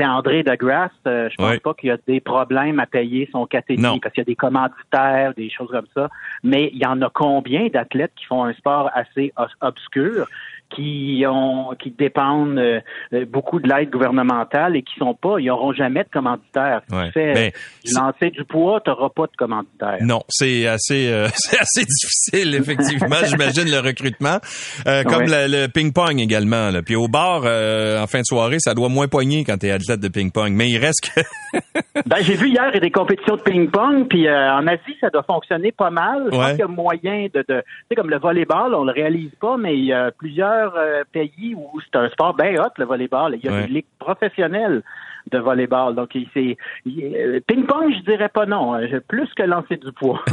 André 0.00 0.42
de 0.42 0.54
Grasse, 0.54 0.90
je 1.04 1.36
pense 1.36 1.58
pas 1.58 1.74
qu'il 1.74 1.88
y 1.88 1.92
a 1.92 1.98
des 2.06 2.20
problèmes 2.20 2.80
à 2.80 2.86
payer 2.86 3.09
son 3.32 3.46
cathéter 3.46 3.82
parce 3.82 4.14
qu'il 4.14 4.20
y 4.20 4.20
a 4.20 4.24
des 4.24 4.36
commanditaires, 4.36 5.34
des 5.34 5.50
choses 5.50 5.70
comme 5.70 5.86
ça. 5.94 6.08
Mais 6.42 6.70
il 6.72 6.78
y 6.78 6.86
en 6.86 7.00
a 7.02 7.10
combien 7.10 7.68
d'athlètes 7.68 8.12
qui 8.16 8.26
font 8.26 8.44
un 8.44 8.52
sport 8.54 8.90
assez 8.94 9.32
obscur? 9.60 10.28
Qui 10.74 11.24
ont 11.26 11.74
qui 11.80 11.90
dépendent 11.90 12.58
euh, 12.58 12.80
euh, 13.12 13.24
beaucoup 13.26 13.60
de 13.60 13.68
l'aide 13.68 13.90
gouvernementale 13.90 14.76
et 14.76 14.82
qui 14.82 14.94
sont 14.98 15.14
pas, 15.14 15.38
ils 15.38 15.46
n'auront 15.46 15.72
jamais 15.72 16.04
de 16.04 16.08
commanditaire. 16.12 16.82
Tu 16.88 17.12
fais 17.12 17.34
ben, 17.34 17.52
lancer 17.94 18.30
du 18.30 18.44
poids, 18.44 18.80
tu 18.84 18.90
n'auras 18.90 19.08
pas 19.08 19.26
de 19.26 19.36
commanditaire. 19.36 19.98
Non, 20.00 20.22
c'est 20.28 20.66
assez 20.66 21.10
euh, 21.10 21.28
c'est 21.34 21.58
assez 21.58 21.84
difficile 21.84 22.54
effectivement, 22.54 23.16
j'imagine 23.24 23.70
le 23.70 23.80
recrutement, 23.80 24.38
comme 24.84 25.24
le, 25.26 25.66
ping-pong 25.68 26.20
également. 26.20 26.70
Là. 26.70 26.82
Puis 26.82 26.96
au 26.96 27.08
bar, 27.08 27.38
en 27.44 28.06
fin 28.06 28.20
de 28.20 28.24
soirée, 28.24 28.58
ça 28.58 28.74
doit 28.74 28.88
moins 28.88 29.08
poigner 29.08 29.44
quand 29.44 29.58
tu 29.58 29.66
es 29.66 29.70
athlète 29.70 30.00
de 30.00 30.08
ping-pong, 30.08 30.52
mais 30.52 30.68
il 30.68 30.78
reste 30.78 31.10
que. 31.14 31.20
ben 32.06 32.16
j'ai 32.22 32.34
vu 32.34 32.48
hier 32.48 32.70
des 32.80 32.90
compétitions 32.90 33.36
de 33.36 33.42
ping-pong, 33.42 34.08
puis 34.08 34.28
en 34.30 34.66
Asie 34.66 34.96
ça 35.00 35.10
doit 35.10 35.24
fonctionner 35.24 35.72
pas 35.72 35.90
mal. 35.90 36.24
Je 36.26 36.30
pense 36.30 36.50
qu'il 36.50 36.60
y 36.60 36.62
a 36.62 36.68
moyen 36.68 37.26
de, 37.34 37.44
de 37.48 37.60
tu 37.60 37.86
sais 37.90 37.94
comme 37.96 38.10
le 38.10 38.18
volleyball, 38.18 38.74
on 38.74 38.84
le 38.84 38.92
réalise 38.92 39.32
pas, 39.40 39.56
mais 39.56 39.76
il 39.76 39.84
y 39.84 39.92
a 39.92 40.10
plusieurs 40.10 40.59
euh, 40.60 41.04
pays 41.12 41.54
où 41.56 41.80
c'est 41.80 41.96
un 41.96 42.08
sport 42.10 42.34
bien 42.34 42.54
hot, 42.62 42.72
le 42.76 42.84
volleyball. 42.84 43.36
Il 43.36 43.44
y 43.44 43.48
a 43.48 43.62
des 43.62 43.66
ligues 43.66 43.86
professionnelles 43.98 44.82
de 45.30 45.38
volleyball. 45.38 45.94
Donc, 45.94 46.10
c'est 46.34 46.56
euh, 46.86 47.40
ping-pong, 47.46 47.92
je 47.98 48.10
dirais 48.10 48.28
pas 48.28 48.46
non. 48.46 48.74
Hein. 48.74 48.88
Plus 49.08 49.28
que 49.36 49.42
lancer 49.42 49.76
du 49.76 49.92
poids. 49.92 50.22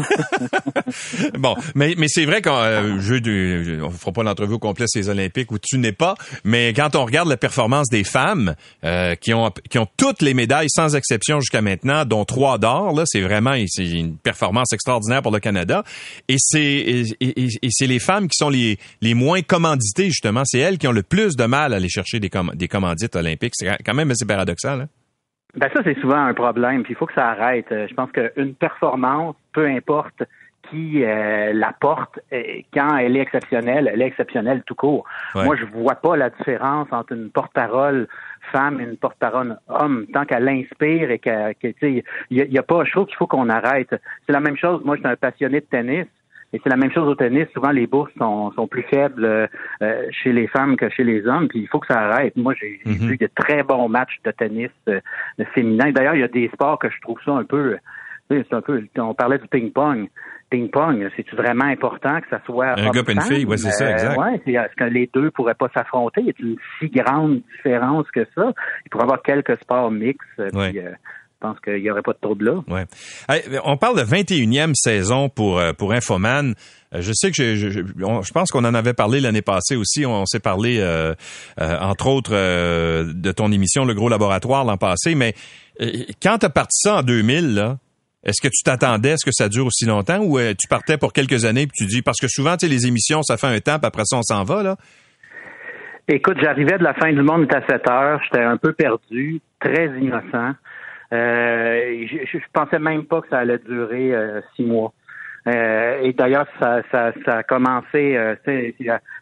bon, 1.37 1.55
mais, 1.75 1.95
mais 1.97 2.07
c'est 2.07 2.25
vrai 2.25 2.41
qu'on 2.41 2.57
euh, 2.57 2.99
jeu 2.99 3.21
du, 3.21 3.79
on 3.81 3.89
fera 3.89 4.11
pas 4.11 4.23
l'entrevue 4.23 4.55
au 4.55 4.59
complet 4.59 4.85
ces 4.87 5.09
Olympiques 5.09 5.51
où 5.51 5.57
tu 5.59 5.77
n'es 5.77 5.91
pas, 5.91 6.15
mais 6.43 6.73
quand 6.73 6.95
on 6.95 7.05
regarde 7.05 7.29
la 7.29 7.37
performance 7.37 7.89
des 7.89 8.03
femmes 8.03 8.55
euh, 8.83 9.15
qui 9.15 9.33
ont 9.33 9.51
qui 9.69 9.79
ont 9.79 9.87
toutes 9.97 10.21
les 10.21 10.33
médailles 10.33 10.69
sans 10.69 10.95
exception 10.95 11.39
jusqu'à 11.39 11.61
maintenant, 11.61 12.05
dont 12.05 12.25
trois 12.25 12.57
d'or, 12.57 12.93
là, 12.95 13.03
c'est 13.05 13.21
vraiment 13.21 13.53
c'est 13.67 13.89
une 13.89 14.17
performance 14.17 14.73
extraordinaire 14.73 15.21
pour 15.21 15.31
le 15.31 15.39
Canada. 15.39 15.83
Et 16.27 16.35
c'est 16.37 16.61
et, 16.61 17.05
et, 17.19 17.69
c'est 17.69 17.87
les 17.87 17.99
femmes 17.99 18.27
qui 18.27 18.37
sont 18.37 18.49
les 18.49 18.77
les 19.01 19.13
moins 19.13 19.41
commanditées 19.41 20.07
justement. 20.07 20.43
C'est 20.45 20.59
elles 20.59 20.77
qui 20.77 20.87
ont 20.87 20.91
le 20.91 21.03
plus 21.03 21.35
de 21.35 21.45
mal 21.45 21.73
à 21.73 21.77
aller 21.77 21.89
chercher 21.89 22.19
des, 22.19 22.29
des 22.55 22.67
commandites 22.67 23.15
olympiques. 23.15 23.53
C'est 23.55 23.77
quand 23.83 23.93
même 23.93 24.11
assez 24.11 24.25
paradoxal. 24.25 24.81
Hein? 24.81 24.86
Ben 25.55 25.69
ça, 25.73 25.81
c'est 25.83 25.99
souvent 25.99 26.17
un 26.17 26.33
problème. 26.33 26.83
Puis 26.83 26.93
il 26.93 26.95
faut 26.95 27.05
que 27.05 27.13
ça 27.13 27.29
arrête. 27.29 27.71
Euh, 27.71 27.87
je 27.87 27.93
pense 27.93 28.11
qu'une 28.11 28.53
performance, 28.55 29.35
peu 29.53 29.65
importe 29.65 30.23
qui 30.69 31.03
euh, 31.03 31.53
la 31.53 31.73
porte, 31.79 32.19
euh, 32.33 32.41
quand 32.73 32.97
elle 32.97 33.15
est 33.15 33.21
exceptionnelle, 33.21 33.89
elle 33.91 34.01
est 34.01 34.07
exceptionnelle 34.07 34.63
tout 34.65 34.75
court. 34.75 35.05
Moi, 35.35 35.55
je 35.55 35.65
vois 35.65 35.95
pas 35.95 36.17
la 36.17 36.29
différence 36.29 36.87
entre 36.91 37.13
une 37.13 37.29
porte-parole 37.29 38.07
femme 38.51 38.79
et 38.79 38.83
une 38.83 38.97
porte-parole 38.97 39.57
homme, 39.67 40.07
tant 40.13 40.25
qu'elle 40.25 40.47
inspire 40.47 41.11
et 41.11 41.19
qu'elle, 41.19 41.55
il 41.61 42.03
y, 42.29 42.57
a 42.57 42.63
pas, 42.63 42.83
je 42.85 42.91
trouve 42.91 43.05
qu'il 43.05 43.15
faut 43.17 43.27
qu'on 43.27 43.49
arrête. 43.49 43.95
C'est 44.25 44.33
la 44.33 44.39
même 44.39 44.57
chose. 44.57 44.81
Moi, 44.83 44.95
je 44.95 45.01
suis 45.01 45.09
un 45.09 45.15
passionné 45.15 45.59
de 45.61 45.65
tennis. 45.65 46.05
Et 46.53 46.61
c'est 46.63 46.69
la 46.69 46.77
même 46.77 46.91
chose 46.91 47.07
au 47.07 47.15
tennis. 47.15 47.47
Souvent, 47.53 47.71
les 47.71 47.87
bourses 47.87 48.11
sont, 48.17 48.51
sont 48.53 48.67
plus 48.67 48.83
faibles 48.83 49.25
euh, 49.25 50.07
chez 50.11 50.31
les 50.31 50.47
femmes 50.47 50.77
que 50.77 50.89
chez 50.89 51.03
les 51.03 51.27
hommes. 51.27 51.47
Puis 51.49 51.59
il 51.59 51.67
faut 51.67 51.79
que 51.79 51.87
ça 51.87 51.99
arrête. 51.99 52.35
Moi, 52.37 52.53
j'ai 52.59 52.79
mhm. 52.85 53.09
vu 53.09 53.17
de 53.17 53.29
très 53.35 53.63
bons 53.63 53.89
matchs 53.89 54.17
de 54.23 54.31
tennis 54.31 54.71
euh, 54.87 55.01
féminin. 55.53 55.91
D'ailleurs, 55.91 56.15
il 56.15 56.21
y 56.21 56.23
a 56.23 56.29
des 56.29 56.49
sports 56.53 56.79
que 56.79 56.89
je 56.89 56.99
trouve 57.01 57.17
ça 57.25 57.31
un 57.31 57.43
peu. 57.43 57.77
C'est 58.29 58.53
un 58.53 58.61
peu. 58.61 58.83
On 58.97 59.13
parlait 59.13 59.37
du 59.37 59.47
ping-pong. 59.47 60.07
Ping-pong, 60.49 61.09
c'est 61.17 61.29
vraiment 61.31 61.65
important 61.65 62.21
que 62.21 62.29
ça 62.29 62.41
soit 62.45 62.79
un 62.79 62.91
gars 62.91 63.01
et 63.05 63.11
une 63.11 63.21
fille, 63.21 63.45
ouais, 63.45 63.57
c'est 63.57 63.71
ça, 63.71 63.85
euh, 63.85 63.91
exact. 63.91 64.17
ouais, 64.17 64.41
est-ce 64.45 64.75
que 64.77 64.85
les 64.85 65.09
deux 65.13 65.29
pourraient 65.31 65.55
pas 65.55 65.67
s'affronter? 65.73 66.21
Il 66.21 66.27
y 66.27 66.29
a 66.29 66.33
une 66.39 66.55
si 66.79 66.89
grande 66.89 67.41
différence 67.57 68.09
que 68.11 68.25
ça? 68.33 68.53
Il 68.85 68.89
pourrait 68.89 69.03
y 69.03 69.07
avoir 69.07 69.21
quelques 69.23 69.57
sports 69.57 69.91
mixtes. 69.91 70.23
Puis, 70.37 70.79
je 71.39 71.47
pense 71.47 71.59
qu'il 71.59 71.83
n'y 71.83 71.91
aurait 71.91 72.01
pas 72.01 72.13
de 72.13 72.17
trouble 72.19 72.45
là. 72.45 72.63
Ouais. 72.67 72.85
on 73.63 73.77
parle 73.77 73.97
de 73.99 74.03
21e 74.03 74.73
saison 74.73 75.29
pour, 75.29 75.59
euh, 75.59 75.71
pour 75.71 75.93
Infoman. 75.93 76.55
Euh, 76.95 77.01
je 77.01 77.11
sais 77.13 77.29
que 77.29 77.35
je, 77.37 77.55
je, 77.55 77.69
je 77.69 78.31
pense 78.31 78.49
qu'on 78.49 78.65
en 78.65 78.73
avait 78.73 78.95
parlé 78.95 79.19
l'année 79.19 79.43
passée 79.43 79.75
aussi. 79.75 80.03
On, 80.05 80.25
s'est 80.25 80.39
parlé, 80.39 80.77
euh, 80.79 81.13
entre 81.59 82.07
autres, 82.07 82.31
de 82.31 83.31
ton 83.31 83.51
émission 83.51 83.85
Le 83.85 83.93
Gros 83.93 84.09
Laboratoire 84.09 84.65
l'an 84.65 84.77
passé. 84.77 85.13
Mais 85.13 85.35
quand 86.23 86.39
tu 86.39 86.47
as 86.47 86.49
parti 86.49 86.79
ça 86.81 86.97
en 86.97 87.03
2000, 87.03 87.53
là, 87.53 87.77
est-ce 88.23 88.41
que 88.41 88.47
tu 88.47 88.63
t'attendais 88.63 89.11
à 89.11 89.17
ce 89.17 89.25
que 89.25 89.31
ça 89.31 89.47
dure 89.47 89.67
aussi 89.67 89.85
longtemps 89.85 90.19
ou 90.19 90.39
tu 90.39 90.67
partais 90.67 90.97
pour 90.97 91.13
quelques 91.13 91.45
années 91.45 91.67
puis 91.67 91.85
tu 91.85 91.85
dis 91.85 92.01
parce 92.01 92.19
que 92.19 92.27
souvent, 92.27 92.57
tu 92.57 92.65
sais, 92.65 92.73
les 92.73 92.87
émissions, 92.87 93.21
ça 93.21 93.37
fait 93.37 93.47
un 93.47 93.59
temps, 93.59 93.77
puis 93.77 93.87
après 93.87 94.03
ça, 94.05 94.17
on 94.17 94.23
s'en 94.23 94.43
va, 94.43 94.63
là? 94.63 94.75
Écoute, 96.09 96.37
j'arrivais 96.41 96.77
de 96.77 96.83
la 96.85 96.93
fin 96.93 97.11
du 97.11 97.21
monde 97.21 97.53
à 97.53 97.61
7 97.67 97.89
heures, 97.89 98.21
j'étais 98.23 98.43
un 98.43 98.55
peu 98.55 98.71
perdu, 98.71 99.41
très 99.59 99.87
innocent. 99.99 100.53
Euh, 101.13 102.05
je, 102.07 102.17
je, 102.25 102.37
pensais 102.51 102.79
même 102.79 103.05
pas 103.05 103.21
que 103.21 103.29
ça 103.29 103.39
allait 103.39 103.59
durer 103.59 104.13
euh, 104.13 104.41
six 104.55 104.65
mois. 104.65 104.93
Euh, 105.47 106.01
et 106.01 106.11
d'ailleurs, 106.11 106.47
ça, 106.59 106.81
ça, 106.91 107.13
ça, 107.25 107.37
a 107.37 107.43
commencé 107.43 108.17
euh, 108.17 108.35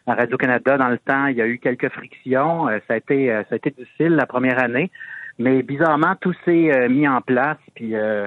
à 0.06 0.14
Radio-Canada 0.14 0.76
dans 0.76 0.88
le 0.88 0.98
temps, 0.98 1.26
il 1.26 1.36
y 1.36 1.42
a 1.42 1.46
eu 1.46 1.58
quelques 1.58 1.88
frictions. 1.90 2.66
ça, 2.88 2.94
a 2.94 2.96
été, 2.96 3.28
ça 3.48 3.54
a 3.54 3.56
été 3.56 3.70
difficile 3.70 4.16
la 4.16 4.26
première 4.26 4.60
année. 4.60 4.90
Mais 5.38 5.62
bizarrement, 5.62 6.14
tout 6.20 6.34
s'est 6.44 6.74
euh, 6.74 6.88
mis 6.88 7.06
en 7.06 7.20
place. 7.20 7.58
Puis, 7.74 7.94
euh, 7.94 8.26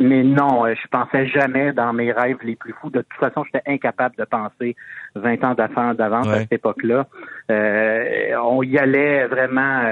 mais 0.00 0.22
non, 0.22 0.66
je 0.66 0.88
pensais 0.88 1.26
jamais 1.26 1.72
dans 1.72 1.92
mes 1.92 2.12
rêves 2.12 2.38
les 2.42 2.56
plus 2.56 2.72
fous. 2.80 2.90
De 2.90 3.02
toute 3.02 3.18
façon, 3.18 3.44
j'étais 3.44 3.62
incapable 3.66 4.16
de 4.16 4.24
penser 4.24 4.76
20 5.14 5.44
ans 5.44 5.54
d'avance 5.94 6.28
à 6.28 6.40
cette 6.40 6.52
époque-là. 6.52 7.06
on 7.48 8.62
y 8.62 8.78
allait 8.78 9.26
vraiment 9.26 9.82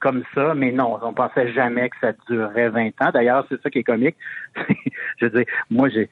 comme 0.00 0.22
ça, 0.34 0.54
mais 0.54 0.72
non, 0.72 0.98
on 1.02 1.12
pensait 1.12 1.52
jamais 1.52 1.88
que 1.88 1.96
ça 2.00 2.12
durerait 2.28 2.68
20 2.68 2.88
ans. 3.02 3.10
D'ailleurs, 3.12 3.46
c'est 3.48 3.60
ça 3.62 3.70
qui 3.70 3.80
est 3.80 3.84
comique. 3.84 4.16
je 5.18 5.26
veux 5.26 5.30
dire, 5.30 5.46
moi, 5.70 5.88
j'ai, 5.88 6.08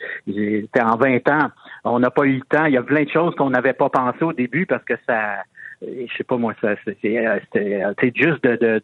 en 0.81 0.97
20 0.97 1.29
ans, 1.29 1.49
on 1.85 1.99
n'a 1.99 2.11
pas 2.11 2.25
eu 2.25 2.37
le 2.37 2.43
temps. 2.43 2.65
Il 2.67 2.75
y 2.75 2.79
a 2.79 2.83
plein 2.83 3.05
de 3.05 3.11
choses 3.11 3.35
qu'on 3.37 3.51
n'avait 3.51 3.73
pas 3.73 3.89
pensé 3.89 4.25
au 4.25 4.33
début 4.33 4.67
parce 4.67 4.85
que 4.85 4.95
ça 5.07 5.43
je 5.83 6.17
sais 6.17 6.25
pas 6.25 6.37
moi, 6.37 6.55
ça 6.61 6.75
c'est 6.85 7.27
euh, 7.27 7.39
euh, 7.57 8.11
juste 8.15 8.43
de 8.45 8.83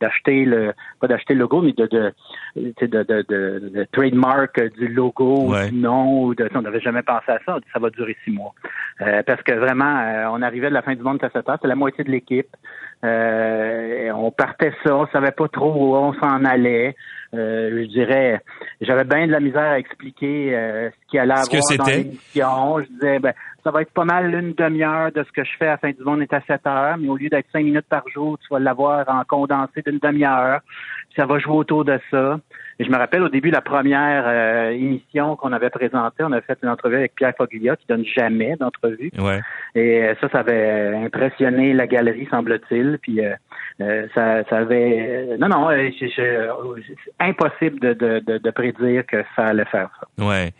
d'acheter 0.00 0.44
le 0.44 0.72
pas 1.00 1.06
d'acheter 1.06 1.34
le 1.34 1.40
logo, 1.40 1.62
mais 1.62 1.72
de 1.72 1.86
de, 1.86 2.12
de, 2.86 3.24
de, 3.28 3.86
trademark 3.92 4.60
du 4.76 4.88
logo 4.88 5.54
du 5.68 5.74
nom. 5.74 6.32
De, 6.32 6.48
on 6.54 6.62
n'avait 6.62 6.80
jamais 6.80 7.02
pensé 7.02 7.30
à 7.30 7.38
ça. 7.46 7.58
Ça 7.72 7.78
va 7.78 7.90
durer 7.90 8.16
six 8.24 8.30
mois. 8.30 8.54
Euh, 9.00 9.22
parce 9.24 9.42
que 9.42 9.52
vraiment, 9.52 10.30
on 10.32 10.42
arrivait 10.42 10.68
de 10.68 10.74
la 10.74 10.82
fin 10.82 10.94
du 10.94 11.02
monde 11.02 11.22
à 11.22 11.30
cette 11.30 11.48
heure, 11.48 11.58
c'est 11.60 11.68
la 11.68 11.74
moitié 11.74 12.04
de 12.04 12.10
l'équipe. 12.10 12.54
on 13.02 14.30
partait 14.36 14.72
ça, 14.84 14.96
on 14.96 15.06
savait 15.08 15.32
pas 15.32 15.48
trop 15.48 15.72
où 15.72 15.96
on 15.96 16.12
s'en 16.14 16.44
allait. 16.44 16.94
je 17.32 17.86
dirais, 17.86 18.40
j'avais 18.80 19.04
bien 19.04 19.26
de 19.26 19.32
la 19.32 19.40
misère 19.40 19.70
à 19.72 19.78
expliquer 19.78 20.50
ce 20.52 21.10
qu'il 21.10 21.20
allait 21.20 21.32
avoir 21.32 21.48
que 21.48 21.76
dans 21.76 21.84
l'émission. 21.84 22.80
Je 22.80 22.92
disais, 22.92 23.18
ben, 23.18 23.32
ça 23.66 23.72
va 23.72 23.82
être 23.82 23.90
pas 23.90 24.04
mal 24.04 24.32
une 24.32 24.52
demi-heure 24.52 25.10
de 25.10 25.24
ce 25.24 25.32
que 25.32 25.42
je 25.42 25.50
fais 25.58 25.66
à 25.66 25.70
la 25.70 25.78
fin 25.78 25.90
du 25.90 26.04
monde 26.04 26.22
est 26.22 26.32
à 26.32 26.40
7 26.46 26.64
heures, 26.68 26.96
mais 26.98 27.08
au 27.08 27.16
lieu 27.16 27.28
d'être 27.28 27.48
cinq 27.52 27.64
minutes 27.64 27.88
par 27.88 28.08
jour, 28.08 28.38
tu 28.38 28.46
vas 28.48 28.60
l'avoir 28.60 29.04
en 29.08 29.24
condensé 29.24 29.82
d'une 29.84 29.98
demi-heure. 29.98 30.60
Ça 31.16 31.26
va 31.26 31.40
jouer 31.40 31.56
autour 31.56 31.84
de 31.84 31.98
ça. 32.08 32.38
Et 32.78 32.84
je 32.84 32.90
me 32.90 32.96
rappelle 32.96 33.22
au 33.22 33.28
début 33.28 33.48
de 33.48 33.56
la 33.56 33.62
première 33.62 34.22
euh, 34.28 34.70
émission 34.70 35.34
qu'on 35.34 35.52
avait 35.52 35.70
présentée, 35.70 36.22
on 36.22 36.30
avait 36.30 36.46
fait 36.46 36.58
une 36.62 36.68
entrevue 36.68 36.94
avec 36.94 37.16
Pierre 37.16 37.32
Foglia 37.36 37.74
qui 37.74 37.86
donne 37.88 38.04
jamais 38.04 38.54
d'entrevue. 38.54 39.10
Ouais. 39.18 39.40
Et 39.74 40.04
euh, 40.04 40.14
ça, 40.20 40.28
ça 40.28 40.38
avait 40.40 40.94
impressionné 40.94 41.72
la 41.72 41.88
galerie, 41.88 42.28
semble-t-il. 42.30 42.98
Puis 43.02 43.20
euh, 43.20 44.06
ça, 44.14 44.44
ça 44.44 44.58
avait 44.58 45.36
non, 45.40 45.48
non, 45.48 45.70
c'est 45.70 46.36
impossible 47.18 47.80
de, 47.80 47.94
de, 47.94 48.38
de, 48.38 48.50
prédire 48.50 49.04
que 49.06 49.24
ça 49.34 49.46
allait 49.46 49.64
faire 49.64 49.90
ça. 49.98 50.24
Ouais. 50.24 50.52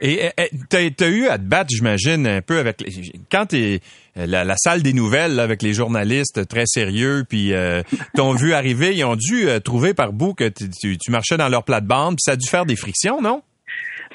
Et 0.00 0.30
tu 0.70 0.76
as 0.76 1.08
eu 1.08 1.26
à 1.26 1.38
te 1.38 1.44
battre, 1.44 1.70
j'imagine, 1.70 2.26
un 2.26 2.42
peu 2.42 2.58
avec 2.58 2.84
quand 3.30 3.46
t'es 3.46 3.80
la, 4.14 4.44
la 4.44 4.56
salle 4.56 4.82
des 4.82 4.92
nouvelles 4.92 5.40
avec 5.40 5.62
les 5.62 5.74
journalistes 5.74 6.46
très 6.48 6.66
sérieux, 6.66 7.24
puis 7.28 7.52
euh, 7.52 7.82
t'ont 8.14 8.32
vu 8.32 8.52
arriver, 8.52 8.94
ils 8.94 9.04
ont 9.04 9.16
dû 9.16 9.48
euh, 9.48 9.60
trouver 9.60 9.94
par 9.94 10.12
bout 10.12 10.34
que 10.34 10.48
tu, 10.48 10.98
tu 10.98 11.10
marchais 11.10 11.36
dans 11.36 11.48
leur 11.48 11.64
plate-bande, 11.64 12.16
puis 12.16 12.22
ça 12.24 12.32
a 12.32 12.36
dû 12.36 12.48
faire 12.48 12.66
des 12.66 12.76
frictions, 12.76 13.20
non? 13.20 13.42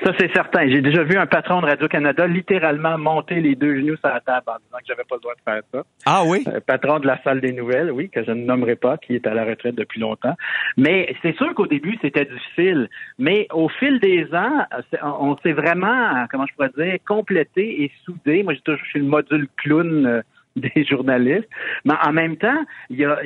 Ça, 0.04 0.12
c'est 0.20 0.34
certain. 0.34 0.68
J'ai 0.68 0.82
déjà 0.82 1.04
vu 1.04 1.18
un 1.18 1.28
patron 1.28 1.62
de 1.62 1.66
Radio-Canada 1.66 2.28
littéralement 2.28 2.97
monter 2.97 3.36
les 3.36 3.56
deux 3.56 3.76
genoux 3.78 3.95
sur 3.95 4.10
la 4.10 4.20
table 4.20 4.43
en 4.47 4.58
disant 4.58 4.78
que 4.78 4.86
j'avais 4.86 5.04
pas 5.08 5.16
le 5.16 5.22
droit 5.22 5.34
de 5.34 5.41
faire 5.41 5.62
ça. 5.72 5.84
Ah 6.06 6.24
oui? 6.26 6.43
Euh, 6.47 6.60
patron 6.60 6.99
de 6.99 7.08
la 7.08 7.22
salle 7.24 7.39
des 7.39 7.54
nouvelles, 7.54 7.89
oui, 7.89 8.10
que 8.10 8.22
je 8.24 8.32
ne 8.32 8.43
nommerai 8.43 8.76
pas, 8.76 8.97
qui 8.97 9.16
est 9.16 9.26
à 9.26 9.34
la 9.34 9.45
retraite 9.45 9.76
depuis 9.76 10.01
longtemps. 10.01 10.36
Mais 10.76 11.16
c'est 11.22 11.36
sûr 11.38 11.54
qu'au 11.54 11.68
début, 11.68 11.97
c'était 12.01 12.26
difficile. 12.26 12.89
Mais 13.18 13.47
au 13.54 13.70
fil 13.70 14.01
des 14.01 14.28
ans, 14.34 14.66
on 15.04 15.38
s'est 15.38 15.54
vraiment, 15.54 16.26
comment 16.30 16.45
je 16.47 16.54
pourrais 16.54 16.72
dire, 16.78 16.97
complété 17.08 17.84
et 17.84 17.91
soudé. 18.04 18.43
Moi, 18.43 18.56
j'ai 18.56 18.62
toujours, 18.62 18.82
je 18.84 18.89
suis 18.89 18.99
le 18.99 19.06
module 19.06 19.47
clown 19.56 20.06
euh, 20.06 20.22
des 20.58 20.84
journalistes. 20.84 21.49
Mais 21.86 21.95
en 22.04 22.12
même 22.12 22.36
temps, 22.36 22.66
il 22.89 22.99
y 22.99 23.06
a 23.06 23.20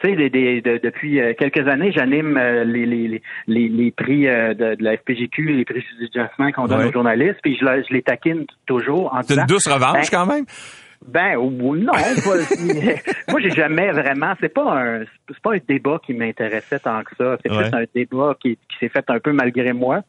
tu 0.00 0.16
sais, 0.16 0.60
depuis 0.82 1.20
euh, 1.20 1.32
quelques 1.38 1.66
années, 1.68 1.92
j'anime 1.92 2.36
euh, 2.36 2.64
les, 2.64 2.86
les, 2.86 3.22
les, 3.46 3.68
les, 3.68 3.90
prix 3.90 4.28
euh, 4.28 4.54
de, 4.54 4.76
la 4.80 4.96
FPGQ, 4.96 5.52
les 5.52 5.64
prix 5.64 5.84
d'adjustment 6.00 6.52
qu'on 6.52 6.66
donne 6.66 6.86
aux 6.86 6.92
journalistes, 6.92 7.38
puis 7.42 7.56
je, 7.60 7.64
je 7.64 7.92
les 7.92 8.02
taquine 8.02 8.46
toujours 8.66 9.14
en 9.14 9.22
C'est 9.22 9.34
une 9.34 9.46
douce 9.46 9.66
revanche 9.66 10.10
ben, 10.10 10.18
quand 10.18 10.26
même. 10.26 10.44
Ben 11.06 11.34
non, 11.36 11.92
moi 13.28 13.40
j'ai 13.40 13.50
jamais 13.50 13.90
vraiment. 13.92 14.32
C'est 14.40 14.52
pas 14.52 14.72
un, 14.72 15.04
c'est 15.28 15.42
pas 15.42 15.54
un 15.54 15.58
débat 15.68 15.98
qui 16.04 16.14
m'intéressait 16.14 16.78
tant 16.78 17.02
que 17.02 17.14
ça. 17.16 17.36
C'est 17.42 17.50
plus 17.50 17.74
un 17.74 17.84
débat 17.94 18.34
qui, 18.40 18.56
qui 18.56 18.78
s'est 18.80 18.88
fait 18.88 19.04
un 19.08 19.18
peu 19.18 19.32
malgré 19.32 19.74
moi. 19.74 20.00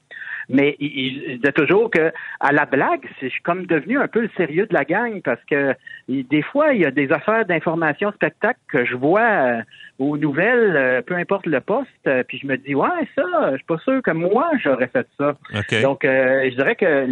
Mais 0.49 0.75
il, 0.79 1.37
disait 1.37 1.51
toujours 1.51 1.89
que 1.89 2.11
à 2.39 2.51
la 2.51 2.65
blague, 2.65 3.07
je 3.21 3.27
suis 3.27 3.41
comme 3.41 3.65
devenu 3.65 3.99
un 3.99 4.07
peu 4.07 4.21
le 4.21 4.29
sérieux 4.37 4.65
de 4.67 4.73
la 4.73 4.83
gang 4.83 5.21
parce 5.23 5.43
que 5.49 5.73
des 6.07 6.41
fois, 6.41 6.73
il 6.73 6.81
y 6.81 6.85
a 6.85 6.91
des 6.91 7.11
affaires 7.11 7.45
d'information 7.45 8.11
spectacle 8.11 8.59
que 8.67 8.85
je 8.85 8.95
vois 8.95 9.21
euh, 9.21 9.61
aux 9.99 10.17
nouvelles, 10.17 10.75
euh, 10.75 11.01
peu 11.01 11.15
importe 11.15 11.45
le 11.45 11.61
poste, 11.61 11.89
euh, 12.07 12.23
puis 12.27 12.37
je 12.37 12.47
me 12.47 12.57
dis 12.57 12.75
ouais 12.75 12.87
ça, 13.15 13.23
je 13.51 13.55
suis 13.55 13.65
pas 13.65 13.77
sûr 13.79 14.01
que 14.01 14.11
moi 14.11 14.51
j'aurais 14.63 14.87
fait 14.87 15.07
ça. 15.17 15.35
Donc 15.81 16.01
je 16.03 16.55
dirais 16.55 16.75
que 16.75 17.07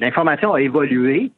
l'information 0.00 0.54
a 0.54 0.60
évolué. 0.60 1.30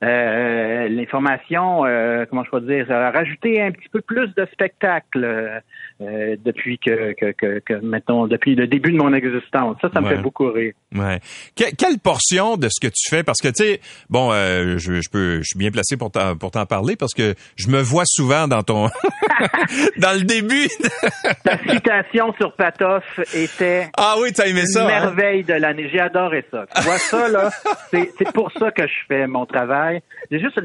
l'information, 0.00 1.82
comment 2.30 2.44
je 2.44 2.50
peux 2.50 2.60
dire, 2.60 2.90
a 2.90 3.10
rajouté 3.10 3.60
un 3.62 3.72
petit 3.72 3.88
peu 3.88 4.00
plus 4.00 4.32
de 4.34 4.46
spectacle. 4.52 5.62
Euh, 6.00 6.36
depuis 6.44 6.78
que, 6.78 7.12
que, 7.14 7.32
que, 7.32 7.58
que, 7.58 7.74
mettons, 7.84 8.28
depuis 8.28 8.54
le 8.54 8.68
début 8.68 8.92
de 8.92 8.96
mon 8.96 9.12
existence. 9.12 9.78
Ça, 9.80 9.90
ça 9.92 10.00
me 10.00 10.08
fait 10.08 10.22
beaucoup 10.22 10.48
rire. 10.48 10.72
Ouais. 10.94 11.18
quelle 11.56 11.98
portion 11.98 12.56
de 12.56 12.68
ce 12.70 12.80
que 12.80 12.86
tu 12.86 13.10
fais, 13.10 13.24
parce 13.24 13.40
que 13.40 13.48
tu 13.48 13.64
sais, 13.64 13.80
bon, 14.08 14.30
euh, 14.32 14.78
je, 14.78 15.00
je, 15.00 15.10
peux, 15.10 15.38
je 15.38 15.42
suis 15.42 15.58
bien 15.58 15.72
placé 15.72 15.96
pour 15.96 16.12
t'en, 16.12 16.36
pour 16.36 16.52
t'en 16.52 16.66
parler 16.66 16.94
parce 16.94 17.14
que 17.14 17.34
je 17.56 17.66
me 17.66 17.80
vois 17.80 18.04
souvent 18.06 18.46
dans 18.46 18.62
ton, 18.62 18.84
dans 19.98 20.16
le 20.16 20.22
début. 20.22 20.68
Ta 21.44 21.58
citation 21.68 22.32
sur 22.40 22.54
Patoff 22.54 23.18
était. 23.34 23.88
Ah 23.96 24.14
oui, 24.22 24.32
t'as 24.32 24.46
aimé 24.46 24.66
ça. 24.66 24.84
Une 24.84 24.90
hein? 24.90 25.00
merveille 25.00 25.42
de 25.42 25.54
l'année. 25.54 25.88
J'ai 25.92 26.00
adoré 26.00 26.44
ça. 26.52 26.64
Tu 26.76 26.82
vois 26.82 26.98
ça 26.98 27.28
là, 27.28 27.50
c'est, 27.90 28.08
c'est 28.16 28.32
pour 28.32 28.52
ça 28.52 28.70
que 28.70 28.86
je 28.86 29.06
fais 29.08 29.26
mon 29.26 29.46
travail. 29.46 30.00
C'est 30.30 30.38
juste, 30.38 30.60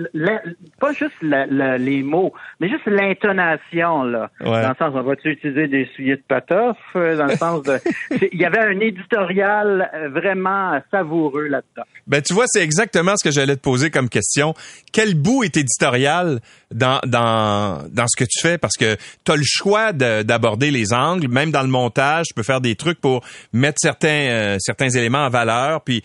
pas 0.79 0.93
juste 0.93 1.15
les 1.23 2.03
mots, 2.03 2.33
mais 2.59 2.69
juste 2.69 2.85
l'intonation 2.85 4.03
là. 4.03 4.29
Dans 4.39 4.69
le 4.69 4.75
sens, 4.75 4.91
on 4.93 5.01
va 5.01 5.15
utiliser 5.29 5.67
des 5.67 5.87
souliers 5.95 6.15
de 6.15 6.23
patoff, 6.27 6.77
euh, 6.95 7.17
dans 7.17 7.25
le 7.25 7.35
sens 7.35 7.63
de... 7.63 7.79
Il 8.31 8.39
y 8.39 8.45
avait 8.45 8.59
un 8.59 8.79
éditorial 8.79 9.89
euh, 9.93 10.09
vraiment 10.09 10.79
savoureux 10.91 11.47
là-dedans. 11.47 11.83
Ben, 12.07 12.21
tu 12.21 12.33
vois, 12.33 12.45
c'est 12.47 12.63
exactement 12.63 13.13
ce 13.17 13.23
que 13.27 13.31
j'allais 13.31 13.55
te 13.55 13.61
poser 13.61 13.91
comme 13.91 14.09
question. 14.09 14.53
Quel 14.91 15.15
bout 15.15 15.43
est 15.43 15.57
éditorial 15.57 16.39
dans, 16.71 16.99
dans, 17.05 17.87
dans 17.89 18.07
ce 18.07 18.21
que 18.21 18.27
tu 18.29 18.41
fais? 18.41 18.57
Parce 18.57 18.75
que 18.77 18.95
tu 19.25 19.31
as 19.31 19.35
le 19.35 19.43
choix 19.45 19.93
d'aborder 19.93 20.71
les 20.71 20.93
angles, 20.93 21.27
même 21.27 21.51
dans 21.51 21.63
le 21.63 21.69
montage, 21.69 22.27
tu 22.27 22.33
peux 22.33 22.43
faire 22.43 22.61
des 22.61 22.75
trucs 22.75 22.99
pour 22.99 23.23
mettre 23.53 23.77
certains, 23.79 24.07
euh, 24.07 24.57
certains 24.59 24.89
éléments 24.89 25.25
en 25.25 25.29
valeur. 25.29 25.81
Puis, 25.81 26.03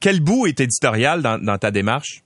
quel 0.00 0.20
bout 0.20 0.46
est 0.46 0.60
éditorial 0.60 1.22
dans, 1.22 1.38
dans 1.38 1.58
ta 1.58 1.70
démarche? 1.70 2.22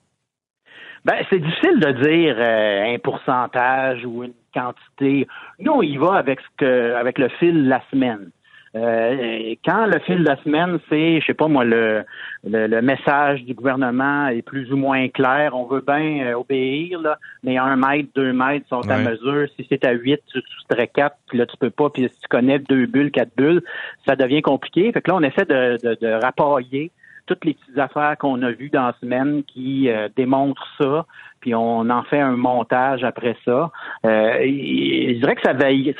Ben, 1.05 1.17
c'est 1.31 1.39
difficile 1.39 1.81
de 1.81 1.93
dire 2.03 2.37
un 2.39 2.99
pourcentage 2.99 4.05
ou 4.07 4.25
une 4.25 4.33
quantité. 4.55 5.27
Nous, 5.59 5.73
on 5.73 5.83
y 5.83 5.97
va 5.99 6.15
avec 6.15 6.41
ce 6.41 6.47
que, 6.57 6.95
avec 6.95 7.19
le 7.19 7.29
fil 7.29 7.65
de 7.65 7.69
la 7.69 7.83
semaine. 7.91 8.31
Euh, 8.77 9.55
quand 9.65 9.87
le 9.87 10.01
fil 10.01 10.19
de 10.19 10.25
la 10.25 10.37
semaine, 10.43 10.81
c'est, 10.89 11.21
je 11.21 11.27
sais 11.27 11.35
pas 11.35 11.47
moi, 11.47 11.65
le, 11.65 12.05
le, 12.43 12.81
message 12.81 13.45
du 13.45 13.55
gouvernement 13.55 14.27
est 14.29 14.43
plus 14.43 14.73
ou 14.73 14.77
moins 14.77 15.09
clair, 15.09 15.55
on 15.55 15.65
veut 15.67 15.85
bien 15.87 16.27
euh, 16.27 16.35
obéir, 16.35 17.01
là, 17.01 17.19
mais 17.45 17.57
un 17.57 17.77
mètre, 17.77 18.09
deux 18.17 18.33
mètres 18.33 18.67
sont 18.69 18.91
à 18.91 18.99
mesure. 18.99 19.47
Si 19.55 19.65
c'est 19.69 19.85
à 19.85 19.93
huit, 19.93 20.21
tu 20.33 20.41
soustrais 20.41 20.89
quatre, 20.89 21.17
puis 21.29 21.39
là, 21.39 21.47
tu 21.47 21.57
peux 21.57 21.71
pas, 21.71 21.89
puis 21.89 22.09
si 22.13 22.21
tu 22.21 22.29
connais 22.29 22.59
deux 22.59 22.87
bulles, 22.87 23.13
quatre 23.13 23.37
bulles, 23.37 23.63
ça 24.09 24.17
devient 24.17 24.43
compliqué. 24.43 24.91
Fait 24.91 25.01
que 25.01 25.11
là, 25.11 25.19
on 25.19 25.23
essaie 25.23 25.45
de, 25.45 25.79
de, 25.81 25.97
de 26.01 26.13
rappailler 26.21 26.91
toutes 27.27 27.45
les 27.45 27.55
petites 27.55 27.79
affaires 27.79 28.17
qu'on 28.19 28.43
a 28.43 28.51
vues 28.51 28.71
dans 28.71 28.87
la 28.87 28.95
semaine 29.01 29.43
qui 29.45 29.89
euh, 29.89 30.09
démontrent 30.17 30.67
ça, 30.79 31.07
puis 31.41 31.55
on 31.55 31.89
en 31.91 32.03
fait 32.05 32.21
un 32.21 32.37
montage 32.37 33.05
après 33.05 33.37
ça. 33.45 33.71
Euh, 34.07 34.39
je 34.43 35.19
dirais 35.19 35.37
que 35.37 35.43
ça 35.43 35.53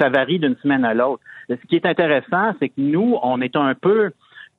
varie, 0.09 0.39
d'une 0.39 0.57
semaine 0.57 0.85
à 0.85 0.95
l'autre. 0.95 1.23
Ce 1.49 1.55
qui 1.69 1.77
est 1.77 1.87
intéressant, 1.87 2.55
c'est 2.61 2.69
que 2.69 2.81
nous, 2.81 3.19
on 3.23 3.41
est 3.41 3.57
un 3.57 3.75
peu 3.75 4.13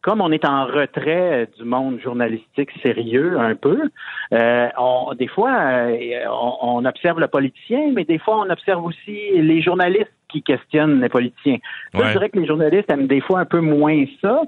comme 0.05 0.22
on 0.22 0.32
est 0.32 0.45
en 0.45 0.66
retrait 0.66 1.49
du 1.57 1.63
monde 1.63 1.99
journalistique 1.99 2.70
sérieux 2.84 3.39
un 3.39 3.55
peu, 3.55 3.89
euh, 4.34 4.70
on, 4.78 5.16
des 5.16 5.28
fois, 5.28 5.49
euh, 5.49 6.26
on, 6.61 6.86
observe 6.86 7.20
le 7.20 7.28
politicien, 7.28 7.91
mais 7.91 8.03
des 8.03 8.20
fois, 8.20 8.45
on 8.45 8.49
observe 8.51 8.86
aussi 8.86 9.18
les 9.34 9.63
journalistes 9.63 10.14
qui 10.30 10.41
questionnent 10.41 11.01
les 11.01 11.09
politiciens. 11.09 11.57
je 11.93 12.11
dirais 12.11 12.30
que 12.30 12.39
les 12.39 12.47
journalistes 12.47 12.89
aiment 12.89 13.07
des 13.07 13.21
fois 13.21 13.39
un 13.39 13.45
peu 13.45 13.59
moins 13.59 14.03
ça, 14.21 14.41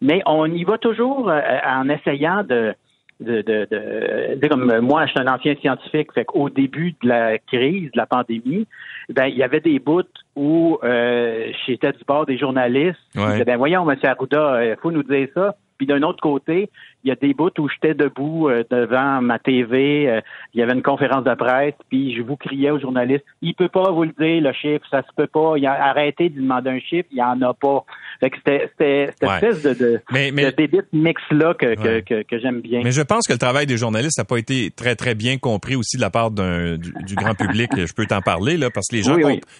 mais 0.00 0.22
on 0.26 0.46
y 0.46 0.64
va 0.64 0.78
toujours 0.78 1.30
en 1.66 1.88
essayant 1.88 2.44
de 2.44 2.74
de, 3.20 3.42
de, 3.42 4.36
de, 4.40 4.48
comme 4.48 4.80
moi, 4.80 5.06
je 5.06 5.10
suis 5.10 5.20
un 5.20 5.26
ancien 5.26 5.54
scientifique, 5.56 6.12
fait 6.12 6.24
qu'au 6.24 6.48
début 6.48 6.94
de 7.02 7.08
la 7.08 7.38
crise, 7.38 7.90
de 7.92 7.96
la 7.98 8.06
pandémie, 8.06 8.66
ben 9.10 9.26
il 9.26 9.36
y 9.36 9.42
avait 9.42 9.60
des 9.60 9.78
bouts 9.78 10.02
où 10.36 10.78
euh, 10.82 11.52
j'étais 11.66 11.92
du 11.92 12.04
bord 12.06 12.26
des 12.26 12.38
journalistes. 12.38 12.98
Ouais. 13.14 13.44
ben 13.44 13.58
voyons, 13.58 13.88
M. 13.88 13.98
Arruda, 14.02 14.64
il 14.64 14.76
faut 14.80 14.90
nous 14.90 15.02
dire 15.02 15.28
ça. 15.34 15.54
Puis 15.76 15.86
d'un 15.86 16.02
autre 16.02 16.20
côté, 16.20 16.70
il 17.04 17.08
y 17.08 17.10
a 17.10 17.16
des 17.16 17.34
bouts 17.34 17.50
où 17.58 17.68
j'étais 17.68 17.94
debout 17.94 18.48
euh, 18.48 18.62
devant 18.70 19.20
ma 19.22 19.38
TV, 19.38 20.08
euh, 20.08 20.20
il 20.54 20.60
y 20.60 20.62
avait 20.62 20.74
une 20.74 20.82
conférence 20.82 21.24
de 21.24 21.34
presse, 21.34 21.74
puis 21.88 22.14
je 22.14 22.22
vous 22.22 22.36
criais 22.36 22.70
aux 22.70 22.80
journalistes, 22.80 23.24
il 23.42 23.54
peut 23.54 23.68
pas 23.68 23.90
vous 23.90 24.04
le 24.04 24.14
dire, 24.18 24.42
le 24.42 24.52
chiffre, 24.52 24.84
ça 24.90 25.02
se 25.02 25.14
peut 25.16 25.26
pas, 25.26 25.54
il 25.56 25.66
a 25.66 25.72
arrêté 25.72 26.28
de 26.28 26.40
demander 26.40 26.70
un 26.70 26.80
chiffre, 26.80 27.08
il 27.10 27.18
y 27.18 27.22
en 27.22 27.40
a 27.42 27.54
pas. 27.54 27.84
Fait 28.20 28.30
que 28.30 28.36
c'était 28.36 28.70
cette 28.78 29.22
espèce 29.22 29.62
de, 29.62 29.74
de, 29.74 30.00
mais, 30.12 30.30
mais, 30.30 30.52
de 30.52 30.84
mix-là 30.92 31.54
que, 31.54 31.74
que, 31.74 32.00
que, 32.00 32.22
que 32.22 32.38
j'aime 32.38 32.60
bien. 32.60 32.80
Mais 32.84 32.92
je 32.92 33.02
pense 33.02 33.26
que 33.26 33.32
le 33.32 33.38
travail 33.38 33.66
des 33.66 33.78
journalistes 33.78 34.18
n'a 34.18 34.24
pas 34.24 34.36
été 34.36 34.70
très, 34.70 34.94
très 34.94 35.14
bien 35.14 35.38
compris 35.38 35.76
aussi 35.76 35.96
de 35.96 36.02
la 36.02 36.10
part 36.10 36.30
du, 36.30 36.78
du, 36.78 37.14
grand 37.14 37.34
public. 37.34 37.70
je 37.76 37.92
peux 37.94 38.06
t'en 38.06 38.20
parler, 38.20 38.56
là, 38.56 38.70
parce 38.70 38.88
que 38.88 38.96
les 38.96 39.02
gens, 39.02 39.16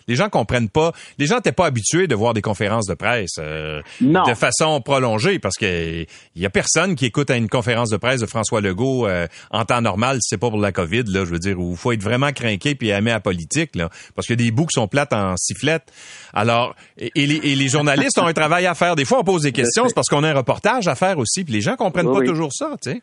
les 0.08 0.14
gens 0.14 0.28
comprennent 0.28 0.68
pas, 0.68 0.92
les 1.18 1.26
gens 1.26 1.36
n'étaient 1.36 1.52
pas 1.52 1.66
habitués 1.66 2.06
de 2.06 2.14
voir 2.14 2.34
des 2.34 2.42
conférences 2.42 2.86
de 2.86 2.94
presse 2.94 3.36
euh, 3.38 3.80
de 4.00 4.34
façon 4.34 4.80
prolongée, 4.80 5.38
parce 5.38 5.56
que 5.56 6.02
il 6.34 6.42
y 6.42 6.46
a 6.46 6.50
personne 6.50 6.94
qui 6.94 7.06
écoute 7.06 7.29
à 7.30 7.36
une 7.36 7.48
conférence 7.48 7.90
de 7.90 7.96
presse 7.96 8.20
de 8.20 8.26
François 8.26 8.60
Legault 8.60 9.06
euh, 9.06 9.26
en 9.50 9.64
temps 9.64 9.80
normal, 9.80 10.18
c'est 10.20 10.38
pas 10.38 10.50
pour 10.50 10.60
la 10.60 10.72
COVID, 10.72 11.04
là, 11.08 11.24
je 11.24 11.30
veux 11.30 11.38
dire, 11.38 11.58
où 11.58 11.72
il 11.72 11.76
faut 11.76 11.92
être 11.92 12.02
vraiment 12.02 12.32
craqué 12.32 12.74
puis 12.74 12.88
aimer 12.88 13.10
la 13.10 13.20
politique, 13.20 13.76
là, 13.76 13.88
parce 14.14 14.26
que 14.26 14.34
des 14.34 14.50
bouts 14.50 14.66
qui 14.66 14.80
sont 14.80 14.88
plates 14.88 15.12
en 15.12 15.36
sifflette. 15.36 15.92
Alors, 16.32 16.74
et, 16.98 17.10
les, 17.14 17.68
journalistes 17.68 18.18
ont 18.18 18.26
un 18.26 18.32
travail 18.32 18.66
à 18.66 18.74
faire. 18.74 18.96
Des 18.96 19.04
fois, 19.04 19.20
on 19.20 19.24
pose 19.24 19.42
des 19.42 19.52
questions, 19.52 19.88
c'est 19.88 19.94
parce 19.94 20.08
qu'on 20.08 20.24
a 20.24 20.30
un 20.30 20.34
reportage 20.34 20.88
à 20.88 20.94
faire 20.94 21.18
aussi, 21.18 21.44
puis 21.44 21.54
les 21.54 21.60
gens 21.60 21.76
comprennent 21.76 22.12
pas 22.12 22.24
toujours 22.24 22.52
ça, 22.52 22.76
tu 22.82 22.92
sais. 22.92 23.02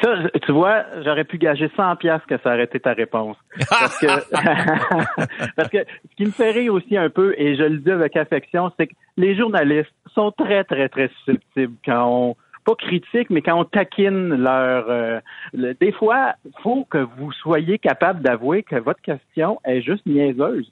Ça, 0.00 0.14
tu 0.42 0.52
vois, 0.52 0.84
j'aurais 1.04 1.24
pu 1.24 1.38
gager 1.38 1.68
100 1.76 1.96
pièces 1.96 2.22
que 2.28 2.38
ça 2.38 2.50
aurait 2.50 2.64
été 2.64 2.78
ta 2.78 2.92
réponse. 2.92 3.36
Parce 3.68 3.98
que, 3.98 4.06
parce 5.56 5.68
que 5.70 5.78
ce 6.08 6.16
qui 6.16 6.24
me 6.24 6.30
fait 6.30 6.52
rire 6.52 6.72
aussi 6.72 6.96
un 6.96 7.10
peu, 7.10 7.34
et 7.36 7.56
je 7.56 7.64
le 7.64 7.78
dis 7.78 7.90
avec 7.90 8.16
affection, 8.16 8.70
c'est 8.78 8.86
que 8.86 8.94
les 9.16 9.36
journalistes 9.36 9.92
sont 10.14 10.30
très, 10.30 10.62
très, 10.62 10.88
très 10.88 11.08
susceptibles 11.08 11.74
quand 11.84 12.06
on, 12.06 12.36
pas 12.64 12.74
critique, 12.74 13.30
mais 13.30 13.42
quand 13.42 13.58
on 13.58 13.64
taquine 13.64 14.34
leur... 14.34 14.86
Euh, 14.88 15.20
des 15.52 15.92
fois, 15.92 16.34
faut 16.62 16.86
que 16.90 16.98
vous 16.98 17.32
soyez 17.32 17.78
capable 17.78 18.22
d'avouer 18.22 18.62
que 18.62 18.76
votre 18.76 19.00
question 19.02 19.60
est 19.64 19.82
juste 19.82 20.06
niaiseuse. 20.06 20.70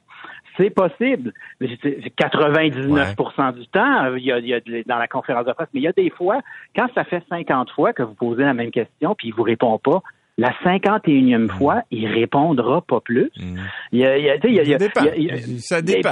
C'est 0.56 0.70
possible. 0.70 1.32
99% 1.60 3.54
du 3.54 3.66
temps, 3.68 4.14
il 4.14 4.24
y, 4.24 4.32
a, 4.32 4.38
il 4.38 4.46
y, 4.46 4.54
a, 4.54 4.60
dans 4.86 4.98
la 4.98 5.08
conférence 5.08 5.46
de 5.46 5.52
presse, 5.52 5.68
mais 5.72 5.80
il 5.80 5.84
y 5.84 5.88
a 5.88 5.92
des 5.92 6.10
fois, 6.10 6.40
quand 6.76 6.88
ça 6.94 7.04
fait 7.04 7.22
50 7.28 7.70
fois 7.70 7.92
que 7.92 8.02
vous 8.02 8.14
posez 8.14 8.42
la 8.42 8.54
même 8.54 8.70
question, 8.70 9.14
puis 9.14 9.28
il 9.28 9.34
vous 9.34 9.42
répond 9.42 9.78
pas, 9.78 10.02
la 10.38 10.52
51e 10.64 11.48
fois, 11.48 11.82
il 11.90 12.06
répondra 12.06 12.80
pas 12.80 13.00
plus. 13.00 13.30
Il, 13.92 15.60
ça 15.60 15.82
dépend. 15.82 16.10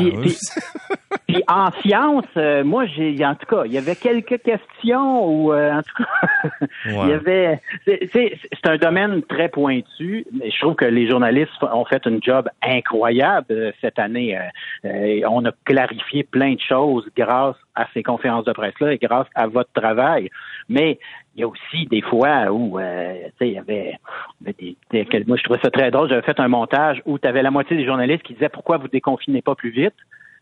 Puis, 1.29 1.43
en 1.47 1.71
science, 1.83 2.25
euh, 2.37 2.65
moi, 2.65 2.87
j'ai, 2.87 3.25
en 3.25 3.35
tout 3.35 3.47
cas, 3.47 3.65
il 3.67 3.73
y 3.73 3.79
avait 3.79 3.97
quelques 3.97 4.41
questions 4.43 5.27
où, 5.27 5.53
euh, 5.53 5.73
en 5.73 5.83
tout 5.83 6.03
cas, 6.03 6.67
il 6.87 7.09
y 7.09 7.13
avait. 7.13 7.61
C'est, 7.85 8.39
un 8.65 8.77
domaine 8.77 9.23
très 9.23 9.49
pointu, 9.49 10.27
mais 10.33 10.51
je 10.51 10.59
trouve 10.61 10.75
que 10.75 10.85
les 10.85 11.09
journalistes 11.09 11.51
ont 11.63 11.85
fait 11.85 12.07
un 12.07 12.19
job 12.21 12.49
incroyable 12.63 13.47
euh, 13.51 13.73
cette 13.81 13.99
année. 13.99 14.39
on 14.85 15.45
a 15.45 15.53
clarifié 15.65 16.25
plein 16.25 16.55
de 16.55 16.61
choses 16.61 17.09
grâce 17.17 17.57
à 17.75 17.87
ces 17.95 18.03
conférences 18.03 18.45
de 18.45 18.53
presse-là 18.53 18.93
et 18.93 18.99
grâce 18.99 19.29
à 19.35 19.47
votre 19.47 19.73
travail. 19.73 20.31
Mais 20.69 20.99
il 21.39 21.43
y 21.43 21.45
a 21.45 21.49
aussi 21.49 21.87
des 21.87 22.03
fois 22.03 22.51
où, 22.51 22.81
euh, 22.81 23.15
tu 23.15 23.31
sais, 23.39 23.49
il 23.49 23.55
y 23.55 23.59
avait, 23.59 23.97
des, 24.41 25.25
moi 25.25 25.37
je 25.37 25.45
trouvais 25.45 25.61
ça 25.63 25.71
très 25.71 25.93
drôle. 25.93 26.09
J'avais 26.09 26.23
fait 26.23 26.41
un 26.41 26.49
montage 26.49 27.01
où 27.07 27.17
tu 27.17 27.29
avais 27.29 27.43
la 27.43 27.53
moitié 27.53 27.77
des 27.77 27.87
journalistes 27.87 28.25
qui 28.25 28.35
disaient 28.35 28.49
pourquoi 28.49 28.77
vous 28.79 28.89
déconfinez 28.89 29.41
pas 29.41 29.55
plus 29.55 29.71
vite, 29.71 29.95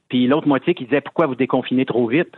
puis 0.09 0.27
l'autre 0.27 0.49
moitié 0.49 0.73
qui 0.73 0.85
disait 0.85 1.03
pourquoi 1.03 1.27
vous 1.27 1.35
déconfinez 1.35 1.85
trop 1.85 2.07
vite. 2.07 2.35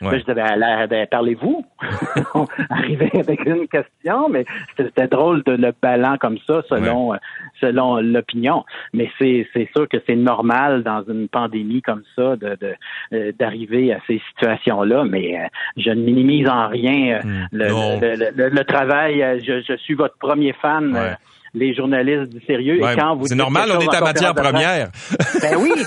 Je 0.00 0.16
disais, 0.16 0.34
ben, 0.34 0.86
ben, 0.88 1.06
parlez-vous. 1.10 1.64
On 2.34 2.46
arrivait 2.70 3.10
avec 3.18 3.44
une 3.46 3.66
question, 3.68 4.28
mais 4.28 4.44
c'était 4.76 5.08
drôle 5.08 5.42
de 5.44 5.52
le 5.52 5.72
ballon 5.80 6.16
comme 6.18 6.38
ça 6.46 6.62
selon 6.68 7.14
euh, 7.14 7.16
selon 7.60 7.96
l'opinion. 7.96 8.64
Mais 8.92 9.10
c'est 9.18 9.68
sûr 9.74 9.88
que 9.88 9.98
c'est 10.06 10.16
normal 10.16 10.82
dans 10.82 11.02
une 11.08 11.28
pandémie 11.28 11.82
comme 11.82 12.02
ça 12.14 12.36
de 12.36 12.56
euh, 13.12 13.32
d'arriver 13.38 13.92
à 13.92 13.98
ces 14.06 14.20
situations-là. 14.30 15.04
Mais 15.04 15.38
euh, 15.38 15.46
je 15.76 15.90
ne 15.90 16.02
minimise 16.02 16.48
en 16.48 16.68
rien 16.68 17.20
hmm. 17.22 17.48
le, 17.52 18.48
le, 18.48 18.64
travail. 18.64 19.42
Je, 19.44 19.60
je, 19.60 19.76
suis 19.76 19.94
votre 19.94 20.16
premier 20.18 20.52
fan. 20.54 21.16
Les 21.56 21.74
journalistes 21.74 22.32
du 22.32 22.44
sérieux. 22.44 22.76
et 22.76 22.96
quand 22.96 23.16
vous 23.16 23.26
c'est 23.26 23.34
normal, 23.34 23.70
on 23.72 23.80
est 23.80 23.94
à 23.94 24.00
matière 24.00 24.34
première. 24.34 24.90
ben 25.40 25.56
oui. 25.58 25.72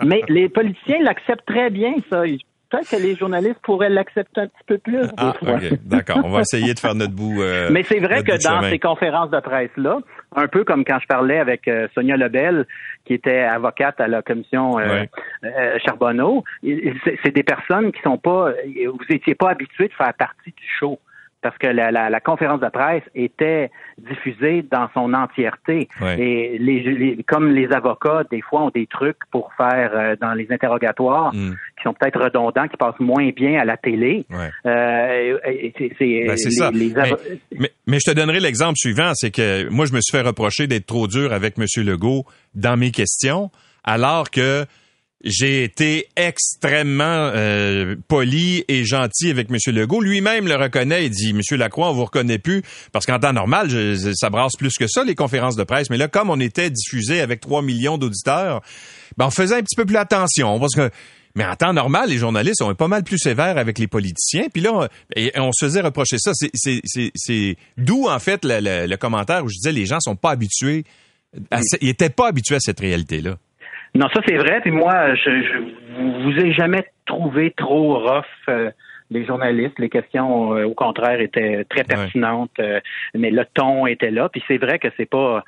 Mais 0.04 0.22
les 0.28 0.48
politiciens 0.48 1.02
l'acceptent 1.02 1.46
très 1.46 1.68
bien, 1.70 1.92
ça. 2.08 2.22
Peut-être 2.70 2.90
que 2.90 2.96
les 2.96 3.14
journalistes 3.14 3.60
pourraient 3.62 3.90
l'accepter 3.90 4.40
un 4.40 4.46
petit 4.46 4.64
peu 4.66 4.78
plus. 4.78 5.02
Ah, 5.16 5.34
d'accord. 5.84 6.20
On 6.24 6.30
va 6.30 6.40
essayer 6.40 6.74
de 6.74 6.78
faire 6.78 6.94
notre 6.94 7.12
bout. 7.12 7.42
Euh, 7.42 7.68
Mais 7.70 7.82
c'est 7.82 8.00
vrai 8.00 8.22
que 8.22 8.42
dans 8.42 8.62
ces 8.62 8.78
conférences 8.78 9.30
de 9.30 9.38
presse-là, 9.38 9.98
un 10.34 10.48
peu 10.48 10.64
comme 10.64 10.84
quand 10.84 10.98
je 11.00 11.06
parlais 11.06 11.38
avec 11.38 11.68
euh, 11.68 11.86
Sonia 11.94 12.16
Lebel, 12.16 12.66
qui 13.04 13.14
était 13.14 13.42
avocate 13.42 14.00
à 14.00 14.08
la 14.08 14.22
commission 14.22 14.78
euh, 14.78 15.04
Charbonneau, 15.84 16.42
c'est 16.62 17.34
des 17.34 17.42
personnes 17.42 17.92
qui 17.92 18.00
sont 18.02 18.18
pas, 18.18 18.52
vous 18.52 19.14
étiez 19.14 19.34
pas 19.34 19.50
habitués 19.50 19.88
de 19.88 19.94
faire 19.94 20.14
partie 20.14 20.50
du 20.50 20.66
show 20.78 20.98
parce 21.44 21.58
que 21.58 21.66
la, 21.66 21.90
la, 21.90 22.08
la, 22.08 22.20
conférence 22.20 22.60
de 22.60 22.70
presse 22.70 23.02
était 23.14 23.70
diffusée 23.98 24.62
dans 24.62 24.88
son 24.94 25.12
entièreté. 25.12 25.88
Et 26.16 26.56
les, 26.58 27.22
comme 27.28 27.50
les 27.50 27.70
avocats, 27.70 28.22
des 28.30 28.40
fois, 28.40 28.62
ont 28.62 28.70
des 28.70 28.86
trucs 28.86 29.18
pour 29.30 29.52
faire 29.58 29.90
euh, 29.92 30.16
dans 30.18 30.32
les 30.32 30.46
interrogatoires 30.50 31.34
mm. 31.34 31.50
qui 31.76 31.82
sont 31.82 31.92
peut-être 31.92 32.18
redondants, 32.18 32.66
qui 32.66 32.78
passent 32.78 32.98
moins 32.98 33.28
bien 33.28 33.60
à 33.60 33.66
la 33.66 33.76
télé. 33.76 34.24
Euh, 34.64 35.38
c'est 35.76 36.50
ça. 36.50 36.70
mais, 36.72 37.70
mais, 37.86 37.98
je 37.98 38.10
te 38.10 38.16
donnerai 38.16 38.40
l'exemple 38.40 38.76
suivant, 38.76 39.12
c'est 39.12 39.30
que 39.30 39.68
moi, 39.68 39.84
je 39.84 39.92
me 39.92 40.00
suis 40.00 40.16
fait 40.16 40.26
reprocher 40.26 40.66
d'être 40.66 40.86
trop 40.86 41.06
dur 41.06 41.34
avec 41.34 41.58
M. 41.58 41.66
Legault 41.84 42.24
dans 42.54 42.78
mes 42.78 42.90
questions, 42.90 43.50
alors 43.84 44.30
que 44.30 44.64
j'ai 45.24 45.64
été 45.64 46.06
extrêmement 46.16 47.30
euh, 47.34 47.96
poli 48.08 48.64
et 48.68 48.84
gentil 48.84 49.30
avec 49.30 49.48
M. 49.50 49.56
Legault. 49.74 50.00
Lui-même 50.00 50.46
le 50.46 50.56
reconnaît 50.56 51.06
et 51.06 51.08
dit, 51.08 51.30
M. 51.30 51.40
Lacroix, 51.58 51.90
on 51.90 51.94
vous 51.94 52.04
reconnaît 52.04 52.38
plus, 52.38 52.62
parce 52.92 53.06
qu'en 53.06 53.18
temps 53.18 53.32
normal, 53.32 53.70
ça 54.14 54.30
brasse 54.30 54.56
plus 54.58 54.74
que 54.78 54.86
ça, 54.86 55.02
les 55.02 55.14
conférences 55.14 55.56
de 55.56 55.64
presse. 55.64 55.88
Mais 55.90 55.96
là, 55.96 56.08
comme 56.08 56.30
on 56.30 56.38
était 56.40 56.70
diffusé 56.70 57.20
avec 57.20 57.40
3 57.40 57.62
millions 57.62 57.96
d'auditeurs, 57.96 58.60
ben, 59.16 59.26
on 59.26 59.30
faisait 59.30 59.56
un 59.56 59.62
petit 59.62 59.76
peu 59.76 59.86
plus 59.86 59.96
attention, 59.96 60.60
parce 60.60 60.74
que 60.74 60.90
mais 61.36 61.44
en 61.44 61.56
temps 61.56 61.72
normal, 61.72 62.10
les 62.10 62.18
journalistes 62.18 62.58
sont 62.58 62.72
pas 62.76 62.86
mal 62.86 63.02
plus 63.02 63.18
sévères 63.18 63.58
avec 63.58 63.80
les 63.80 63.88
politiciens. 63.88 64.46
Puis 64.52 64.62
là, 64.62 64.88
on, 65.36 65.50
se 65.52 65.64
faisait 65.64 65.80
reprocher 65.80 66.16
ça. 66.18 66.30
C'est 66.34 67.56
d'où, 67.76 68.08
en 68.08 68.20
fait, 68.20 68.42
le, 68.44 68.94
commentaire 68.96 69.44
où 69.44 69.48
je 69.48 69.56
disais 69.56 69.72
les 69.72 69.84
gens 69.84 69.98
sont 69.98 70.14
pas 70.14 70.30
habitués. 70.30 70.84
ils 71.80 71.88
étaient 71.88 72.10
pas 72.10 72.28
habitués 72.28 72.54
à 72.54 72.60
cette 72.60 72.78
réalité-là. 72.78 73.36
Non, 73.94 74.08
ça 74.12 74.20
c'est 74.26 74.36
vrai. 74.36 74.60
Puis 74.60 74.72
moi, 74.72 75.14
je, 75.14 75.30
je 75.30 76.24
vous 76.24 76.44
ai 76.44 76.52
jamais 76.52 76.84
trouvé 77.06 77.52
trop 77.56 77.98
rough. 77.98 78.24
Euh, 78.48 78.70
les 79.10 79.26
journalistes, 79.26 79.78
les 79.78 79.90
questions 79.90 80.56
euh, 80.56 80.64
au 80.64 80.74
contraire 80.74 81.20
étaient 81.20 81.64
très 81.68 81.84
pertinentes, 81.84 82.58
euh, 82.58 82.80
mais 83.14 83.30
le 83.30 83.44
ton 83.52 83.86
était 83.86 84.10
là. 84.10 84.28
Puis 84.30 84.42
c'est 84.48 84.56
vrai 84.56 84.78
que 84.78 84.88
c'est 84.96 85.08
pas, 85.08 85.44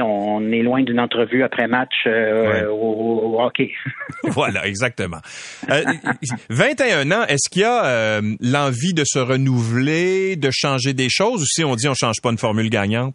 on 0.00 0.52
est 0.52 0.62
loin 0.62 0.82
d'une 0.82 1.00
entrevue 1.00 1.42
après 1.42 1.66
match 1.66 2.06
au, 2.06 3.40
hockey. 3.40 3.72
voilà, 4.24 4.66
exactement. 4.66 5.18
21 6.50 7.10
ans, 7.10 7.24
est-ce 7.26 7.48
qu'il 7.50 7.62
y 7.62 7.64
a 7.64 8.20
l'envie 8.40 8.92
de 8.92 9.02
se 9.04 9.18
renouveler, 9.18 10.36
de 10.36 10.50
changer 10.52 10.92
des 10.92 11.08
choses, 11.10 11.42
ou 11.42 11.46
si 11.46 11.64
on 11.64 11.74
dit 11.74 11.88
on 11.88 11.94
change 11.94 12.20
pas 12.22 12.30
une 12.30 12.38
formule 12.38 12.68
gagnante? 12.68 13.14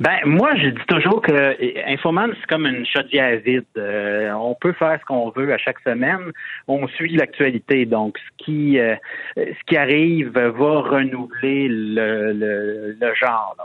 Ben 0.00 0.18
moi, 0.24 0.54
je 0.56 0.68
dis 0.68 0.84
toujours 0.86 1.20
que 1.20 1.92
Infoman, 1.92 2.32
c'est 2.40 2.46
comme 2.46 2.66
une 2.66 2.86
chaudière 2.86 3.38
vide. 3.40 3.64
Euh, 3.76 4.32
on 4.32 4.54
peut 4.54 4.72
faire 4.72 4.98
ce 5.00 5.04
qu'on 5.04 5.30
veut 5.30 5.52
à 5.52 5.58
chaque 5.58 5.80
semaine. 5.80 6.32
On 6.66 6.86
suit 6.88 7.16
l'actualité. 7.16 7.84
Donc, 7.84 8.18
ce 8.18 8.44
qui 8.44 8.78
euh, 8.78 8.96
ce 9.36 9.64
qui 9.66 9.76
arrive 9.76 10.30
va 10.30 10.80
renouveler 10.80 11.68
le, 11.68 12.32
le, 12.32 13.14
genre. 13.14 13.56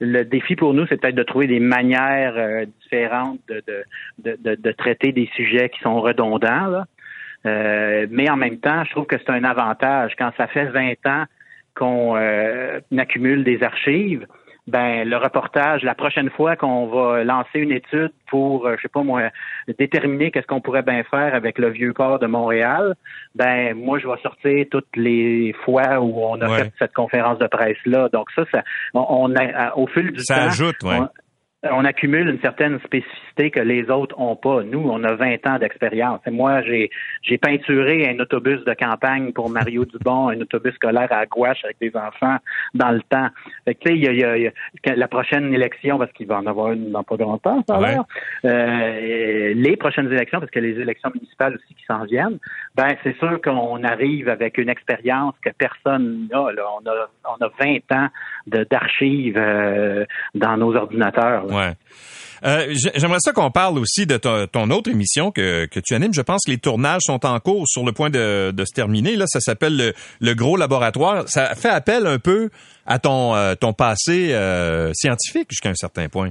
Le 0.00 0.24
défi 0.24 0.56
pour 0.56 0.74
nous, 0.74 0.86
c'est 0.86 1.00
peut-être 1.00 1.14
de 1.14 1.22
trouver 1.22 1.46
des 1.46 1.60
manières 1.60 2.34
euh, 2.36 2.64
différentes 2.82 3.40
de, 3.48 3.62
de, 4.18 4.36
de, 4.42 4.54
de, 4.56 4.72
traiter 4.72 5.12
des 5.12 5.28
sujets 5.34 5.68
qui 5.68 5.80
sont 5.80 6.00
redondants. 6.00 6.84
mais 7.44 8.28
en 8.28 8.36
même 8.36 8.58
temps, 8.58 8.84
je 8.84 8.90
trouve 8.90 9.06
que 9.06 9.16
c'est 9.18 9.30
un 9.30 9.44
avantage. 9.44 10.12
Quand 10.18 10.32
ça 10.36 10.46
fait 10.48 10.66
20 10.66 11.06
ans 11.06 11.24
qu'on 11.74 12.16
accumule 12.98 13.44
des 13.44 13.62
archives, 13.62 14.26
ben 14.66 15.08
le 15.08 15.16
reportage, 15.16 15.82
la 15.82 15.94
prochaine 15.94 16.30
fois 16.30 16.56
qu'on 16.56 16.86
va 16.86 17.24
lancer 17.24 17.58
une 17.58 17.72
étude 17.72 18.12
pour, 18.28 18.66
euh, 18.66 18.76
je 18.76 18.82
sais 18.82 18.88
pas 18.88 19.02
moi, 19.02 19.30
déterminer 19.78 20.30
qu'est-ce 20.30 20.46
qu'on 20.46 20.60
pourrait 20.60 20.82
bien 20.82 21.02
faire 21.04 21.34
avec 21.34 21.58
le 21.58 21.70
vieux 21.70 21.92
port 21.92 22.18
de 22.18 22.26
Montréal, 22.26 22.94
ben 23.34 23.74
moi 23.74 23.98
je 23.98 24.06
vais 24.06 24.20
sortir 24.22 24.66
toutes 24.70 24.96
les 24.96 25.54
fois 25.64 26.00
où 26.00 26.20
on 26.22 26.40
a 26.40 26.56
fait 26.56 26.72
cette 26.78 26.94
conférence 26.94 27.38
de 27.38 27.46
presse 27.46 27.78
là. 27.86 28.08
Donc 28.12 28.30
ça, 28.34 28.44
ça 28.52 28.62
on, 28.94 29.34
a 29.34 29.76
au 29.76 29.86
fil 29.86 30.12
du 30.12 30.20
ça 30.20 30.36
temps, 30.36 30.46
ajoute, 30.46 30.82
ouais 30.82 30.98
on 31.00 31.08
accumule 31.62 32.28
une 32.28 32.40
certaine 32.40 32.78
spécificité 32.80 33.50
que 33.50 33.60
les 33.60 33.90
autres 33.90 34.18
ont 34.18 34.36
pas. 34.36 34.62
Nous, 34.62 34.80
on 34.80 35.04
a 35.04 35.14
20 35.14 35.46
ans 35.46 35.58
d'expérience. 35.58 36.20
Moi, 36.30 36.62
j'ai 36.62 36.90
j'ai 37.22 37.38
peinturé 37.38 38.08
un 38.08 38.18
autobus 38.18 38.64
de 38.64 38.74
campagne 38.74 39.32
pour 39.32 39.50
Mario 39.50 39.84
Dubon, 39.84 40.28
un 40.28 40.40
autobus 40.40 40.74
scolaire 40.74 41.08
à 41.10 41.26
gouache 41.26 41.64
avec 41.64 41.76
des 41.80 41.94
enfants 41.94 42.38
dans 42.74 42.90
le 42.90 43.02
temps. 43.02 43.28
Fait 43.64 43.74
que, 43.74 43.80
tu 43.80 43.90
sais, 43.90 43.98
il 43.98 44.18
y 44.18 44.46
a, 44.46 44.94
la 44.94 45.08
prochaine 45.08 45.52
élection, 45.52 45.98
parce 45.98 46.12
qu'il 46.12 46.26
va 46.26 46.38
en 46.38 46.46
avoir 46.46 46.72
une 46.72 46.90
dans 46.92 47.02
pas 47.02 47.16
longtemps, 47.16 47.62
ça 47.68 47.78
euh, 48.44 49.52
les 49.54 49.76
prochaines 49.76 50.10
élections, 50.12 50.40
parce 50.40 50.50
que 50.50 50.60
les 50.60 50.80
élections 50.80 51.10
municipales 51.14 51.54
aussi 51.54 51.74
qui 51.74 51.84
s'en 51.84 52.04
viennent, 52.04 52.38
ben 52.74 52.88
c'est 53.02 53.16
sûr 53.18 53.40
qu'on 53.42 53.82
arrive 53.84 54.28
avec 54.28 54.58
une 54.58 54.68
expérience 54.68 55.34
que 55.44 55.50
personne 55.50 56.28
n'a. 56.30 56.40
On 56.40 56.86
a 56.86 57.10
on 57.24 57.44
a 57.44 57.50
20 57.60 57.92
ans 57.92 58.08
d'archives 58.46 59.36
euh, 59.36 60.04
dans 60.34 60.56
nos 60.56 60.74
ordinateurs. 60.74 61.46
Ouais. 61.46 61.74
Euh, 62.44 62.74
j'aimerais 62.94 63.18
ça 63.20 63.32
qu'on 63.32 63.50
parle 63.50 63.78
aussi 63.78 64.06
de 64.06 64.16
ton, 64.16 64.70
autre 64.70 64.90
émission 64.90 65.30
que, 65.30 65.66
que, 65.66 65.80
tu 65.80 65.94
animes. 65.94 66.14
Je 66.14 66.22
pense 66.22 66.44
que 66.46 66.50
les 66.50 66.58
tournages 66.58 67.02
sont 67.02 67.26
en 67.26 67.38
cours, 67.38 67.68
sur 67.68 67.84
le 67.84 67.92
point 67.92 68.10
de, 68.10 68.50
de 68.50 68.64
se 68.64 68.72
terminer. 68.74 69.16
Là, 69.16 69.26
ça 69.26 69.40
s'appelle 69.40 69.92
le, 70.20 70.34
gros 70.34 70.56
laboratoire. 70.56 71.28
Ça 71.28 71.54
fait 71.54 71.68
appel 71.68 72.06
un 72.06 72.18
peu 72.18 72.50
à 72.86 72.98
ton, 72.98 73.34
euh, 73.34 73.54
ton 73.54 73.72
passé 73.72 74.32
euh, 74.32 74.92
scientifique 74.94 75.48
jusqu'à 75.50 75.70
un 75.70 75.74
certain 75.74 76.08
point. 76.08 76.30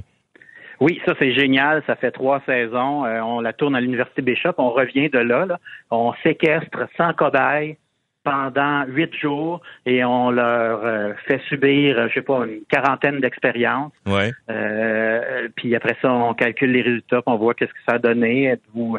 Oui, 0.80 1.00
ça 1.06 1.12
c'est 1.18 1.34
génial. 1.34 1.82
Ça 1.86 1.94
fait 1.94 2.10
trois 2.10 2.42
saisons. 2.46 3.04
on 3.04 3.40
la 3.40 3.52
tourne 3.52 3.76
à 3.76 3.80
l'université 3.80 4.22
Bishop. 4.22 4.54
On 4.56 4.70
revient 4.70 5.10
de 5.10 5.18
là. 5.18 5.44
là. 5.44 5.58
On 5.90 6.14
séquestre 6.22 6.88
sans 6.96 7.12
cobaye 7.12 7.76
pendant 8.22 8.84
huit 8.86 9.14
jours 9.14 9.60
et 9.86 10.04
on 10.04 10.30
leur 10.30 10.84
euh, 10.84 11.12
fait 11.26 11.40
subir, 11.48 11.98
euh, 11.98 12.08
je 12.08 12.14
sais 12.14 12.22
pas, 12.22 12.44
une 12.44 12.60
quarantaine 12.68 13.20
d'expériences. 13.20 13.92
Ouais. 14.06 14.32
Euh, 14.50 15.48
puis 15.56 15.74
après 15.74 15.96
ça, 16.02 16.12
on 16.12 16.34
calcule 16.34 16.72
les 16.72 16.82
résultats, 16.82 17.22
puis 17.22 17.34
on 17.34 17.36
voit 17.36 17.54
qu'est-ce 17.54 17.72
que 17.72 17.78
ça 17.88 17.96
a 17.96 17.98
donné. 17.98 18.56
vous 18.74 18.98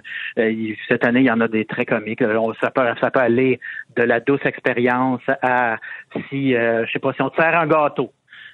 cette 0.88 1.06
année, 1.06 1.22
il 1.22 1.26
y 1.27 1.31
en 1.31 1.41
a 1.41 1.48
des 1.48 1.65
très 1.65 1.85
comiques. 1.85 2.23
ça 2.61 2.72
peut, 2.72 2.81
ça 2.99 3.11
peut 3.11 3.19
aller 3.19 3.60
de 3.95 4.03
la 4.03 4.19
douce 4.19 4.45
expérience 4.45 5.22
à 5.41 5.77
si, 6.30 6.53
je 6.53 6.89
sais 6.91 6.99
pas, 6.99 7.14
si 7.14 7.22
on 7.22 7.30
te 7.30 7.41
sert 7.41 7.57
un 7.57 7.68
gâteau. 7.68 8.11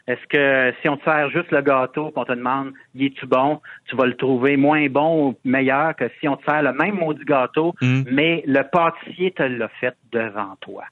Est-ce 0.07 0.25
que 0.29 0.73
si 0.81 0.87
on 0.87 0.95
te 0.95 1.03
sert 1.03 1.29
juste 1.31 1.51
le 1.51 1.61
gâteau, 1.61 2.13
on 2.15 2.23
te 2.23 2.31
demande, 2.31 2.71
y 2.95 3.07
est-tu 3.07 3.25
bon, 3.25 3.59
tu 3.89 3.97
vas 3.97 4.05
le 4.05 4.15
trouver 4.15 4.55
moins 4.55 4.87
bon 4.87 5.27
ou 5.27 5.35
meilleur 5.43 5.95
que 5.97 6.05
si 6.19 6.29
on 6.29 6.37
te 6.37 6.45
sert 6.45 6.63
le 6.63 6.71
même 6.71 6.95
maudit 6.95 7.25
gâteau, 7.25 7.75
hmm. 7.81 8.03
mais 8.09 8.41
le 8.47 8.63
pâtissier 8.63 9.31
te 9.31 9.43
l'a 9.43 9.67
fait 9.81 9.95
devant 10.13 10.55
toi. 10.61 10.85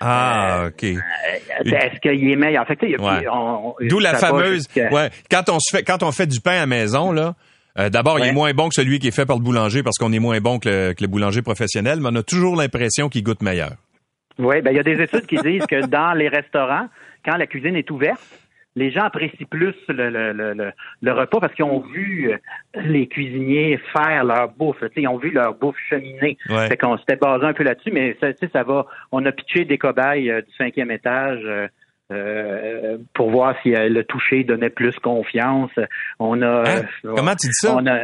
Ah, 0.00 0.62
euh, 0.62 0.68
OK. 0.68 0.84
Euh, 0.84 0.96
est-ce 1.64 2.00
qu'il 2.00 2.28
est 2.30 2.36
meilleur? 2.36 2.66
fait, 2.66 2.78
D'où 3.80 3.98
la 4.00 4.14
fameuse. 4.14 4.66
Ouais, 4.74 5.10
quand 5.30 5.48
on 5.48 5.60
se 5.60 5.76
fait, 5.76 5.84
quand 5.84 6.02
on 6.02 6.10
fait 6.10 6.26
du 6.26 6.40
pain 6.40 6.52
à 6.52 6.60
la 6.60 6.66
maison, 6.66 7.12
là. 7.12 7.34
Euh, 7.78 7.90
d'abord, 7.90 8.18
il 8.18 8.24
est 8.24 8.32
moins 8.32 8.52
bon 8.54 8.70
que 8.70 8.74
celui 8.74 8.98
qui 8.98 9.08
est 9.08 9.14
fait 9.14 9.26
par 9.26 9.36
le 9.36 9.42
boulanger 9.42 9.82
parce 9.82 9.98
qu'on 9.98 10.10
est 10.10 10.18
moins 10.18 10.40
bon 10.40 10.58
que 10.58 10.68
le, 10.68 10.94
que 10.94 11.02
le 11.02 11.08
boulanger 11.08 11.42
professionnel, 11.42 12.00
mais 12.00 12.08
on 12.10 12.16
a 12.16 12.22
toujours 12.22 12.56
l'impression 12.56 13.10
qu'il 13.10 13.22
goûte 13.22 13.42
meilleur. 13.42 13.72
Oui, 14.38 14.62
ben 14.62 14.70
il 14.70 14.76
y 14.76 14.80
a 14.80 14.82
des 14.82 15.00
études 15.02 15.26
qui 15.26 15.36
disent 15.36 15.66
que 15.66 15.84
dans 15.84 16.14
les 16.14 16.28
restaurants, 16.28 16.88
quand 17.22 17.36
la 17.36 17.46
cuisine 17.46 17.76
est 17.76 17.90
ouverte, 17.90 18.20
les 18.76 18.90
gens 18.90 19.04
apprécient 19.04 19.46
plus 19.50 19.74
le, 19.88 20.10
le, 20.10 20.32
le, 20.32 20.72
le 21.02 21.12
repas 21.12 21.40
parce 21.40 21.54
qu'ils 21.54 21.64
ont 21.64 21.80
vu 21.80 22.30
euh, 22.30 22.36
les 22.82 23.08
cuisiniers 23.08 23.80
faire 23.92 24.22
leur 24.22 24.50
bouffe. 24.50 24.84
Ils 24.96 25.08
ont 25.08 25.16
vu 25.16 25.30
leur 25.30 25.54
bouffe 25.54 25.76
cheminer. 25.88 26.36
Ouais. 26.48 26.68
Fait 26.68 26.76
qu'on 26.76 26.96
s'était 26.98 27.16
basé 27.16 27.46
un 27.46 27.54
peu 27.54 27.64
là-dessus, 27.64 27.90
mais 27.90 28.16
ça, 28.20 28.28
ça 28.52 28.62
va. 28.62 28.86
On 29.10 29.24
a 29.24 29.32
pitché 29.32 29.64
des 29.64 29.78
cobayes 29.78 30.30
euh, 30.30 30.42
du 30.42 30.52
cinquième 30.56 30.90
étage. 30.90 31.42
Euh, 32.12 32.98
pour 33.14 33.32
voir 33.32 33.56
si 33.64 33.70
le 33.70 34.04
toucher 34.04 34.44
donnait 34.44 34.70
plus 34.70 34.96
confiance. 35.00 35.72
On 36.20 36.40
a. 36.40 36.62
Hein? 36.64 36.82
Comment 37.02 37.34
tu 37.34 37.48
dis 37.48 37.54
ça? 37.54 37.74
On 37.74 37.84
a, 37.84 38.02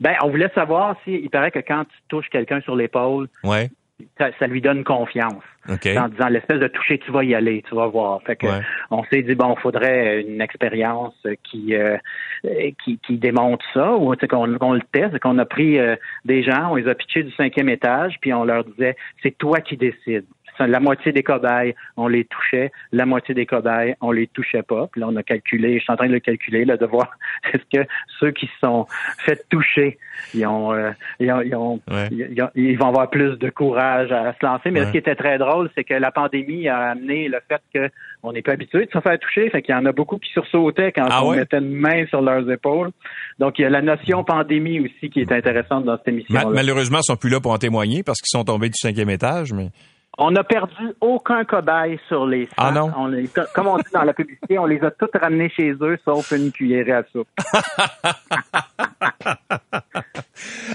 ben, 0.00 0.16
on 0.22 0.28
voulait 0.28 0.50
savoir 0.54 0.96
si 1.04 1.14
il 1.14 1.30
paraît 1.30 1.50
que 1.50 1.60
quand 1.60 1.84
tu 1.84 1.96
touches 2.08 2.28
quelqu'un 2.28 2.60
sur 2.60 2.76
l'épaule, 2.76 3.26
ouais 3.44 3.70
ça, 4.18 4.46
lui 4.46 4.60
donne 4.60 4.84
confiance. 4.84 5.42
En 5.68 6.08
disant 6.08 6.28
l'espèce 6.28 6.60
de 6.60 6.68
toucher, 6.68 6.98
tu 6.98 7.10
vas 7.10 7.24
y 7.24 7.34
aller, 7.34 7.62
tu 7.68 7.74
vas 7.74 7.88
voir. 7.88 8.22
Fait 8.22 8.36
que 8.36 8.46
on 8.90 9.04
s'est 9.04 9.22
dit 9.22 9.34
bon, 9.34 9.54
il 9.56 9.60
faudrait 9.60 10.22
une 10.22 10.40
expérience 10.40 11.14
qui, 11.44 11.74
euh, 11.74 11.96
qui, 12.84 12.98
qui 12.98 13.18
démontre 13.18 13.64
ça, 13.74 13.94
ou 13.94 14.14
qu'on 14.28 14.56
on 14.60 14.72
le 14.72 14.80
teste, 14.92 15.18
qu'on 15.18 15.38
a 15.38 15.44
pris 15.44 15.78
euh, 15.78 15.96
des 16.24 16.42
gens, 16.42 16.70
on 16.70 16.76
les 16.76 16.88
a 16.88 16.94
pitchés 16.94 17.22
du 17.22 17.32
cinquième 17.32 17.68
étage, 17.68 18.14
puis 18.20 18.32
on 18.32 18.44
leur 18.44 18.64
disait 18.64 18.96
c'est 19.22 19.36
toi 19.36 19.60
qui 19.60 19.76
décides 19.76 20.26
la 20.66 20.80
moitié 20.80 21.12
des 21.12 21.22
cobayes, 21.22 21.74
on 21.96 22.08
les 22.08 22.24
touchait, 22.24 22.72
la 22.92 23.06
moitié 23.06 23.34
des 23.34 23.46
cobayes, 23.46 23.94
on 24.00 24.10
les 24.10 24.26
touchait 24.26 24.62
pas. 24.62 24.88
Puis 24.90 25.00
là, 25.00 25.08
on 25.08 25.16
a 25.16 25.22
calculé, 25.22 25.78
je 25.78 25.84
suis 25.84 25.92
en 25.92 25.96
train 25.96 26.08
de 26.08 26.12
le 26.12 26.20
calculer, 26.20 26.64
là, 26.64 26.76
de 26.76 26.86
voir 26.86 27.10
est-ce 27.52 27.78
que 27.78 27.86
ceux 28.20 28.30
qui 28.30 28.46
se 28.46 28.58
sont 28.62 28.86
fait 29.18 29.46
toucher, 29.48 29.98
ils 30.34 30.46
ont, 30.46 30.72
euh, 30.72 30.90
ils, 31.20 31.30
ont, 31.32 31.80
ils, 32.54 32.78
vont 32.78 32.88
avoir 32.88 33.10
plus 33.10 33.38
de 33.38 33.50
courage 33.50 34.12
à 34.12 34.34
se 34.34 34.44
lancer. 34.44 34.70
Mais 34.70 34.84
ce 34.84 34.90
qui 34.90 34.98
était 34.98 35.14
très 35.14 35.38
drôle, 35.38 35.70
c'est 35.74 35.84
que 35.84 35.94
la 35.94 36.10
pandémie 36.10 36.68
a 36.68 36.90
amené 36.90 37.28
le 37.28 37.38
fait 37.48 37.62
que 37.74 37.90
on 38.22 38.32
n'est 38.32 38.42
pas 38.42 38.52
habitué 38.52 38.86
de 38.86 38.90
se 38.90 39.00
faire 39.00 39.18
toucher, 39.18 39.48
fait 39.50 39.62
qu'il 39.62 39.74
y 39.74 39.78
en 39.78 39.86
a 39.86 39.92
beaucoup 39.92 40.18
qui 40.18 40.30
sursautaient 40.32 40.92
quand 40.92 41.06
ah 41.08 41.24
on 41.24 41.36
mettait 41.36 41.58
une 41.58 41.72
main 41.72 42.04
sur 42.06 42.20
leurs 42.20 42.50
épaules. 42.50 42.90
Donc 43.38 43.58
il 43.58 43.62
y 43.62 43.64
a 43.64 43.70
la 43.70 43.82
notion 43.82 44.24
pandémie 44.24 44.80
aussi 44.80 45.10
qui 45.10 45.20
est 45.20 45.30
intéressante 45.30 45.84
dans 45.84 45.96
cette 45.98 46.08
émission. 46.08 46.50
malheureusement, 46.50 46.98
ils 46.98 47.06
sont 47.06 47.16
plus 47.16 47.30
là 47.30 47.40
pour 47.40 47.52
en 47.52 47.58
témoigner 47.58 48.02
parce 48.02 48.20
qu'ils 48.20 48.36
sont 48.36 48.44
tombés 48.44 48.68
du 48.68 48.78
cinquième 48.78 49.10
étage, 49.10 49.52
mais. 49.52 49.70
On 50.20 50.32
n'a 50.32 50.42
perdu 50.42 50.94
aucun 51.00 51.44
cobaye 51.44 52.00
sur 52.08 52.26
les 52.26 52.46
sacs. 52.46 52.54
Ah 52.56 52.72
non? 52.72 52.90
On 52.96 53.12
comme 53.54 53.68
on 53.68 53.76
dit 53.76 53.84
dans 53.92 54.02
la 54.02 54.12
publicité, 54.12 54.58
on 54.58 54.66
les 54.66 54.82
a 54.82 54.90
tous 54.90 55.08
ramenés 55.16 55.48
chez 55.48 55.70
eux, 55.80 55.96
sauf 56.04 56.32
une 56.32 56.50
cuillerée 56.50 56.92
à 56.92 57.04
soupe. 57.12 57.28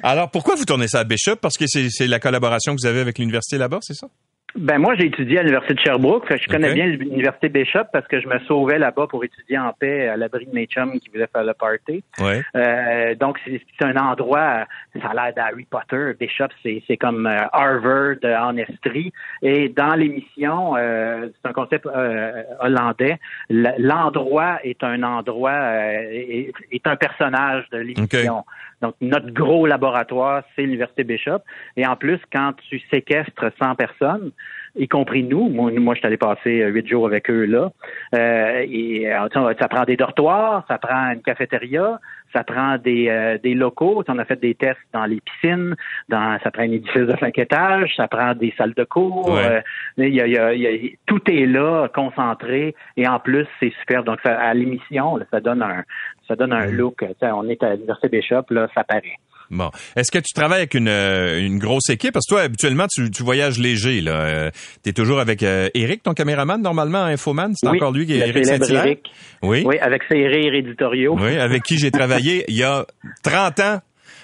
Alors, 0.02 0.32
pourquoi 0.32 0.56
vous 0.56 0.64
tournez 0.64 0.88
ça 0.88 1.00
à 1.00 1.04
Bishop? 1.04 1.36
Parce 1.42 1.58
que 1.58 1.66
c'est 1.68 2.08
la 2.08 2.20
collaboration 2.20 2.74
que 2.74 2.78
vous 2.82 2.88
avez 2.88 3.02
avec 3.02 3.20
l'université 3.20 3.58
là-bas, 3.58 3.80
c'est 3.82 3.96
ça? 3.96 4.08
Ben 4.56 4.78
moi, 4.78 4.94
j'ai 4.96 5.08
étudié 5.08 5.40
à 5.40 5.42
l'université 5.42 5.74
de 5.74 5.80
Sherbrooke. 5.80 6.26
je 6.30 6.48
connais 6.48 6.74
bien 6.74 6.86
l'université 6.86 7.50
Bishop 7.50 7.86
parce 7.92 8.08
que 8.08 8.22
je 8.22 8.28
me 8.28 8.38
sauvais 8.40 8.78
là-bas 8.78 9.08
pour 9.08 9.24
étudier 9.24 9.58
en 9.58 9.74
paix 9.74 10.08
à 10.08 10.16
l'abri 10.16 10.46
de 10.46 10.54
mes 10.54 10.68
chums 10.68 11.00
qui 11.00 11.10
voulaient 11.10 11.28
faire 11.32 11.44
le 11.44 11.54
party. 11.54 12.04
Euh, 12.56 13.16
donc 13.16 13.40
c'est 13.46 13.86
un 13.86 13.96
endroit, 13.98 14.66
ça 15.02 15.10
a 15.10 15.14
l'air 15.14 15.34
d'Harry 15.34 15.66
Potter. 15.66 16.14
Bishop, 16.20 16.50
c'est 16.62 16.98
comme 16.98 17.26
euh, 17.26 17.48
Harvard 17.52 18.18
en 18.24 18.56
Estrie. 18.58 19.12
Et 19.42 19.70
dans 19.70 19.96
l'émission, 19.96 20.76
euh, 20.78 21.30
c'est 21.42 21.50
un 21.50 21.54
concept 21.54 21.88
hollandais. 22.60 23.18
L'endroit 23.50 24.60
est 24.64 24.84
un 24.84 25.02
endroit 25.02 25.60
est, 26.12 26.86
un 26.86 26.96
personnage 26.96 27.68
de 27.72 27.78
l'émission. 27.80 28.46
Donc, 28.84 28.96
notre 29.02 29.32
gros 29.32 29.66
laboratoire, 29.66 30.44
c'est 30.56 30.64
l'Université 30.64 31.04
Bishop. 31.04 31.40
Et 31.78 31.88
en 31.88 31.96
plus, 31.96 32.20
quand 32.32 32.52
tu 32.70 32.80
séquestres 32.92 33.46
100 33.60 33.76
personnes, 33.76 34.32
y 34.76 34.88
compris 34.88 35.24
nous. 35.24 35.50
Moi, 35.50 35.72
moi 35.80 35.94
je 35.94 36.00
suis 36.00 36.08
allé 36.08 36.18
passer 36.18 36.62
euh, 36.62 36.70
huit 36.70 36.88
jours 36.88 37.06
avec 37.06 37.30
eux 37.30 37.46
là. 37.46 37.72
Euh, 38.16 38.66
et 38.68 39.12
euh, 39.12 39.28
ça 39.60 39.68
prend 39.68 39.84
des 39.84 39.96
dortoirs, 39.96 40.64
ça 40.68 40.78
prend 40.78 41.12
une 41.12 41.22
cafétéria, 41.22 42.00
ça 42.34 42.44
prend 42.44 42.78
des, 42.78 43.38
des 43.44 43.54
locaux. 43.54 44.04
On 44.08 44.18
a 44.18 44.26
fait 44.26 44.40
des 44.40 44.56
tests 44.56 44.80
dans 44.92 45.06
les 45.06 45.22
piscines, 45.22 45.76
dans 46.10 46.40
ça 46.44 46.50
prend 46.50 46.64
un 46.64 46.72
édifice 46.72 47.04
de 47.04 47.16
cinq 47.20 47.38
étages, 47.38 47.94
ça 47.96 48.08
prend 48.08 48.34
des 48.34 48.54
salles 48.58 48.74
de 48.74 48.84
cours. 48.84 49.38
tout 51.06 51.32
est 51.32 51.46
là, 51.46 51.88
concentré, 51.94 52.74
et 52.98 53.08
en 53.08 53.20
plus 53.20 53.46
c'est 53.60 53.72
super. 53.80 54.04
Donc 54.04 54.20
ça, 54.26 54.36
à 54.40 54.54
l'émission, 54.56 55.20
ça 55.30 55.42
donne 55.42 55.62
un 55.62 55.84
ça 56.28 56.36
donne 56.36 56.54
un 56.54 56.68
mm. 56.68 56.76
look. 56.76 57.06
On 57.22 57.48
est 57.50 57.62
à 57.64 57.74
l'université 57.74 58.10
Bishop, 58.10 58.46
là, 58.50 58.68
ça 58.74 58.84
paraît. 58.84 59.18
Bon. 59.52 59.70
Est-ce 59.96 60.12
que 60.12 60.20
tu 60.20 60.34
travailles 60.34 60.60
avec 60.60 60.74
une, 60.74 60.88
euh, 60.88 61.40
une 61.40 61.60
grosse 61.60 61.90
équipe? 61.90 62.14
Parce 62.14 62.26
que 62.26 62.36
toi, 62.36 62.42
habituellement, 62.44 62.86
tu, 62.88 63.12
tu 63.12 63.24
voyages 63.24 63.60
léger. 63.60 64.02
là. 64.02 64.22
Euh, 64.22 64.50
tu 64.84 64.90
es 64.90 64.94
toujours 64.94 65.20
avec 65.20 65.44
euh, 65.44 65.70
Eric, 65.74 66.04
ton 66.04 66.14
caméraman, 66.14 66.62
normalement, 66.62 67.04
Infoman? 67.04 67.54
C'est 67.56 67.68
encore 67.68 67.92
lui 67.92 68.06
qui 68.06 68.14
est 68.14 68.28
Eric 68.28 68.46
saint 68.46 68.60
Oui. 69.44 69.64
Oui, 69.66 69.78
avec 69.80 70.04
ses 70.10 70.28
rires 70.28 70.54
éditoriaux. 70.54 71.16
Oui, 71.20 71.38
avec 71.38 71.64
qui 71.64 71.78
j'ai 71.78 71.92
travaillé 71.92 72.46
il 72.48 72.56
y 72.56 72.64
a 72.64 72.86
30 73.24 73.60
ans 73.60 73.80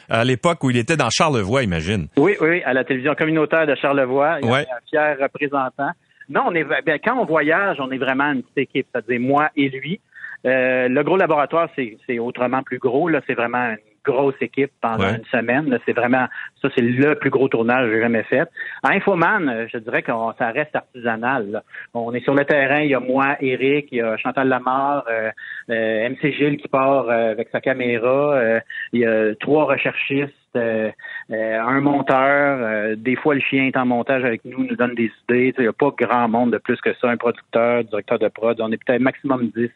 à 0.09 0.23
l'époque 0.23 0.63
où 0.63 0.71
il 0.71 0.77
était 0.77 0.97
dans 0.97 1.09
Charlevoix, 1.11 1.61
imagine. 1.61 2.07
Oui, 2.17 2.35
oui, 2.41 2.63
à 2.63 2.73
la 2.73 2.83
télévision 2.83 3.13
communautaire 3.13 3.67
de 3.67 3.75
Charlevoix. 3.75 4.39
Il 4.41 4.49
ouais. 4.49 4.61
un 4.61 4.89
fier 4.89 5.17
représentant. 5.21 5.91
Non, 6.29 6.43
on 6.47 6.55
est 6.55 6.63
ben, 6.63 6.99
quand 7.03 7.19
on 7.19 7.25
voyage, 7.25 7.77
on 7.79 7.91
est 7.91 7.97
vraiment 7.97 8.31
une 8.31 8.41
petite 8.43 8.69
équipe, 8.69 8.87
c'est-à-dire 8.91 9.19
moi 9.19 9.49
et 9.55 9.69
lui. 9.69 9.99
Le 10.43 11.01
gros 11.03 11.17
laboratoire, 11.17 11.69
c'est 11.75 12.19
autrement 12.19 12.63
plus 12.63 12.79
gros. 12.79 13.09
Là, 13.09 13.21
c'est 13.27 13.33
vraiment 13.33 13.71
une 13.71 13.77
grosse 14.03 14.35
équipe 14.41 14.71
pendant 14.81 15.09
une 15.09 15.25
semaine. 15.25 15.77
C'est 15.85 15.93
vraiment, 15.93 16.27
ça, 16.61 16.69
c'est 16.75 16.81
le 16.81 17.15
plus 17.15 17.29
gros 17.29 17.47
tournage 17.47 17.87
que 17.87 17.95
j'ai 17.95 18.01
jamais 18.01 18.23
fait. 18.23 18.47
À 18.83 18.91
Infoman, 18.93 19.67
je 19.71 19.77
dirais 19.77 20.01
que 20.01 20.11
ça 20.37 20.51
reste 20.51 20.75
artisanal. 20.75 21.63
On 21.93 22.13
est 22.13 22.23
sur 22.23 22.33
le 22.33 22.45
terrain, 22.45 22.81
il 22.81 22.89
y 22.89 22.95
a 22.95 22.99
moi, 22.99 23.35
Eric, 23.41 23.89
il 23.91 23.99
y 23.99 24.01
a 24.01 24.17
Chantal 24.17 24.47
Lamar, 24.47 25.05
euh, 25.09 25.31
euh 25.69 26.09
MC 26.09 26.31
Gilles 26.33 26.57
qui 26.57 26.67
part 26.67 27.09
euh, 27.09 27.31
avec 27.31 27.49
sa 27.51 27.61
caméra, 27.61 28.33
euh, 28.35 28.59
il 28.93 29.01
y 29.01 29.05
a 29.05 29.35
trois 29.35 29.65
recherchistes, 29.65 30.33
un 30.55 31.81
monteur, 31.81 32.95
des 32.97 33.15
fois 33.15 33.35
le 33.35 33.41
chien 33.41 33.65
est 33.67 33.77
en 33.77 33.85
montage 33.85 34.23
avec 34.23 34.43
nous, 34.45 34.65
nous 34.65 34.75
donne 34.75 34.95
des 34.95 35.11
idées. 35.29 35.53
Il 35.57 35.61
n'y 35.61 35.67
a 35.67 35.73
pas 35.73 35.91
grand 35.95 36.27
monde 36.27 36.51
de 36.51 36.57
plus 36.57 36.79
que 36.81 36.93
ça, 36.95 37.09
un 37.09 37.17
producteur, 37.17 37.83
directeur 37.83 38.17
de 38.17 38.27
prod, 38.29 38.59
on 38.59 38.71
est 38.71 38.83
peut-être 38.83 39.01
maximum 39.01 39.51
10. 39.55 39.69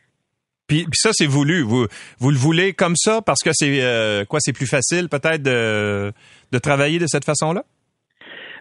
Puis, 0.81 0.99
ça, 0.99 1.11
c'est 1.13 1.27
voulu. 1.27 1.61
Vous, 1.61 1.87
vous 2.19 2.31
le 2.31 2.37
voulez 2.37 2.73
comme 2.73 2.95
ça 2.95 3.21
parce 3.21 3.41
que 3.41 3.51
c'est 3.53 3.81
euh, 3.81 4.25
quoi, 4.25 4.39
c'est 4.41 4.53
plus 4.53 4.67
facile 4.67 5.09
peut-être 5.09 5.43
de, 5.43 6.11
de 6.51 6.57
travailler 6.57 6.99
de 6.99 7.07
cette 7.07 7.25
façon-là? 7.25 7.63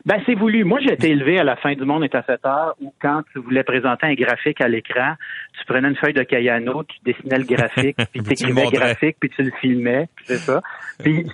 Ben, 0.05 0.21
c'est 0.27 0.35
voulu. 0.35 0.65
Moi, 0.65 0.81
j'ai 0.81 0.95
été 0.95 1.11
élevé 1.11 1.39
à 1.39 1.45
la 1.45 1.55
fin 1.55 1.75
du 1.75 1.85
monde 1.85 2.03
est 2.03 2.15
à 2.15 2.25
7 2.25 2.45
heures 2.45 2.75
où 2.81 2.93
quand 3.01 3.23
tu 3.33 3.39
voulais 3.39 3.63
présenter 3.63 4.07
un 4.07 4.15
graphique 4.15 4.61
à 4.61 4.67
l'écran, 4.67 5.15
tu 5.59 5.65
prenais 5.65 5.89
une 5.89 5.97
feuille 5.97 6.13
de 6.13 6.25
Cayano, 6.25 6.83
tu 6.83 6.97
dessinais 7.05 7.39
le 7.39 7.45
graphique, 7.45 7.97
puis 8.13 8.21
tu 8.21 8.33
écrivais 8.33 8.65
le 8.65 8.71
graphique, 8.71 9.17
puis 9.21 9.31
tu 9.31 9.45
le 9.45 9.53
filmais, 9.61 10.09
c'est 10.25 10.39
ça. 10.39 10.61
Puis 10.99 11.25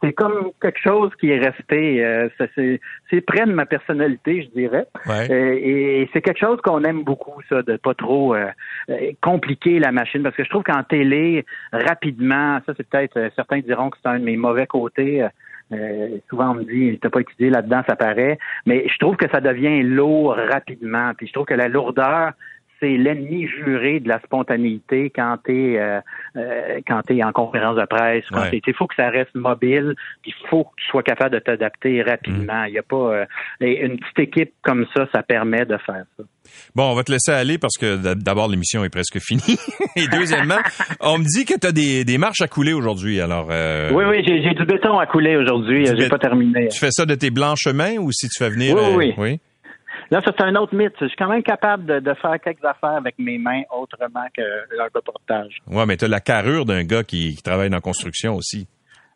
c'est 0.00 0.12
comme 0.12 0.50
quelque 0.62 0.78
chose 0.80 1.10
qui 1.18 1.30
est 1.30 1.38
resté. 1.38 2.04
Euh, 2.04 2.28
c'est 3.10 3.20
près 3.22 3.46
de 3.46 3.52
ma 3.52 3.66
personnalité, 3.66 4.42
je 4.42 4.60
dirais. 4.60 4.86
Euh, 5.08 5.58
et, 5.60 6.08
c'est 6.12 6.22
quelque 6.22 6.40
chose 6.40 6.60
qu'on 6.62 6.84
aime 6.84 7.02
beaucoup, 7.02 7.40
ça, 7.48 7.62
de 7.62 7.76
pas 7.76 7.94
trop 7.94 8.36
euh, 8.36 8.46
compliquer 9.22 9.80
la 9.80 9.90
machine, 9.90 10.22
parce 10.22 10.36
que 10.36 10.44
je 10.44 10.50
trouve 10.50 10.62
qu'en 10.62 10.84
télé, 10.84 11.44
rapidement, 11.72 12.60
ça 12.64 12.74
c'est 12.76 12.88
peut-être, 12.88 13.30
certains 13.34 13.58
diront 13.58 13.90
que 13.90 13.96
c'est 14.02 14.08
un 14.08 14.20
de 14.20 14.24
mes 14.24 14.36
mauvais 14.36 14.68
côtés 14.68 15.26
euh, 15.74 16.18
souvent, 16.28 16.50
on 16.50 16.54
me 16.54 16.64
dit, 16.64 16.98
t'as 17.00 17.10
pas 17.10 17.20
étudié 17.20 17.50
là-dedans, 17.50 17.82
ça 17.88 17.96
paraît. 17.96 18.38
Mais 18.66 18.86
je 18.88 18.98
trouve 18.98 19.16
que 19.16 19.28
ça 19.30 19.40
devient 19.40 19.82
lourd 19.82 20.36
rapidement. 20.36 21.12
Puis 21.16 21.26
je 21.26 21.32
trouve 21.32 21.46
que 21.46 21.54
la 21.54 21.68
lourdeur, 21.68 22.32
c'est 22.84 22.96
l'ennemi 22.98 23.48
juré 23.48 24.00
de 24.00 24.08
la 24.08 24.20
spontanéité 24.20 25.10
quand 25.14 25.38
tu 25.44 25.72
es 25.72 25.78
euh, 25.78 26.00
euh, 26.36 26.80
quand 26.86 27.00
tu 27.06 27.22
en 27.22 27.32
conférence 27.32 27.76
de 27.76 27.86
presse. 27.86 28.24
Il 28.52 28.74
faut 28.74 28.86
que 28.86 28.94
ça 28.94 29.08
reste 29.08 29.34
mobile, 29.34 29.94
il 30.26 30.34
faut 30.50 30.64
que 30.64 30.70
tu 30.76 30.86
sois 30.90 31.02
capable 31.02 31.34
de 31.34 31.38
t'adapter 31.38 32.02
rapidement. 32.02 32.64
Il 32.64 32.74
y 32.74 32.78
a 32.78 32.82
pas 32.82 32.96
euh, 32.96 33.24
une 33.60 33.98
petite 33.98 34.18
équipe 34.18 34.52
comme 34.62 34.84
ça, 34.94 35.06
ça 35.14 35.22
permet 35.22 35.64
de 35.64 35.78
faire 35.78 36.04
ça. 36.16 36.24
Bon, 36.74 36.90
on 36.90 36.94
va 36.94 37.04
te 37.04 37.10
laisser 37.10 37.32
aller 37.32 37.56
parce 37.56 37.78
que 37.78 38.14
d'abord 38.14 38.48
l'émission 38.48 38.84
est 38.84 38.90
presque 38.90 39.18
finie 39.18 39.58
et 39.96 40.06
deuxièmement, 40.08 40.58
on 41.00 41.18
me 41.18 41.24
dit 41.24 41.46
que 41.46 41.58
tu 41.58 41.66
as 41.66 41.72
des, 41.72 42.04
des, 42.04 42.18
marches 42.18 42.42
à 42.42 42.48
couler 42.48 42.74
aujourd'hui. 42.74 43.20
Alors 43.20 43.46
Oui 43.48 44.04
oui, 44.04 44.22
j'ai 44.26 44.54
du 44.54 44.64
béton 44.66 44.98
à 44.98 45.06
couler 45.06 45.36
aujourd'hui, 45.36 45.86
j'ai 45.86 46.08
pas 46.08 46.18
terminé. 46.18 46.68
Tu 46.68 46.78
fais 46.78 46.90
ça 46.90 47.06
de 47.06 47.14
tes 47.14 47.30
blancs 47.30 47.56
chemins 47.58 47.96
ou 47.96 48.12
si 48.12 48.28
tu 48.28 48.42
fais 48.42 48.50
venir 48.50 48.76
Oui 48.76 48.94
oui. 48.94 49.14
oui? 49.16 49.40
Là, 50.14 50.20
c'est 50.24 50.40
un 50.42 50.54
autre 50.54 50.76
mythe. 50.76 50.92
Je 51.00 51.06
suis 51.06 51.16
quand 51.16 51.28
même 51.28 51.42
capable 51.42 52.00
de, 52.00 52.14
faire 52.14 52.38
quelques 52.40 52.64
affaires 52.64 52.98
avec 52.98 53.18
mes 53.18 53.36
mains 53.36 53.62
autrement 53.76 54.24
que 54.32 54.42
leur 54.76 54.86
reportage. 54.94 55.60
Ouais, 55.66 55.84
mais 55.86 55.96
tu 55.96 56.04
as 56.04 56.08
la 56.08 56.20
carrure 56.20 56.64
d'un 56.64 56.84
gars 56.84 57.02
qui, 57.02 57.36
travaille 57.42 57.68
dans 57.68 57.78
la 57.78 57.80
construction 57.80 58.36
aussi. 58.36 58.68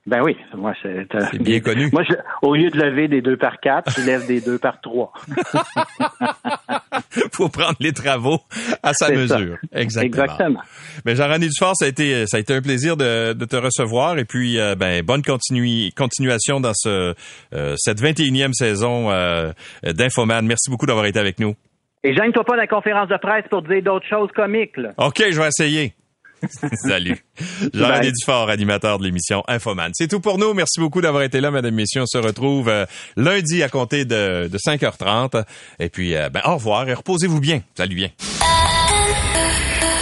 Ben 0.08 0.22
oui, 0.22 0.34
moi 0.56 0.72
c'est 0.82 1.06
bien 1.38 1.60
connu. 1.64 1.90
Moi, 1.92 2.02
au 2.40 2.54
lieu 2.54 2.70
de 2.70 2.80
lever 2.80 3.08
des 3.08 3.20
deux 3.20 3.36
par 3.36 3.60
quatre, 3.60 3.92
je 3.94 4.06
lève 4.06 4.26
des 4.26 4.40
deux 4.40 4.58
par 4.58 4.80
trois. 4.80 5.12
Faut 7.32 7.50
prendre 7.50 7.76
les 7.78 7.92
travaux 7.92 8.38
à 8.82 8.94
sa 8.94 9.10
mesure. 9.10 9.58
Exactement. 9.70 10.24
Exactement. 10.24 10.60
Mais 11.04 11.14
Jean-René 11.14 11.48
Dufort, 11.48 11.76
ça 11.76 11.84
a 11.84 11.88
été 11.88 12.26
ça 12.26 12.38
a 12.38 12.40
été 12.40 12.54
un 12.54 12.62
plaisir 12.62 12.96
de, 12.96 13.34
te 13.34 13.56
recevoir 13.56 14.18
et 14.18 14.24
puis 14.24 14.58
euh, 14.58 14.74
ben 14.74 15.02
bonne 15.02 15.20
continuation 15.22 16.60
dans 16.60 16.72
ce 16.74 17.14
euh, 17.52 17.74
cette 17.76 18.00
21e 18.00 18.54
saison 18.54 19.10
euh, 19.10 19.52
d'Infoman. 19.82 20.46
Merci 20.46 20.70
beaucoup 20.70 20.86
d'avoir 20.86 21.04
été 21.04 21.18
avec 21.18 21.38
nous. 21.38 21.54
Et 22.02 22.14
gêne-toi 22.14 22.44
pas 22.44 22.56
la 22.56 22.66
conférence 22.66 23.08
de 23.08 23.18
presse 23.18 23.44
pour 23.50 23.60
dire 23.60 23.82
d'autres 23.82 24.08
choses 24.08 24.30
comiques. 24.34 24.78
OK, 24.96 25.22
je 25.30 25.38
vais 25.38 25.48
essayer. 25.48 25.92
Salut. 26.74 27.24
Jean-René 27.72 28.12
Dufort, 28.12 28.50
animateur 28.50 28.98
de 28.98 29.04
l'émission 29.04 29.42
Infoman. 29.48 29.90
C'est 29.94 30.08
tout 30.08 30.20
pour 30.20 30.38
nous. 30.38 30.54
Merci 30.54 30.80
beaucoup 30.80 31.00
d'avoir 31.00 31.22
été 31.22 31.40
là, 31.40 31.50
mesdames 31.50 31.72
et 31.72 31.76
messieurs. 31.76 32.02
On 32.02 32.06
se 32.06 32.18
retrouve 32.18 32.68
euh, 32.68 32.86
lundi 33.16 33.62
à 33.62 33.68
compter 33.68 34.04
de, 34.04 34.50
5h30. 34.52 35.44
Et 35.78 35.88
puis, 35.88 36.14
euh, 36.14 36.28
ben, 36.28 36.40
au 36.44 36.54
revoir 36.54 36.88
et 36.88 36.94
reposez-vous 36.94 37.40
bien. 37.40 37.62
Salut 37.76 37.96
bien. 37.96 38.10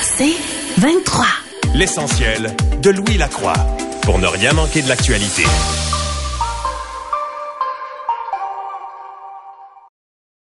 C'est 0.02 0.34
23. 0.78 1.26
L'essentiel 1.74 2.54
de 2.82 2.90
Louis 2.90 3.18
Lacroix. 3.18 3.54
Pour 4.02 4.18
ne 4.18 4.26
rien 4.26 4.52
manquer 4.52 4.82
de 4.82 4.88
l'actualité. 4.88 5.42